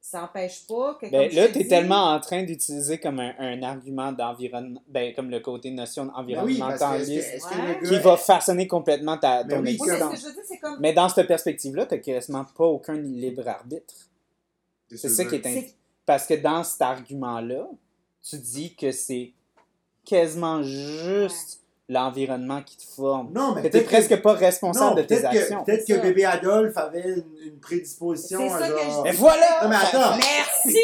ça 0.00 0.20
n'empêche 0.20 0.66
pas 0.66 0.94
que. 1.00 1.10
Ben, 1.10 1.30
là, 1.34 1.48
tu 1.48 1.58
es 1.58 1.62
dis- 1.62 1.68
tellement 1.68 2.12
en 2.14 2.20
train 2.20 2.42
d'utiliser 2.42 2.98
comme 2.98 3.18
un, 3.20 3.34
un 3.38 3.62
argument 3.62 4.12
d'environnement, 4.12 4.80
ben, 4.88 5.14
comme 5.14 5.30
le 5.30 5.40
côté 5.40 5.70
notion 5.70 6.04
Ben 6.06 6.12
oui, 6.16 6.34
parce 6.34 6.44
que 6.44 6.44
est-ce 6.44 6.58
que, 6.58 6.58
environnementaliste 6.58 7.34
est-ce 7.34 7.46
que 7.46 7.54
Ouais. 7.54 7.78
le 7.82 7.88
qui 7.88 7.98
va 7.98 8.16
façonner 8.16 8.66
complètement 8.68 9.16
ta, 9.18 9.44
Mais 9.44 9.54
ton 9.54 9.60
oui, 9.62 9.76
ce 9.78 9.84
existence. 9.84 10.12
que 10.14 10.20
je 10.20 10.26
veux 10.26 10.32
dire, 10.34 10.42
c'est 10.46 10.58
comme. 10.58 10.76
Mais 10.80 10.92
dans 10.92 11.08
cette 11.08 11.26
perspective-là, 11.28 11.86
tu 11.86 11.94
n'as 11.94 12.00
quasiment 12.00 12.44
pas 12.44 12.64
aucun 12.64 12.94
libre 12.94 13.46
arbitre. 13.48 13.94
C'est 14.94 15.08
ça 15.08 15.24
qui 15.24 15.34
est 15.36 15.46
int- 15.46 15.74
Parce 16.06 16.26
que 16.26 16.34
dans 16.34 16.64
cet 16.64 16.82
argument-là, 16.82 17.68
tu 18.28 18.36
dis 18.38 18.74
que 18.74 18.90
c'est 18.92 19.32
quasiment 20.04 20.62
juste 20.62 21.60
l'environnement 21.90 22.60
qui 22.62 22.76
te 22.76 22.82
forme. 22.82 23.32
Non, 23.34 23.54
mais 23.54 23.62
peut-être 23.62 23.86
presque 23.86 24.20
pas 24.20 24.34
responsable 24.34 24.90
non, 24.90 24.94
de 24.96 25.02
tes 25.02 25.16
peut-être 25.16 25.32
que- 25.32 25.38
actions. 25.38 25.64
Peut-être 25.64 25.86
que 25.86 25.94
ça. 25.94 26.00
bébé 26.00 26.24
Adolphe 26.26 26.76
avait 26.76 27.00
une, 27.02 27.24
une 27.46 27.58
prédisposition 27.60 28.40
C'est 28.40 28.54
à 28.54 28.58
ça 28.58 28.68
que 28.68 28.78
genre. 28.78 29.02
Mais 29.04 29.12
voilà! 29.12 29.62
Non, 29.62 29.68
mais 29.70 29.76
attends. 29.76 30.16
Merci! 30.16 30.78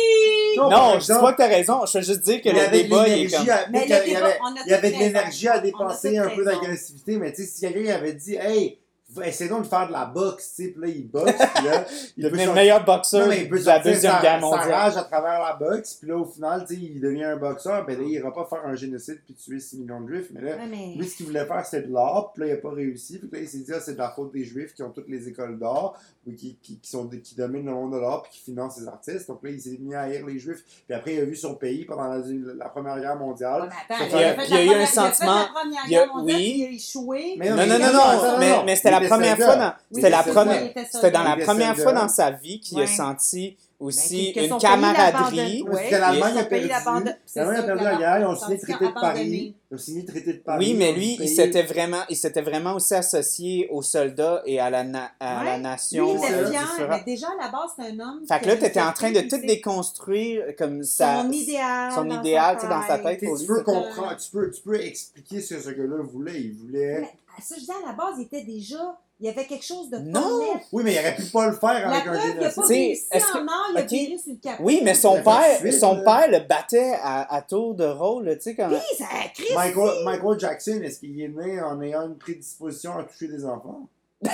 Non, 0.57 0.99
je 1.01 1.13
dis 1.13 1.21
pas 1.21 1.33
que 1.33 1.37
t'as 1.39 1.49
raison. 1.49 1.85
Je 1.85 1.99
veux 1.99 2.05
juste 2.05 2.21
dire 2.21 2.41
que 2.41 2.49
le 2.49 2.71
débat, 2.71 3.07
il 3.09 3.27
est 3.27 3.31
comme... 3.37 3.51
à- 3.51 3.67
Mais 3.71 3.85
y 3.85 3.89
débat, 3.89 3.97
avait- 3.99 4.15
a 4.15 4.39
il 4.65 4.71
y 4.71 4.73
avait 4.75 4.91
de 4.93 4.97
l'énergie 4.99 5.49
à 5.49 5.59
dépenser, 5.59 6.17
un 6.17 6.31
peu 6.31 6.43
d'agressivité, 6.45 7.17
mais 7.19 7.33
tu 7.33 7.43
sais, 7.43 7.49
si 7.49 7.61
quelqu'un 7.61 7.95
avait 7.97 8.15
dit, 8.15 8.37
hey, 8.37 8.79
essayons 9.23 9.61
de 9.61 9.67
faire 9.67 9.87
de 9.89 9.93
la 9.93 10.05
boxe, 10.07 10.55
tu 10.57 10.65
sais, 10.65 10.69
puis 10.71 10.81
là, 10.83 10.89
il 10.89 11.09
boxe, 11.11 11.33
puis 11.55 11.65
là, 11.67 11.85
il 12.17 12.25
devenir 12.25 12.49
le 12.49 12.55
meilleur 12.55 12.85
boxeur 12.85 13.23
Non, 13.23 13.29
mais 13.29 13.43
il 13.43 13.49
peut 13.49 13.61
de 13.61 13.67
la 13.67 13.79
Deuxième 13.79 14.21
Guerre 14.21 14.41
mondiale. 14.41 14.73
rage 14.73 14.97
à 14.97 15.05
travers 15.05 15.41
la 15.41 15.53
boxe, 15.55 15.95
puis 15.95 16.09
là, 16.09 16.17
au 16.17 16.25
final, 16.25 16.65
tu 16.67 16.75
sais, 16.75 16.81
il 16.81 17.01
devient 17.01 17.25
un 17.25 17.37
boxeur, 17.37 17.85
ben 17.87 17.99
là, 17.99 18.05
il 18.07 18.13
ira 18.13 18.33
pas 18.33 18.47
faire 18.49 18.65
un 18.67 18.75
génocide 18.75 19.21
puis 19.25 19.35
tuer 19.35 19.61
6 19.61 19.79
millions 19.79 20.01
de 20.01 20.09
juifs, 20.15 20.29
mais 20.33 20.41
là, 20.41 20.57
Ouais, 20.57 20.67
mais- 20.71 20.95
lui, 20.97 21.07
ce 21.09 21.17
qu'il 21.17 21.27
voulait 21.27 21.47
faire, 21.47 21.65
c'est 21.67 21.89
de 21.89 21.93
l'art, 21.93 22.33
puis 22.33 22.43
là, 22.43 22.49
il 22.49 22.53
a 22.53 22.57
pas 22.57 22.71
réussi, 22.71 23.19
puis 23.19 23.29
là, 23.33 23.39
il 23.41 23.49
s'est 23.49 23.59
dit, 23.59 23.73
ah, 23.75 23.81
c'est 23.81 23.95
de 23.95 23.99
la 23.99 24.11
faute 24.11 24.33
des 24.33 24.45
juifs 24.45 24.75
qui 24.75 24.83
ont 24.83 24.91
toutes 24.91 25.09
les 25.09 25.29
écoles 25.29 25.59
d'art, 25.59 25.95
ou 26.27 26.33
qui, 26.33 26.57
qui, 26.63 26.79
qui, 26.79 26.91
sont, 26.91 27.07
qui 27.09 27.35
dominent 27.35 27.67
le 27.67 27.73
monde 27.73 27.93
de 27.93 27.99
l'art, 27.99 28.23
puis 28.23 28.33
qui 28.33 28.41
financent 28.41 28.79
les 28.81 28.89
artistes, 28.89 29.29
donc 29.29 29.41
là, 29.43 29.51
il 29.51 29.61
s'est 29.61 29.77
mis 29.81 29.95
à 29.95 30.03
haïr 30.03 30.25
les 30.27 30.39
juifs, 30.39 30.63
puis 30.87 30.95
après, 30.97 31.15
il 31.15 31.21
a 31.21 31.25
vu 31.25 31.37
son 31.37 31.55
pays 31.55 31.85
pendant 31.85 32.09
la, 32.09 32.19
la 32.57 32.69
Première 32.71 32.99
Guerre 32.99 33.13
Ouais, 33.15 33.19
mondiale. 33.19 33.71
mais 33.89 33.95
attends, 33.95 34.05
il 34.07 34.13
y 34.13 34.25
a- 34.25 34.35
il 34.45 34.55
a 34.55 34.57
la 34.57 34.65
eu 34.65 34.69
un 34.71 34.81
il 34.81 34.87
sentiment- 34.87 35.35
la 35.39 35.45
Première 35.55 35.83
il 35.89 35.95
a- 35.97 35.99
Guerre 36.05 36.15
mondiale, 36.15 36.39
oui. 36.39 36.55
il 36.57 36.65
a 36.65 36.71
échoué. 36.71 37.35
Mais 37.39 37.51
Non, 37.51 37.57
mais 37.57 37.67
non, 37.67 37.75
il 37.77 37.81
non, 37.85 37.93
non, 37.93 38.65
mais, 38.65 38.77
c'était 38.77 38.89
Il 38.91 38.95
la 39.05 39.17
première 39.17 39.37
fois 39.37 39.57
dans... 39.57 39.73
Oui, 39.91 39.97
C'était 39.97 40.11
la 40.11 40.23
première... 40.23 40.71
C'était 40.91 41.11
dans 41.11 41.23
la 41.23 41.37
première 41.37 41.77
fois 41.77 41.93
dans 41.93 42.09
sa 42.09 42.31
vie 42.31 42.61
qu'il 42.61 42.81
a 42.81 42.87
senti 42.87 43.57
aussi 43.85 44.33
Ben, 44.35 44.49
son 44.49 44.55
une 44.57 44.61
camaraderie. 44.61 45.65
Parce 45.67 45.83
que 45.83 45.95
l'Allemagne 45.95 46.39
a 46.39 46.45
perdu. 46.45 46.69
L'Allemagne 46.69 47.57
a 47.57 47.63
perdu 47.63 47.85
la- 47.85 47.93
la 47.93 47.99
guerre, 47.99 48.19
ils 48.21 48.25
ont 48.27 48.37
signé 48.37 48.55
le 48.57 48.61
traité 48.63 48.85
de 48.87 48.91
Paris. 48.93 49.01
qu'abandonné. 49.03 49.55
Ils 49.71 49.75
ont 49.75 49.79
signé 49.79 50.01
le 50.03 50.07
traité 50.07 50.33
de 50.33 50.39
Paris. 50.39 50.67
Oui, 50.67 50.75
mais 50.79 50.93
lui, 50.93 51.17
il 51.21 51.29
s'était 51.29 51.63
vraiment, 51.63 52.03
il 52.09 52.17
s'était 52.17 52.43
vraiment 52.43 52.75
aussi 52.75 52.95
associé 52.95 53.69
aux 53.71 53.83
soldats 53.83 54.43
et 54.47 54.61
à 54.61 54.71
la, 54.71 54.85
na- 54.85 55.11
à 55.21 55.39
Ouais. 55.41 55.45
la 55.45 55.57
Lui, 55.57 55.63
nation. 55.63 56.09
il 56.13 56.17
était 56.25 56.33
euh, 56.35 56.87
mais 56.89 57.03
déjà, 57.05 57.27
à 57.29 57.45
la 57.45 57.51
base, 57.51 57.71
c'est 57.77 57.87
un 57.87 58.01
homme. 58.01 58.21
Fait 58.27 58.41
que 58.41 58.47
là, 58.47 58.53
a 58.53 58.57
tu 58.57 58.65
étais 58.65 58.81
en 58.83 58.93
train 58.93 59.11
de 59.13 59.21
tout 59.21 59.39
déconstruire 59.45 60.45
comme 60.57 60.83
ça. 60.83 61.23
Son 61.23 61.31
idéal. 61.33 61.93
son 61.93 62.05
dans 62.05 62.21
idéal, 62.21 62.55
sa 62.55 62.61
tu 62.61 62.61
sais, 62.63 62.69
dans 62.69 62.87
sa 62.87 62.99
tête, 62.99 63.21
tu 63.21 63.27
lui, 63.27 63.47
peux 63.47 63.63
comprendre, 63.63 64.17
tu 64.17 64.31
peux, 64.31 64.51
tu 64.51 64.63
peux 64.63 64.81
expliquer 64.81 65.41
ce 65.41 65.55
que 65.55 65.61
ce 65.61 65.71
gars-là 65.71 66.03
voulait. 66.03 66.41
Il 66.41 66.55
voulait. 66.55 67.01
Mais, 67.01 67.43
ça, 67.43 67.55
je 67.59 67.65
dis, 67.65 67.71
à 67.71 67.87
la 67.89 67.93
base, 67.95 68.15
il 68.19 68.23
était 68.23 68.45
déjà. 68.45 68.99
Il 69.25 69.29
y 69.29 69.31
avait 69.31 69.47
quelque 69.47 69.65
chose 69.65 69.89
de 69.89 69.97
Non! 69.97 70.61
Oui, 70.71 70.83
mais 70.85 70.93
il 70.93 70.99
aurait 70.99 71.17
pu 71.17 71.23
pas 71.25 71.47
le 71.47 71.55
faire 71.55 71.89
La 71.89 71.97
avec 71.97 72.07
un 72.09 72.13
preuve, 72.13 72.25
il 72.27 72.43
génocide. 72.43 73.09
pas 73.11 73.17
en 73.39 73.47
or, 73.47 73.67
il 73.73 73.79
a 73.79 73.81
ok. 73.81 73.89
viré 73.89 74.19
sur 74.19 74.33
le 74.33 74.37
capot. 74.39 74.63
Oui, 74.63 74.81
mais 74.85 74.93
son 74.93 75.23
père, 75.23 75.59
suite, 75.61 75.73
son 75.73 75.95
là. 75.95 76.03
père 76.05 76.31
le 76.31 76.47
battait 76.47 76.93
à, 77.03 77.35
à 77.35 77.41
tour 77.41 77.75
de 77.75 77.87
rôle, 77.87 78.37
tu 78.37 78.43
sais, 78.43 78.55
comme... 78.55 78.73
Oui, 78.75 78.79
ça 78.99 79.07
a. 79.07 79.55
Michael, 79.55 80.05
Michael 80.05 80.39
Jackson, 80.39 80.79
est-ce 80.85 81.01
qu'il 81.01 81.19
est 81.19 81.29
né 81.29 81.59
en 81.59 81.81
ayant 81.81 82.03
une 82.07 82.19
prédisposition 82.19 82.99
à 82.99 83.05
toucher 83.05 83.29
des 83.29 83.47
enfants? 83.47 83.89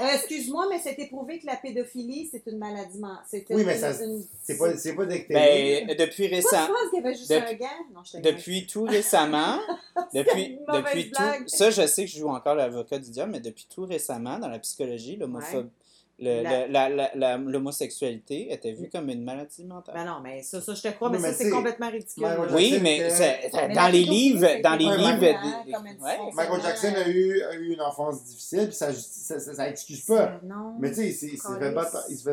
Euh, 0.00 0.06
Excuse-moi, 0.14 0.66
mais 0.70 0.78
c'était 0.80 1.06
prouvé 1.06 1.38
que 1.38 1.46
la 1.46 1.56
pédophilie, 1.56 2.28
c'est 2.30 2.42
une 2.50 2.58
maladie. 2.58 2.98
men- 2.98 3.18
c'est 3.28 3.44
Oui, 3.50 3.60
une- 3.60 3.66
mais 3.66 3.76
ça, 3.78 3.92
une- 4.04 4.24
c'est 4.42 4.56
pas, 4.58 4.76
c'est 4.76 4.94
pas. 4.94 5.04
Ben, 5.06 5.86
depuis 5.96 6.26
récemment... 6.26 6.66
tu 6.66 6.72
penses 6.72 6.90
qu'il 6.90 6.98
y 7.02 7.06
avait 7.06 7.14
juste 7.16 7.30
Depuis- 7.30 7.54
un 7.54 7.58
gars? 7.58 7.66
Non, 7.94 8.00
je 8.04 8.12
te 8.12 8.16
Depuis 8.22 8.66
tout 8.66 8.82
récemment, 8.84 9.58
depuis, 10.14 10.58
depuis 10.72 11.10
tout, 11.10 11.22
ça 11.46 11.70
je 11.70 11.86
sais 11.86 12.04
que 12.06 12.10
je 12.10 12.18
joue 12.18 12.28
encore 12.28 12.54
l'avocat 12.56 12.98
du 12.98 13.10
diable, 13.10 13.32
mais 13.32 13.40
depuis 13.40 13.66
tout 13.72 13.84
récemment, 13.86 14.38
dans 14.38 14.48
la 14.48 14.58
psychologie, 14.58 15.16
l'homophobe, 15.16 15.64
le- 15.66 15.70
L'homosexualité 16.18 18.52
était 18.52 18.72
vue 18.72 18.88
comme 18.90 19.08
une 19.10 19.24
maladie 19.24 19.64
mentale. 19.64 19.94
Ben 19.94 20.04
non, 20.04 20.20
mais 20.22 20.42
ça, 20.42 20.60
ça 20.60 20.74
je 20.74 20.82
te 20.82 20.88
crois, 20.88 21.10
mais, 21.10 21.18
mais 21.18 21.32
ça, 21.32 21.38
c'est 21.38 21.50
complètement 21.50 21.90
ridicule. 21.90 22.26
Oui, 22.52 22.78
mais 22.82 22.98
que- 22.98 23.10
c'est- 23.10 23.50
Mais 23.68 23.74
dans 23.74 23.88
les 23.88 24.04
livres, 24.04 24.46
dans 24.62 24.76
les 24.76 24.86
Ouais, 24.86 24.96
livres, 24.96 25.20
Michael- 25.20 26.52
ouais. 26.52 26.60
Jackson 26.62 26.92
a 26.96 27.08
eu, 27.08 27.42
a 27.42 27.54
eu 27.54 27.72
une 27.72 27.80
enfance 27.80 28.24
difficile, 28.24 28.66
puis 28.68 28.76
ça, 28.76 28.92
ça, 28.92 29.40
ça, 29.40 29.54
ça 29.54 29.68
excuse 29.68 30.02
pas. 30.02 30.40
Non. 30.44 30.74
Mais 30.78 30.90
tu 30.90 30.96
sais, 31.12 31.26
il 31.32 31.38
se 31.38 31.58
fait 31.58 31.70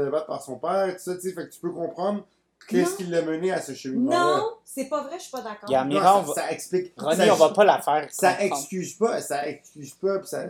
battre 0.09 0.25
par 0.27 0.41
son 0.41 0.57
père, 0.57 0.93
tout 0.95 1.01
ça, 1.03 1.15
tu 1.15 1.21
sais, 1.21 1.31
fait 1.33 1.47
que 1.47 1.53
tu 1.53 1.59
peux 1.59 1.71
comprendre 1.71 2.23
qu'est-ce 2.67 2.95
qui 2.95 3.03
l'a 3.05 3.21
mené 3.21 3.51
à 3.51 3.61
ce 3.61 3.73
cheminement-là. 3.73 4.37
Non, 4.37 4.49
c'est 4.63 4.85
pas 4.85 5.01
vrai, 5.03 5.15
je 5.17 5.23
suis 5.23 5.31
pas 5.31 5.41
d'accord. 5.41 5.67
Il 5.67 5.71
y 5.71 5.75
a 5.75 5.83
Non, 5.83 5.89
Mira, 5.89 6.19
on 6.19 6.21
ça, 6.21 6.27
va- 6.27 6.33
ça 6.35 6.51
explique. 6.51 6.93
Ça, 6.97 7.33
on 7.33 7.35
va 7.35 7.49
pas 7.49 7.65
la 7.65 7.81
faire. 7.81 8.07
Ça 8.11 8.41
excuse 8.43 8.93
pas, 8.93 9.21
ça 9.21 9.47
excuse 9.47 9.93
pas, 9.95 10.19
puis 10.19 10.27
ça. 10.29 10.47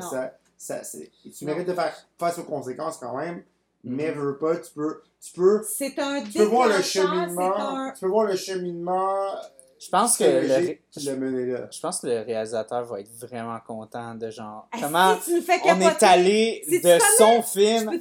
Ça, 0.61 0.81
tu 0.81 1.45
Non. 1.45 1.51
mérites 1.53 1.67
de 1.67 1.73
faire 1.73 1.93
face 2.19 2.37
aux 2.37 2.43
conséquences 2.43 2.97
quand 2.97 3.17
même, 3.17 3.43
Mhm. 3.83 3.95
mais 3.95 4.11
veux 4.11 4.37
pas, 4.37 4.57
tu 4.57 4.71
peux, 4.73 5.01
tu 5.19 5.33
peux, 5.33 5.61
C'est 5.67 5.97
un 5.99 6.21
tu 6.23 6.33
peux 6.37 6.43
voir 6.43 6.67
le 6.67 6.81
cheminement, 6.81 7.55
un... 7.57 7.91
tu 7.91 7.99
peux 8.01 8.07
voir 8.07 8.25
le 8.27 8.35
cheminement 8.35 9.15
Je 9.79 9.89
pense 9.89 10.15
que 10.17 10.23
le, 10.23 10.39
ré- 10.53 10.81
là. 10.97 11.67
je 11.71 11.79
pense 11.79 12.01
que 12.01 12.05
le 12.07 12.19
réalisateur 12.21 12.85
va 12.85 12.99
être 12.99 13.09
vraiment 13.19 13.57
content 13.65 14.13
de 14.13 14.29
genre 14.29 14.67
Ah, 14.71 14.77
comment 14.79 15.17
si 15.19 15.31
tu 15.31 15.35
nous 15.37 15.41
fais 15.41 15.59
on 15.65 15.81
est 15.81 16.03
allé 16.03 16.61
Si 16.65 16.69
tu 16.69 16.77
de 16.77 16.83
connais- 16.83 16.99
son 17.17 17.41
film. 17.41 17.89
On 17.89 17.93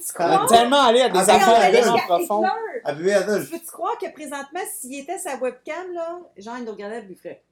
est 0.44 0.46
tellement 0.48 0.82
allé 0.82 1.00
à 1.00 1.08
des 1.08 1.18
Ah, 1.18 1.22
affaires 1.36 1.70
vraiment 1.70 1.96
profondes. 2.06 2.44
À 2.84 2.90
Adolphe, 2.90 3.50
Peux-tu 3.50 3.64
croire 3.66 3.96
que 3.96 4.12
présentement, 4.12 4.60
s'il 4.78 5.00
était 5.00 5.18
sa 5.18 5.36
webcam, 5.38 5.94
là, 5.94 6.18
genre, 6.36 6.56
il 6.58 6.64
nous 6.64 6.72
regardait 6.72 6.98
et 6.98 7.02
lui 7.02 7.14
ferait. 7.16 7.42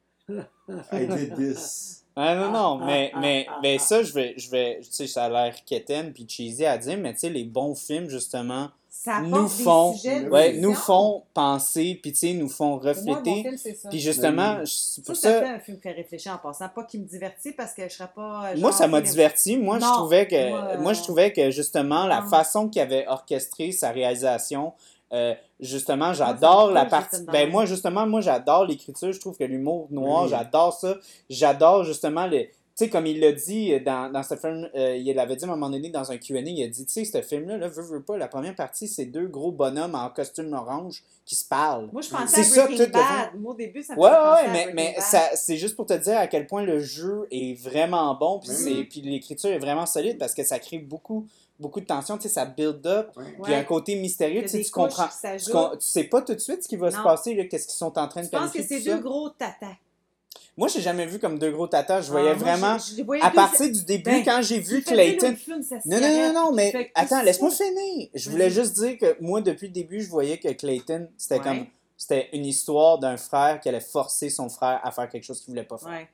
I 0.93 1.07
did 1.07 1.35
this. 1.37 2.05
Ah 2.21 2.35
non, 2.35 2.51
non, 2.51 2.79
Ah, 2.83 2.87
mais, 2.87 3.11
ah, 3.15 3.21
mais, 3.21 3.47
ah, 3.49 3.59
mais 3.63 3.77
ah. 3.79 3.83
ça, 3.85 4.03
je 4.03 4.13
vais, 4.13 4.35
je 4.37 4.51
vais, 4.51 4.81
tu 4.83 4.89
sais, 4.91 5.07
ça 5.07 5.25
a 5.27 5.29
l'air 5.29 5.55
quétaine 5.65 6.13
puis 6.13 6.27
cheesy 6.29 6.65
à 6.67 6.77
dire, 6.77 6.99
mais 6.99 7.13
tu 7.15 7.21
sais, 7.21 7.31
les 7.31 7.45
bons 7.45 7.75
films, 7.77 8.09
justement, 8.09 8.71
Ça 8.91 9.21
Nous 9.21 9.47
font- 9.47 9.95
ouais, 10.33 10.55
nous 10.55 10.75
font 10.75 11.23
penser, 11.33 11.97
puis 12.03 12.11
tu 12.13 12.19
sais, 12.19 12.33
nous 12.33 12.49
font 12.49 12.81
moi, 12.81 12.81
refléter. 12.93 13.45
Puis 13.91 14.01
justement, 14.01 14.57
Ben 14.57 14.65
je- 14.65 14.73
c'est 14.73 15.05
pour 15.05 15.15
ça 15.15 15.31
ça, 15.35 15.41
fait 15.41 15.47
un 15.49 15.61
film 15.61 15.77
qui 15.77 15.83
fait 15.85 15.93
réfléchir 15.93 16.33
en 16.33 16.39
passant. 16.39 16.69
Pas 16.69 16.83
qui 16.83 16.99
me 16.99 17.05
divertit 17.05 17.53
parce 17.53 17.75
que 17.75 17.89
je 17.89 17.95
serais 17.95 18.09
pas. 18.13 18.47
euh, 18.49 18.57
moi, 18.57 18.71
genre, 18.71 18.73
ça 18.73 18.89
m'a 18.89 19.01
diverti. 19.01 19.57
Moi, 19.57 19.79
je 19.79 19.85
Non, 19.85 19.93
trouvais 19.93 20.27
que, 20.27 20.49
moi, 20.51 20.77
moi, 20.79 20.91
euh, 20.91 20.95
je 20.95 21.03
trouvais 21.05 21.33
que 21.33 21.51
justement, 21.53 22.07
la 22.07 22.23
non. 22.23 22.29
façon 22.29 22.69
qu'il 22.69 22.83
avait 22.83 23.07
orchestré 23.07 23.71
sa 23.71 23.91
réalisation, 23.93 24.73
euh, 25.13 25.35
justement, 25.61 26.13
j'adore 26.13 26.71
la 26.71 26.85
partie. 26.85 27.23
Ben, 27.25 27.51
moi, 27.51 27.65
justement, 27.65 28.07
moi, 28.07 28.21
j'adore 28.21 28.65
l'écriture. 28.67 29.13
Je 29.13 29.21
trouve 29.21 29.37
que 29.37 29.45
l'humour 29.45 29.89
noir, 29.91 30.25
Oui. 30.25 30.29
j'adore 30.31 30.73
ça. 30.73 30.97
J'adore 31.31 31.85
justement 31.85 32.27
le. 32.27 32.45
Tu 32.77 32.85
sais, 32.85 32.91
comme 32.91 33.07
il 33.07 33.19
l'a 33.19 33.33
dit 33.33 33.81
dans, 33.81 34.09
dans 34.13 34.23
ce 34.23 34.37
film, 34.37 34.69
euh, 34.77 34.95
il 34.97 35.13
l'avait 35.17 35.35
dit 35.35 35.45
à 35.45 35.49
un 35.49 35.51
moment 35.51 35.69
donné 35.69 35.91
dans 35.91 36.13
un 36.13 36.17
QA, 36.17 36.39
il 36.39 36.63
a 36.63 36.69
dit, 36.69 36.87
tu 36.87 36.93
sais, 36.93 37.05
ce 37.05 37.23
film-là, 37.27 37.57
là, 37.59 37.67
veux, 37.67 37.83
veux 37.83 38.03
pas, 38.05 38.17
la 38.17 38.29
première 38.29 38.55
partie, 38.55 38.87
c'est 38.87 39.07
deux 39.07 39.27
gros 39.27 39.51
bonhommes 39.51 39.97
en 39.97 40.09
costume 40.11 40.53
orange 40.53 41.03
qui 41.25 41.35
se 41.35 41.45
parlent. 41.49 41.89
Moi, 41.93 42.03
je 42.03 42.09
pensais 42.11 42.45
C'est 42.45 42.61
à 42.61 42.63
ça, 42.63 42.67
Breaking 42.67 42.85
tout 42.87 42.93
Bad. 42.93 43.31
Moi, 43.41 43.53
au 43.53 43.57
début, 43.57 43.83
ça 43.83 43.97
me 43.97 43.99
Ouais, 43.99 44.09
ouais, 44.11 44.43
mais, 44.45 44.53
Breaking 44.53 44.75
mais 44.77 44.93
Bad. 44.95 45.03
ça, 45.03 45.23
c'est 45.35 45.57
juste 45.57 45.75
pour 45.75 45.87
te 45.87 45.95
dire 45.95 46.19
à 46.19 46.29
quel 46.29 46.47
point 46.47 46.63
le 46.63 46.79
jeu 46.79 47.27
est 47.33 47.61
vraiment 47.61 48.15
bon, 48.15 48.39
puis 48.39 48.51
c'est- 48.51 48.85
puis 48.85 49.01
l'écriture 49.01 49.51
est 49.51 49.59
vraiment 49.59 49.87
solide 49.87 50.17
parce 50.17 50.33
que 50.35 50.45
ça 50.45 50.61
crée 50.61 50.79
beaucoup, 50.79 51.27
beaucoup 51.59 51.81
de 51.81 51.87
tension, 51.87 52.17
tu 52.17 52.25
sais, 52.25 52.29
ça 52.29 52.45
build 52.45 52.87
up, 52.87 53.11
puis 53.17 53.25
il 53.27 53.43
y 53.43 53.47
a 53.47 53.49
Ouais. 53.49 53.55
un 53.57 53.65
côté 53.65 53.97
mystérieux, 53.97 54.43
tu 54.43 54.49
sais, 54.49 54.63
tu 54.63 54.71
comprends, 54.71 55.09
tu, 55.09 55.39
tu 55.45 55.51
sais 55.81 56.05
pas 56.05 56.23
tout 56.23 56.35
de 56.35 56.39
suite 56.39 56.63
ce 56.63 56.69
qui 56.69 56.77
va 56.77 56.91
se 56.91 56.99
passer, 57.03 57.35
là, 57.35 57.45
qu'est-ce 57.45 57.67
qu'ils 57.67 57.77
sont 57.77 57.99
en 57.99 58.07
train 58.09 58.21
de 58.21 58.27
Je 58.27 58.31
pense 58.31 58.53
que 58.53 58.63
c'est 58.63 58.81
deux 58.81 58.99
gros 58.99 59.31
tatas? 59.31 59.77
Moi, 60.57 60.67
j'ai 60.69 60.81
jamais 60.81 61.07
vu 61.07 61.21
comme 61.21 61.39
deux 61.39 61.53
gros 61.53 61.69
tatas, 61.69 62.01
je 62.03 62.11
voyais 62.11 62.31
Ah, 62.33 62.35
vraiment, 62.35 62.79
je- 62.79 62.91
je 62.91 62.97
les 62.97 63.03
voyais 63.05 63.23
à 63.23 63.31
deux- 63.31 63.37
partir 63.37 63.71
du 63.71 63.85
début, 63.85 64.11
Ben, 64.11 64.25
quand 64.25 64.43
j'ai 64.43 64.59
vu 64.59 64.83
Clayton, 64.83 65.37
film, 65.37 65.63
non, 65.85 66.01
non, 66.01 66.09
non, 66.11 66.33
non, 66.33 66.53
mais 66.53 66.73
fait, 66.73 66.91
attends, 66.97 67.23
laisse-moi 67.23 67.51
finir. 67.53 68.09
Je 68.15 68.29
voulais 68.31 68.51
juste 68.51 68.75
dire 68.75 68.99
que 68.99 69.17
moi, 69.21 69.41
depuis 69.41 69.69
le 69.69 69.73
début, 69.73 70.01
je 70.03 70.09
voyais 70.11 70.39
que 70.39 70.49
Clayton, 70.53 71.09
c'était 71.17 71.37
Ouais. 71.39 71.45
comme, 71.45 71.67
c'était 71.97 72.29
une 72.33 72.45
histoire 72.45 72.99
d'un 72.99 73.17
frère 73.17 73.61
qui 73.61 73.69
allait 73.69 73.79
forcer 73.81 74.31
son 74.31 74.49
frère 74.49 74.81
à 74.83 74.91
faire 74.91 75.09
quelque 75.09 75.23
chose 75.25 75.41
qu'il 75.41 75.51
voulait 75.51 75.63
pas 75.65 75.79
faire. 75.79 75.89
Ouais. 75.91 76.09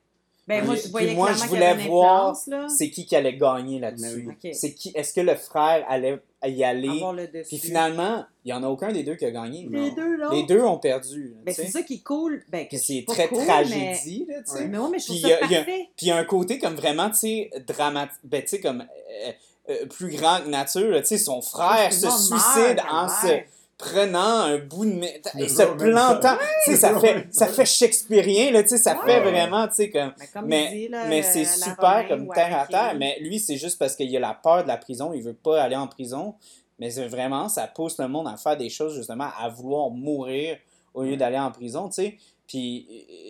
Ben, 0.47 0.63
moi, 0.65 0.75
je 0.77 0.89
voyais 0.91 1.15
moi, 1.15 1.33
je 1.33 1.45
voulais 1.45 1.75
voir 1.87 2.37
là. 2.49 2.67
c'est 2.69 2.91
qui 2.91 3.07
qui 3.07 3.17
allait 3.17 3.37
gagner 3.39 3.79
là-dessus. 3.81 4.27
Oui. 4.29 4.35
Ok. 4.45 4.51
C'est 4.55 4.75
qui 4.75 4.93
est-ce 4.95 5.15
que 5.15 5.23
le 5.23 5.35
frère 5.37 5.85
allait 5.89 6.19
y 6.45 6.63
aller? 6.63 7.01
Puis 7.49 7.57
finalement, 7.59 8.25
il 8.45 8.51
y 8.51 8.53
en 8.53 8.63
a 8.63 8.67
aucun 8.69 8.93
des 8.93 9.03
deux 9.05 9.15
qui 9.15 9.25
a 9.25 9.31
gagné. 9.31 9.67
Non. 9.71 9.83
Les 9.83 9.91
deux, 9.93 10.17
là. 10.17 10.29
Les 10.33 10.43
deux 10.43 10.61
ont 10.63 10.77
perdu, 10.79 11.29
là, 11.31 11.37
Ben, 11.47 11.55
c'est 11.55 11.69
ça 11.69 11.83
qui 11.83 11.95
est 11.95 12.03
cool. 12.03 12.45
Ben, 12.51 12.67
c'est 12.73 13.05
très 13.09 13.29
cool, 13.29 13.45
tragédie 13.47 14.27
là. 14.29 14.35
Ouais. 14.55 14.67
Mais, 14.67 14.79
ouais, 14.79 14.89
mais 14.93 14.99
je 14.99 15.05
trouve 15.07 15.17
Puis 15.17 15.23
ça 15.23 15.29
il 15.29 15.31
y 15.31 15.33
a- 15.33 15.45
il 15.47 15.51
y 15.51 15.55
a- 15.55 15.59
parfait. 15.65 15.89
Puis 15.97 16.07
il 16.07 16.09
y 16.09 16.11
a 16.11 16.17
un 16.19 16.25
côté 16.25 16.59
comme 16.59 16.75
vraiment, 16.75 17.09
tu 17.09 17.17
sais, 17.17 17.51
dramatique, 17.67 18.19
ben 18.25 18.43
tu 18.43 18.49
sais 18.49 18.61
comme 18.61 18.83
euh, 18.83 19.33
euh, 19.71 19.87
plus 19.87 20.15
grand 20.15 20.41
que 20.43 20.49
nature, 20.51 20.91
là, 20.91 21.01
tu 21.01 21.07
sais, 21.07 21.19
son 21.19 21.41
frère 21.41 21.91
se 21.91 22.01
suicide 22.11 22.83
en 22.91 23.09
se. 23.09 23.39
Prenant 23.79 24.19
un 24.41 24.59
bout 24.59 24.85
de 24.85 24.93
métal 24.93 25.33
et 25.43 25.49
se 25.49 25.63
plantant. 25.63 26.37
Tu 26.65 26.73
sais, 26.73 26.77
ça 26.77 26.99
fait, 26.99 27.27
ça 27.31 27.47
fait 27.47 27.65
shakespearien, 27.67 28.51
là, 28.53 28.63
tu 28.63 28.71
sais, 28.71 28.79
ça 28.79 28.97
Ouais. 28.99 29.05
fait 29.07 29.21
vraiment, 29.21 29.67
tu 29.69 29.75
sais, 29.75 29.91
comme. 29.91 30.13
Mais 30.19 30.27
comme 30.33 30.47
Mais, 30.47 30.71
dit, 30.71 30.89
là, 30.89 31.07
mais 31.09 31.23
c'est 31.23 31.45
super 31.45 31.77
Romain 31.79 32.09
comme 32.09 32.29
terre 32.35 32.59
à 32.61 32.67
terre. 32.67 32.95
Mais 32.99 33.19
lui, 33.21 33.39
c'est 33.41 33.57
juste 33.57 33.79
parce 33.79 33.97
qu'il 33.97 34.15
a 34.17 34.21
la 34.21 34.35
peur 34.35 34.63
de 34.63 34.69
la 34.69 34.77
prison. 34.77 35.13
Il 35.13 35.23
veut 35.23 35.35
pas 35.35 35.63
aller 35.63 35.77
en 35.77 35.87
prison. 35.89 36.35
Mais 36.79 36.91
c'est 36.91 37.07
vraiment, 37.07 37.49
ça 37.49 37.67
pousse 37.69 37.99
le 37.99 38.09
monde 38.09 38.27
à 38.27 38.37
faire 38.37 38.57
des 38.57 38.69
choses, 38.69 38.97
justement, 38.97 39.29
à 39.39 39.49
vouloir 39.49 39.91
mourir 39.91 40.59
au 40.93 41.03
lieu 41.03 41.17
d'aller 41.17 41.39
en 41.39 41.51
prison, 41.53 41.89
tu 41.89 41.95
sais. 42.03 42.17
Puis 42.47 42.87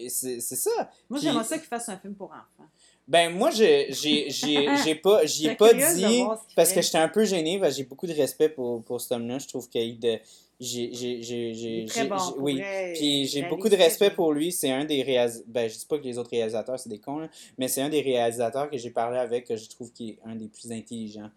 c'est 0.08 0.40
c'est 0.40 0.56
ça. 0.56 0.70
Moi, 1.08 1.20
j'aimerais 1.22 1.44
ça 1.44 1.56
qu'il 1.58 1.68
fasse 1.68 1.88
un 1.88 1.96
film 1.96 2.14
pour 2.14 2.28
enfants. 2.28 2.68
Ben 3.06 3.30
moi, 3.34 3.50
j'ai 3.50 3.92
j'ai- 3.92 4.30
j'ai- 4.30 4.66
j'ai 4.84 4.94
pas, 4.94 5.26
j'y 5.26 5.46
ai 5.48 5.54
pas 5.54 5.72
dit 5.74 6.22
parce 6.56 6.72
que 6.72 6.80
j'étais 6.80 6.98
un 6.98 7.08
peu 7.08 7.24
gêné. 7.24 7.60
J'ai 7.70 7.84
beaucoup 7.84 8.06
de 8.06 8.14
respect 8.14 8.48
pour, 8.48 8.82
pour 8.82 9.00
cet 9.00 9.12
homme-là. 9.12 9.38
Je 9.38 9.46
trouve 9.46 9.68
qu'il 9.68 9.98
de 9.98 10.18
j'ai 10.60 10.90
j'ai 10.94 11.22
j'ai 11.22 11.48
Il 11.50 11.54
j'ai 11.54 11.82
est 11.82 11.86
très 11.88 12.02
j'ai- 12.02 12.08
bon. 12.08 12.16
oui. 12.38 12.62
Puis 12.94 13.26
j'ai 13.26 13.42
beaucoup 13.42 13.68
de 13.68 13.76
respect 13.76 14.10
pour 14.10 14.32
lui. 14.32 14.52
C'est 14.52 14.70
un 14.70 14.84
des 14.84 15.02
réalisateurs. 15.02 15.46
Ben, 15.48 15.68
je 15.68 15.76
dis 15.78 15.84
pas 15.86 15.98
que 15.98 16.04
les 16.04 16.16
autres 16.16 16.30
réalisateurs, 16.30 16.78
c'est 16.78 16.88
des 16.88 16.98
cons, 17.00 17.18
là, 17.18 17.28
mais 17.58 17.68
c'est 17.68 17.82
un 17.82 17.88
des 17.90 18.00
réalisateurs 18.00 18.70
que 18.70 18.78
j'ai 18.78 18.90
parlé 18.90 19.18
avec 19.18 19.46
que 19.48 19.56
je 19.56 19.68
trouve 19.68 19.92
qu'il 19.92 20.10
est 20.10 20.18
un 20.24 20.36
des 20.36 20.48
plus 20.48 20.70
intelligents. 20.72 21.30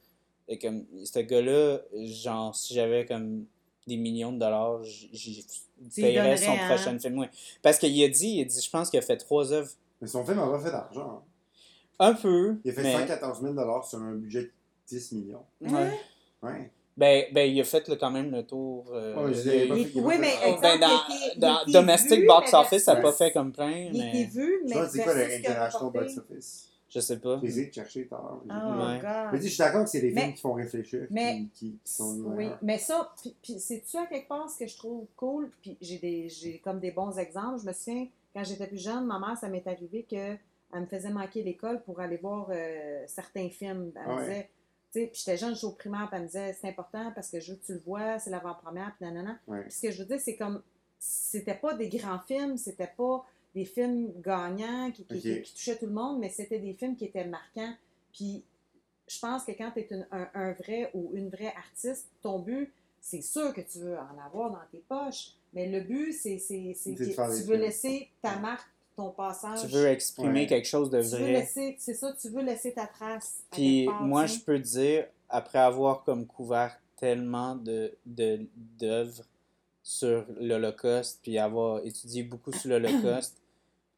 Et 0.48 0.58
comme, 0.58 0.86
ce 1.04 1.20
gars-là, 1.20 1.80
genre, 2.06 2.56
si 2.56 2.74
j'avais 2.76 3.06
comme 3.06 3.46
des 3.86 3.98
millions 3.98 4.32
de 4.32 4.40
dollars, 4.40 4.82
j- 4.84 5.10
j'y 5.12 5.46
payerais 6.02 6.38
son 6.38 6.52
hein? 6.52 6.68
prochain 6.70 6.98
film. 7.00 7.20
ouais. 7.20 7.30
Parce 7.62 7.78
qu'il 7.78 8.02
a 8.04 8.08
dit, 8.08 8.30
il 8.36 8.42
a 8.42 8.46
dit, 8.46 8.62
je 8.62 8.70
pense 8.70 8.90
qu'il 8.90 9.00
a 9.00 9.02
fait 9.02 9.18
trois 9.18 9.52
œuvres. 9.52 9.72
Mais 10.00 10.08
son 10.08 10.24
film 10.24 10.38
n'a 10.38 10.48
pas 10.48 10.60
fait 10.60 10.72
d'argent. 10.72 11.24
Un 12.00 12.14
peu. 12.14 12.58
Il 12.64 12.72
a 12.72 12.74
fait 12.74 12.84
mais, 12.84 12.94
114 12.94 13.42
000 13.42 13.54
sur 13.84 14.00
un 14.00 14.14
budget 14.16 14.42
de 14.44 14.52
10 14.88 15.12
millions. 15.14 15.44
ouais. 15.62 15.92
Ouais. 16.44 16.72
Ben, 16.96 17.26
ben, 17.32 17.52
il 17.52 17.60
a 17.62 17.64
fait 17.64 17.88
là, 17.88 17.96
quand 17.96 18.10
même 18.10 18.32
le 18.32 18.44
tour. 18.44 18.88
euh, 18.92 19.16
Ouais, 19.16 19.32
oui, 20.02 20.16
pas 20.16 20.18
mais 20.18 20.28
fait- 20.30 20.46
exemple, 20.50 20.62
ben, 20.62 20.80
dans, 20.80 20.88
il 20.88 21.16
était- 21.16 21.34
il 21.36 21.40
dans 21.40 21.66
Domestic 21.68 22.20
vu, 22.22 22.26
Box 22.28 22.52
mais 22.54 22.60
Office, 22.60 22.84
ça 22.84 22.96
n'a 22.96 23.02
pas 23.02 23.12
fait 23.14 23.32
comme 23.32 23.52
plein, 23.52 23.70
Il 23.94 23.96
était 24.02 24.12
mais 24.14 24.24
vu, 24.26 24.62
mais 24.66 24.76
c'est 24.90 25.04
quoi 25.04 25.14
le. 25.14 25.20
Box 25.92 26.18
Office? 26.18 26.64
Je 26.90 27.00
sais 27.00 27.18
pas. 27.20 27.40
J'ai 27.44 27.50
essayé 27.50 27.68
de 27.68 27.74
chercher 27.74 28.04
j'ai 28.06 28.18
Oh. 28.50 28.84
Ouais. 28.88 29.00
God. 29.00 29.30
Mais 29.34 29.42
je 29.42 29.48
suis 29.48 29.58
d'accord 29.60 29.84
que 29.84 29.90
c'est 29.92 30.00
des 30.02 30.12
Mais- 30.12 30.22
films 30.22 30.34
qui 30.34 30.42
font 30.42 30.54
réfléchir, 30.54 31.06
mais- 31.12 31.46
qui, 31.54 31.78
sont 31.84 32.16
Oui, 32.26 32.36
meilleurs. 32.36 32.58
mais 32.64 32.78
ça, 32.80 33.14
puis, 33.22 33.36
puis 33.44 33.60
c'est-tu 33.60 33.98
à 33.98 34.06
quelque 34.08 34.28
part 34.28 34.50
ce 34.50 34.58
que 34.58 34.68
je 34.68 34.78
trouve 34.78 35.06
cool, 35.18 35.52
puis 35.62 35.78
j'ai 35.82 35.98
des 36.00 36.30
j'ai 36.30 36.58
comme 36.60 36.80
des 36.80 36.92
bons 36.92 37.16
exemples. 37.20 37.60
Je 37.62 37.68
me 37.68 37.74
souviens, 37.74 38.08
quand 38.34 38.44
j'étais 38.44 38.66
plus 38.68 38.82
jeune, 38.82 39.06
ma 39.06 39.20
mère, 39.20 39.38
ça 39.40 39.50
m'est 39.50 39.68
arrivé 39.68 40.06
que 40.10 40.36
elle 40.74 40.82
me 40.82 40.86
faisait 40.86 41.10
manquer 41.10 41.44
l'école 41.44 41.82
pour 41.84 42.00
aller 42.00 42.18
voir 42.18 42.48
euh, 42.52 43.04
certains 43.08 43.50
films. 43.50 43.92
Elle 43.96 44.08
me 44.08 44.16
Ouais. 44.16 44.22
disait, 44.24 44.50
tu 44.92 45.00
sais, 45.02 45.08
puis 45.08 45.20
j'étais 45.20 45.38
jeune, 45.38 45.54
j'étais 45.56 45.66
au 45.68 45.72
primaire, 45.72 46.08
puis 46.08 46.16
elle 46.18 46.22
me 46.24 46.28
disait, 46.28 46.54
c'est 46.54 46.68
important 46.70 47.12
parce 47.14 47.30
que 47.30 47.40
je 47.40 47.52
veux 47.52 47.58
que 47.58 47.66
tu 47.66 47.74
le 47.74 47.80
vois, 47.86 48.20
c'est 48.20 48.30
l'avant-première, 48.30 48.94
puis 48.98 49.06
nanana. 49.06 49.38
Ouais. 49.48 49.62
Puis 49.64 49.72
ce 49.72 49.82
que 49.84 49.92
je 49.92 50.00
veux 50.00 50.06
dire, 50.06 50.20
c'est 50.20 50.36
comme, 50.36 50.62
c'était 51.00 51.56
pas 51.56 51.74
des 51.74 51.90
grands 51.90 52.20
films, 52.20 52.58
c'était 52.58 52.92
pas 52.98 53.26
des 53.56 53.66
films 53.66 54.12
gagnants 54.22 54.92
qui, 54.92 55.04
qui, 55.06 55.16
Ok. 55.16 55.22
qui- 55.22 55.42
qui 55.42 55.54
touchaient 55.54 55.78
tout 55.78 55.86
le 55.88 55.94
monde, 55.94 56.20
mais 56.20 56.30
c'était 56.30 56.60
des 56.60 56.74
films 56.74 56.96
qui 56.96 57.06
étaient 57.06 57.26
marquants. 57.26 57.74
Puis 58.14 58.44
je 59.08 59.20
pense 59.20 59.46
que 59.46 59.52
quand 59.54 59.72
tu 59.72 59.80
es 59.80 59.90
un, 60.12 60.30
un 60.34 60.52
vrai 60.54 60.92
ou 60.94 61.12
une 61.16 61.30
vraie 61.30 61.54
artiste, 61.56 62.08
ton 62.22 62.40
but, 62.40 62.72
c'est 63.00 63.22
sûr 63.22 63.54
que 63.54 63.62
tu 63.62 63.80
veux 63.80 63.98
en 63.98 64.18
avoir 64.26 64.52
dans 64.52 64.60
tes 64.72 64.80
poches, 64.90 65.32
mais 65.54 65.70
le 65.70 65.80
but, 65.82 66.12
c'est 66.14 66.38
que 66.38 66.94
tu 66.98 67.14
veux 67.14 67.32
films. 67.46 67.52
laisser 67.62 68.10
ta 68.22 68.38
marque, 68.38 68.68
ton 68.98 69.12
passage. 69.12 69.62
Tu 69.62 69.68
veux 69.68 69.86
exprimer 69.88 70.42
Ouais. 70.42 70.48
quelque 70.48 70.68
chose 70.68 70.90
de 70.90 71.02
tu 71.02 71.08
veux 71.08 71.18
vrai. 71.20 71.32
laisser, 71.34 71.76
c'est 71.80 71.94
ça, 71.94 72.12
tu 72.20 72.28
veux 72.30 72.42
laisser 72.42 72.74
ta 72.74 72.86
trace. 72.88 73.44
Puis 73.52 73.86
part, 73.86 74.02
moi, 74.02 74.26
je 74.26 74.40
peux 74.40 74.60
dire, 74.60 75.06
après 75.30 75.60
avoir 75.60 76.04
comme 76.04 76.26
couvert 76.26 76.78
tellement 76.98 77.56
de 77.56 77.94
de- 78.06 78.46
d'œuvres 78.56 79.24
sur 79.84 80.26
l'Holocauste, 80.40 81.20
puis 81.22 81.38
avoir 81.38 81.86
étudié 81.86 82.24
beaucoup 82.24 82.52
sur 82.52 82.70
l'Holocauste, 82.72 83.38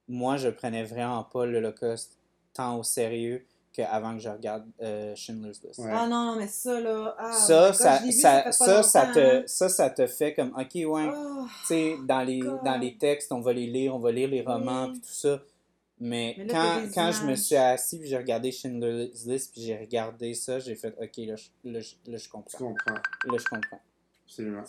moi, 0.08 0.38
je 0.38 0.50
prenais 0.50 0.84
vraiment 0.84 1.24
pas 1.24 1.46
l'Holocauste 1.46 2.18
tant 2.54 2.78
au 2.78 2.84
sérieux 2.84 3.46
qu'avant 3.74 4.14
que 4.16 4.20
je 4.22 4.30
regarde 4.30 4.66
euh, 4.82 5.16
Schindler's 5.16 5.62
List. 5.64 5.80
Ouais. 5.80 5.90
Ah 5.92 6.08
non, 6.08 6.36
mais 6.38 6.48
ça, 6.48 6.80
là. 6.80 7.16
Ah, 7.18 7.32
Ça, 7.32 7.68
God, 7.68 7.74
ça, 7.76 7.98
vu, 8.00 8.12
ça, 8.12 8.52
ça, 8.52 8.84
ça 8.84 9.06
longtemps, 9.06 9.14
te, 9.14 9.20
hein. 9.20 9.44
ça, 9.46 9.70
ça 9.70 9.90
te 9.90 10.08
fait 10.08 10.34
comme, 10.34 10.54
ok, 10.58 10.76
ouais, 10.76 11.10
Ah, 11.14 11.46
tu 11.62 11.66
sais, 11.68 11.96
dans 12.08 12.22
les, 12.22 12.40
God. 12.40 12.60
dans 12.64 12.78
les 12.78 12.98
textes, 12.98 13.32
on 13.32 13.42
va 13.42 13.54
les 13.54 13.68
lire, 13.68 13.96
on 13.96 14.00
va 14.00 14.12
lire 14.12 14.30
les 14.30 14.42
romans, 14.42 14.86
Oui. 14.86 14.92
puis 14.94 15.02
tout 15.02 15.08
ça. 15.14 15.40
Mais, 16.02 16.34
Mais 16.38 16.46
là, 16.46 16.54
quand, 16.54 16.82
quand 16.96 17.12
je 17.12 17.26
me 17.26 17.36
suis 17.36 17.56
assis, 17.58 18.00
puis 18.00 18.08
j'ai 18.08 18.18
regardé 18.18 18.52
Schindler's 18.52 19.26
List, 19.26 19.52
puis 19.54 19.62
j'ai 19.64 19.78
regardé 19.78 20.34
ça, 20.34 20.58
j'ai 20.60 20.76
fait, 20.76 20.96
ok, 20.98 21.18
là, 21.18 21.36
je, 21.36 21.50
là, 21.70 21.80
je, 21.82 21.96
là, 22.10 22.18
je 22.18 22.24
Tu 22.24 22.30
comprends. 22.30 22.58
comprends. 22.70 22.94
Là, 22.94 23.38
je 23.38 23.46
comprends. 23.46 23.82
Absolument. 24.26 24.64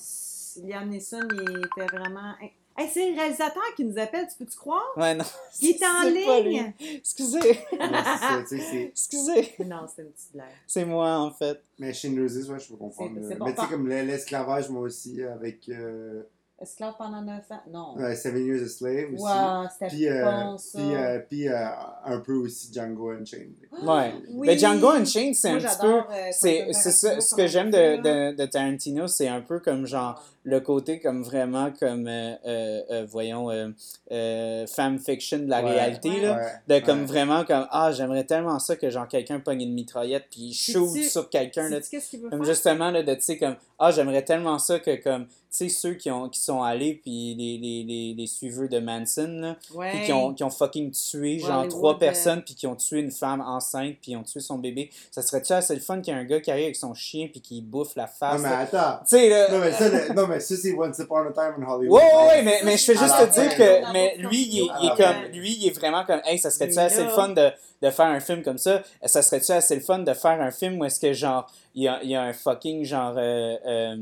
Liam 0.65 0.89
Neeson, 0.89 1.21
il 1.33 1.65
était 1.67 1.87
vraiment. 1.97 2.35
Hey, 2.77 2.89
c'est 2.93 3.11
le 3.11 3.17
réalisateur 3.17 3.63
qui 3.77 3.85
nous 3.85 3.99
appelle, 3.99 4.27
tu 4.29 4.37
peux-tu 4.39 4.57
croire? 4.57 4.85
Ouais, 4.97 5.15
non. 5.15 5.25
Il 5.61 5.71
est 5.71 5.85
en 5.85 6.03
ligne! 6.09 6.73
lui. 6.81 6.97
Excusez. 6.97 7.39
Ouais, 7.41 7.59
c'est 7.73 7.79
ça, 7.79 8.43
tu 8.49 8.59
sais, 8.59 8.59
c'est- 8.71 8.83
Excusez. 8.85 9.55
Non, 9.67 9.87
c'est 9.95 10.03
une 10.03 10.11
petite 10.13 10.33
blague. 10.33 10.47
C'est 10.67 10.85
moi, 10.85 11.19
en 11.19 11.31
fait. 11.31 11.61
Mais 11.79 11.93
Schindler's 11.93 12.35
List, 12.35 12.49
ouais, 12.51 12.59
je 12.59 12.69
peux 12.69 12.77
comprendre. 12.77 13.19
Bon. 13.37 13.45
Mais 13.45 13.55
tu 13.55 13.61
sais, 13.61 13.69
comme 13.69 13.87
l'e- 13.89 14.03
l'esclavage, 14.05 14.69
moi 14.71 14.83
aussi, 14.83 15.23
avec 15.23 15.69
euh, 15.69 16.23
Esclave 16.61 16.95
pendant 16.99 17.23
9 17.23 17.41
ans? 17.51 17.61
Non. 17.73 17.95
euh, 17.99 18.15
Seven 18.15 18.45
Years 18.45 18.63
a 18.63 18.69
Slave 18.69 19.15
aussi. 19.15 19.23
Wow, 19.23 19.67
c'était 19.73 19.87
Puis, 19.89 20.09
euh, 20.09 20.25
bon, 20.25 20.59
ça. 20.59 20.79
puis, 20.79 20.95
euh, 20.95 21.19
puis 21.29 21.49
euh, 21.49 21.67
un 22.05 22.21
peu 22.21 22.35
aussi 22.35 22.71
Django 22.73 23.11
Unchained. 23.13 23.55
Ouais. 23.83 24.13
Oui. 24.31 24.47
Mais 24.47 24.59
Django 24.59 24.91
Unchained, 24.91 25.35
c'est 25.35 25.49
un 25.51 25.59
petit 25.59 25.79
peu. 25.81 25.95
euh, 26.01 26.03
C'est 26.33 26.73
ça. 26.73 27.21
Ce 27.21 27.35
que 27.35 27.47
j'aime 27.47 27.71
de, 27.71 27.97
de, 27.97 28.37
de 28.37 28.45
Tarantino, 28.47 29.07
c'est 29.07 29.29
un 29.29 29.41
peu 29.41 29.61
comme 29.61 29.87
genre 29.87 30.23
le 30.45 30.59
côté 30.61 31.01
comme 31.01 31.23
vraiment 31.23 31.71
comme 31.79 32.07
euh, 32.09 32.35
euh, 32.47 32.81
euh, 32.91 33.07
voyons 33.07 33.51
euh, 33.51 33.69
euh, 34.11 34.67
fan 34.67 34.99
fiction 34.99 35.39
de 35.39 35.51
la 35.51 35.63
Ouais. 35.63 35.71
réalité 35.73 36.09
Ouais. 36.09 36.23
là. 36.23 36.35
Ouais, 36.69 36.81
De 36.81 36.87
comme 36.87 37.01
ouais. 37.01 37.05
vraiment 37.07 37.45
comme 37.45 37.67
ah 37.71 37.93
j'aimerais 37.93 38.25
tellement 38.25 38.59
ça 38.59 38.75
que 38.77 38.89
genre 38.89 39.07
quelqu'un 39.07 39.39
pogne 39.41 39.61
une 39.61 39.75
mitraillette 39.75 40.25
puis 40.31 40.41
il 40.49 40.55
shoot 40.55 40.89
Sais-tu- 40.89 41.09
sur 41.11 41.29
quelqu'un 41.29 41.69
qu'est-ce 41.71 42.09
qu'il 42.09 42.21
veut 42.21 42.31
Comme 42.31 42.39
faire? 42.45 42.55
justement 42.55 42.91
là 42.91 43.03
de 43.03 43.15
tu 43.15 43.21
sais 43.21 43.37
comme 43.37 43.57
ah 43.79 43.91
j'aimerais 43.91 44.25
tellement 44.25 44.59
ça 44.59 44.79
que 44.79 44.97
comme 45.03 45.27
tu 45.27 45.35
sais 45.51 45.69
ceux 45.69 45.93
qui 45.93 46.11
ont 46.11 46.31
qui 46.31 46.41
sont 46.41 46.50
allés 46.63 46.95
puis 46.95 47.35
les, 47.37 47.59
les, 47.59 47.85
les, 47.85 48.15
les 48.17 48.27
suiveurs 48.27 48.69
de 48.69 48.79
Manson 48.79 49.29
là 49.41 49.57
Ouais. 49.75 49.91
puis 49.93 50.05
qui 50.07 50.13
ont, 50.13 50.35
qui 50.35 50.43
ont 50.45 50.51
fucking 50.51 50.91
tué 50.91 51.39
genre 51.39 51.51
Hollywood, 51.61 51.69
trois 51.71 51.95
euh, 51.95 51.99
personnes 51.99 52.43
puis 52.43 52.55
qui 52.55 52.67
ont 52.67 52.75
tué 52.77 53.01
une 53.01 53.11
femme 53.11 53.41
enceinte 53.41 53.97
puis 54.03 54.13
ils 54.13 54.17
ont 54.17 54.23
tué 54.23 54.41
son 54.41 54.59
bébé 54.59 54.91
ça 55.11 55.23
serait-tu 55.23 55.53
assez 55.53 55.75
le 55.75 55.81
fun 55.81 56.01
qu'il 56.01 56.13
y 56.15 56.17
ait 56.17 56.21
un 56.21 56.25
gars 56.25 56.41
qui 56.41 56.51
arrive 56.51 56.65
avec 56.65 56.77
son 56.77 56.95
chien 56.95 57.29
puis 57.31 57.41
qui 57.41 57.61
bouffe 57.61 57.95
la 57.97 58.05
Non, 58.05 58.09
face 58.19 58.43
mais 58.43 58.49
là? 58.51 58.59
attends. 58.61 58.99
tu 59.05 59.17
sais 59.17 59.29
là 59.29 59.51
Non, 59.51 59.59
mais 59.59 59.73
ça, 59.73 59.89
le- 59.89 60.15
non, 60.15 60.27
mais 60.27 60.41
ça, 60.41 60.55
c'est 60.57 60.73
Once 60.75 60.99
Upon 60.99 61.27
a 61.27 61.33
Time 61.33 61.63
in 61.63 61.71
Hollywood. 61.71 62.01
Ouais, 62.01 62.05
ouais, 62.17 62.27
ouais, 62.29 62.43
mais, 62.43 62.61
mais 62.65 62.77
je 62.77 62.85
fais 62.85 62.97
juste 62.97 63.15
te 63.17 63.33
dire 63.41 63.55
que 63.57 63.93
mais 63.93 64.17
lui, 64.19 64.43
il 64.49 64.59
est, 64.61 64.71
il 64.83 64.91
comme 64.97 65.25
lui, 65.33 65.57
il 65.61 65.69
est 65.69 65.71
vraiment 65.79 66.05
comme 66.05 66.21
hey, 66.25 66.39
ça 66.39 66.51
serait-tu 66.51 66.77
Mais 66.77 66.83
assez 66.83 67.03
le 67.05 67.11
fun 67.11 67.29
de, 67.31 67.51
de 67.83 67.91
faire 67.91 68.07
un 68.07 68.21
film 68.21 68.43
comme 68.43 68.59
ça? 68.59 68.83
Ça 69.05 69.23
serait-tu 69.23 69.53
assez 69.53 69.75
le 69.75 69.81
fun 69.81 70.01
de 70.01 70.13
faire 70.15 70.41
un 70.41 70.51
film 70.51 70.81
où 70.81 70.85
est-ce 70.85 71.01
que 71.01 71.13
genre 71.13 71.51
il 71.75 71.85
y 71.85 71.89
a, 71.89 72.03
il 72.03 72.11
y 72.11 72.15
a 72.15 72.23
un 72.23 72.33
fucking 72.33 72.85
genre 72.85 73.15
euh, 73.17 73.57
euh, 73.67 73.97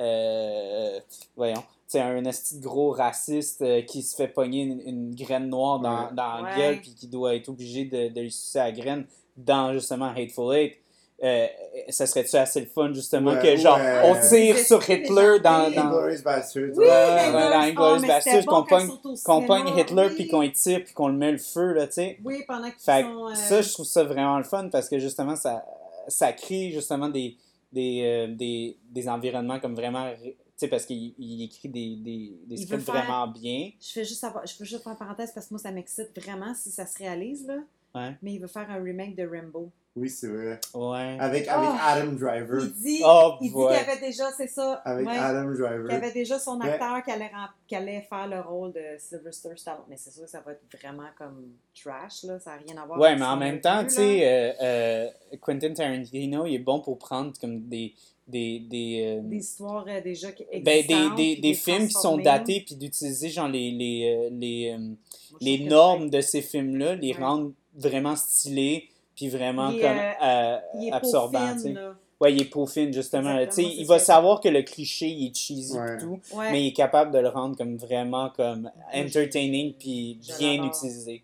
euh, 0.00 1.00
voyons, 1.36 1.60
tu 1.60 1.64
sais, 1.88 2.00
un 2.00 2.24
esti 2.24 2.58
gros 2.60 2.90
raciste 2.92 3.62
euh, 3.62 3.82
qui 3.82 4.02
se 4.02 4.16
fait 4.16 4.28
pogner 4.28 4.62
une, 4.62 4.80
une 4.80 5.14
graine 5.14 5.48
noire 5.48 5.80
dans, 5.80 6.04
Ouais. 6.06 6.14
dans 6.14 6.34
la 6.38 6.42
Ouais. 6.42 6.56
gueule 6.56 6.80
puis 6.80 6.94
qui 6.94 7.06
doit 7.08 7.34
être 7.34 7.48
obligé 7.48 7.84
de, 7.84 8.08
de 8.12 8.20
lui 8.20 8.30
sucer 8.32 8.58
la 8.58 8.72
graine 8.72 9.06
dans 9.36 9.72
justement 9.72 10.08
Hateful 10.16 10.54
Eight. 10.54 10.76
Euh, 11.22 11.46
ça 11.90 12.06
serait-tu 12.06 12.34
assez 12.36 12.60
le 12.60 12.66
fun 12.66 12.92
justement 12.94 13.32
Ouais, 13.32 13.42
que 13.42 13.56
genre 13.56 13.76
ouais. 13.76 14.00
on 14.04 14.14
tire 14.26 14.56
sur 14.56 14.80
Hitler 14.88 15.38
dans, 15.44 15.70
dans, 15.70 15.82
Inglourious 15.88 16.22
Basterds. 16.24 16.70
Oui, 16.74 16.78
Ouais, 16.78 16.86
mais 16.86 17.26
ouais, 17.26 17.32
là, 17.32 17.50
dans 17.50 17.58
oh, 17.60 17.62
Inglourious 17.68 18.06
Basterds, 18.06 18.46
qu'on 18.46 19.42
pogne- 19.46 19.78
Hitler 19.78 20.06
oui. 20.08 20.14
puis 20.14 20.28
qu'on 20.28 20.40
y 20.42 20.50
tire 20.52 20.82
puis 20.82 20.94
qu'on 20.94 21.08
le 21.08 21.14
met 21.18 21.32
le 21.32 21.36
feu 21.38 21.74
là 21.74 21.86
tu 21.86 21.92
sais 21.94 22.18
Oui, 22.24 22.42
pendant 22.48 22.70
qu'ils 22.70 22.80
fait 22.80 23.02
sont. 23.02 23.28
euh, 23.28 23.34
ça 23.34 23.60
je 23.60 23.70
trouve 23.70 23.84
ça 23.86 24.02
vraiment 24.04 24.38
le 24.38 24.44
fun 24.44 24.68
parce 24.70 24.88
que 24.88 24.98
justement 24.98 25.36
ça 25.36 25.62
ça 26.08 26.32
crée 26.32 26.70
justement 26.72 27.08
des 27.10 27.36
des, 27.70 28.02
euh, 28.02 28.34
des, 28.34 28.78
des 28.90 29.08
environnements 29.08 29.60
comme 29.60 29.74
vraiment 29.74 30.10
tu 30.22 30.32
sais 30.56 30.68
parce 30.68 30.86
qu'il 30.86 31.12
il 31.18 31.44
écrit 31.44 31.68
des, 31.68 31.96
des, 31.96 32.32
des 32.46 32.56
scripts 32.56 32.82
faire- 32.82 32.94
vraiment 32.94 33.28
bien 33.28 33.70
Je 33.78 33.92
fais 33.92 34.04
juste 34.04 34.20
savoir, 34.20 34.46
je 34.46 34.54
veux 34.58 34.64
juste 34.64 34.82
faire 34.82 34.92
une 34.92 34.98
parenthèse 34.98 35.32
parce 35.34 35.46
que 35.48 35.52
moi 35.54 35.60
ça 35.60 35.70
m'excite 35.70 36.18
vraiment 36.18 36.54
si 36.54 36.70
ça 36.70 36.86
se 36.86 36.96
réalise 36.98 37.46
là. 37.46 37.58
Ouais. 37.94 38.16
Mais 38.22 38.32
il 38.32 38.38
veut 38.40 38.46
faire 38.46 38.70
un 38.70 38.82
remake 38.82 39.16
de 39.16 39.26
Rambo. 39.26 39.70
Oui, 39.96 40.08
c'est 40.08 40.28
vrai. 40.28 40.60
ouais 40.74 41.16
Avec, 41.18 41.48
avec 41.48 41.68
Ah. 41.72 41.94
Adam 41.94 42.12
Driver. 42.12 42.62
Il 42.62 42.72
dit, 42.74 43.00
Oh, 43.04 43.32
il 43.40 43.48
dit 43.50 43.54
ouais. 43.56 43.76
qu'il 43.76 43.90
avait 43.90 44.00
déjà, 44.00 44.30
c'est 44.36 44.46
ça, 44.46 44.74
Avec 44.84 45.04
ouais, 45.06 45.16
Adam 45.16 45.50
Driver. 45.50 45.86
qu'il 45.86 45.94
avait 45.96 46.12
déjà 46.12 46.38
son 46.38 46.60
Ouais. 46.60 46.70
acteur 46.70 47.02
qui, 47.02 47.10
allait, 47.10 47.26
rem- 47.26 47.50
qui 47.66 47.74
allait 47.74 48.00
faire 48.02 48.28
le 48.28 48.40
rôle 48.40 48.72
de 48.72 48.80
Sylvester 48.98 49.48
Stallone. 49.56 49.82
Mais 49.88 49.96
c'est 49.96 50.12
sûr 50.12 50.22
que 50.24 50.30
ça 50.30 50.40
va 50.46 50.52
être 50.52 50.62
vraiment 50.80 51.08
comme 51.18 51.54
trash 51.74 52.22
là, 52.22 52.38
ça 52.38 52.50
n'a 52.50 52.56
rien 52.64 52.80
à 52.80 52.86
voir. 52.86 53.00
ouais 53.00 53.08
avec 53.08 53.18
mais 53.18 53.26
en 53.26 53.36
même 53.36 53.60
temps 53.60 53.82
tu 53.84 53.90
sais 53.90 54.20
euh, 54.28 54.52
euh, 54.62 55.08
Quentin 55.40 55.72
Tarantino 55.72 56.46
il 56.46 56.54
est 56.54 56.58
bon 56.58 56.80
pour 56.80 56.96
prendre 56.98 57.32
comme 57.40 57.68
des 57.68 57.94
des 58.28 58.60
des, 58.60 59.18
euh, 59.18 59.28
des 59.28 59.36
histoires 59.38 59.86
euh, 59.88 60.00
déjà 60.00 60.30
qui 60.30 60.44
existantes. 60.52 60.86
ben, 61.08 61.14
des, 61.16 61.36
des, 61.36 61.54
films 61.54 61.86
qui 61.88 61.94
sont 61.94 62.16
datés 62.18 62.62
puis 62.64 62.76
d'utiliser 62.76 63.28
genre 63.28 63.48
les 63.48 63.70
les 63.72 64.28
les, 64.30 64.70
euh, 64.72 64.78
Moi, 64.78 65.38
les 65.40 65.64
normes 65.64 66.10
de 66.10 66.20
ces 66.20 66.42
films-là, 66.42 66.94
les 66.94 67.12
Ouais. 67.12 67.18
rendre 67.20 67.52
vraiment 67.74 68.14
stylés, 68.14 68.88
puis 69.20 69.28
vraiment 69.28 69.68
Il 69.70 69.78
est, 69.78 69.82
comme 69.82 69.98
euh, 69.98 70.12
euh, 70.22 70.58
c'est- 70.72 70.78
il 70.78 70.88
est 70.88 70.92
absorbants, 70.92 71.38
peau 71.48 71.52
tu 71.54 71.58
sais. 71.60 71.68
fine, 71.68 71.74
là. 71.74 71.94
Ouais, 72.22 72.32
il 72.34 72.42
est 72.42 72.92
justement. 72.92 73.36
Tu 73.38 73.44
sais, 73.44 73.50
c'est 73.50 73.62
il 73.64 73.86
va 73.86 73.98
savoir 73.98 74.40
que 74.40 74.48
le 74.48 74.62
cliché, 74.62 75.08
il 75.08 75.28
est 75.28 75.34
cheesy 75.36 75.76
Ouais. 75.78 75.94
et 75.94 75.98
tout, 75.98 76.18
Ouais. 76.34 76.52
mais 76.52 76.62
il 76.64 76.68
est 76.68 76.72
capable 76.72 77.10
de 77.12 77.18
le 77.18 77.28
rendre 77.28 77.56
comme 77.56 77.76
vraiment 77.76 78.30
comme 78.30 78.70
entertaining 78.94 79.74
puis 79.78 80.18
bien 80.38 80.62
utilisé. 80.64 81.22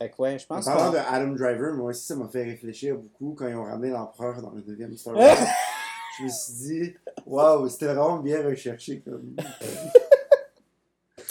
Fait 0.00 0.10
que 0.10 0.20
ouais, 0.22 0.38
je 0.38 0.44
En 0.50 0.56
pense 0.56 0.64
parlant 0.64 0.86
qu'on- 0.86 0.92
de 0.92 0.98
Adam 0.98 1.32
Driver, 1.34 1.74
moi 1.74 1.90
aussi, 1.90 2.04
ça 2.04 2.14
m'a 2.16 2.26
fait 2.28 2.42
réfléchir 2.44 2.96
beaucoup 2.96 3.34
quand 3.38 3.46
ils 3.48 3.54
ont 3.54 3.64
ramené 3.64 3.90
l'empereur 3.90 4.40
dans 4.42 4.50
le 4.50 4.62
deuxième 4.62 4.96
Star 4.96 5.14
Wars. 5.16 5.36
je 6.18 6.24
me 6.24 6.28
suis 6.28 6.52
dit, 6.54 6.94
waouh, 7.26 7.68
c'était 7.68 7.86
vraiment 7.86 8.16
bien 8.18 8.42
recherché. 8.44 9.00
Comme... 9.04 9.36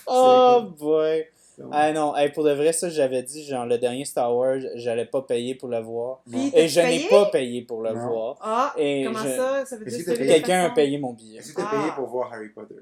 Oh 0.07 0.63
boy! 0.77 1.25
Ah 1.71 1.91
non, 1.93 2.15
hey, 2.15 2.31
pour 2.31 2.43
de 2.43 2.51
vrai, 2.51 2.73
ça, 2.73 2.89
j'avais 2.89 3.23
dit, 3.23 3.43
genre, 3.43 3.65
le 3.65 3.77
dernier 3.77 4.05
Star 4.05 4.35
Wars, 4.35 4.59
j'allais 4.75 5.05
pas 5.05 5.21
payer 5.21 5.55
pour 5.55 5.69
le 5.69 5.80
voir. 5.80 6.21
Puis, 6.30 6.51
Et 6.53 6.67
je 6.67 6.80
n'ai 6.80 6.85
payé? 6.97 7.09
pas 7.09 7.25
payé 7.27 7.61
pour 7.61 7.81
le 7.81 7.93
Non. 7.93 8.07
voir. 8.07 8.38
Ah, 8.41 8.73
Et 8.77 9.03
comment 9.05 9.19
je- 9.19 9.30
ça? 9.30 9.65
Ça 9.65 9.77
veut 9.77 9.85
dire 9.85 10.05
que? 10.05 10.11
Quelqu'un 10.15 10.65
a 10.65 10.69
payé 10.71 10.97
mon 10.97 11.13
billet. 11.13 11.39
Est-ce 11.39 11.53
que 11.53 11.61
t'as 11.61 11.67
Ah. 11.71 11.80
payé 11.80 11.91
pour 11.95 12.07
voir 12.07 12.31
Harry 12.34 12.49
Potter? 12.49 12.75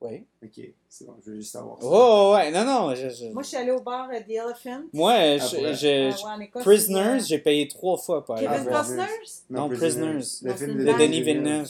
Oui. 0.00 0.26
Ok, 0.44 0.60
c'est 0.86 1.06
bon, 1.06 1.14
je 1.24 1.30
veux 1.30 1.36
juste 1.36 1.52
savoir 1.52 1.80
ça. 1.80 1.88
Oh, 1.90 2.32
ouais, 2.34 2.50
non, 2.50 2.62
non. 2.66 2.94
Je, 2.94 3.08
je- 3.08 3.32
Moi, 3.32 3.42
je 3.42 3.48
suis 3.48 3.56
allée 3.56 3.70
au 3.70 3.80
bar 3.80 4.10
euh, 4.12 4.20
The 4.20 4.30
Elephant. 4.32 4.82
Moi, 4.92 5.12
Ah, 5.14 5.38
je- 5.38 5.86
euh, 5.86 6.42
Écosse, 6.42 6.62
Prisoners, 6.62 7.20
j'ai 7.20 7.38
payé 7.38 7.66
trois 7.68 7.96
fois 7.96 8.22
pour 8.22 8.34
aller 8.34 8.46
euh, 8.46 8.50
Kevin 8.50 8.68
Ah. 8.70 8.76
Costner? 8.80 9.02
Non, 9.48 9.68
Prisoners. 9.70 10.20
Le 10.42 10.50
Non, 10.50 10.56
film 10.56 10.84
de. 10.84 10.92
Denis 10.98 11.22
Villeneuve. 11.22 11.66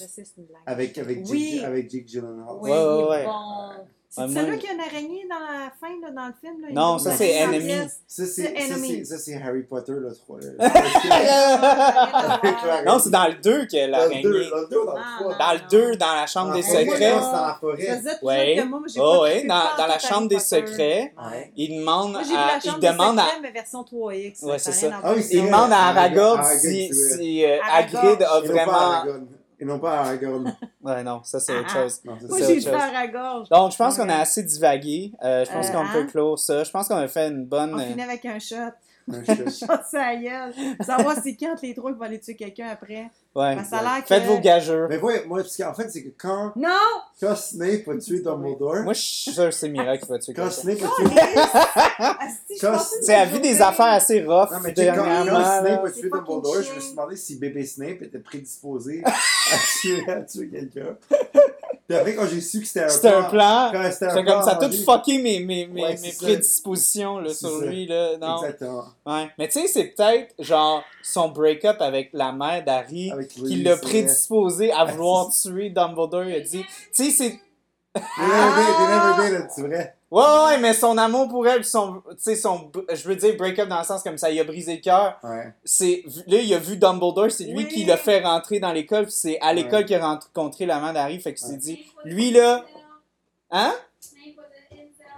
Avec, 0.66 0.98
avec, 0.98 1.18
Jake, 1.18 1.28
Oui. 1.30 1.60
avec 1.64 1.88
Jake 1.92 2.08
Gyllenhaal. 2.08 2.56
Oui, 2.60 2.70
Ouais, 2.72 2.76
ouais, 2.76 2.82
est 2.82 3.08
ouais. 3.08 3.24
bon. 3.24 3.70
C'est 4.16 4.20
Ouais, 4.20 4.28
celui-là 4.28 4.46
moi- 4.46 4.56
qui 4.58 4.68
a 4.68 4.72
une 4.74 4.80
araignée 4.80 5.26
dans 5.28 5.40
la 5.40 5.72
fin, 5.80 5.88
là, 6.00 6.10
dans 6.14 6.26
le 6.28 6.34
film. 6.40 6.62
Là, 6.62 6.68
Non, 6.72 6.98
ça, 7.00 7.10
c'est 7.16 7.36
Enemy. 7.42 7.88
Ça, 9.04 9.18
c'est, 9.18 9.34
Harry 9.42 9.62
Potter, 9.64 9.90
le 9.92 10.14
3. 10.14 10.38
non, 12.86 12.98
c'est 13.00 13.10
dans 13.10 13.26
le 13.26 13.34
2 13.42 13.66
que 13.66 13.90
Dans 13.90 14.08
le 14.08 14.22
2, 14.22 14.30
l'araignée. 14.32 14.50
dans 14.50 14.56
le 14.60 14.66
2 14.70 14.78
ou 14.78 14.86
dans 14.86 14.94
Ah, 14.96 15.18
le 15.18 15.24
3? 15.24 15.32
non. 15.32 15.38
Dans 15.38 15.52
le 15.52 15.58
2, 15.68 15.96
dans 15.96 16.14
la 16.14 16.26
chambre 16.28 16.50
Ah, 16.52 16.56
des 16.56 16.62
secrets. 16.62 17.10
dans 17.10 17.32
la 17.32 17.56
forêt. 17.60 17.98
Oh, 18.98 19.24
trippé 19.26 19.46
dans, 19.48 19.86
la 19.88 19.98
chambre 19.98 20.28
des 20.28 20.38
secrets, 20.38 21.12
Ouais. 21.18 21.52
il 21.56 21.78
demande 21.80 22.12
Moi, 22.12 22.22
j'ai 22.22 22.30
vu 22.30 22.36
à. 22.36 22.46
la 22.46 22.56
Il 22.56 22.62
chambre 22.70 22.78
des 22.78 22.88
demande 22.90 23.18
à. 23.18 23.22
secrets, 23.24 23.40
mais 23.42 23.50
version 23.50 23.82
3X. 23.82 24.42
Ouais, 24.44 24.58
c'est 24.60 24.70
ça. 24.72 25.00
Ah 25.02 25.12
oui, 25.16 25.26
Il 25.30 25.38
vrai. 25.40 25.46
demande 25.48 25.72
à 25.72 25.88
Aragorn 25.88 26.44
si, 26.44 27.44
euh. 27.44 27.58
Hagrid 27.68 28.22
a 28.22 28.40
Et 29.64 29.66
non 29.66 29.78
pas 29.78 29.90
non 29.90 29.92
pas 29.94 30.00
Aragorn. 30.00 30.56
Ouais, 30.84 31.02
non, 31.02 31.22
ça 31.24 31.40
c'est 31.40 31.56
autre 31.58 31.70
Ah, 31.74 31.82
chose. 31.84 32.00
Non, 32.04 32.18
ça, 32.20 32.26
Moi, 32.28 32.38
j'ai 32.46 32.60
fer 32.60 32.92
à 32.94 33.06
gorge. 33.08 33.48
Donc, 33.48 33.72
je 33.72 33.76
pense 33.78 33.96
Ouais. 33.96 34.04
qu'on 34.04 34.10
a 34.10 34.16
assez 34.16 34.42
divagué. 34.42 35.12
Euh, 35.24 35.44
je 35.46 35.50
pense 35.50 35.68
Euh, 35.68 35.72
qu'on 35.72 35.88
peut 35.92 36.00
hein? 36.00 36.06
clore 36.10 36.38
ça. 36.38 36.62
Je 36.62 36.70
pense 36.70 36.88
qu'on 36.88 36.96
a 36.96 37.08
fait 37.08 37.28
une 37.28 37.46
bonne. 37.46 37.74
On 37.74 37.78
euh, 37.78 37.86
finit 37.86 38.02
avec 38.02 38.24
un 38.26 38.38
shot. 38.38 38.56
La 39.06 39.18
gueule. 40.16 40.52
Savoir 40.80 41.16
c'est 41.22 41.36
quand 41.36 41.60
les 41.62 41.74
trois 41.74 41.92
qui 41.92 41.98
vont 41.98 42.04
aller 42.04 42.20
tuer 42.20 42.34
quelqu'un 42.36 42.68
après. 42.68 43.10
Ouais. 43.34 43.56
Ben, 43.56 43.64
ça 43.64 43.78
a 43.78 43.82
l'air 43.82 44.02
que... 44.02 44.06
Faites 44.08 44.22
vos 44.24 44.38
gageurs. 44.38 44.88
Mais 44.88 44.98
ouais, 44.98 45.24
moi, 45.26 45.40
parce 45.42 45.56
qu'en 45.56 45.74
fait, 45.74 45.90
c'est 45.90 46.04
que 46.04 46.10
quand, 46.16 46.52
Non! 46.56 46.68
quand 47.20 47.34
Snape 47.34 47.88
a 47.88 47.98
tué 47.98 48.20
Dumbledore, 48.20 48.76
Moi, 48.84 48.92
je 48.92 49.00
suis 49.00 49.32
sûr 49.32 49.44
que 49.46 49.50
c'est 49.50 49.68
Mira 49.68 49.98
qui 49.98 50.08
va 50.08 50.18
tuer 50.20 50.32
quand 50.34 50.48
quelqu'un. 50.48 50.50
Snape 50.50 50.78
a 50.82 50.86
Oh, 50.86 51.02
tué... 51.02 51.20
Asti, 51.20 52.54
je 52.56 52.60
Quand- 52.60 52.72
pensais 52.72 52.94
que 52.96 53.00
Tu 53.00 53.06
sais, 53.06 53.12
elle 53.12 53.20
a 53.20 53.24
vu 53.26 53.40
des 53.40 53.60
affaires 53.60 53.86
assez 53.86 54.20
rough 54.22 54.50
Non, 54.52 54.60
mais 54.62 54.72
tu 54.72 54.82
sais, 54.82 54.88
quand, 54.88 55.04
quand 55.04 55.24
là. 55.24 55.60
Snape 55.60 55.84
a 55.84 55.88
C'est 55.88 56.00
tué 56.00 56.10
Dumbledore, 56.10 56.62
je 56.62 56.74
me 56.74 56.80
suis 56.80 56.90
demandé 56.92 57.16
si 57.16 57.36
bébé 57.36 57.66
Snape 57.66 58.02
était 58.02 58.18
prédisposé 58.20 59.02
à 59.04 59.10
tuer, 59.80 60.08
à 60.10 60.20
tuer 60.22 60.48
quelqu'un. 60.48 60.96
Puis 61.86 61.96
après, 61.98 62.14
quand 62.14 62.26
j'ai 62.26 62.40
su 62.40 62.60
que 62.60 62.66
c'était 62.66 62.84
un 62.84 62.88
C'était 62.88 63.08
un 63.08 63.24
plan. 63.24 63.68
Quand 63.72 63.90
c'était 63.92 64.06
un 64.06 64.14
C'est 64.14 64.22
plan 64.22 64.32
comme 64.34 64.42
ça 64.42 64.52
a 64.52 64.56
tout 64.56 64.72
fucké 64.72 65.18
mes, 65.18 65.40
mes, 65.40 65.66
mes, 65.66 65.82
Ouais, 65.82 65.90
mes 65.90 65.96
c'est 65.98 66.10
ça. 66.12 66.24
prédispositions 66.26 67.18
là, 67.18 67.34
sur 67.34 67.60
ça. 67.60 67.66
lui. 67.66 67.86
Là. 67.86 68.16
Non. 68.16 68.38
Exactement. 68.38 68.84
Ouais. 69.04 69.30
Mais 69.38 69.48
tu 69.48 69.60
sais, 69.60 69.66
c'est 69.68 69.84
peut-être 69.88 70.34
genre 70.38 70.82
son 71.02 71.28
break-up 71.28 71.76
avec 71.80 72.10
la 72.14 72.32
mère 72.32 72.64
d'Harry 72.64 73.12
qui 73.28 73.56
l'a 73.62 73.76
prédisposé 73.76 74.72
à 74.72 74.78
Ah, 74.80 74.84
vouloir 74.86 75.28
tuer 75.30 75.68
Dumbledore. 75.70 76.24
Il 76.24 76.34
a 76.36 76.40
dit, 76.40 76.64
tu 76.94 77.10
sais, 77.10 77.10
c'est. 77.10 77.38
vrai. 79.62 79.93
Ouais, 80.14 80.46
ouais, 80.46 80.58
mais 80.58 80.74
son 80.74 80.96
amour 80.96 81.28
pour 81.28 81.46
elle, 81.48 81.64
son, 81.64 81.94
tu 82.10 82.16
sais, 82.18 82.36
son, 82.36 82.70
je 82.92 83.08
veux 83.08 83.16
dire 83.16 83.36
break-up 83.36 83.68
dans 83.68 83.78
le 83.78 83.84
sens 83.84 84.02
comme 84.02 84.16
ça, 84.16 84.30
il 84.30 84.38
a 84.38 84.44
brisé 84.44 84.76
le 84.76 84.80
cœur. 84.80 85.18
Ouais. 85.24 85.52
C'est, 85.64 86.04
là, 86.28 86.38
il 86.38 86.54
a 86.54 86.58
vu 86.58 86.76
Dumbledore, 86.76 87.30
c'est 87.32 87.44
lui 87.44 87.56
Oui. 87.64 87.68
qui 87.68 87.84
l'a 87.84 87.96
fait 87.96 88.20
rentrer 88.20 88.60
dans 88.60 88.72
l'école, 88.72 89.04
puis 89.04 89.12
c'est 89.12 89.40
à 89.40 89.52
l'école 89.52 89.80
Ouais. 89.80 89.84
qu'il 89.86 89.96
a 89.96 90.06
rencontré 90.06 90.66
la 90.66 90.78
mère 90.80 90.92
d'Harry, 90.92 91.20
fait 91.20 91.34
qu'il 91.34 91.44
s'est 91.46 91.52
Ouais. 91.54 91.58
dit, 91.58 91.84
lui 92.04 92.30
là, 92.30 92.64
hein? 93.50 93.74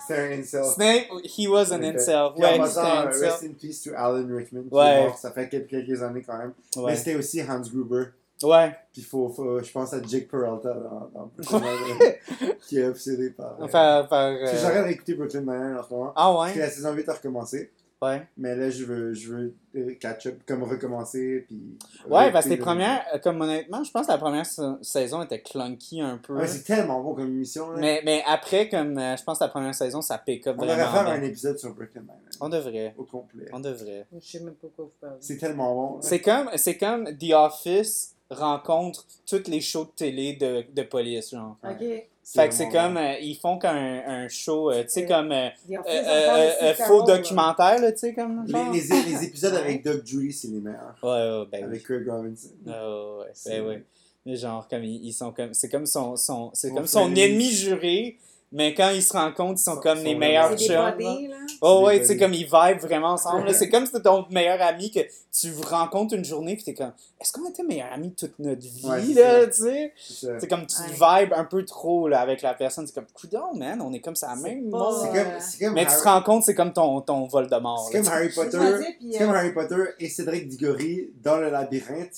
C'est 0.09 0.19
un 0.19 0.39
incel. 0.39 0.65
Snape, 0.65 1.07
he 1.25 1.49
was 1.49 1.73
an 1.73 1.83
incel. 1.83 2.31
Puis 2.35 2.43
Ouais, 2.45 2.49
c'était 2.53 2.59
passant, 2.59 2.81
un 2.85 3.07
incel. 3.09 3.29
rest 3.29 3.43
in 3.45 3.53
peace 3.61 3.83
to 3.83 3.91
Alan 3.97 4.25
Rickman. 4.37 4.63
qui 4.69 4.75
Ouais. 4.75 4.87
est 5.03 5.07
mort, 5.09 5.19
ça 5.19 5.33
fait 5.33 5.49
quelques, 5.49 5.69
quelques 5.69 6.01
années 6.03 6.23
quand 6.25 6.39
même. 6.39 6.53
Mais 6.87 6.95
c'était 6.97 7.17
aussi 7.17 7.43
Hans 7.43 7.61
Gruber. 7.61 8.05
Ouais. 8.43 8.77
Puis 8.93 9.03
faut, 9.03 9.29
faut, 9.31 9.63
je 9.63 9.73
pense 9.73 9.95
à 9.95 10.03
Jake 10.03 10.29
Peralta 10.29 10.75
dans, 10.75 11.11
dans 11.15 11.31
Brooklyn 11.39 11.61
Nine-Nine, 11.61 12.53
qui 12.69 12.79
est 12.79 12.85
obsédé 12.87 13.31
par. 13.31 13.53
euh, 13.61 13.65
Enfin, 13.65 14.07
par, 14.09 14.09
parce 14.11 14.51
que 14.51 14.57
euh, 14.57 14.61
J'arrête 14.61 14.87
d'écouter 14.89 15.15
Brooklyn 15.15 15.41
Nine-Nine 15.41 15.77
en 15.79 15.83
ce 15.83 15.91
moment. 15.95 16.13
Ah 16.17 16.33
Parce 16.35 16.53
que 16.53 16.59
ouais? 16.59 16.65
la 16.65 16.71
saison 16.71 16.93
8 16.93 17.09
a 17.09 17.13
recommencé. 17.15 17.71
Ouais. 18.03 18.29
Mais 18.37 18.55
là, 18.55 18.69
je 18.69 18.85
veux, 18.85 19.15
je 19.15 19.33
veux 19.33 19.55
euh, 19.75 19.95
catch 19.99 20.27
up, 20.27 20.35
comme 20.47 20.63
recommencer. 20.65 21.47
Puis 21.49 21.79
Ouais, 22.07 22.31
parce 22.31 22.45
que 22.45 22.51
les 22.51 22.59
premières, 22.59 23.03
euh, 23.15 23.19
comme 23.19 23.41
honnêtement, 23.41 23.83
je 23.85 23.91
pense 23.91 24.07
que 24.07 24.13
la 24.13 24.19
première 24.19 24.45
sa- 24.45 24.79
saison 24.83 25.23
était 25.23 25.41
clunky 25.41 26.03
un 26.03 26.19
peu. 26.19 26.35
Ouais, 26.35 26.47
c'est 26.47 26.63
tellement 26.63 27.01
bon 27.03 27.15
comme 27.15 27.29
émission. 27.29 27.71
Là. 27.71 27.79
mais, 27.81 28.03
mais 28.05 28.23
après, 28.27 28.69
comme 28.69 28.99
euh, 28.99 29.17
je 29.17 29.25
pense 29.25 29.39
que 29.39 29.45
la 29.45 29.49
première 29.49 29.75
saison, 29.75 30.03
ça 30.03 30.19
pick 30.19 30.47
up 30.47 30.57
On 30.59 30.63
devrait 30.63 30.77
vraiment. 30.77 30.93
faire 30.93 31.05
bien. 31.05 31.15
un 31.15 31.23
épisode 31.23 31.59
sur 31.59 31.75
Brooklyn 31.75 32.03
Nine-Nine. 32.03 32.37
On 32.43 32.51
devrait. 32.51 32.95
Au 32.99 33.05
complet. 33.05 33.47
On 33.55 33.61
devrait. 33.61 34.07
Je 34.21 34.27
sais 34.27 34.41
même 34.41 34.55
pas 34.57 34.69
quoi 34.77 34.85
vous 34.85 34.93
parlez. 35.01 35.17
C'est 35.21 35.39
tellement 35.39 35.75
bon. 35.75 35.95
là. 35.95 35.99
C'est 36.03 36.21
comme, 36.21 36.51
c'est 36.57 36.77
comme 36.77 37.17
The 37.17 37.33
Office 37.33 38.13
rencontre 38.31 39.07
toutes 39.27 39.49
les 39.49 39.61
shows 39.61 39.85
de 39.85 39.91
télé 39.97 40.35
de, 40.35 40.65
de 40.75 40.83
police, 40.83 41.31
genre. 41.31 41.57
Ok. 41.65 41.85
Fait 42.29 42.49
que 42.49 42.55
c'est 42.55 42.69
comme, 42.71 42.97
euh, 42.97 43.15
ils 43.21 43.37
font 43.37 43.57
comme 43.57 43.77
un, 43.77 44.27
show, 44.29 44.73
euh, 44.73 44.83
tu 44.83 44.89
sais, 44.89 45.05
Euh, 45.05 45.07
comme 45.07 45.31
euh, 45.31 45.49
euh, 45.71 46.53
euh, 46.63 46.75
faux 46.75 47.05
documentaire, 47.05 47.81
là, 47.81 47.93
tu 47.93 47.99
sais, 47.99 48.15
comme 48.15 48.49
genre. 48.49 48.73
Les, 48.73 48.81
les, 48.81 49.03
les 49.03 49.25
épisodes 49.27 49.55
avec 49.55 49.85
Doug 49.85 50.03
Julie, 50.05 50.33
c'est 50.33 50.49
les 50.49 50.59
meilleurs. 50.59 50.97
Ouais, 51.05 51.09
ouais, 51.11 51.45
ben 51.53 51.59
oui. 51.61 51.63
Avec 51.63 51.85
Craig 51.85 52.09
Robinson. 52.09 52.49
Ah 52.67 53.19
ouais, 53.21 53.27
ben 53.47 53.67
ouais. 53.67 53.85
Mais 54.25 54.35
genre, 54.35 54.67
comme 54.67 54.83
ils, 54.83 55.05
ils 55.05 55.13
sont 55.13 55.31
comme. 55.31 55.55
C'est 55.55 55.69
comme 55.69 55.87
son, 55.87 56.17
son, 56.17 56.51
c'est 56.53 56.75
comme 56.75 56.89
son 56.89 57.15
ennemi 57.15 57.53
juré, 57.53 58.17
mais 58.53 58.75
quand 58.75 58.91
ils 58.91 59.03
se 59.03 59.13
rencontrent, 59.13 59.61
ils 59.61 59.65
sont 59.65 59.77
comme 59.77 59.99
sont 59.99 60.05
les 60.05 60.15
meilleurs 60.15 60.51
C'est 60.51 60.57
des 60.57 60.67
chums. 60.67 60.91
buddies, 60.97 61.29
là. 61.29 61.37
Oh 61.61 61.79
C'est 61.81 61.85
ouais, 61.87 61.95
des 61.95 62.01
tu 62.01 62.07
sais, 62.07 62.17
comme 62.19 62.33
ils 62.35 62.45
vibent 62.45 62.81
vraiment 62.81 63.09
ensemble. 63.13 63.53
C'est 63.55 63.69
comme 63.69 63.85
si 63.87 63.93
c'était 63.93 64.03
ton 64.05 64.25
meilleur 64.31 64.61
ami 64.63 64.91
que 64.91 65.01
tu 65.39 65.53
rencontres 65.65 66.15
une 66.15 66.25
journée 66.25 66.55
puis 66.55 66.65
t'es 66.65 66.75
comme, 66.75 66.93
est-ce 67.21 67.33
qu'on 67.33 67.49
était 67.49 67.63
meilleurs 67.63 67.93
amis 67.93 68.15
toute 68.15 68.39
notre 68.39 68.61
vie, 68.63 68.87
Ouais, 68.87 69.03
c'est 69.03 69.15
là, 69.23 69.47
tu 69.47 69.53
sais? 69.63 69.93
C'est. 69.99 70.41
C'est 70.41 70.49
comme 70.49 70.67
tu 70.67 70.77
Ouais. 70.81 71.25
vibes 71.25 71.33
un 71.35 71.45
peu 71.45 71.65
trop 71.65 72.09
là, 72.09 72.21
avec 72.21 72.41
la 72.43 72.55
personne. 72.55 72.87
C'est 72.87 72.95
comme, 72.95 73.07
coudon, 73.13 73.55
man, 73.55 73.81
on 73.83 73.93
est 73.93 74.01
comme 74.01 74.17
ça, 74.17 74.33
C'est 74.37 74.43
même 74.43 74.71
pas- 74.71 74.79
monde. 74.79 74.95
C'est 75.03 75.23
comme, 75.23 75.33
c'est 75.41 75.65
comme 75.65 75.75
Mais 75.75 75.85
tu 75.87 75.93
te 75.93 76.03
rends 76.05 76.23
compte, 76.23 76.43
c'est 76.45 76.55
comme 76.55 76.73
ton, 76.73 77.01
ton 77.01 77.27
Voldemort. 77.27 77.89
C'est 77.91 77.99
là, 78.03 78.05
comme 78.05 78.05
tu 78.05 78.09
sais. 78.11 78.17
Harry 78.17 78.51
Potter. 78.51 78.87
C'est 79.13 79.19
comme 79.19 79.35
Harry 79.35 79.53
Potter 79.53 79.85
et 79.99 80.09
Cédric 80.09 80.49
Diggory 80.49 81.11
dans 81.23 81.37
le 81.39 81.51
labyrinthe, 81.51 82.17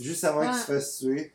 juste 0.00 0.24
avant 0.24 0.42
qu'ils 0.42 0.54
se 0.60 0.72
fassent 0.72 0.98
tuer. 0.98 1.32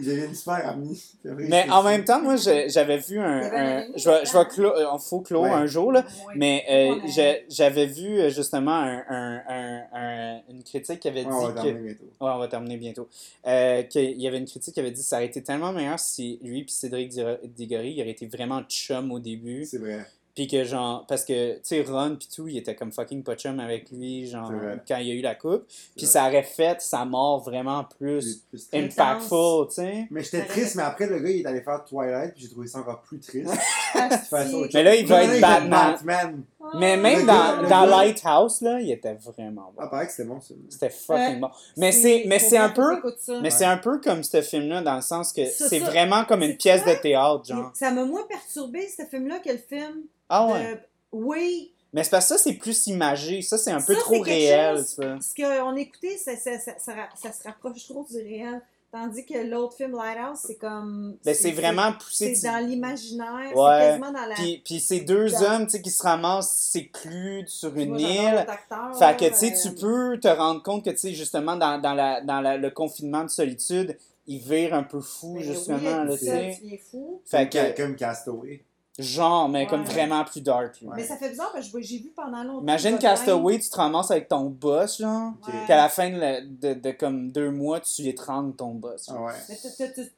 Ils 0.00 0.06
deviennent 0.06 0.34
super 0.34 0.68
amis. 0.68 1.02
Mais 1.24 1.68
en 1.70 1.82
même 1.82 2.04
temps, 2.04 2.20
moi, 2.22 2.36
j'avais 2.36 2.98
vu 2.98 3.16
Il 3.16 3.18
un. 3.18 3.86
je 3.96 4.08
vais, 4.08 4.24
je 4.24 4.32
vais 4.32 4.38
là-dedans. 4.38 4.44
clo- 4.44 4.94
euh, 4.94 4.98
faut 4.98 5.20
clore 5.20 5.42
Ouais. 5.42 5.50
un 5.50 5.66
jour, 5.66 5.92
là. 5.92 6.00
Ouais. 6.26 6.34
Mais 6.36 6.64
euh, 6.70 7.38
j'avais 7.48 7.86
vu 7.86 8.18
euh, 8.18 8.30
justement 8.30 8.72
un, 8.74 9.02
un- 9.08 9.42
un- 9.48 9.82
un- 9.92 10.40
une 10.48 10.62
critique 10.62 11.00
qui 11.00 11.08
avait 11.08 11.24
Ouais, 11.24 11.32
on 11.32 11.40
va 11.48 11.48
dit 11.48 11.54
que. 11.54 11.62
terminer 11.62 11.82
bientôt. 11.88 12.04
Ouais, 12.20 12.30
on 12.34 12.38
va 12.38 12.48
terminer 12.48 12.76
bientôt. 12.76 13.08
Euh, 13.46 13.82
qu'il 13.84 14.20
y 14.20 14.26
avait 14.26 14.38
une 14.38 14.46
critique 14.46 14.74
qui 14.74 14.80
avait 14.80 14.90
dit 14.90 15.00
que 15.00 15.06
ça 15.06 15.16
aurait 15.16 15.26
été 15.26 15.42
tellement 15.42 15.72
meilleur 15.72 15.98
si 15.98 16.38
lui 16.42 16.60
et 16.60 16.64
Cédric 16.68 17.12
Diggory 17.56 17.92
il 17.92 18.00
aurait 18.00 18.10
été 18.10 18.26
vraiment 18.26 18.62
chum 18.68 19.12
au 19.12 19.18
début. 19.18 19.64
C'est 19.64 19.78
vrai. 19.78 20.04
Puis 20.34 20.46
que 20.46 20.64
genre, 20.64 21.04
parce 21.06 21.24
que, 21.24 21.54
tu 21.54 21.60
sais, 21.62 21.82
Ron 21.82 22.16
pis 22.16 22.28
tout, 22.28 22.48
il 22.48 22.58
était 22.58 22.74
comme 22.74 22.92
fucking 22.92 23.22
pas 23.22 23.34
chum 23.34 23.58
avec 23.60 23.90
lui, 23.90 24.26
genre, 24.26 24.52
quand 24.86 24.96
il 24.98 25.08
y 25.08 25.10
a 25.10 25.14
eu 25.14 25.22
la 25.22 25.34
coupe. 25.34 25.64
Puis 25.96 26.06
ça 26.06 26.26
aurait 26.28 26.42
fait 26.42 26.80
sa 26.80 27.04
mort 27.04 27.42
vraiment 27.42 27.84
plus 27.98 28.42
impactful, 28.72 29.68
tu 29.68 29.74
sais. 29.74 30.06
Mais 30.10 30.22
j'étais 30.22 30.44
triste, 30.46 30.76
mais 30.76 30.82
après, 30.82 31.06
le 31.06 31.18
gars, 31.18 31.30
il 31.30 31.40
est 31.40 31.46
allé 31.46 31.60
faire 31.60 31.84
Twilight, 31.84 32.34
puis 32.34 32.44
j'ai 32.44 32.50
trouvé 32.50 32.68
ça 32.68 32.78
encore 32.78 33.02
plus 33.02 33.20
triste. 33.20 33.50
Autre 33.94 34.70
Mais 34.74 34.82
là, 34.82 34.94
il 34.94 35.06
va 35.06 35.24
être 35.24 35.40
Batman. 35.40 35.70
Batman. 35.70 36.42
Mais 36.78 36.96
même 36.96 37.24
dans, 37.26 37.62
dans 37.62 37.68
gars- 37.68 37.86
Lighthouse, 37.86 38.60
là, 38.60 38.80
il 38.80 38.90
était 38.90 39.14
vraiment 39.14 39.72
bon. 39.74 39.82
Ah, 39.82 39.86
pareil 39.88 40.06
que 40.06 40.12
c'était 40.12 40.28
bon, 40.28 40.40
ça. 40.40 40.54
C'était 40.68 40.90
fucking 40.90 41.34
Ouais. 41.34 41.36
bon. 41.38 41.48
Mais 41.76 41.90
c'est, 41.92 42.24
mais 42.26 42.38
c'est 42.38 42.58
un 42.58 42.68
peu, 42.68 43.00
mais 43.42 43.50
c'est 43.50 43.64
un 43.64 43.78
peu 43.78 43.98
comme 44.00 44.22
ce 44.22 44.42
film-là 44.42 44.82
dans 44.82 44.96
le 44.96 45.00
sens 45.00 45.32
que 45.32 45.46
Ça, 45.46 45.68
c'est 45.68 45.80
ça, 45.80 45.86
vraiment 45.86 46.24
comme 46.24 46.42
une 46.42 46.56
pièce 46.56 46.84
de 46.84 46.94
théâtre, 47.00 47.44
genre. 47.46 47.70
Ça 47.74 47.90
m'a 47.90 48.04
moins 48.04 48.24
perturbé, 48.28 48.86
ce 48.88 49.04
film-là, 49.04 49.38
que 49.38 49.50
le 49.50 49.58
film. 49.58 50.02
Ah 50.28 50.46
ouais. 50.46 50.80
Oui. 51.12 51.72
Mais 51.92 52.04
c'est 52.04 52.10
parce 52.10 52.28
que 52.28 52.36
ça, 52.36 52.38
c'est 52.38 52.52
plus 52.52 52.86
imagé. 52.86 53.42
Ça, 53.42 53.58
c'est 53.58 53.72
un 53.72 53.80
peu 53.82 53.94
Ça, 53.94 54.00
trop 54.00 54.20
réel, 54.20 54.76
chose- 54.76 54.86
ça. 54.96 55.18
Ce 55.20 55.34
qu'on 55.34 55.74
écoutait, 55.74 56.16
ça, 56.18 56.36
ça, 56.36 56.56
ça, 56.58 56.72
ça, 56.78 56.92
ça 57.20 57.32
se 57.32 57.42
rapproche 57.42 57.88
trop 57.88 58.06
du 58.08 58.16
réel. 58.18 58.62
Tandis 58.92 59.24
que 59.24 59.38
l'autre 59.48 59.76
film, 59.76 59.92
Lighthouse, 59.92 60.40
c'est 60.44 60.56
comme. 60.56 61.16
Ben, 61.24 61.32
c'est 61.32 61.52
vraiment 61.52 61.92
poussé. 61.92 62.34
C'est 62.34 62.48
dans 62.48 62.58
l'imaginaire, 62.66 63.54
Ouais. 63.56 63.70
c'est 63.78 63.86
quasiment 63.86 64.12
dans 64.12 64.26
la. 64.26 64.34
Puis, 64.34 64.62
puis 64.64 64.80
c'est 64.80 65.00
deux 65.00 65.30
Dans- 65.30 65.42
hommes, 65.42 65.64
tu 65.66 65.70
sais, 65.72 65.80
qui 65.82 65.90
se 65.90 66.02
ramassent 66.02 66.50
séclus 66.56 67.44
sur 67.46 67.72
Tu 67.72 67.82
une 67.82 68.00
île. 68.00 68.44
acteur, 68.48 68.98
Fait 68.98 69.16
que, 69.16 69.28
tu 69.30 69.34
sais, 69.36 69.52
tu 69.52 69.68
euh, 69.68 69.80
peux 69.80 70.18
te 70.18 70.26
rendre 70.26 70.60
compte 70.64 70.84
que, 70.84 70.90
tu 70.90 70.98
sais, 70.98 71.14
justement, 71.14 71.54
dans, 71.56 71.80
dans, 71.80 71.94
la, 71.94 72.20
dans 72.20 72.40
la- 72.40 72.56
le 72.56 72.70
confinement 72.70 73.22
de 73.22 73.28
solitude, 73.30 73.96
il 74.26 74.40
vire 74.40 74.74
un 74.74 74.82
peu 74.82 75.00
fou, 75.00 75.34
ben 75.34 75.42
justement, 75.44 75.76
oui, 76.02 76.08
là, 76.08 76.16
tu 76.18 76.24
sais. 76.24 76.60
es 76.72 76.76
fou. 76.90 77.22
Fait 77.24 77.48
que, 77.48 77.76
comme 77.76 77.94
Castaway. 77.94 78.64
Genre, 79.00 79.48
mais 79.48 79.66
comme 79.66 79.84
vraiment 79.84 80.24
plus 80.24 80.40
dark, 80.40 80.80
là. 80.80 80.88
Ouais. 80.90 80.94
Mais 80.96 81.04
ça 81.04 81.16
fait 81.16 81.30
bizarre 81.30 81.50
parce 81.52 81.68
que 81.68 81.80
j'ai 81.80 81.98
vu 81.98 82.10
pendant 82.14 82.42
longtemps. 82.44 82.62
Imagine. 82.62 82.98
Castaway, 82.98 83.58
tu 83.58 83.68
te 83.68 83.76
ramasses 83.76 84.10
avec 84.10 84.28
ton 84.28 84.44
boss. 84.46 85.00
Ouais. 85.00 85.66
qu'à 85.66 85.76
la 85.76 85.88
fin 85.88 86.10
de, 86.10 86.16
la- 86.18 86.40
de, 86.40 86.74
de 86.74 86.90
comme 86.92 87.30
deux 87.30 87.50
mois, 87.50 87.80
tu 87.80 88.02
étrangles 88.08 88.54
ton 88.56 88.74
boss. 88.74 89.06
Ah 89.08 89.14
genre. 89.14 89.24
ouais. 89.26 89.32
Mais 89.48 89.56
t'as- 89.56 89.70
t'as- 89.86 89.92
t'as- 89.94 90.08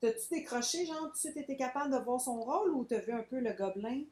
T'as-tu 0.00 0.28
décroché, 0.32 0.86
genre, 0.86 0.96
tout 1.08 1.12
de 1.12 1.16
suite 1.16 1.36
été 1.38 1.56
capable 1.56 1.92
de 1.92 1.98
voir 1.98 2.20
son 2.20 2.40
rôle 2.40 2.70
ou 2.70 2.84
t'as 2.84 3.00
vu 3.00 3.12
un 3.12 3.24
peu 3.28 3.40
le 3.40 3.52
gobelin? 3.52 4.02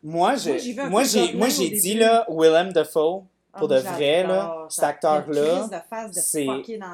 Moi, 0.00 0.36
j'ai, 0.36 0.74
Moi, 0.88 1.02
j'ai 1.02 1.32
moi, 1.34 1.48
j'ai, 1.48 1.70
dit, 1.70 1.94
là, 1.94 2.24
Willem 2.28 2.72
Dafoe, 2.72 3.24
Ah, 3.54 3.58
Pour 3.58 3.68
de 3.68 3.76
vrai, 3.76 4.22
là, 4.22 4.66
cet 4.70 4.84
face 5.90 6.10
de 6.12 6.20
c'est 6.20 6.46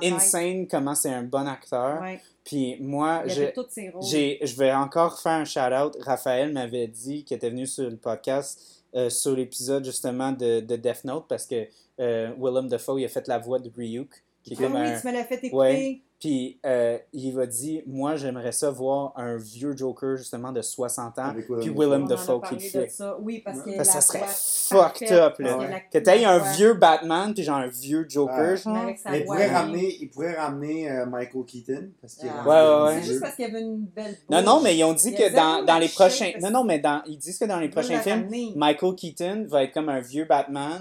insane 0.02 0.66
comment 0.66 0.94
c'est 0.94 1.12
un 1.14 1.22
bon 1.22 1.46
acteur. 1.46 2.00
Ouais. 2.00 2.20
Puis 2.48 2.78
moi, 2.80 3.22
Il 3.26 3.30
je, 3.30 3.34
fait 3.42 3.52
tous 3.52 3.66
ses 3.68 3.90
rôles. 3.90 4.02
j'ai, 4.02 4.38
je 4.42 4.56
vais 4.56 4.72
encore 4.72 5.20
faire 5.20 5.32
un 5.32 5.44
shout-out. 5.44 5.96
Raphaël 6.00 6.50
m'avait 6.50 6.86
dit 6.88 7.22
qu'il 7.24 7.36
était 7.36 7.50
venu 7.50 7.66
sur 7.66 7.90
le 7.90 7.96
podcast 7.96 8.82
euh, 8.94 9.10
sur 9.10 9.36
l'épisode 9.36 9.84
justement 9.84 10.32
de, 10.32 10.60
de 10.60 10.76
Death 10.76 11.04
Note 11.04 11.26
parce 11.28 11.44
que 11.46 11.66
euh, 12.00 12.32
Willem 12.38 12.66
Dafoe 12.68 13.00
il 13.00 13.04
a 13.04 13.08
fait 13.08 13.28
la 13.28 13.38
voix 13.38 13.58
de 13.58 13.70
Ryuk. 13.76 14.08
Qui 14.44 14.54
est 14.54 14.56
Ah 14.60 14.62
comme 14.62 14.74
oui, 14.76 14.80
un- 14.80 14.98
tu 14.98 15.06
me 15.06 15.12
l'as 15.12 15.24
fait 15.24 15.34
écouter. 15.44 15.54
Ouais. 15.54 16.00
Puis 16.20 16.58
euh, 16.66 16.98
il 17.12 17.32
m'a 17.36 17.46
dit 17.46 17.80
Moi, 17.86 18.16
j'aimerais 18.16 18.50
ça 18.50 18.70
voir 18.70 19.12
un 19.14 19.36
vieux 19.36 19.76
Joker 19.76 20.16
justement 20.16 20.50
de 20.50 20.60
60 20.62 21.16
ans. 21.20 21.32
Willem 21.32 21.60
Puis. 21.60 21.70
Willem 21.70 22.08
Dafoe 22.08 22.40
qui 22.48 22.54
le 22.56 22.60
de 22.60 22.64
fait. 22.66 22.88
ça. 22.88 23.16
Oui, 23.20 23.40
parce 23.44 23.60
que 23.62 23.76
Parce 23.76 23.88
que 23.88 23.94
ça 23.94 24.00
serait 24.00 24.24
fucked 24.26 25.12
up, 25.12 25.38
là. 25.38 25.54
que 25.54 25.58
Ouais. 25.60 25.68
la- 25.70 25.80
Que 25.80 25.98
t'aies 25.98 26.24
un 26.24 26.38
vieux 26.54 26.74
Batman, 26.74 27.32
puis 27.34 27.44
genre 27.44 27.58
un 27.58 27.68
vieux 27.68 28.04
Joker, 28.08 28.36
Ouais. 28.50 28.56
genre. 28.56 28.84
Mais 29.10 29.20
il 29.20 29.24
pourrait 29.26 29.46
ramener, 29.46 29.96
il 30.00 30.10
pourrait 30.10 30.34
ramener 30.34 30.90
euh, 30.90 31.06
Michael 31.06 31.44
Keaton. 31.46 31.88
Parce 32.00 32.14
qu'il 32.16 32.28
Ah. 32.28 32.42
rendu 32.42 32.48
Ouais, 32.48 32.56
ouais, 32.56 32.82
ouais. 32.96 33.00
C'est 33.02 33.08
juste 33.08 33.20
parce 33.20 33.34
qu'il 33.36 33.44
y 33.46 33.48
avait 33.48 33.60
une 33.62 33.84
belle 33.84 34.16
Non, 34.28 34.38
bouche. 34.38 34.46
non, 34.46 34.60
mais 34.62 34.76
ils 34.76 34.82
ont 34.84 34.94
dit 34.94 35.10
Il 35.10 35.14
que 35.16 35.34
dans, 35.36 35.64
dans 35.64 35.78
les 35.78 35.88
prochains. 35.88 36.32
Non, 36.42 36.50
non, 36.50 36.64
mais 36.64 36.80
dans, 36.80 37.00
ils 37.06 37.16
disent 37.18 37.38
que 37.38 37.44
dans 37.44 37.60
les 37.60 37.68
prochains 37.68 38.00
films. 38.00 38.28
Michael 38.56 38.94
Keaton 38.96 39.46
va 39.48 39.62
être 39.62 39.72
comme 39.72 39.88
un 39.88 40.00
vieux 40.00 40.24
Batman. 40.24 40.80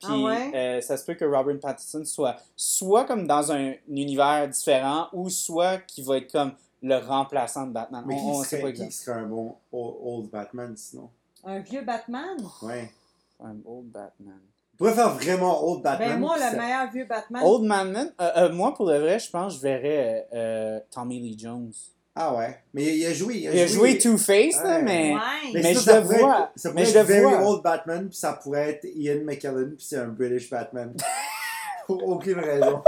Puis 0.00 0.08
Ah 0.10 0.18
ouais? 0.18 0.52
euh, 0.54 0.80
ça 0.80 0.96
se 0.96 1.04
peut 1.04 1.14
que 1.14 1.24
Robert 1.24 1.58
Pattinson 1.60 2.04
soit 2.04 2.36
soit 2.54 3.04
comme 3.06 3.26
dans 3.26 3.50
un 3.52 3.72
univers 3.88 4.46
différent 4.48 5.08
ou 5.12 5.30
soit 5.30 5.78
qu'il 5.78 6.04
va 6.04 6.18
être 6.18 6.30
comme 6.30 6.52
le 6.82 6.96
remplaçant 6.98 7.66
de 7.66 7.72
Batman. 7.72 8.04
Mais 8.06 8.14
on, 8.14 8.18
qui, 8.18 8.24
on 8.24 8.42
sait 8.42 8.60
serait, 8.60 8.72
pas 8.72 8.84
qui 8.84 8.92
serait 8.92 9.18
un 9.20 9.26
bon 9.26 9.54
old, 9.72 9.94
old 10.02 10.30
Batman 10.30 10.76
sinon? 10.76 11.08
Un 11.44 11.60
vieux 11.60 11.82
Batman? 11.82 12.36
Ouais. 12.62 12.90
Un 13.42 13.56
old 13.64 13.86
Batman. 13.90 14.38
Il 14.74 14.76
pourrait 14.76 14.92
faire 14.92 15.08
vraiment 15.14 15.64
old 15.66 15.82
Batman. 15.82 16.08
Ben 16.10 16.20
moi, 16.20 16.36
le 16.36 16.42
ça- 16.42 16.52
meilleur 16.52 16.90
vieux 16.90 17.06
Batman. 17.06 17.42
Old 17.44 17.66
Batman, 17.66 18.12
euh, 18.20 18.30
euh, 18.36 18.52
moi 18.52 18.74
pour 18.74 18.86
le 18.86 18.98
vrai, 18.98 19.18
je 19.18 19.30
pense 19.30 19.54
que 19.54 19.58
je 19.58 19.62
verrais 19.62 20.28
euh, 20.34 20.78
Tommy 20.90 21.18
Lee 21.20 21.38
Jones. 21.38 21.72
Ah 22.18 22.34
ouais. 22.34 22.56
Mais 22.72 22.96
il 22.96 23.04
a 23.06 23.12
joué. 23.12 23.34
Il 23.36 23.48
a, 23.48 23.52
Il 23.54 23.60
a 23.60 23.66
joué 23.66 23.98
Two-Face, 23.98 24.56
là, 24.62 24.76
Ouais. 24.76 24.82
mais. 24.82 25.12
Ouais. 25.12 25.20
Mais 25.52 25.62
ça, 25.62 25.72
je 25.72 25.78
ça 25.80 25.96
le 25.96 26.02
pourrait 26.02 26.18
vois. 26.18 26.38
être- 26.38 26.50
ça 26.56 26.68
Mais 26.70 26.72
pourrait 26.72 26.84
je 26.86 26.90
être 26.98 27.08
le 27.08 27.14
very 27.14 27.34
vois. 27.34 27.50
old 27.50 27.62
Batman, 27.62 28.08
puis 28.08 28.16
ça 28.18 28.32
pourrait 28.32 28.70
être 28.70 28.86
Ian 28.94 29.20
McKellen, 29.24 29.74
puis 29.76 29.86
c'est 29.86 29.98
un 29.98 30.08
British 30.08 30.48
Batman. 30.48 30.94
Pour 31.86 32.08
aucune 32.08 32.40
raison. 32.40 32.82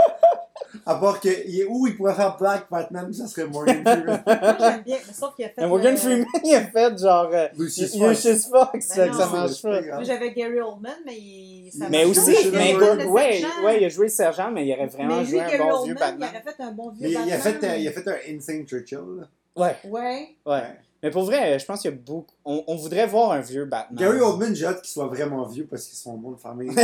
À 0.90 0.94
part 0.94 1.20
que. 1.20 1.28
il- 1.46 1.66
Ou 1.68 1.86
il 1.86 1.96
pourrait 1.96 2.14
faire 2.14 2.36
Black 2.38 2.66
Batman, 2.70 3.12
ça 3.12 3.26
serait 3.26 3.46
Morgan 3.46 3.82
Freeman. 3.84 4.22
Moi, 4.26 4.56
j'aime 4.58 4.82
bien. 4.82 4.96
Mais 5.06 5.12
sauf 5.12 5.34
qu'il 5.36 5.44
a 5.44 5.48
fait. 5.48 5.54
Mais 5.60 5.66
Morgan 5.68 5.92
le- 5.92 5.98
Freeman, 5.98 6.26
il 6.44 6.54
a 6.54 6.60
fait 6.66 6.98
genre. 6.98 7.30
euh, 7.32 7.46
Lucius 7.58 7.92
Fox. 7.98 8.08
Lucius 8.24 8.46
Fox, 8.46 8.88
Ben 8.96 9.00
avec 9.02 9.14
sa 9.14 9.26
non. 9.26 9.32
manche 9.32 9.50
C'est 9.50 9.62
pas. 9.68 9.80
Moi, 9.96 10.02
j'avais 10.04 10.32
Gary 10.32 10.60
Oldman, 10.60 10.96
mais 11.04 11.14
il. 11.16 11.70
ça 11.78 11.86
Mais 11.90 12.04
m'a- 12.04 12.10
aussi, 12.10 12.34
mais 12.52 12.74
ouais, 13.06 13.44
ouais, 13.64 13.80
il 13.80 13.84
a 13.84 13.88
joué 13.90 14.06
le 14.06 14.10
sergent, 14.12 14.50
mais 14.50 14.66
il 14.66 14.72
aurait 14.72 14.86
vraiment 14.86 15.16
mais 15.16 15.22
lui, 15.24 15.30
joué 15.30 15.40
un 15.40 15.46
Gary 15.46 15.58
bon 15.58 15.64
Oldman, 15.64 15.84
vieux 15.84 15.94
il 15.94 15.98
Batman. 15.98 16.28
aurait 16.30 16.52
fait 16.56 16.62
un 16.62 16.72
bon 16.72 16.90
vieux 16.90 16.98
Mais 17.02 17.10
il 17.10 17.16
a, 17.16 17.20
Batman. 17.36 17.40
fait, 17.60 17.66
euh, 17.68 17.76
il 17.76 17.88
a 17.88 17.92
fait 17.92 18.08
un 18.08 18.36
Insane 18.36 18.66
Churchill. 18.66 18.98
là. 19.18 19.26
Ouais, 19.56 19.76
Ouais. 19.90 20.28
ouais. 20.46 20.62
Mais 21.02 21.10
pour 21.10 21.22
vrai, 21.22 21.58
je 21.58 21.64
pense 21.64 21.80
qu'il 21.80 21.90
y 21.90 21.94
a 21.94 21.96
beaucoup. 21.96 22.34
On, 22.44 22.64
on 22.66 22.74
voudrait 22.74 23.06
voir 23.06 23.30
un 23.30 23.40
vieux 23.40 23.64
Batman. 23.64 23.98
Gary 23.98 24.20
Oldman, 24.20 24.54
j'ai 24.54 24.66
hâte 24.66 24.82
qu'il 24.82 24.90
soit 24.90 25.06
vraiment 25.06 25.44
vieux 25.44 25.64
parce 25.64 25.86
qu'ils 25.86 25.96
sont 25.96 26.14
bons 26.14 26.32
de 26.32 26.36
famille. 26.36 26.70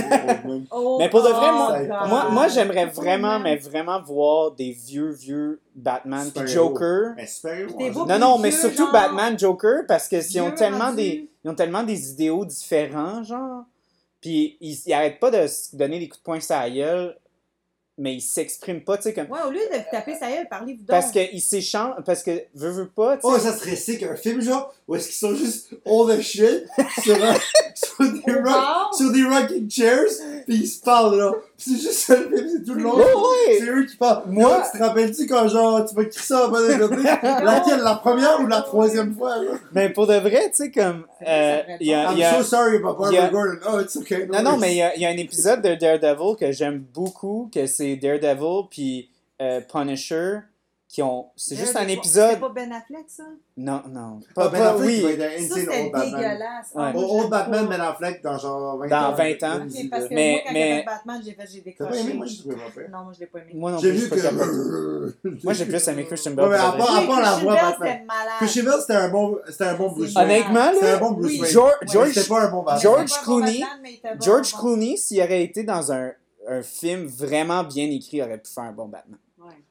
Oh, 0.71 0.97
Mais 0.99 1.09
pour 1.09 1.23
de 1.23 1.29
vrai, 1.29 1.49
oh, 1.51 1.57
moi, 1.89 2.07
moi, 2.07 2.31
moi 2.31 2.49
j'aimerais 2.49 2.87
vraiment, 2.87 3.37
Oldman. 3.37 3.43
mais 3.43 3.57
vraiment 3.57 4.01
voir 4.03 4.53
des 4.53 4.71
vieux, 4.71 5.11
vieux 5.11 5.61
Batman. 5.75 6.31
Puis. 6.35 6.47
Joker. 6.47 7.15
Mais 7.17 7.27
super 7.27 7.69
hein. 7.69 8.05
Non, 8.09 8.19
non, 8.19 8.39
mais 8.39 8.51
vieux, 8.51 8.61
surtout 8.61 8.85
genre, 8.85 8.93
Batman, 8.93 9.39
Joker, 9.39 9.83
parce 9.89 10.09
que 10.09 10.17
ils 10.17 10.41
ont 10.41 10.53
tellement 10.53 10.87
rendu. 10.87 10.97
des, 10.97 11.31
ils 11.45 11.51
ont 11.51 11.55
tellement 11.55 11.83
des 11.83 12.11
idéaux 12.11 12.45
différents, 12.45 13.23
genre. 13.25 13.65
Puis 14.21 14.57
ils, 14.61 14.79
ils 14.87 14.93
arrêtent 14.93 15.21
pas 15.21 15.31
de 15.31 15.47
se 15.47 15.75
donner 15.77 15.99
des 15.99 16.09
coups 16.09 16.21
de 16.21 16.25
poing 16.25 16.41
sur 16.41 16.55
la 16.55 16.71
gueule, 16.71 17.17
mais 17.97 18.15
ils 18.15 18.21
s'expriment 18.21 18.83
pas, 18.83 18.97
tu 18.97 19.05
sais, 19.05 19.15
comme. 19.15 19.31
Ouais, 19.31 19.43
au 19.47 19.51
lieu 19.51 19.61
de 19.61 19.91
taper 19.91 20.15
sa 20.15 20.31
gueule, 20.31 20.49
parlez-vous 20.49 20.81
donc. 20.81 20.89
Parce 20.89 21.11
qu'ils 21.11 21.41
s'échangent, 21.41 22.03
parce 22.05 22.23
que, 22.23 22.43
veux, 22.55 22.71
veux 22.71 22.89
pas, 22.89 23.17
tu 23.17 23.23
sais. 23.23 23.29
Oh, 23.31 23.39
ça 23.39 23.53
serait 23.53 23.77
sick, 23.77 24.03
un 24.03 24.17
film 24.17 24.41
genre 24.41 24.75
où 24.87 24.95
est-ce 24.97 25.07
qu'ils 25.07 25.17
sont 25.17 25.35
juste 25.35 25.71
all 25.87 26.07
the 26.17 26.21
shit 26.21 26.67
sur, 27.03 27.15
un- 27.25 27.35
sur, 27.75 28.13
des, 28.13 28.33
rock, 28.35 28.95
sur 28.95 29.13
des 29.13 29.25
rocking 29.25 29.71
chairs, 29.71 30.05
puis 30.47 30.57
ils 30.57 30.67
se 30.69 30.81
parlent 30.83 31.17
là. 31.19 31.33
Puis 31.57 31.71
c'est 31.71 31.81
juste 31.83 31.93
ça 32.01 32.17
le 32.17 32.37
film, 32.37 32.49
c'est 32.53 32.65
tout 32.65 32.75
le 32.75 32.83
long. 32.83 32.97
Ouais. 32.99 33.57
C'est 33.59 33.69
eux 33.69 33.85
qui 33.87 33.97
parlent. 33.97 34.25
Moi- 34.27 34.63
tu 34.71 34.79
te 34.79 34.85
rappelles-tu 34.85 35.27
quand 35.27 35.49
genre 35.49 35.85
tu 35.87 35.95
vas 35.95 36.05
crisser 36.05 36.27
ça 36.35 36.47
en 36.47 36.51
bas 36.51 36.61
de 36.61 36.87
côté 36.87 37.03
Laquelle, 37.23 37.81
la 37.81 37.95
première 37.95 38.41
ou 38.41 38.47
la 38.47 38.61
troisième 38.61 39.15
fois 39.15 39.37
là? 39.39 39.53
Mais 39.73 39.89
pour 39.91 40.07
de 40.07 40.17
vrai, 40.17 40.51
tu 40.51 40.57
sais, 40.65 40.71
comme. 40.71 41.07
Euh, 41.27 41.63
y 41.81 41.95
a- 41.95 42.13
I'm 42.13 42.19
y 42.19 42.23
a- 42.25 42.37
so 42.37 42.43
sorry 42.43 42.77
about 42.77 42.97
il 43.11 43.15
y 43.15 43.19
a- 43.19 43.23
Barbara 43.23 43.31
Gordon. 43.57 43.59
Oh, 43.73 43.81
it's 43.81 43.97
okay. 43.97 44.27
Non, 44.27 44.43
non, 44.43 44.57
mais 44.59 44.73
il 44.75 44.77
y, 44.79 44.83
a, 44.83 44.95
il 44.97 45.01
y 45.01 45.07
a 45.07 45.09
un 45.09 45.17
épisode 45.17 45.63
de 45.63 45.75
Daredevil 45.77 46.37
que 46.39 46.53
j'aime 46.53 46.85
beaucoup, 46.93 47.49
que 47.55 47.67
c'est 47.67 47.97
Daredevil 47.97 48.67
puis 48.71 49.09
euh, 49.41 49.61
Punisher, 49.63 50.41
qui 50.95 51.03
ont... 51.03 51.27
C'est 51.35 51.57
juste 51.57 51.75
un 51.75 51.81
C'était 51.81 51.95
épisode... 51.95 52.39
pas 52.39 52.51
Ben 52.51 52.71
Affleck, 52.73 53.07
ça? 53.09 53.25
Non, 53.57 53.83
non. 53.91 54.21
Ah, 54.29 54.33
Pas, 54.37 54.49
Ben 54.51 54.63
Affleck, 54.63 54.87
oui, 54.87 55.01
Ça, 55.49 55.55
c'était 55.57 55.83
old 55.83 55.91
Batman. 55.93 56.15
dégueulasse. 56.15 56.67
Ah, 56.77 56.93
Old, 56.95 57.23
je 57.25 57.29
Batman. 57.31 57.67
Ben 57.69 57.81
Affleck 57.81 58.23
dans 58.23 58.39
genre 58.39 58.79
20 58.79 58.87
Dans 58.87 58.97
ans. 58.97 59.15
20 59.15 59.43
ans. 59.43 59.67
Parce 59.91 60.05
que 60.07 60.15
Mais- 60.15 60.31
moi, 60.33 60.41
quand 60.47 60.55
y 60.55 60.63
avait 60.73 60.85
Batman, 60.85 61.21
j'ai 61.25 61.33
fait, 61.33 61.49
j'ai 61.53 61.59
T'as 61.59 61.65
décroché. 61.65 61.91
pas 61.91 61.97
aimé? 61.99 62.15
Moi, 62.15 62.27
j'ai 62.27 62.39
trouvé 62.39 62.55
pas 62.55 62.71
fait. 62.73 62.89
Non, 62.89 62.99
moi, 63.03 63.13
je 63.13 63.19
l'ai 63.21 63.27
pas 63.27 63.39
aimé. 63.41 63.51
moi 63.55 63.71
non 63.73 63.79
J'ai 63.79 63.91
plus, 63.91 63.99
je 63.99 64.05
vu 64.05 64.11
que. 64.11 65.35
Moi, 65.45 65.53
j'ai 65.53 65.65
plus 65.67 65.89
aimé 65.89 66.05
Christian 66.07 66.31
Bale. 66.35 66.49
Ouais, 66.49 66.57
mais 66.57 66.63
à 66.65 66.71
de 66.71 66.77
part- 66.79 66.79
la 66.79 66.93
Christian 67.27 67.43
voix, 67.43 67.55
Bale, 67.55 67.65
Batman. 67.81 68.07
Christian 68.39 68.65
Bale, 68.65 68.81
c'était 68.81 68.95
un 68.95 69.09
bon, 69.09 69.39
c'était 69.49 69.65
un 69.65 69.75
bon 69.75 69.91
Bruce 69.91 70.13
C'est 70.13 70.19
Wayne. 70.21 70.31
Honnêtement, 70.31 70.71
C'était 70.75 70.87
un 70.87 70.93
là, 70.93 70.97
bon 70.99 71.11
Bruce. 71.11 71.41
Wayne. 71.41 71.53
George, 71.53 72.13
C'était 72.13 72.29
pas 72.29 72.41
un 72.43 72.51
bon 72.51 72.63
Batman. 72.63 72.81
George 72.83 73.09
C'était 73.11 73.25
pas 73.27 73.33
un 73.33 73.35
bon 73.41 73.41
Clooney- 73.47 74.25
George. 74.25 74.53
Clooney, 74.55 74.97
s'il 74.97 75.21
aurait 75.21 75.43
été 75.43 75.65
dans 75.65 75.91
un, 75.91 76.13
un 76.49 76.63
film 76.63 77.07
vraiment 77.07 77.65
bien 77.65 77.91
écrit, 77.91 78.23
aurait 78.23 78.39
pu 78.39 78.49
faire 78.53 78.65
un 78.65 78.73
bon 78.73 78.87
Batman. 78.87 79.19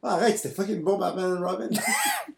Ah, 0.06 0.16
Arrête, 0.16 0.38
c'était 0.38 0.54
fucking 0.54 0.82
bon 0.84 0.98
Batman 0.98 1.38
and 1.42 1.48
Robin. 1.48 1.70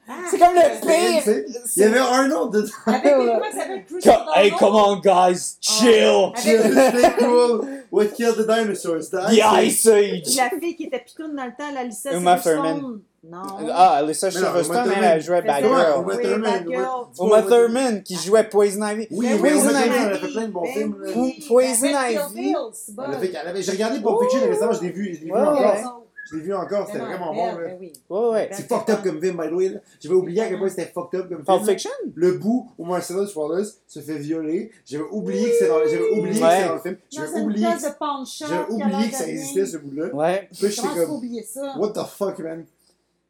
Ah, 0.07 0.13
C'est 0.29 0.37
comme 0.37 0.53
le 0.53 0.79
pire! 0.85 1.33
Il 1.75 1.81
y 1.81 1.83
avait 1.83 1.97
Arnold 1.97 2.53
dedans. 2.53 2.67
Avec 2.85 3.03
les 3.05 3.11
quoi, 3.25 3.51
ça 3.51 3.57
s'appelle 3.57 3.85
Chris 3.87 4.01
Co- 4.03 4.31
Hey, 4.35 4.51
come 4.51 4.75
on, 4.75 4.97
guys! 4.97 5.57
Chill! 5.59 6.31
C'était 6.35 7.11
cool. 7.17 7.65
What 7.91 8.05
killed 8.15 8.35
the 8.37 8.45
dinosaurs? 8.45 9.09
The 9.09 9.31
The 9.31 9.41
Ice 9.63 9.87
Age! 9.87 10.35
La 10.37 10.51
fille 10.59 10.75
qui 10.75 10.83
était 10.83 10.99
pitoune 10.99 11.35
dans 11.35 11.45
le 11.45 11.53
temps, 11.57 11.71
la 11.73 11.83
Lisa 11.85 12.11
Uma. 12.13 12.37
Thurman. 12.39 12.99
Non. 13.27 13.41
Ah, 13.73 13.93
Alyssa 13.95 14.29
Silverstone, 14.29 14.91
elle, 14.97 15.03
elle 15.03 15.21
jouait 15.23 15.41
Batgirl. 15.41 15.75
ça, 15.75 15.97
Uma 15.97 16.13
oui, 16.13 16.21
Thurman. 16.21 16.65
Uma 17.19 17.41
Thurman 17.41 18.03
qui 18.03 18.15
jouait 18.17 18.43
Poison 18.43 18.85
Ivy. 18.87 19.07
Oui, 19.09 19.27
Poison 19.39 19.69
Ivy. 19.71 19.89
Elle 20.05 20.13
a 20.13 20.17
fait 20.19 20.27
plein 20.27 20.41
de 20.43 20.51
bons 20.51 20.61
Ben 20.61 20.71
films. 20.73 20.95
Poison 21.47 21.87
ben, 21.91 22.11
Ivy. 22.35 22.55
Avait- 23.43 23.61
J'ai 23.63 23.71
regardé 23.71 23.99
Pulp 24.01 24.19
Fiction 24.21 24.47
récemment, 24.47 24.73
je 24.73 24.81
l'ai 24.81 24.91
vu, 24.91 25.15
je 25.15 25.19
l'ai 25.21 25.25
vu 25.25 25.31
Ouais, 25.31 25.39
encore. 25.39 26.03
Je 26.29 26.35
l'ai 26.37 26.41
vu 26.41 26.53
encore, 26.55 26.87
c'était 26.87 26.99
vraiment 26.99 27.33
bon. 27.33 27.45
là. 27.45 27.55
ben 27.55 27.77
oui. 27.79 27.93
Ouais, 28.09 28.29
ouais. 28.29 28.49
C'est 28.51 28.67
fucked 28.67 28.89
up 28.95 29.03
comme 29.03 29.21
film, 29.21 29.37
by 29.37 29.47
the 29.47 29.51
way. 29.53 29.69
là. 29.69 29.79
J'avais 29.99 30.15
oublié 30.15 30.41
à 30.41 30.47
quel 30.47 30.57
point 30.57 30.69
c'était 30.69 30.91
fucked 30.91 31.19
up 31.19 31.29
comme 31.29 31.43
Pulp 31.43 31.57
film. 31.59 31.69
Fiction? 31.69 31.91
Le 32.15 32.31
bout 32.33 32.71
où 32.77 32.85
Marcellus 32.85 33.27
Wallace 33.35 33.77
se 33.87 33.99
fait 33.99 34.17
violer, 34.17 34.71
j'avais 34.85 35.03
oublié 35.11 35.49
que 35.51 35.55
c'est 35.59 35.67
dans, 35.67 35.79
j'avais 35.85 36.09
oublié 36.17 36.39
que 36.41 36.45
c'était 36.47 36.67
dans 36.67 36.73
le 36.75 36.79
film. 36.81 36.97
J'avais 37.11 37.39
une 37.39 37.43
oublié, 37.45 37.65
place 37.67 37.83
que- 37.83 37.89
de 37.89 37.93
pawn 37.99 38.25
shop. 38.25 38.45
j'avais 38.49 38.65
qui 38.65 38.71
a 38.81 38.85
oublié 38.85 38.99
l'air 39.01 39.09
que 39.11 39.15
ça 39.15 39.23
de 39.23 39.25
rien. 39.29 39.33
existait 39.35 39.65
ce 39.67 39.77
bout-là. 39.77 40.15
Ouais. 40.15 40.49
Puis 40.51 40.69
j'étais 40.69 40.75
Comment 40.81 40.93
tu 40.93 40.99
peux 40.99 41.05
comme, 41.05 41.15
oublier 41.15 41.43
ça? 41.43 41.75
what 41.77 41.89
the 41.89 42.05
fuck, 42.07 42.39
man? 42.39 42.65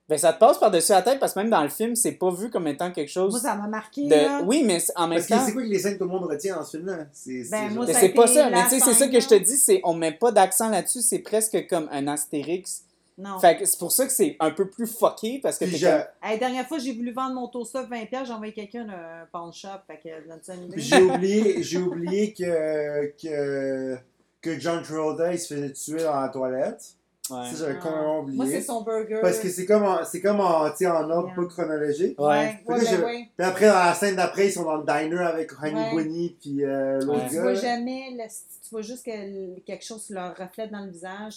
Ben, 0.07 0.19
ça 0.19 0.33
te 0.33 0.37
passe 0.39 0.59
par-dessus 0.59 0.91
la 0.91 1.01
tête 1.01 1.19
parce 1.19 1.33
que 1.33 1.39
même 1.39 1.49
dans 1.49 1.63
le 1.63 1.69
film, 1.69 1.95
c'est 1.95 2.11
pas 2.11 2.29
vu 2.29 2.51
comme 2.51 2.67
étant 2.67 2.91
quelque 2.91 3.09
chose 3.09 3.31
Moi, 3.31 3.39
ça 3.39 3.55
m'a 3.55 3.67
marqué. 3.67 4.03
là. 4.07 4.43
Oui, 4.45 4.61
mais 4.63 4.79
c'est- 4.79 4.93
en 4.95 5.07
même 5.07 5.17
Parce 5.17 5.27
que 5.27 5.33
temps. 5.33 5.45
c'est 5.47 5.53
quoi 5.53 5.63
que 5.63 5.67
les 5.67 5.79
scènes 5.79 5.93
que 5.93 5.97
tout 5.97 6.03
le 6.03 6.11
monde 6.11 6.25
retient 6.29 6.57
dans 6.57 6.63
ce 6.63 6.77
film-là? 6.77 6.97
C'est, 7.11 7.43
c'est 7.43 7.49
Ben, 7.49 7.63
genre- 7.65 7.71
moi, 7.77 7.85
Mais 7.87 7.93
ça 7.93 7.97
a 7.97 8.01
c'est 8.01 8.09
pas 8.09 8.27
ça. 8.27 8.49
Mais 8.51 8.63
tu 8.65 8.69
sais, 8.69 8.79
c'est 8.81 8.85
ça 8.91 8.93
scène, 8.93 9.09
que 9.11 9.19
je 9.19 9.27
te 9.27 9.33
là. 9.33 9.39
dis, 9.39 9.57
c'est 9.57 9.81
on 9.83 9.95
met 9.95 10.11
pas 10.11 10.31
d'accent 10.31 10.69
là-dessus, 10.69 11.01
c'est 11.01 11.17
presque 11.17 11.65
comme 11.67 11.89
un 11.91 12.05
astérix. 12.07 12.83
Non. 13.17 13.39
Fait 13.39 13.55
que 13.57 13.65
c'est 13.65 13.79
pour 13.79 13.93
ça 13.93 14.05
que 14.05 14.11
c'est 14.11 14.35
un 14.41 14.51
peu 14.51 14.69
plus 14.69 14.87
fucké 14.87 15.39
parce 15.41 15.57
que 15.57 15.63
Puis 15.65 15.73
t'es 15.75 15.79
j'ai- 15.79 15.87
comme. 15.89 16.29
La 16.31 16.37
dernière 16.37 16.67
fois, 16.67 16.79
j'ai 16.79 16.93
voulu 16.93 17.13
vendre 17.13 17.35
mon 17.35 17.47
toaster 17.47 17.79
20$, 17.89 18.25
j'ai 18.25 18.33
envoyé 18.33 18.51
quelqu'un 18.53 18.85
d'un 18.85 19.25
pawn 19.31 19.53
shop. 19.53 19.69
Fait 19.87 19.97
que, 20.03 20.27
donne 20.27 20.39
ça 20.43 20.53
une 20.55 20.65
idée. 20.65 20.79
J'ai 20.81 21.01
oublié, 21.01 21.63
j'ai 21.63 21.77
oublié 21.77 22.33
que, 22.33 23.13
que, 23.21 23.97
que 24.41 24.59
John 24.59 24.83
Travolta, 24.83 25.31
il 25.31 25.39
se 25.39 25.53
faisait 25.53 25.71
tuer 25.71 26.03
dans 26.03 26.19
la 26.19 26.27
toilette. 26.29 26.94
Ouais. 27.31 27.49
Ça, 27.49 27.55
j'avais 27.57 27.75
Ah. 27.79 27.81
complètement 27.83 28.19
oublié. 28.19 28.37
Moi, 28.37 28.45
c'est 28.47 28.61
son 28.61 28.81
burger. 28.83 29.19
Parce 29.21 29.39
que 29.39 29.49
c'est 29.49 29.65
comme 29.65 29.83
en, 29.83 30.03
c'est 30.05 30.21
comme 30.21 30.39
en, 30.39 30.69
tu 30.69 30.77
sais, 30.77 30.87
en 30.87 31.09
ordre 31.09 31.27
Yeah. 31.29 31.35
pas 31.35 31.45
chronologique. 31.45 32.19
Ouais. 32.19 32.27
Ouais, 32.27 32.37
ouais, 32.67 32.79
que 32.79 32.85
ben 32.85 32.97
je- 32.97 33.03
ouais. 33.03 33.29
Puis 33.37 33.47
après, 33.47 33.67
dans 33.67 33.73
la 33.85 33.93
scène 33.95 34.15
d'après, 34.15 34.47
ils 34.47 34.51
sont 34.51 34.63
dans 34.63 34.77
le 34.77 34.83
diner 34.85 35.21
avec 35.23 35.51
Honey 35.61 35.73
Ouais. 35.73 36.03
Bunny 36.03 36.37
puis 36.39 36.63
euh, 36.63 36.99
l'autre 37.01 37.23
Ouais. 37.23 37.29
Tu 37.29 37.39
vois 37.39 37.53
jamais, 37.55 38.11
le- 38.11 38.27
tu 38.27 38.69
vois 38.71 38.81
juste 38.81 39.05
que 39.05 39.59
quelque 39.61 39.83
chose 39.85 40.09
leur 40.09 40.35
reflète 40.37 40.71
dans 40.71 40.85
le 40.85 40.91
visage. 40.91 41.35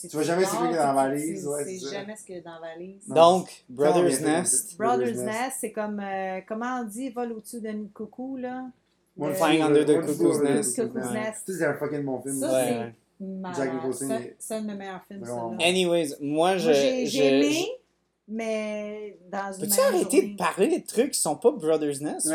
Tu, 0.00 0.08
vois 0.12 0.22
jamais 0.22 0.44
c'est 0.44 0.56
quoi 0.56 0.68
qui 0.68 0.74
est 0.74 0.76
dans 0.76 0.86
la 0.86 1.08
valise, 1.08 1.48
C'est 1.64 1.90
jamais 1.90 2.16
ce 2.16 2.24
qu'il 2.24 2.34
y 2.36 2.38
a 2.38 2.42
dans 2.42 2.60
la 2.60 2.60
valise. 2.74 3.08
Donc, 3.08 3.64
Brothers 3.68 4.20
Nest, 4.22 4.76
Brothers 4.78 5.16
Nest, 5.24 5.56
c'est 5.60 5.72
comme, 5.72 6.00
euh, 6.00 6.40
comment 6.46 6.80
on 6.80 6.84
dit, 6.84 7.10
vol 7.10 7.32
au-dessus 7.32 7.60
d'un 7.60 7.84
coucou, 7.92 8.36
là? 8.36 8.64
One 9.18 9.30
Le- 9.30 9.34
Flying 9.34 9.62
Under 9.62 9.84
the 9.86 10.00
Cuckoo's 10.06 10.40
Nest. 10.42 10.76
Cuckoo's. 10.76 11.10
Nest. 11.10 11.42
C'est 11.46 11.64
un 11.64 11.74
fucking 11.74 12.04
bon 12.04 12.20
film. 12.20 12.38
Ça, 12.38 12.60
C'est. 13.20 13.56
Jack 13.56 13.74
Nicholson, 13.74 14.20
C'est 14.38 14.54
un 14.54 14.60
de 14.62 14.66
mes 14.66 14.74
meilleurs 14.74 15.00
films, 15.08 15.24
ça. 15.24 15.30
Vraiment 15.32 15.50
là. 15.52 15.56
bon. 15.56 15.64
anyways, 15.64 16.08
moi, 16.20 16.56
je. 16.58 16.64
Moi, 16.64 16.72
j'ai 16.74 17.06
je- 17.06 17.10
j'ai 17.10 17.26
aimé, 17.38 17.50
je- 17.52 17.66
mais 18.28 19.18
dans 19.30 19.52
une 19.52 19.60
Peux-tu 19.68 19.80
arrêter 19.80 20.16
journée. 20.18 20.32
de 20.32 20.36
parler 20.36 20.78
de 20.80 20.86
trucs 20.86 21.10
qui 21.12 21.20
sont 21.20 21.36
pas 21.36 21.50
Brothers 21.52 22.00
Nest? 22.02 22.26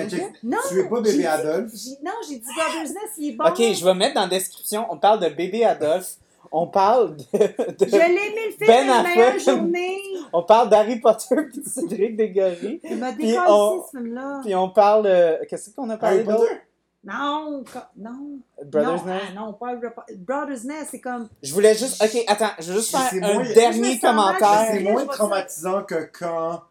Non, 0.44 0.58
Tu 0.70 0.76
veux 0.76 0.90
pas 0.90 1.02
bébé 1.02 1.26
Adolphe? 1.26 1.72
Non, 2.04 2.12
j'ai 2.28 2.36
dit 2.38 2.46
Brothers 2.56 2.84
Nest, 2.94 3.14
il 3.18 3.30
est 3.30 3.34
bon. 3.34 3.46
Ok, 3.46 3.58
je 3.60 3.86
vais 3.86 3.94
mettre 3.94 4.16
dans 4.16 4.22
la 4.22 4.28
description, 4.30 4.86
on 4.90 4.98
parle 4.98 5.20
de 5.20 5.30
bébé 5.30 5.66
Adolphe, 5.66 6.16
on 6.52 6.68
parle 6.68 7.18
de. 7.18 7.24
de- 7.34 7.86
Je 7.86 7.96
l'ai 7.96 7.98
aimé 8.06 8.48
le 8.48 8.52
film 8.54 8.68
Ben 8.68 8.90
Affleck. 8.90 9.40
journée. 9.44 9.98
on 10.34 10.44
parle 10.44 10.70
d'Harry 10.70 11.00
Potter 11.00 11.36
et 11.54 11.60
de 11.60 11.64
Cédric 11.68 12.16
Desgoris. 12.16 12.80
Il 12.90 12.98
m'a 12.98 13.12
Puis 13.14 13.28
décollé 13.28 13.48
on- 13.50 13.84
ce 13.84 13.98
film-là. 13.98 14.40
Puis 14.44 14.56
on 14.56 14.70
parle. 14.70 15.06
euh, 15.08 15.38
Qu'est-ce 15.50 15.70
qu'on 15.72 15.90
a 15.90 15.98
parlé 15.98 16.18
Harry 16.20 16.28
d'autre? 16.28 16.40
Potter? 16.50 16.62
Non, 17.04 17.64
non. 17.98 18.40
Brothers 18.66 18.98
non, 18.98 19.06
Nest? 19.14 19.26
ah, 19.30 19.34
non, 19.34 19.54
pas 19.54 19.76
Brothers 20.18 20.66
Nest, 20.66 20.90
c'est 20.92 21.00
comme. 21.02 21.28
Je 21.42 21.52
voulais 21.54 21.74
juste. 21.76 22.04
Ok, 22.04 22.24
attends, 22.28 22.52
je 22.60 22.72
veux 22.74 22.80
juste 22.80 22.92
C'est 22.96 23.20
faire 23.20 23.34
moins- 23.36 23.44
un 23.50 23.54
dernier 23.54 23.94
sens 23.94 24.04
mal, 24.04 24.16
commentaire. 24.38 24.68
C'est 24.72 24.80
moins 24.82 25.06
ça. 25.08 25.14
traumatisant 25.14 25.84
que 25.84 26.10
quand 26.18 26.62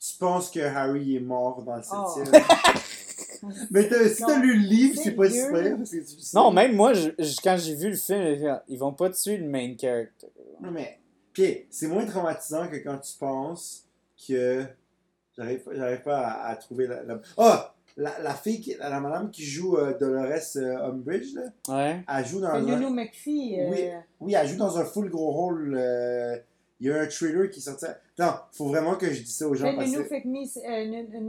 tu 0.00 0.14
penses 0.18 0.50
que 0.50 0.60
Harry 0.60 1.16
est 1.16 1.20
mort 1.20 1.62
dans 1.62 1.76
le 1.76 1.82
Oh. 1.92 2.06
septième. 2.16 2.42
Mais 3.70 3.88
t'as- 3.88 4.08
si 4.08 4.22
t'as 4.24 4.38
lu 4.40 4.54
le 4.60 4.66
livre, 4.66 5.00
c'est 5.00 5.12
pas 5.12 5.30
sais. 5.30 6.36
Non, 6.36 6.50
même 6.50 6.74
moi, 6.74 6.92
je- 6.92 7.10
je- 7.16 7.36
quand 7.42 7.56
j'ai 7.56 7.76
vu 7.76 7.90
le 7.90 7.96
film, 7.96 8.20
j'ai 8.20 8.36
fait, 8.38 8.52
ils 8.66 8.78
vont 8.78 8.92
pas 8.92 9.10
tuer 9.10 9.36
le 9.36 9.48
main 9.48 9.74
character. 9.80 10.26
Non, 10.60 10.72
mais. 10.72 10.98
Ok, 11.38 11.44
c'est 11.70 11.86
moins 11.86 12.04
traumatisant 12.04 12.66
que 12.66 12.76
quand 12.76 12.98
tu 12.98 13.12
penses 13.16 13.84
que. 14.26 14.64
J'arrive 15.36 15.60
pas- 15.60 15.70
j'arrive 15.72 16.02
pas 16.02 16.18
à, 16.18 16.48
à 16.48 16.56
trouver 16.56 16.88
la. 16.88 17.04
la... 17.04 17.20
Ah! 17.36 17.74
La, 18.00 18.16
la 18.22 18.32
fille, 18.34 18.60
qui, 18.60 18.74
la, 18.78 18.90
la 18.90 19.00
madame 19.00 19.28
qui 19.30 19.42
joue 19.44 19.76
euh, 19.76 19.92
Dolores 19.98 20.38
euh, 20.56 20.88
Umbridge, 20.88 21.34
là, 21.34 21.42
Ouais. 21.68 22.00
elle 22.08 22.24
joue 22.26 22.40
dans 22.40 22.48
un. 22.50 22.60
Lulu 22.60 22.90
McPhee. 22.94 23.58
euh, 23.60 23.70
Oui. 23.70 23.88
Oui, 24.20 24.34
elle 24.34 24.46
joue 24.48 24.56
dans 24.56 24.78
un 24.78 24.84
full 24.84 25.10
gros 25.10 25.32
rôle. 25.32 25.74
euh, 25.76 26.36
Il 26.80 26.86
y 26.86 26.92
a 26.92 27.00
un 27.02 27.06
trailer 27.08 27.50
qui 27.50 27.60
sorti. 27.60 27.86
Non, 28.20 28.34
faut 28.52 28.68
vraiment 28.68 28.94
que 28.94 29.06
je 29.12 29.20
dise 29.22 29.36
ça 29.36 29.48
aux 29.48 29.54
gens 29.56 29.74
parce 29.74 29.90
Lulu 29.90 30.04
que. 30.04 30.14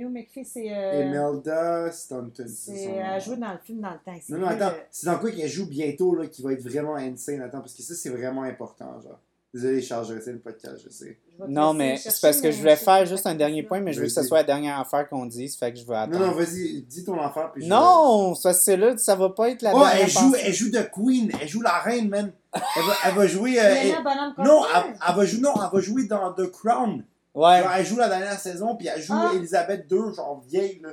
McPhee, 0.09 0.45
c'est- 0.45 0.67
Imelda 0.67 1.91
Staunton. 1.91 2.45
elle 2.67 3.19
joue 3.21 3.35
dans 3.35 3.51
le 3.53 3.57
film 3.63 3.81
dans 3.81 3.89
le 3.89 3.97
temps. 4.05 4.19
Non, 4.29 4.37
non, 4.37 4.47
attends. 4.47 4.73
C'est 4.91 5.07
dans 5.07 5.17
quoi 5.17 5.31
qu'elle 5.31 5.49
joue 5.49 5.65
bientôt 5.67 6.13
là, 6.13 6.27
qui 6.27 6.43
va 6.43 6.53
être 6.53 6.61
vraiment 6.61 6.95
insane. 6.95 7.41
Attends, 7.41 7.61
parce 7.61 7.73
que 7.73 7.81
ça, 7.81 7.95
c'est 7.95 8.09
vraiment 8.11 8.43
important. 8.43 9.01
genre. 9.01 9.19
Désolé, 9.51 9.81
Charles, 9.81 10.05
je 10.07 10.13
restais 10.13 10.31
le 10.33 10.39
podcast, 10.39 10.75
je 10.85 10.89
sais. 10.89 11.17
je 11.39 11.43
vais 11.43 11.49
Non, 11.51 11.73
mais 11.73 11.97
c'est 11.97 12.21
parce 12.21 12.39
que 12.39 12.51
je 12.51 12.57
voulais 12.59 12.75
faire 12.75 13.03
juste 13.07 13.25
un 13.25 13.33
dernier 13.33 13.63
point, 13.63 13.79
mais 13.79 13.93
je 13.93 13.99
veux 13.99 14.05
que 14.05 14.11
ce 14.11 14.21
soit 14.21 14.37
la 14.39 14.43
dernière 14.43 14.79
affaire 14.79 15.09
qu'on 15.09 15.25
dise, 15.25 15.57
fait 15.57 15.73
que 15.73 15.79
je 15.79 15.85
vais 15.87 15.95
attendre. 15.95 16.19
Non, 16.19 16.27
non, 16.27 16.31
vas-y, 16.33 16.83
dis 16.83 17.03
ton 17.03 17.19
affaire. 17.19 17.51
Puis 17.51 17.63
je 17.63 17.67
Non, 17.69 18.35
ça 18.35 18.53
c'est 18.53 18.77
là, 18.77 18.95
ça 18.97 19.15
va 19.15 19.29
pas 19.29 19.49
être 19.49 19.63
la 19.63 19.73
Oh, 19.73 19.79
dernière 19.79 20.01
elle 20.03 20.07
joue, 20.09 20.19
pensée. 20.31 20.41
elle 20.45 20.53
joue 20.53 20.69
de 20.69 20.81
Queen. 20.93 21.31
Elle 21.41 21.47
joue 21.47 21.61
la 21.61 21.79
reine, 21.79 22.09
man. 22.09 22.31
Elle 22.53 22.61
va, 22.83 22.93
elle 23.05 23.15
va 23.15 23.25
jouer. 23.27 23.59
euh, 23.59 23.63
elle- 23.63 24.43
Non, 24.45 24.63
elle, 24.75 24.83
elle 25.09 25.15
va 25.15 25.25
jouer, 25.25 25.41
non, 25.41 25.53
elle 25.55 25.69
va 25.73 25.81
jouer 25.81 26.03
dans 26.05 26.31
The 26.33 26.51
Crown. 26.51 27.03
Ouais. 27.33 27.61
Genre, 27.63 27.71
elle 27.75 27.85
joue 27.87 27.97
la 27.97 28.09
dernière 28.09 28.39
saison, 28.39 28.75
puis 28.75 28.87
elle 28.87 29.01
joue 29.01 29.13
Ah. 29.15 29.31
Elisabeth 29.35 29.85
II, 29.91 30.13
genre 30.15 30.43
vieille, 30.47 30.79
là. 30.83 30.89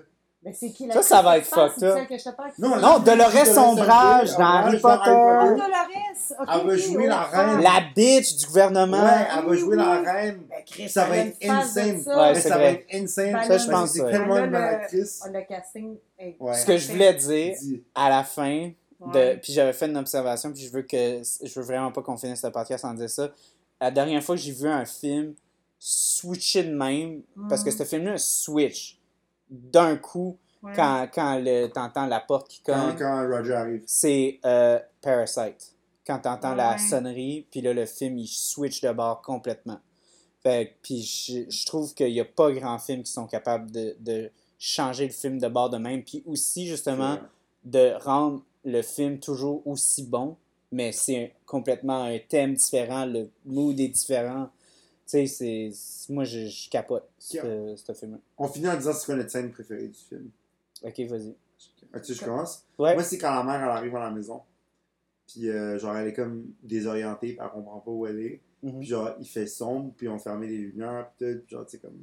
Mais 0.47 0.52
c'est 0.52 0.70
qui 0.70 0.86
la 0.86 0.94
Ça, 0.94 1.02
ça 1.02 1.23
va 1.23 1.39
être 1.39 1.44
fucked 1.47 1.82
up. 1.82 1.98
Non, 2.59 2.77
Non, 2.77 2.98
Dolores 3.01 3.32
Dolores 3.32 3.59
Ombrage 3.59 4.31
Umbridge, 4.31 4.36
dans 4.39 4.44
Harry 4.44 4.77
Ombrage 4.77 4.81
dans 4.82 4.98
Potter. 4.98 5.10
Potter. 5.10 5.60
Dolores! 5.60 6.60
Elle 6.60 6.66
va 6.66 6.77
jouer 6.77 7.06
la 7.09 7.23
reine. 7.24 7.60
La 7.62 7.81
bitch 7.97 8.36
du 8.36 8.47
gouvernement. 8.47 9.02
Ouais, 9.05 9.27
elle 9.36 9.44
va 9.44 9.51
oui, 9.51 9.59
jouer 9.59 9.77
la 9.77 10.01
reine. 10.02 10.40
Ben, 10.48 10.62
Chris, 10.64 10.89
Ça 10.89 11.05
va 11.06 11.16
être 11.18 11.36
insane. 11.44 12.01
ça. 12.01 12.16
Ouais, 12.16 12.28
Mais 12.32 12.40
c'est 12.40 12.48
ça 12.48 12.59
va 12.59 12.64
être 12.64 12.86
insane. 12.94 13.32
Ben, 13.32 13.43
Ça, 13.44 13.59
je 13.59 13.70
pense 13.70 13.90
c'est 13.90 14.05
tellement 14.09 14.36
Elle 14.36 14.44
une 14.44 14.51
bonne 14.52 14.60
le- 14.60 14.66
actrice. 14.68 15.23
Le 15.32 15.40
casting 15.48 15.97
est 16.18 16.36
Ouais. 16.39 16.55
Ce 16.55 16.64
que 16.64 16.77
je 16.78 16.93
voulais 16.93 17.14
dire 17.14 17.56
à 17.94 18.09
la 18.09 18.23
fin, 18.23 18.70
de, 19.01 19.18
Ouais. 19.18 19.36
puis 19.43 19.52
j'avais 19.52 19.73
fait 19.73 19.86
une 19.86 19.97
observation, 19.97 20.52
puis 20.52 20.62
je 20.62 20.70
veux 20.73 20.82
que 20.82 21.23
je 21.43 21.55
veux 21.60 21.66
vraiment 21.66 21.90
pas 21.90 22.02
qu'on 22.02 22.16
finisse 22.16 22.43
le 22.44 22.51
podcast 22.52 22.82
sans 22.82 22.94
dire 22.94 23.10
ça. 23.10 23.28
La 23.81 23.90
dernière 23.90 24.23
fois 24.23 24.36
que 24.36 24.40
j'ai 24.40 24.52
vu 24.52 24.68
un 24.68 24.85
film 24.85 25.35
switcher 25.78 26.62
de 26.64 26.74
même, 26.74 27.23
parce 27.48 27.62
que 27.62 27.70
Mhm. 27.70 27.77
ce 27.78 27.85
film-là 27.85 28.18
switch 28.18 28.98
d'un 29.51 29.97
coup 29.97 30.39
Ouais. 30.62 30.73
quand, 30.74 31.06
quand 31.14 31.39
le, 31.39 31.68
t'entends 31.68 32.06
la 32.06 32.18
porte 32.18 32.48
qui 32.48 32.60
Quand, 32.62 32.86
cogne. 32.89 32.97
quand 32.98 33.28
Roger 33.28 33.52
arrive. 33.55 33.82
c'est 33.86 34.40
euh, 34.44 34.81
Parasite. 35.02 35.74
Quand 36.05 36.18
t'entends 36.18 36.55
la 36.55 36.73
Ouais. 36.73 36.78
sonnerie, 36.78 37.47
puis 37.51 37.60
là, 37.60 37.73
le 37.73 37.85
film, 37.86 38.18
il 38.18 38.27
switch 38.27 38.81
de 38.81 38.90
bord 38.90 39.20
complètement. 39.23 39.78
Fait 40.43 40.74
puis 40.82 41.02
je, 41.02 41.48
je 41.48 41.66
trouve 41.66 41.94
qu'il 41.94 42.10
n'y 42.12 42.20
a 42.20 42.24
pas 42.24 42.51
grand 42.52 42.78
film 42.78 43.02
qui 43.02 43.12
sont 43.12 43.27
capables 43.27 43.70
de, 43.70 43.97
de 44.01 44.31
changer 44.59 45.06
le 45.06 45.12
film 45.12 45.39
de 45.39 45.47
bord 45.48 45.70
de 45.70 45.77
même. 45.78 46.02
Puis 46.02 46.23
aussi, 46.27 46.66
justement, 46.66 47.18
de 47.64 47.93
rendre 48.02 48.43
le 48.64 48.82
film 48.82 49.20
toujours 49.20 49.64
aussi 49.66 50.05
bon, 50.05 50.36
mais 50.73 50.90
c'est 50.90 51.35
complètement 51.44 52.05
un 52.05 52.18
thème 52.18 52.55
différent, 52.55 53.05
le 53.05 53.31
mood 53.44 53.78
est 53.78 53.89
différent. 53.89 54.48
Tu 55.09 55.27
sais, 55.28 55.70
Moi, 56.09 56.24
je, 56.24 56.47
je 56.47 56.69
capote 56.69 57.09
ce, 57.19 57.74
ce 57.77 57.93
film-là. 57.93 58.19
On 58.39 58.49
finit 58.49 58.69
en 58.69 58.77
disant 58.77 58.93
c'est 58.93 59.07
quoi 59.07 59.15
notre 59.16 59.31
scène 59.31 59.51
préférée 59.53 59.89
du 59.89 59.99
film. 59.99 60.31
Ok, 60.83 60.99
vas-y. 61.09 61.35
Ah, 61.93 62.01
tu 62.01 62.12
sais, 62.12 62.20
je 62.20 62.24
commence. 62.24 62.65
Ouais. 62.78 62.95
Moi, 62.95 63.03
c'est 63.05 63.16
quand 63.19 63.33
la 63.35 63.45
mère 63.45 63.62
elle 63.62 63.70
arrive 63.77 63.95
à 63.97 64.01
la 64.01 64.11
maison. 64.11 64.43
Puis, 65.28 65.49
euh, 65.49 65.78
genre, 65.78 65.97
elle 65.97 66.09
est 66.09 66.12
comme 66.12 66.45
désorientée, 66.62 67.28
puis 67.35 67.39
elle 67.41 67.51
comprend 67.51 67.81
pas 67.81 67.91
où 67.91 68.07
elle 68.07 68.20
est. 68.20 68.41
Mhm. 68.62 68.78
Puis, 68.81 68.89
genre, 68.89 69.15
il 69.20 69.27
fait 69.27 69.47
sombre, 69.47 69.93
puis 69.97 70.09
on 70.09 70.19
fermé 70.19 70.47
les 70.49 70.59
lumières, 70.59 71.11
puis 71.16 71.27
tout. 71.35 71.41
Puis, 71.47 71.51
genre, 71.57 71.65
tu 71.66 71.73
sais, 71.73 71.78
comme. 71.78 71.97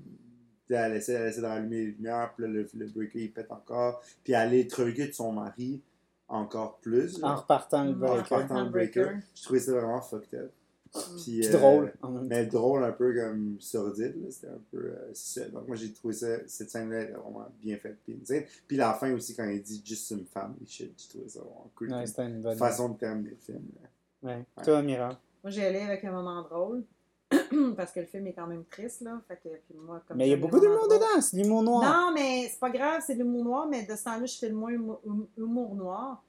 puis 0.66 0.76
Elle 0.76 0.94
essaie, 0.96 1.14
elle 1.14 1.28
essaie 1.30 1.42
de 1.42 1.46
rallumer 1.46 1.76
les 1.78 1.92
lumières, 1.92 2.34
puis 2.36 2.46
là, 2.46 2.52
le, 2.52 2.68
le 2.74 2.86
breaker, 2.88 3.20
il 3.22 3.32
pète 3.34 3.52
encore. 3.52 4.02
Puis, 4.24 4.34
elle 4.34 4.54
électrocute 4.54 5.14
son 5.14 5.32
mari 5.34 5.82
encore 6.28 6.80
plus. 6.80 7.22
En 7.24 7.36
repartant 7.36 7.84
le 7.84 7.92
En 7.92 7.94
breaker. 7.96 8.22
repartant 8.36 8.64
le 8.64 8.70
breaker. 8.70 9.02
breaker. 9.04 9.20
Je 9.36 9.44
trouvais 9.44 9.60
ça 9.60 9.72
vraiment 9.74 10.02
fucked 10.02 10.34
up. 10.40 10.52
Puis, 10.94 11.40
Puis 11.40 11.48
euh, 11.48 11.52
drôle. 11.58 11.94
en 12.02 12.10
même 12.10 12.22
temps. 12.22 12.28
Mais 12.30 12.46
drôle, 12.46 12.84
un 12.84 12.92
peu 12.92 13.14
comme 13.14 13.58
sordide. 13.60 14.16
là. 14.24 14.30
C'était 14.30 14.48
un 14.48 14.62
peu. 14.72 14.78
euh. 14.78 15.50
Donc, 15.52 15.68
moi, 15.68 15.76
j'ai 15.76 15.92
trouvé 15.92 16.14
ça, 16.14 16.28
cette 16.48 16.70
scène-là 16.70 17.02
était 17.02 17.14
vraiment 17.14 17.48
bien 17.62 17.78
faite. 17.78 17.98
Puis, 18.68 18.78
la 18.78 18.94
fin 18.94 19.12
aussi, 19.14 19.36
quand 19.36 19.46
il 19.46 19.62
dit 19.62 19.82
Just 19.84 20.08
some 20.08 20.26
family 20.26 20.66
shit, 20.68 20.94
j'ai 20.98 21.10
trouvé 21.10 21.30
ça 21.30 21.40
vraiment 21.40 21.72
cool. 21.76 21.92
Ouais, 21.92 22.06
c'était 22.06 22.26
une 22.28 22.42
bonne. 22.42 22.58
façon 22.58 22.90
de 22.90 22.98
terminer 22.98 23.32
le 23.32 23.36
film. 23.38 23.64
Ouais. 24.22 24.36
Ouais. 24.58 24.64
Toi, 24.64 24.82
Mira? 24.84 25.10
Moi, 25.44 25.52
j'ai 25.52 25.66
allé 25.66 25.80
avec 25.80 26.04
un 26.06 26.12
moment 26.12 26.42
drôle. 26.44 26.84
parce 27.76 27.92
que 27.92 28.00
le 28.00 28.06
film 28.06 28.28
est 28.28 28.34
quand 28.34 28.46
même 28.46 28.64
triste, 28.66 29.02
là. 29.02 29.20
Fait 29.28 29.38
que, 29.38 29.50
puis 29.50 29.76
moi, 29.76 30.04
comme 30.08 30.18
Mais 30.18 30.28
il 30.28 30.30
y 30.30 30.34
a 30.34 30.38
beaucoup 30.38 30.60
d'humour 30.60 30.88
dedans, 30.88 31.20
c'est 31.20 31.36
l'humour 31.38 31.64
noir. 31.64 31.84
Non, 31.84 32.14
mais 32.14 32.48
c'est 32.48 32.60
pas 32.60 32.70
grave, 32.70 33.02
c'est 33.06 33.16
de 33.16 33.24
l'humour 33.24 33.44
noir, 33.44 33.68
mais 33.68 33.84
de 33.88 33.96
ce 33.96 34.04
temps-là, 34.04 34.26
je 34.28 34.38
fais 34.38 34.50
le 34.50 34.56
moins 34.56 34.70
humour, 34.72 35.02
hum- 35.04 35.26
humour 35.36 35.74
noir. 35.74 36.24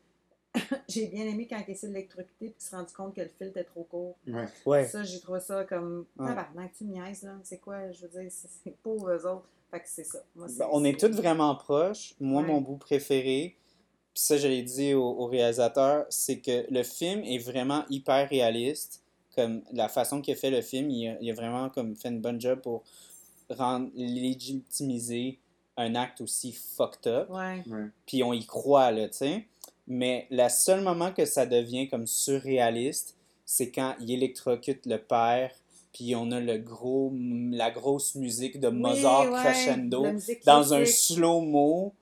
j'ai 0.88 1.06
bien 1.08 1.24
aimé 1.24 1.46
quand 1.48 1.60
il 1.66 1.72
essaie 1.72 1.88
de 1.88 1.92
l'électrocuter 1.94 2.30
puis 2.38 2.52
qu'il 2.52 2.62
s'est 2.62 2.76
rendu 2.76 2.92
compte 2.92 3.14
que 3.14 3.20
le 3.20 3.28
fil 3.38 3.48
était 3.48 3.64
trop 3.64 3.82
court. 3.84 4.16
Ouais. 4.26 4.46
Ouais. 4.66 4.84
Ça, 4.86 5.02
j'ai 5.02 5.20
trouvé 5.20 5.40
ça 5.40 5.64
comme. 5.64 6.06
Ouais. 6.18 6.28
Tabarnak, 6.28 6.72
tu 6.76 6.84
me 6.84 6.92
niaises, 6.92 7.22
là. 7.24 7.32
C'est 7.42 7.58
quoi, 7.58 7.90
je 7.92 8.02
veux 8.02 8.08
dire, 8.08 8.30
c'est 8.30 8.48
c'est 8.62 8.76
pour 8.82 9.08
eux 9.08 9.26
autres. 9.26 9.48
Fait 9.70 9.80
que 9.80 9.86
c'est 9.88 10.04
ça. 10.04 10.18
Moi, 10.36 10.46
Ben, 10.58 10.68
on 10.70 10.84
est 10.84 10.98
tous 10.98 11.10
vraiment 11.10 11.54
proches. 11.56 12.14
Moi, 12.20 12.42
Ouais. 12.42 12.48
mon 12.48 12.60
bout 12.60 12.76
préféré, 12.76 13.56
puis 14.14 14.22
ça, 14.22 14.36
je 14.36 14.46
l'ai 14.46 14.62
dit 14.62 14.94
au, 14.94 15.02
au 15.04 15.26
réalisateur, 15.26 16.06
c'est 16.10 16.38
que 16.38 16.64
le 16.70 16.82
film 16.84 17.24
est 17.24 17.38
vraiment 17.38 17.84
hyper 17.90 18.28
réaliste. 18.28 19.02
Comme 19.34 19.62
la 19.72 19.88
façon 19.88 20.20
qu'il 20.20 20.32
a 20.34 20.36
fait 20.36 20.50
le 20.52 20.60
film, 20.62 20.88
il 20.90 21.08
a, 21.08 21.16
il 21.20 21.28
a 21.28 21.34
vraiment 21.34 21.68
comme 21.68 21.96
fait 21.96 22.08
une 22.10 22.20
bonne 22.20 22.40
job 22.40 22.60
pour 22.60 22.84
rendre 23.50 23.90
légitimiser 23.96 25.38
un 25.76 25.96
acte 25.96 26.20
aussi 26.20 26.52
fucked 26.52 27.06
up. 27.12 27.28
Ouais. 27.30 27.62
Ouais. 27.66 27.86
Puis 28.06 28.22
on 28.22 28.32
y 28.32 28.46
croit, 28.46 28.92
là, 28.92 29.08
tu 29.08 29.16
sais. 29.18 29.44
Mais 29.86 30.26
le 30.30 30.48
seul 30.48 30.80
moment 30.80 31.12
que 31.12 31.24
ça 31.24 31.44
devient 31.46 31.88
comme 31.88 32.06
surréaliste, 32.06 33.16
c'est 33.44 33.70
quand 33.70 33.94
il 34.00 34.10
électrocute 34.10 34.86
le 34.86 34.98
père, 34.98 35.50
puis 35.92 36.16
on 36.16 36.30
a 36.32 36.40
le 36.40 36.58
gros, 36.58 37.12
la 37.52 37.70
grosse 37.70 38.14
musique 38.14 38.58
de 38.58 38.68
Mozart 38.68 39.26
Oui, 39.26 39.34
ouais, 39.34 39.40
crescendo 39.40 40.06
dans 40.46 40.74
un 40.74 40.84
slow-mo, 40.84 41.92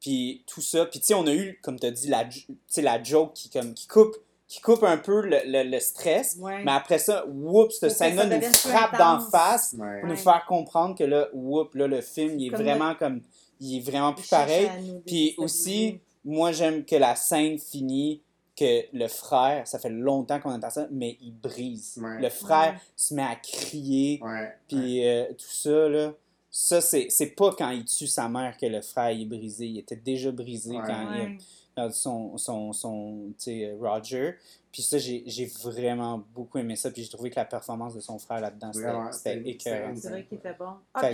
puis 0.00 0.42
tout 0.46 0.60
ça. 0.62 0.86
Puis 0.86 1.00
tu 1.00 1.06
sais, 1.06 1.14
on 1.14 1.26
a 1.26 1.34
eu, 1.34 1.58
comme 1.62 1.78
tu 1.78 1.86
as 1.86 1.90
dit, 1.90 2.08
la, 2.08 2.24
tu 2.24 2.46
sais, 2.66 2.82
la 2.82 3.02
joke 3.02 3.34
qui, 3.34 3.50
comme, 3.50 3.74
qui, 3.74 3.86
coupe, 3.86 4.16
qui 4.48 4.60
coupe 4.60 4.82
un 4.82 4.96
peu 4.96 5.20
le, 5.20 5.38
le- 5.44 5.68
le 5.70 5.80
stress. 5.80 6.36
Ouais. 6.40 6.64
Mais 6.64 6.72
après 6.72 6.98
ça, 6.98 7.24
whoops, 7.26 7.78
cette 7.78 7.92
scène-là 7.92 8.28
ça 8.28 8.36
nous 8.38 8.54
frappe 8.54 8.98
d'en 8.98 9.20
face 9.20 9.74
Ouais. 9.78 10.00
pour 10.00 10.08
nous 10.08 10.16
faire 10.16 10.44
comprendre 10.48 10.96
que 10.96 11.04
là, 11.04 11.28
whoop, 11.34 11.74
là, 11.74 11.86
le 11.86 12.00
film, 12.00 12.38
il 12.40 12.46
est 12.46 12.50
Comme 12.50 12.62
vraiment 12.62 12.94
comme... 12.94 13.20
Il 13.58 13.78
est 13.78 13.80
vraiment 13.90 14.12
plus 14.12 14.28
pareil. 14.28 14.68
Puis 15.06 15.34
aussi, 15.38 15.98
moi, 16.26 16.52
j'aime 16.52 16.84
que 16.84 16.96
la 16.96 17.14
scène 17.14 17.58
finit 17.58 18.20
que 18.54 18.84
le 18.92 19.06
frère, 19.08 19.66
ça 19.66 19.78
fait 19.78 19.90
longtemps 19.90 20.40
qu'on 20.40 20.52
entend 20.52 20.70
ça, 20.70 20.86
mais 20.90 21.16
il 21.20 21.32
brise. 21.32 21.98
Ouais. 22.02 22.20
Le 22.20 22.28
frère 22.30 22.72
Ouais. 22.72 22.80
se 22.96 23.14
met 23.14 23.22
à 23.22 23.36
crier, 23.36 24.20
puis 24.68 25.06
euh, 25.06 25.26
tout 25.32 25.50
ça, 25.50 25.88
là. 25.88 26.12
Ça, 26.50 26.80
c'est 26.80 27.08
c'est 27.10 27.30
pas 27.34 27.54
quand 27.56 27.68
il 27.70 27.84
tue 27.84 28.06
sa 28.06 28.30
mère 28.30 28.56
que 28.56 28.64
le 28.64 28.80
frère 28.80 29.10
il 29.10 29.22
est 29.22 29.26
brisé. 29.26 29.66
Il 29.66 29.78
était 29.78 29.94
déjà 29.96 30.30
brisé 30.32 30.74
Ouais. 30.74 30.82
quand 30.86 31.12
il 31.14 31.20
a 31.20 31.28
perdu 31.74 31.94
son, 31.94 32.38
son, 32.38 32.72
son 32.72 33.26
tu 33.38 33.44
sais, 33.44 33.64
euh, 33.66 33.76
Roger. 33.78 34.36
Puis 34.72 34.80
ça, 34.80 34.96
j'ai 34.96 35.22
j'ai 35.26 35.44
vraiment 35.62 36.22
beaucoup 36.34 36.56
aimé 36.56 36.74
ça. 36.76 36.90
Puis 36.90 37.02
j'ai 37.02 37.10
trouvé 37.10 37.28
que 37.28 37.36
la 37.36 37.44
performance 37.44 37.94
de 37.94 38.00
son 38.00 38.18
frère 38.18 38.40
là-dedans, 38.40 38.72
c'était 39.12 39.42
écœurant. 39.50 39.94
C'est 39.96 40.08
vrai 40.08 40.24
qu'il 40.24 40.38
était 40.38 40.54
bon. 40.54 40.70
Ah, 40.94 41.10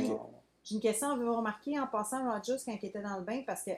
j'ai 0.63 0.77
une 0.77 0.81
question. 0.81 1.11
Avez-vous 1.11 1.35
remarqué 1.37 1.77
en 1.81 1.89
passant 1.89 2.23
Rogers 2.33 2.63
quand 2.65 2.77
il 2.81 2.87
était 2.89 3.03
dans 3.03 3.17
le 3.17 3.25
bain, 3.25 3.43
parce 3.45 3.65
que 3.65 3.73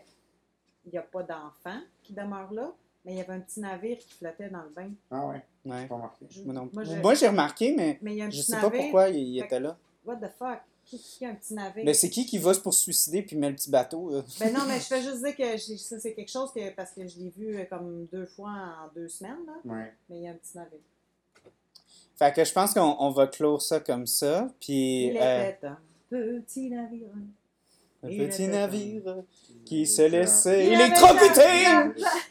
il 0.86 0.92
n'y 0.92 0.98
a 0.98 1.02
pas 1.02 1.22
d'enfant 1.22 1.80
qui 2.02 2.12
demeure 2.12 2.52
là, 2.52 2.72
mais 3.04 3.12
il 3.12 3.18
y 3.18 3.20
avait 3.20 3.32
un 3.34 3.40
petit 3.40 3.60
navire 3.60 3.98
qui 3.98 4.14
flottait 4.14 4.48
dans 4.48 4.62
le 4.62 4.70
bain. 4.70 4.90
Ah 5.10 5.26
ouais, 5.26 5.42
Ouais. 5.64 5.80
j'ai 5.82 5.86
pas 5.88 5.94
remarqué. 5.94 6.26
Je- 6.30 6.42
Moi, 6.42 6.54
non. 6.54 6.68
moi, 6.72 6.84
je- 6.84 6.94
Moi, 7.00 7.14
j'ai 7.14 7.28
remarqué, 7.28 7.74
mais 7.74 7.98
Mais 8.02 8.12
il 8.12 8.18
y 8.18 8.22
a 8.22 8.26
un 8.26 8.30
je 8.30 8.36
petit 8.40 8.50
sais 8.50 8.56
pas 8.56 8.62
navire. 8.62 8.80
pourquoi 8.82 9.08
il, 9.10 9.38
était 9.38 9.60
là. 9.60 9.76
What 10.04 10.16
the 10.16 10.30
fuck? 10.38 10.60
Qui, 10.84 10.98
qui 10.98 11.24
a 11.24 11.30
un 11.30 11.34
petit 11.34 11.54
navire? 11.54 11.82
Mais 11.84 11.94
c'est 11.94 12.10
qui 12.10 12.26
qui 12.26 12.36
va 12.36 12.52
se 12.52 12.60
pour 12.60 12.74
se 12.74 12.82
suicider 12.82 13.22
puis 13.22 13.36
met 13.36 13.48
le 13.48 13.56
petit 13.56 13.70
bateau? 13.70 14.10
là? 14.10 14.22
Ben 14.38 14.52
non, 14.52 14.60
mais 14.68 14.78
je 14.78 14.84
fais 14.86 15.02
juste 15.02 15.24
dire 15.24 15.34
que 15.34 15.56
ça, 15.78 15.98
c'est 15.98 16.12
quelque 16.12 16.30
chose 16.30 16.52
que, 16.52 16.70
parce 16.74 16.90
que 16.92 17.06
je 17.08 17.18
l'ai 17.18 17.30
vu 17.30 17.56
euh, 17.56 17.64
comme 17.64 18.06
deux 18.12 18.26
fois 18.26 18.50
en 18.50 18.88
deux 18.94 19.08
semaines, 19.08 19.38
là, 19.46 19.54
Ouais. 19.64 19.92
mais 20.10 20.16
il 20.18 20.22
y 20.24 20.28
a 20.28 20.32
un 20.32 20.34
petit 20.34 20.56
navire. 20.56 20.80
Fait 22.16 22.32
que 22.34 22.44
je 22.44 22.52
pense 22.52 22.74
qu'on 22.74 22.96
on 23.00 23.10
va 23.10 23.26
clore 23.26 23.60
ça 23.62 23.80
comme 23.80 24.06
ça. 24.06 24.48
Puis, 24.60 25.06
Il 25.06 25.18
euh, 25.18 25.50
un 26.12 26.40
petit 26.42 26.68
navire. 26.70 27.08
Un 28.04 28.08
il 28.08 28.18
petit 28.18 28.44
était 28.44 28.52
navire 28.52 29.16
qui 29.64 29.86
se 29.86 30.02
Euh, 30.02 30.08
laissait 30.08 30.66
Il 30.66 30.74
avait 30.74 30.84
électrocuter! 30.86 31.42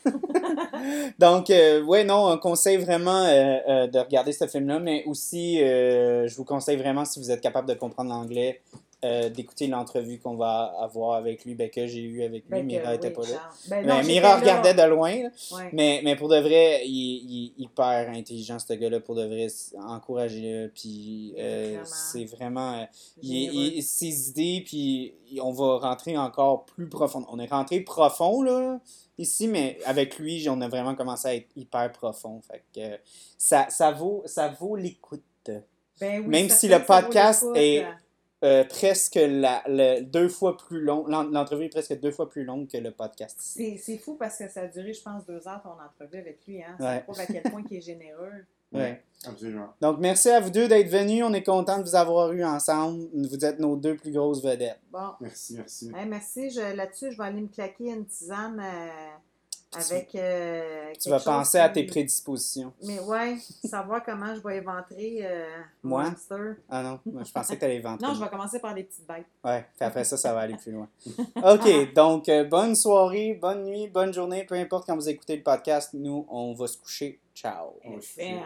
Donc, 1.20 1.50
euh, 1.50 1.82
ouais, 1.84 2.04
non, 2.04 2.32
on 2.32 2.38
conseille 2.38 2.78
vraiment 2.78 3.24
euh, 3.26 3.58
euh, 3.68 3.88
de 3.88 4.00
regarder 4.00 4.32
ce 4.32 4.48
film-là, 4.48 4.80
mais 4.80 5.04
aussi, 5.06 5.62
euh, 5.62 6.28
je 6.28 6.36
vous 6.36 6.46
conseille 6.46 6.78
vraiment, 6.78 7.06
si 7.06 7.20
vous 7.20 7.32
êtes 7.32 7.42
capable 7.42 7.68
de 7.68 7.74
comprendre 7.74 8.10
l'anglais, 8.10 8.62
euh, 9.04 9.30
d'écouter 9.30 9.68
l'entrevue 9.68 10.20
qu'on 10.20 10.36
va 10.36 10.74
avoir 10.80 11.16
avec 11.16 11.44
lui, 11.46 11.56
ben, 11.56 11.70
que 11.70 11.88
j'ai 11.88 12.02
eu 12.02 12.24
avec 12.24 12.44
lui. 12.44 12.50
Ben 12.52 12.66
Mira 12.66 12.90
oui, 12.92 12.96
était 12.96 13.12
pas 13.12 13.22
là. 13.24 13.50
Ben 13.70 13.86
Mais 13.86 13.94
non, 14.02 14.04
Mira 14.04 14.30
là. 14.30 14.40
regardait 14.40 14.74
de 14.74 14.82
loin. 14.84 15.14
Ouais. 15.52 15.70
mais, 15.74 16.02
mais 16.04 16.16
pour 16.16 16.30
de 16.30 16.38
vrai, 16.40 16.82
il, 16.86 16.92
il 16.92 17.48
est 17.60 17.64
hyper 17.64 18.10
intelligent, 18.10 18.58
ce 18.60 18.74
gars-là, 18.74 19.00
pour 19.00 19.16
de 19.16 19.26
vrai, 19.26 19.48
encouragez-le, 19.88 20.70
puis 20.74 21.34
euh, 21.38 21.80
c'est 21.86 22.26
vraiment... 22.26 22.82
euh, 22.82 22.86
il- 23.22 23.82
ses 23.84 24.30
idées, 24.30 24.64
puis 24.66 25.14
on 25.42 25.52
va 25.52 25.78
rentrer 25.78 26.18
encore 26.18 26.66
plus 26.66 26.88
profond. 26.90 27.26
On 27.30 27.40
est 27.40 27.48
rentré 27.52 27.80
profond, 27.82 28.42
là, 28.44 28.80
ici, 29.18 29.48
mais 29.48 29.78
avec 29.86 30.18
lui, 30.20 30.46
on 30.50 30.62
a 30.62 30.68
vraiment 30.68 30.96
commencé 30.96 31.28
à 31.28 31.36
être 31.36 31.50
hyper 31.56 31.92
profond. 31.92 32.42
Fait 32.50 32.64
que 32.74 32.98
ça, 33.38 33.68
ça 33.70 33.92
vaut, 33.92 34.22
ça 34.26 34.50
vaut 34.50 34.76
l'écoute. 34.76 35.22
Ben 36.00 36.22
oui, 36.22 36.28
Même 36.28 36.50
si 36.50 36.68
le 36.68 36.84
podcast 36.84 37.46
est- 37.56 37.86
Euh, 38.44 38.64
presque 38.66 39.16
la, 39.16 39.64
le- 39.68 40.02
deux 40.02 40.28
fois 40.28 40.58
plus 40.58 40.82
long, 40.82 41.06
l'en- 41.08 41.24
l'entrevue 41.24 41.66
est 41.66 41.70
presque 41.70 41.98
deux 42.00 42.12
fois 42.12 42.30
plus 42.30 42.44
longue 42.44 42.68
que 42.68 42.78
le 42.78 42.92
podcast. 42.92 43.38
C'est 43.40 43.78
c'est 43.78 43.98
fou 43.98 44.16
parce 44.16 44.38
que 44.38 44.50
ça 44.50 44.62
a 44.62 44.68
duré, 44.68 44.92
je 44.94 45.02
pense, 45.02 45.26
deux 45.26 45.48
heures 45.48 45.62
ton 45.64 45.70
entrevue 45.82 46.18
avec 46.20 46.46
lui. 46.46 46.62
Hein? 46.62 46.76
Ça 46.80 46.86
Ouais. 46.96 47.02
prouve 47.04 47.20
à 47.22 47.26
quel 47.26 47.42
point 47.44 47.64
il 47.72 47.78
est 47.78 47.82
généreux. 47.82 48.46
Ouais. 48.74 49.02
Absolument. 49.26 49.68
Donc, 49.80 50.00
merci 50.00 50.30
à 50.30 50.40
vous 50.40 50.50
deux 50.50 50.68
d'être 50.68 50.90
venus. 50.90 51.24
On 51.24 51.32
est 51.34 51.44
content 51.44 51.78
de 51.78 51.84
vous 51.84 51.96
avoir 51.96 52.34
eu 52.34 52.44
ensemble. 52.44 53.08
Vous 53.14 53.46
êtes 53.46 53.60
nos 53.60 53.76
deux 53.78 53.96
plus 53.96 54.12
grosses 54.12 54.44
vedettes. 54.44 54.80
Bon, 54.92 55.12
Merci, 55.22 55.56
merci. 55.56 55.92
Hey, 55.96 56.08
merci. 56.08 56.50
Je- 56.50 56.76
Là-dessus, 56.76 57.12
je 57.12 57.18
vais 57.18 57.24
aller 57.26 57.42
me 57.42 57.48
claquer 57.48 57.90
une 57.92 58.06
tisane 58.08 58.60
euh, 58.60 58.90
avec. 59.76 60.16
euh, 60.16 60.92
Tu 60.94 61.10
quelque 61.10 61.10
vas 61.10 61.20
penser 61.20 61.58
à 61.60 61.70
tes 61.70 61.84
prédispositions. 61.84 62.74
Mais 62.84 63.00
ouais, 63.00 63.38
savoir 63.66 64.04
comment 64.04 64.34
je 64.36 64.42
vais 64.42 64.58
éventrer 64.58 65.20
euh, 65.24 65.46
Moi? 65.84 66.06
Ah 66.70 66.84
non, 66.84 67.00
je 67.06 67.32
pensais 67.32 67.56
que 67.56 67.60
tu 67.60 67.66
allais 67.66 67.80
inventer. 67.80 68.06
Non, 68.06 68.14
je 68.14 68.24
vais 68.24 68.30
commencer 68.30 68.60
par 68.60 68.74
des 68.74 68.84
petites 68.84 69.08
bêtes. 69.08 69.26
Ouais, 69.44 69.66
puis 69.76 69.86
après 69.86 70.04
ça, 70.04 70.18
ça 70.18 70.34
va 70.34 70.42
aller 70.42 70.56
plus 70.56 70.72
loin. 70.72 70.88
OK, 71.44 71.94
donc 71.94 72.30
euh, 72.30 72.44
bonne 72.44 72.76
soirée, 72.76 73.38
bonne 73.42 73.64
nuit, 73.64 73.88
bonne 73.88 74.14
journée, 74.14 74.46
peu 74.46 74.56
importe 74.56 74.86
quand 74.86 74.96
vous 74.96 75.10
écoutez 75.10 75.38
le 75.38 75.44
podcast. 75.44 75.92
Nous, 75.94 76.26
on 76.30 76.54
va 76.54 76.68
se 76.68 76.78
coucher. 76.78 77.20
Ciao. 77.36 77.74
FM. 77.84 78.40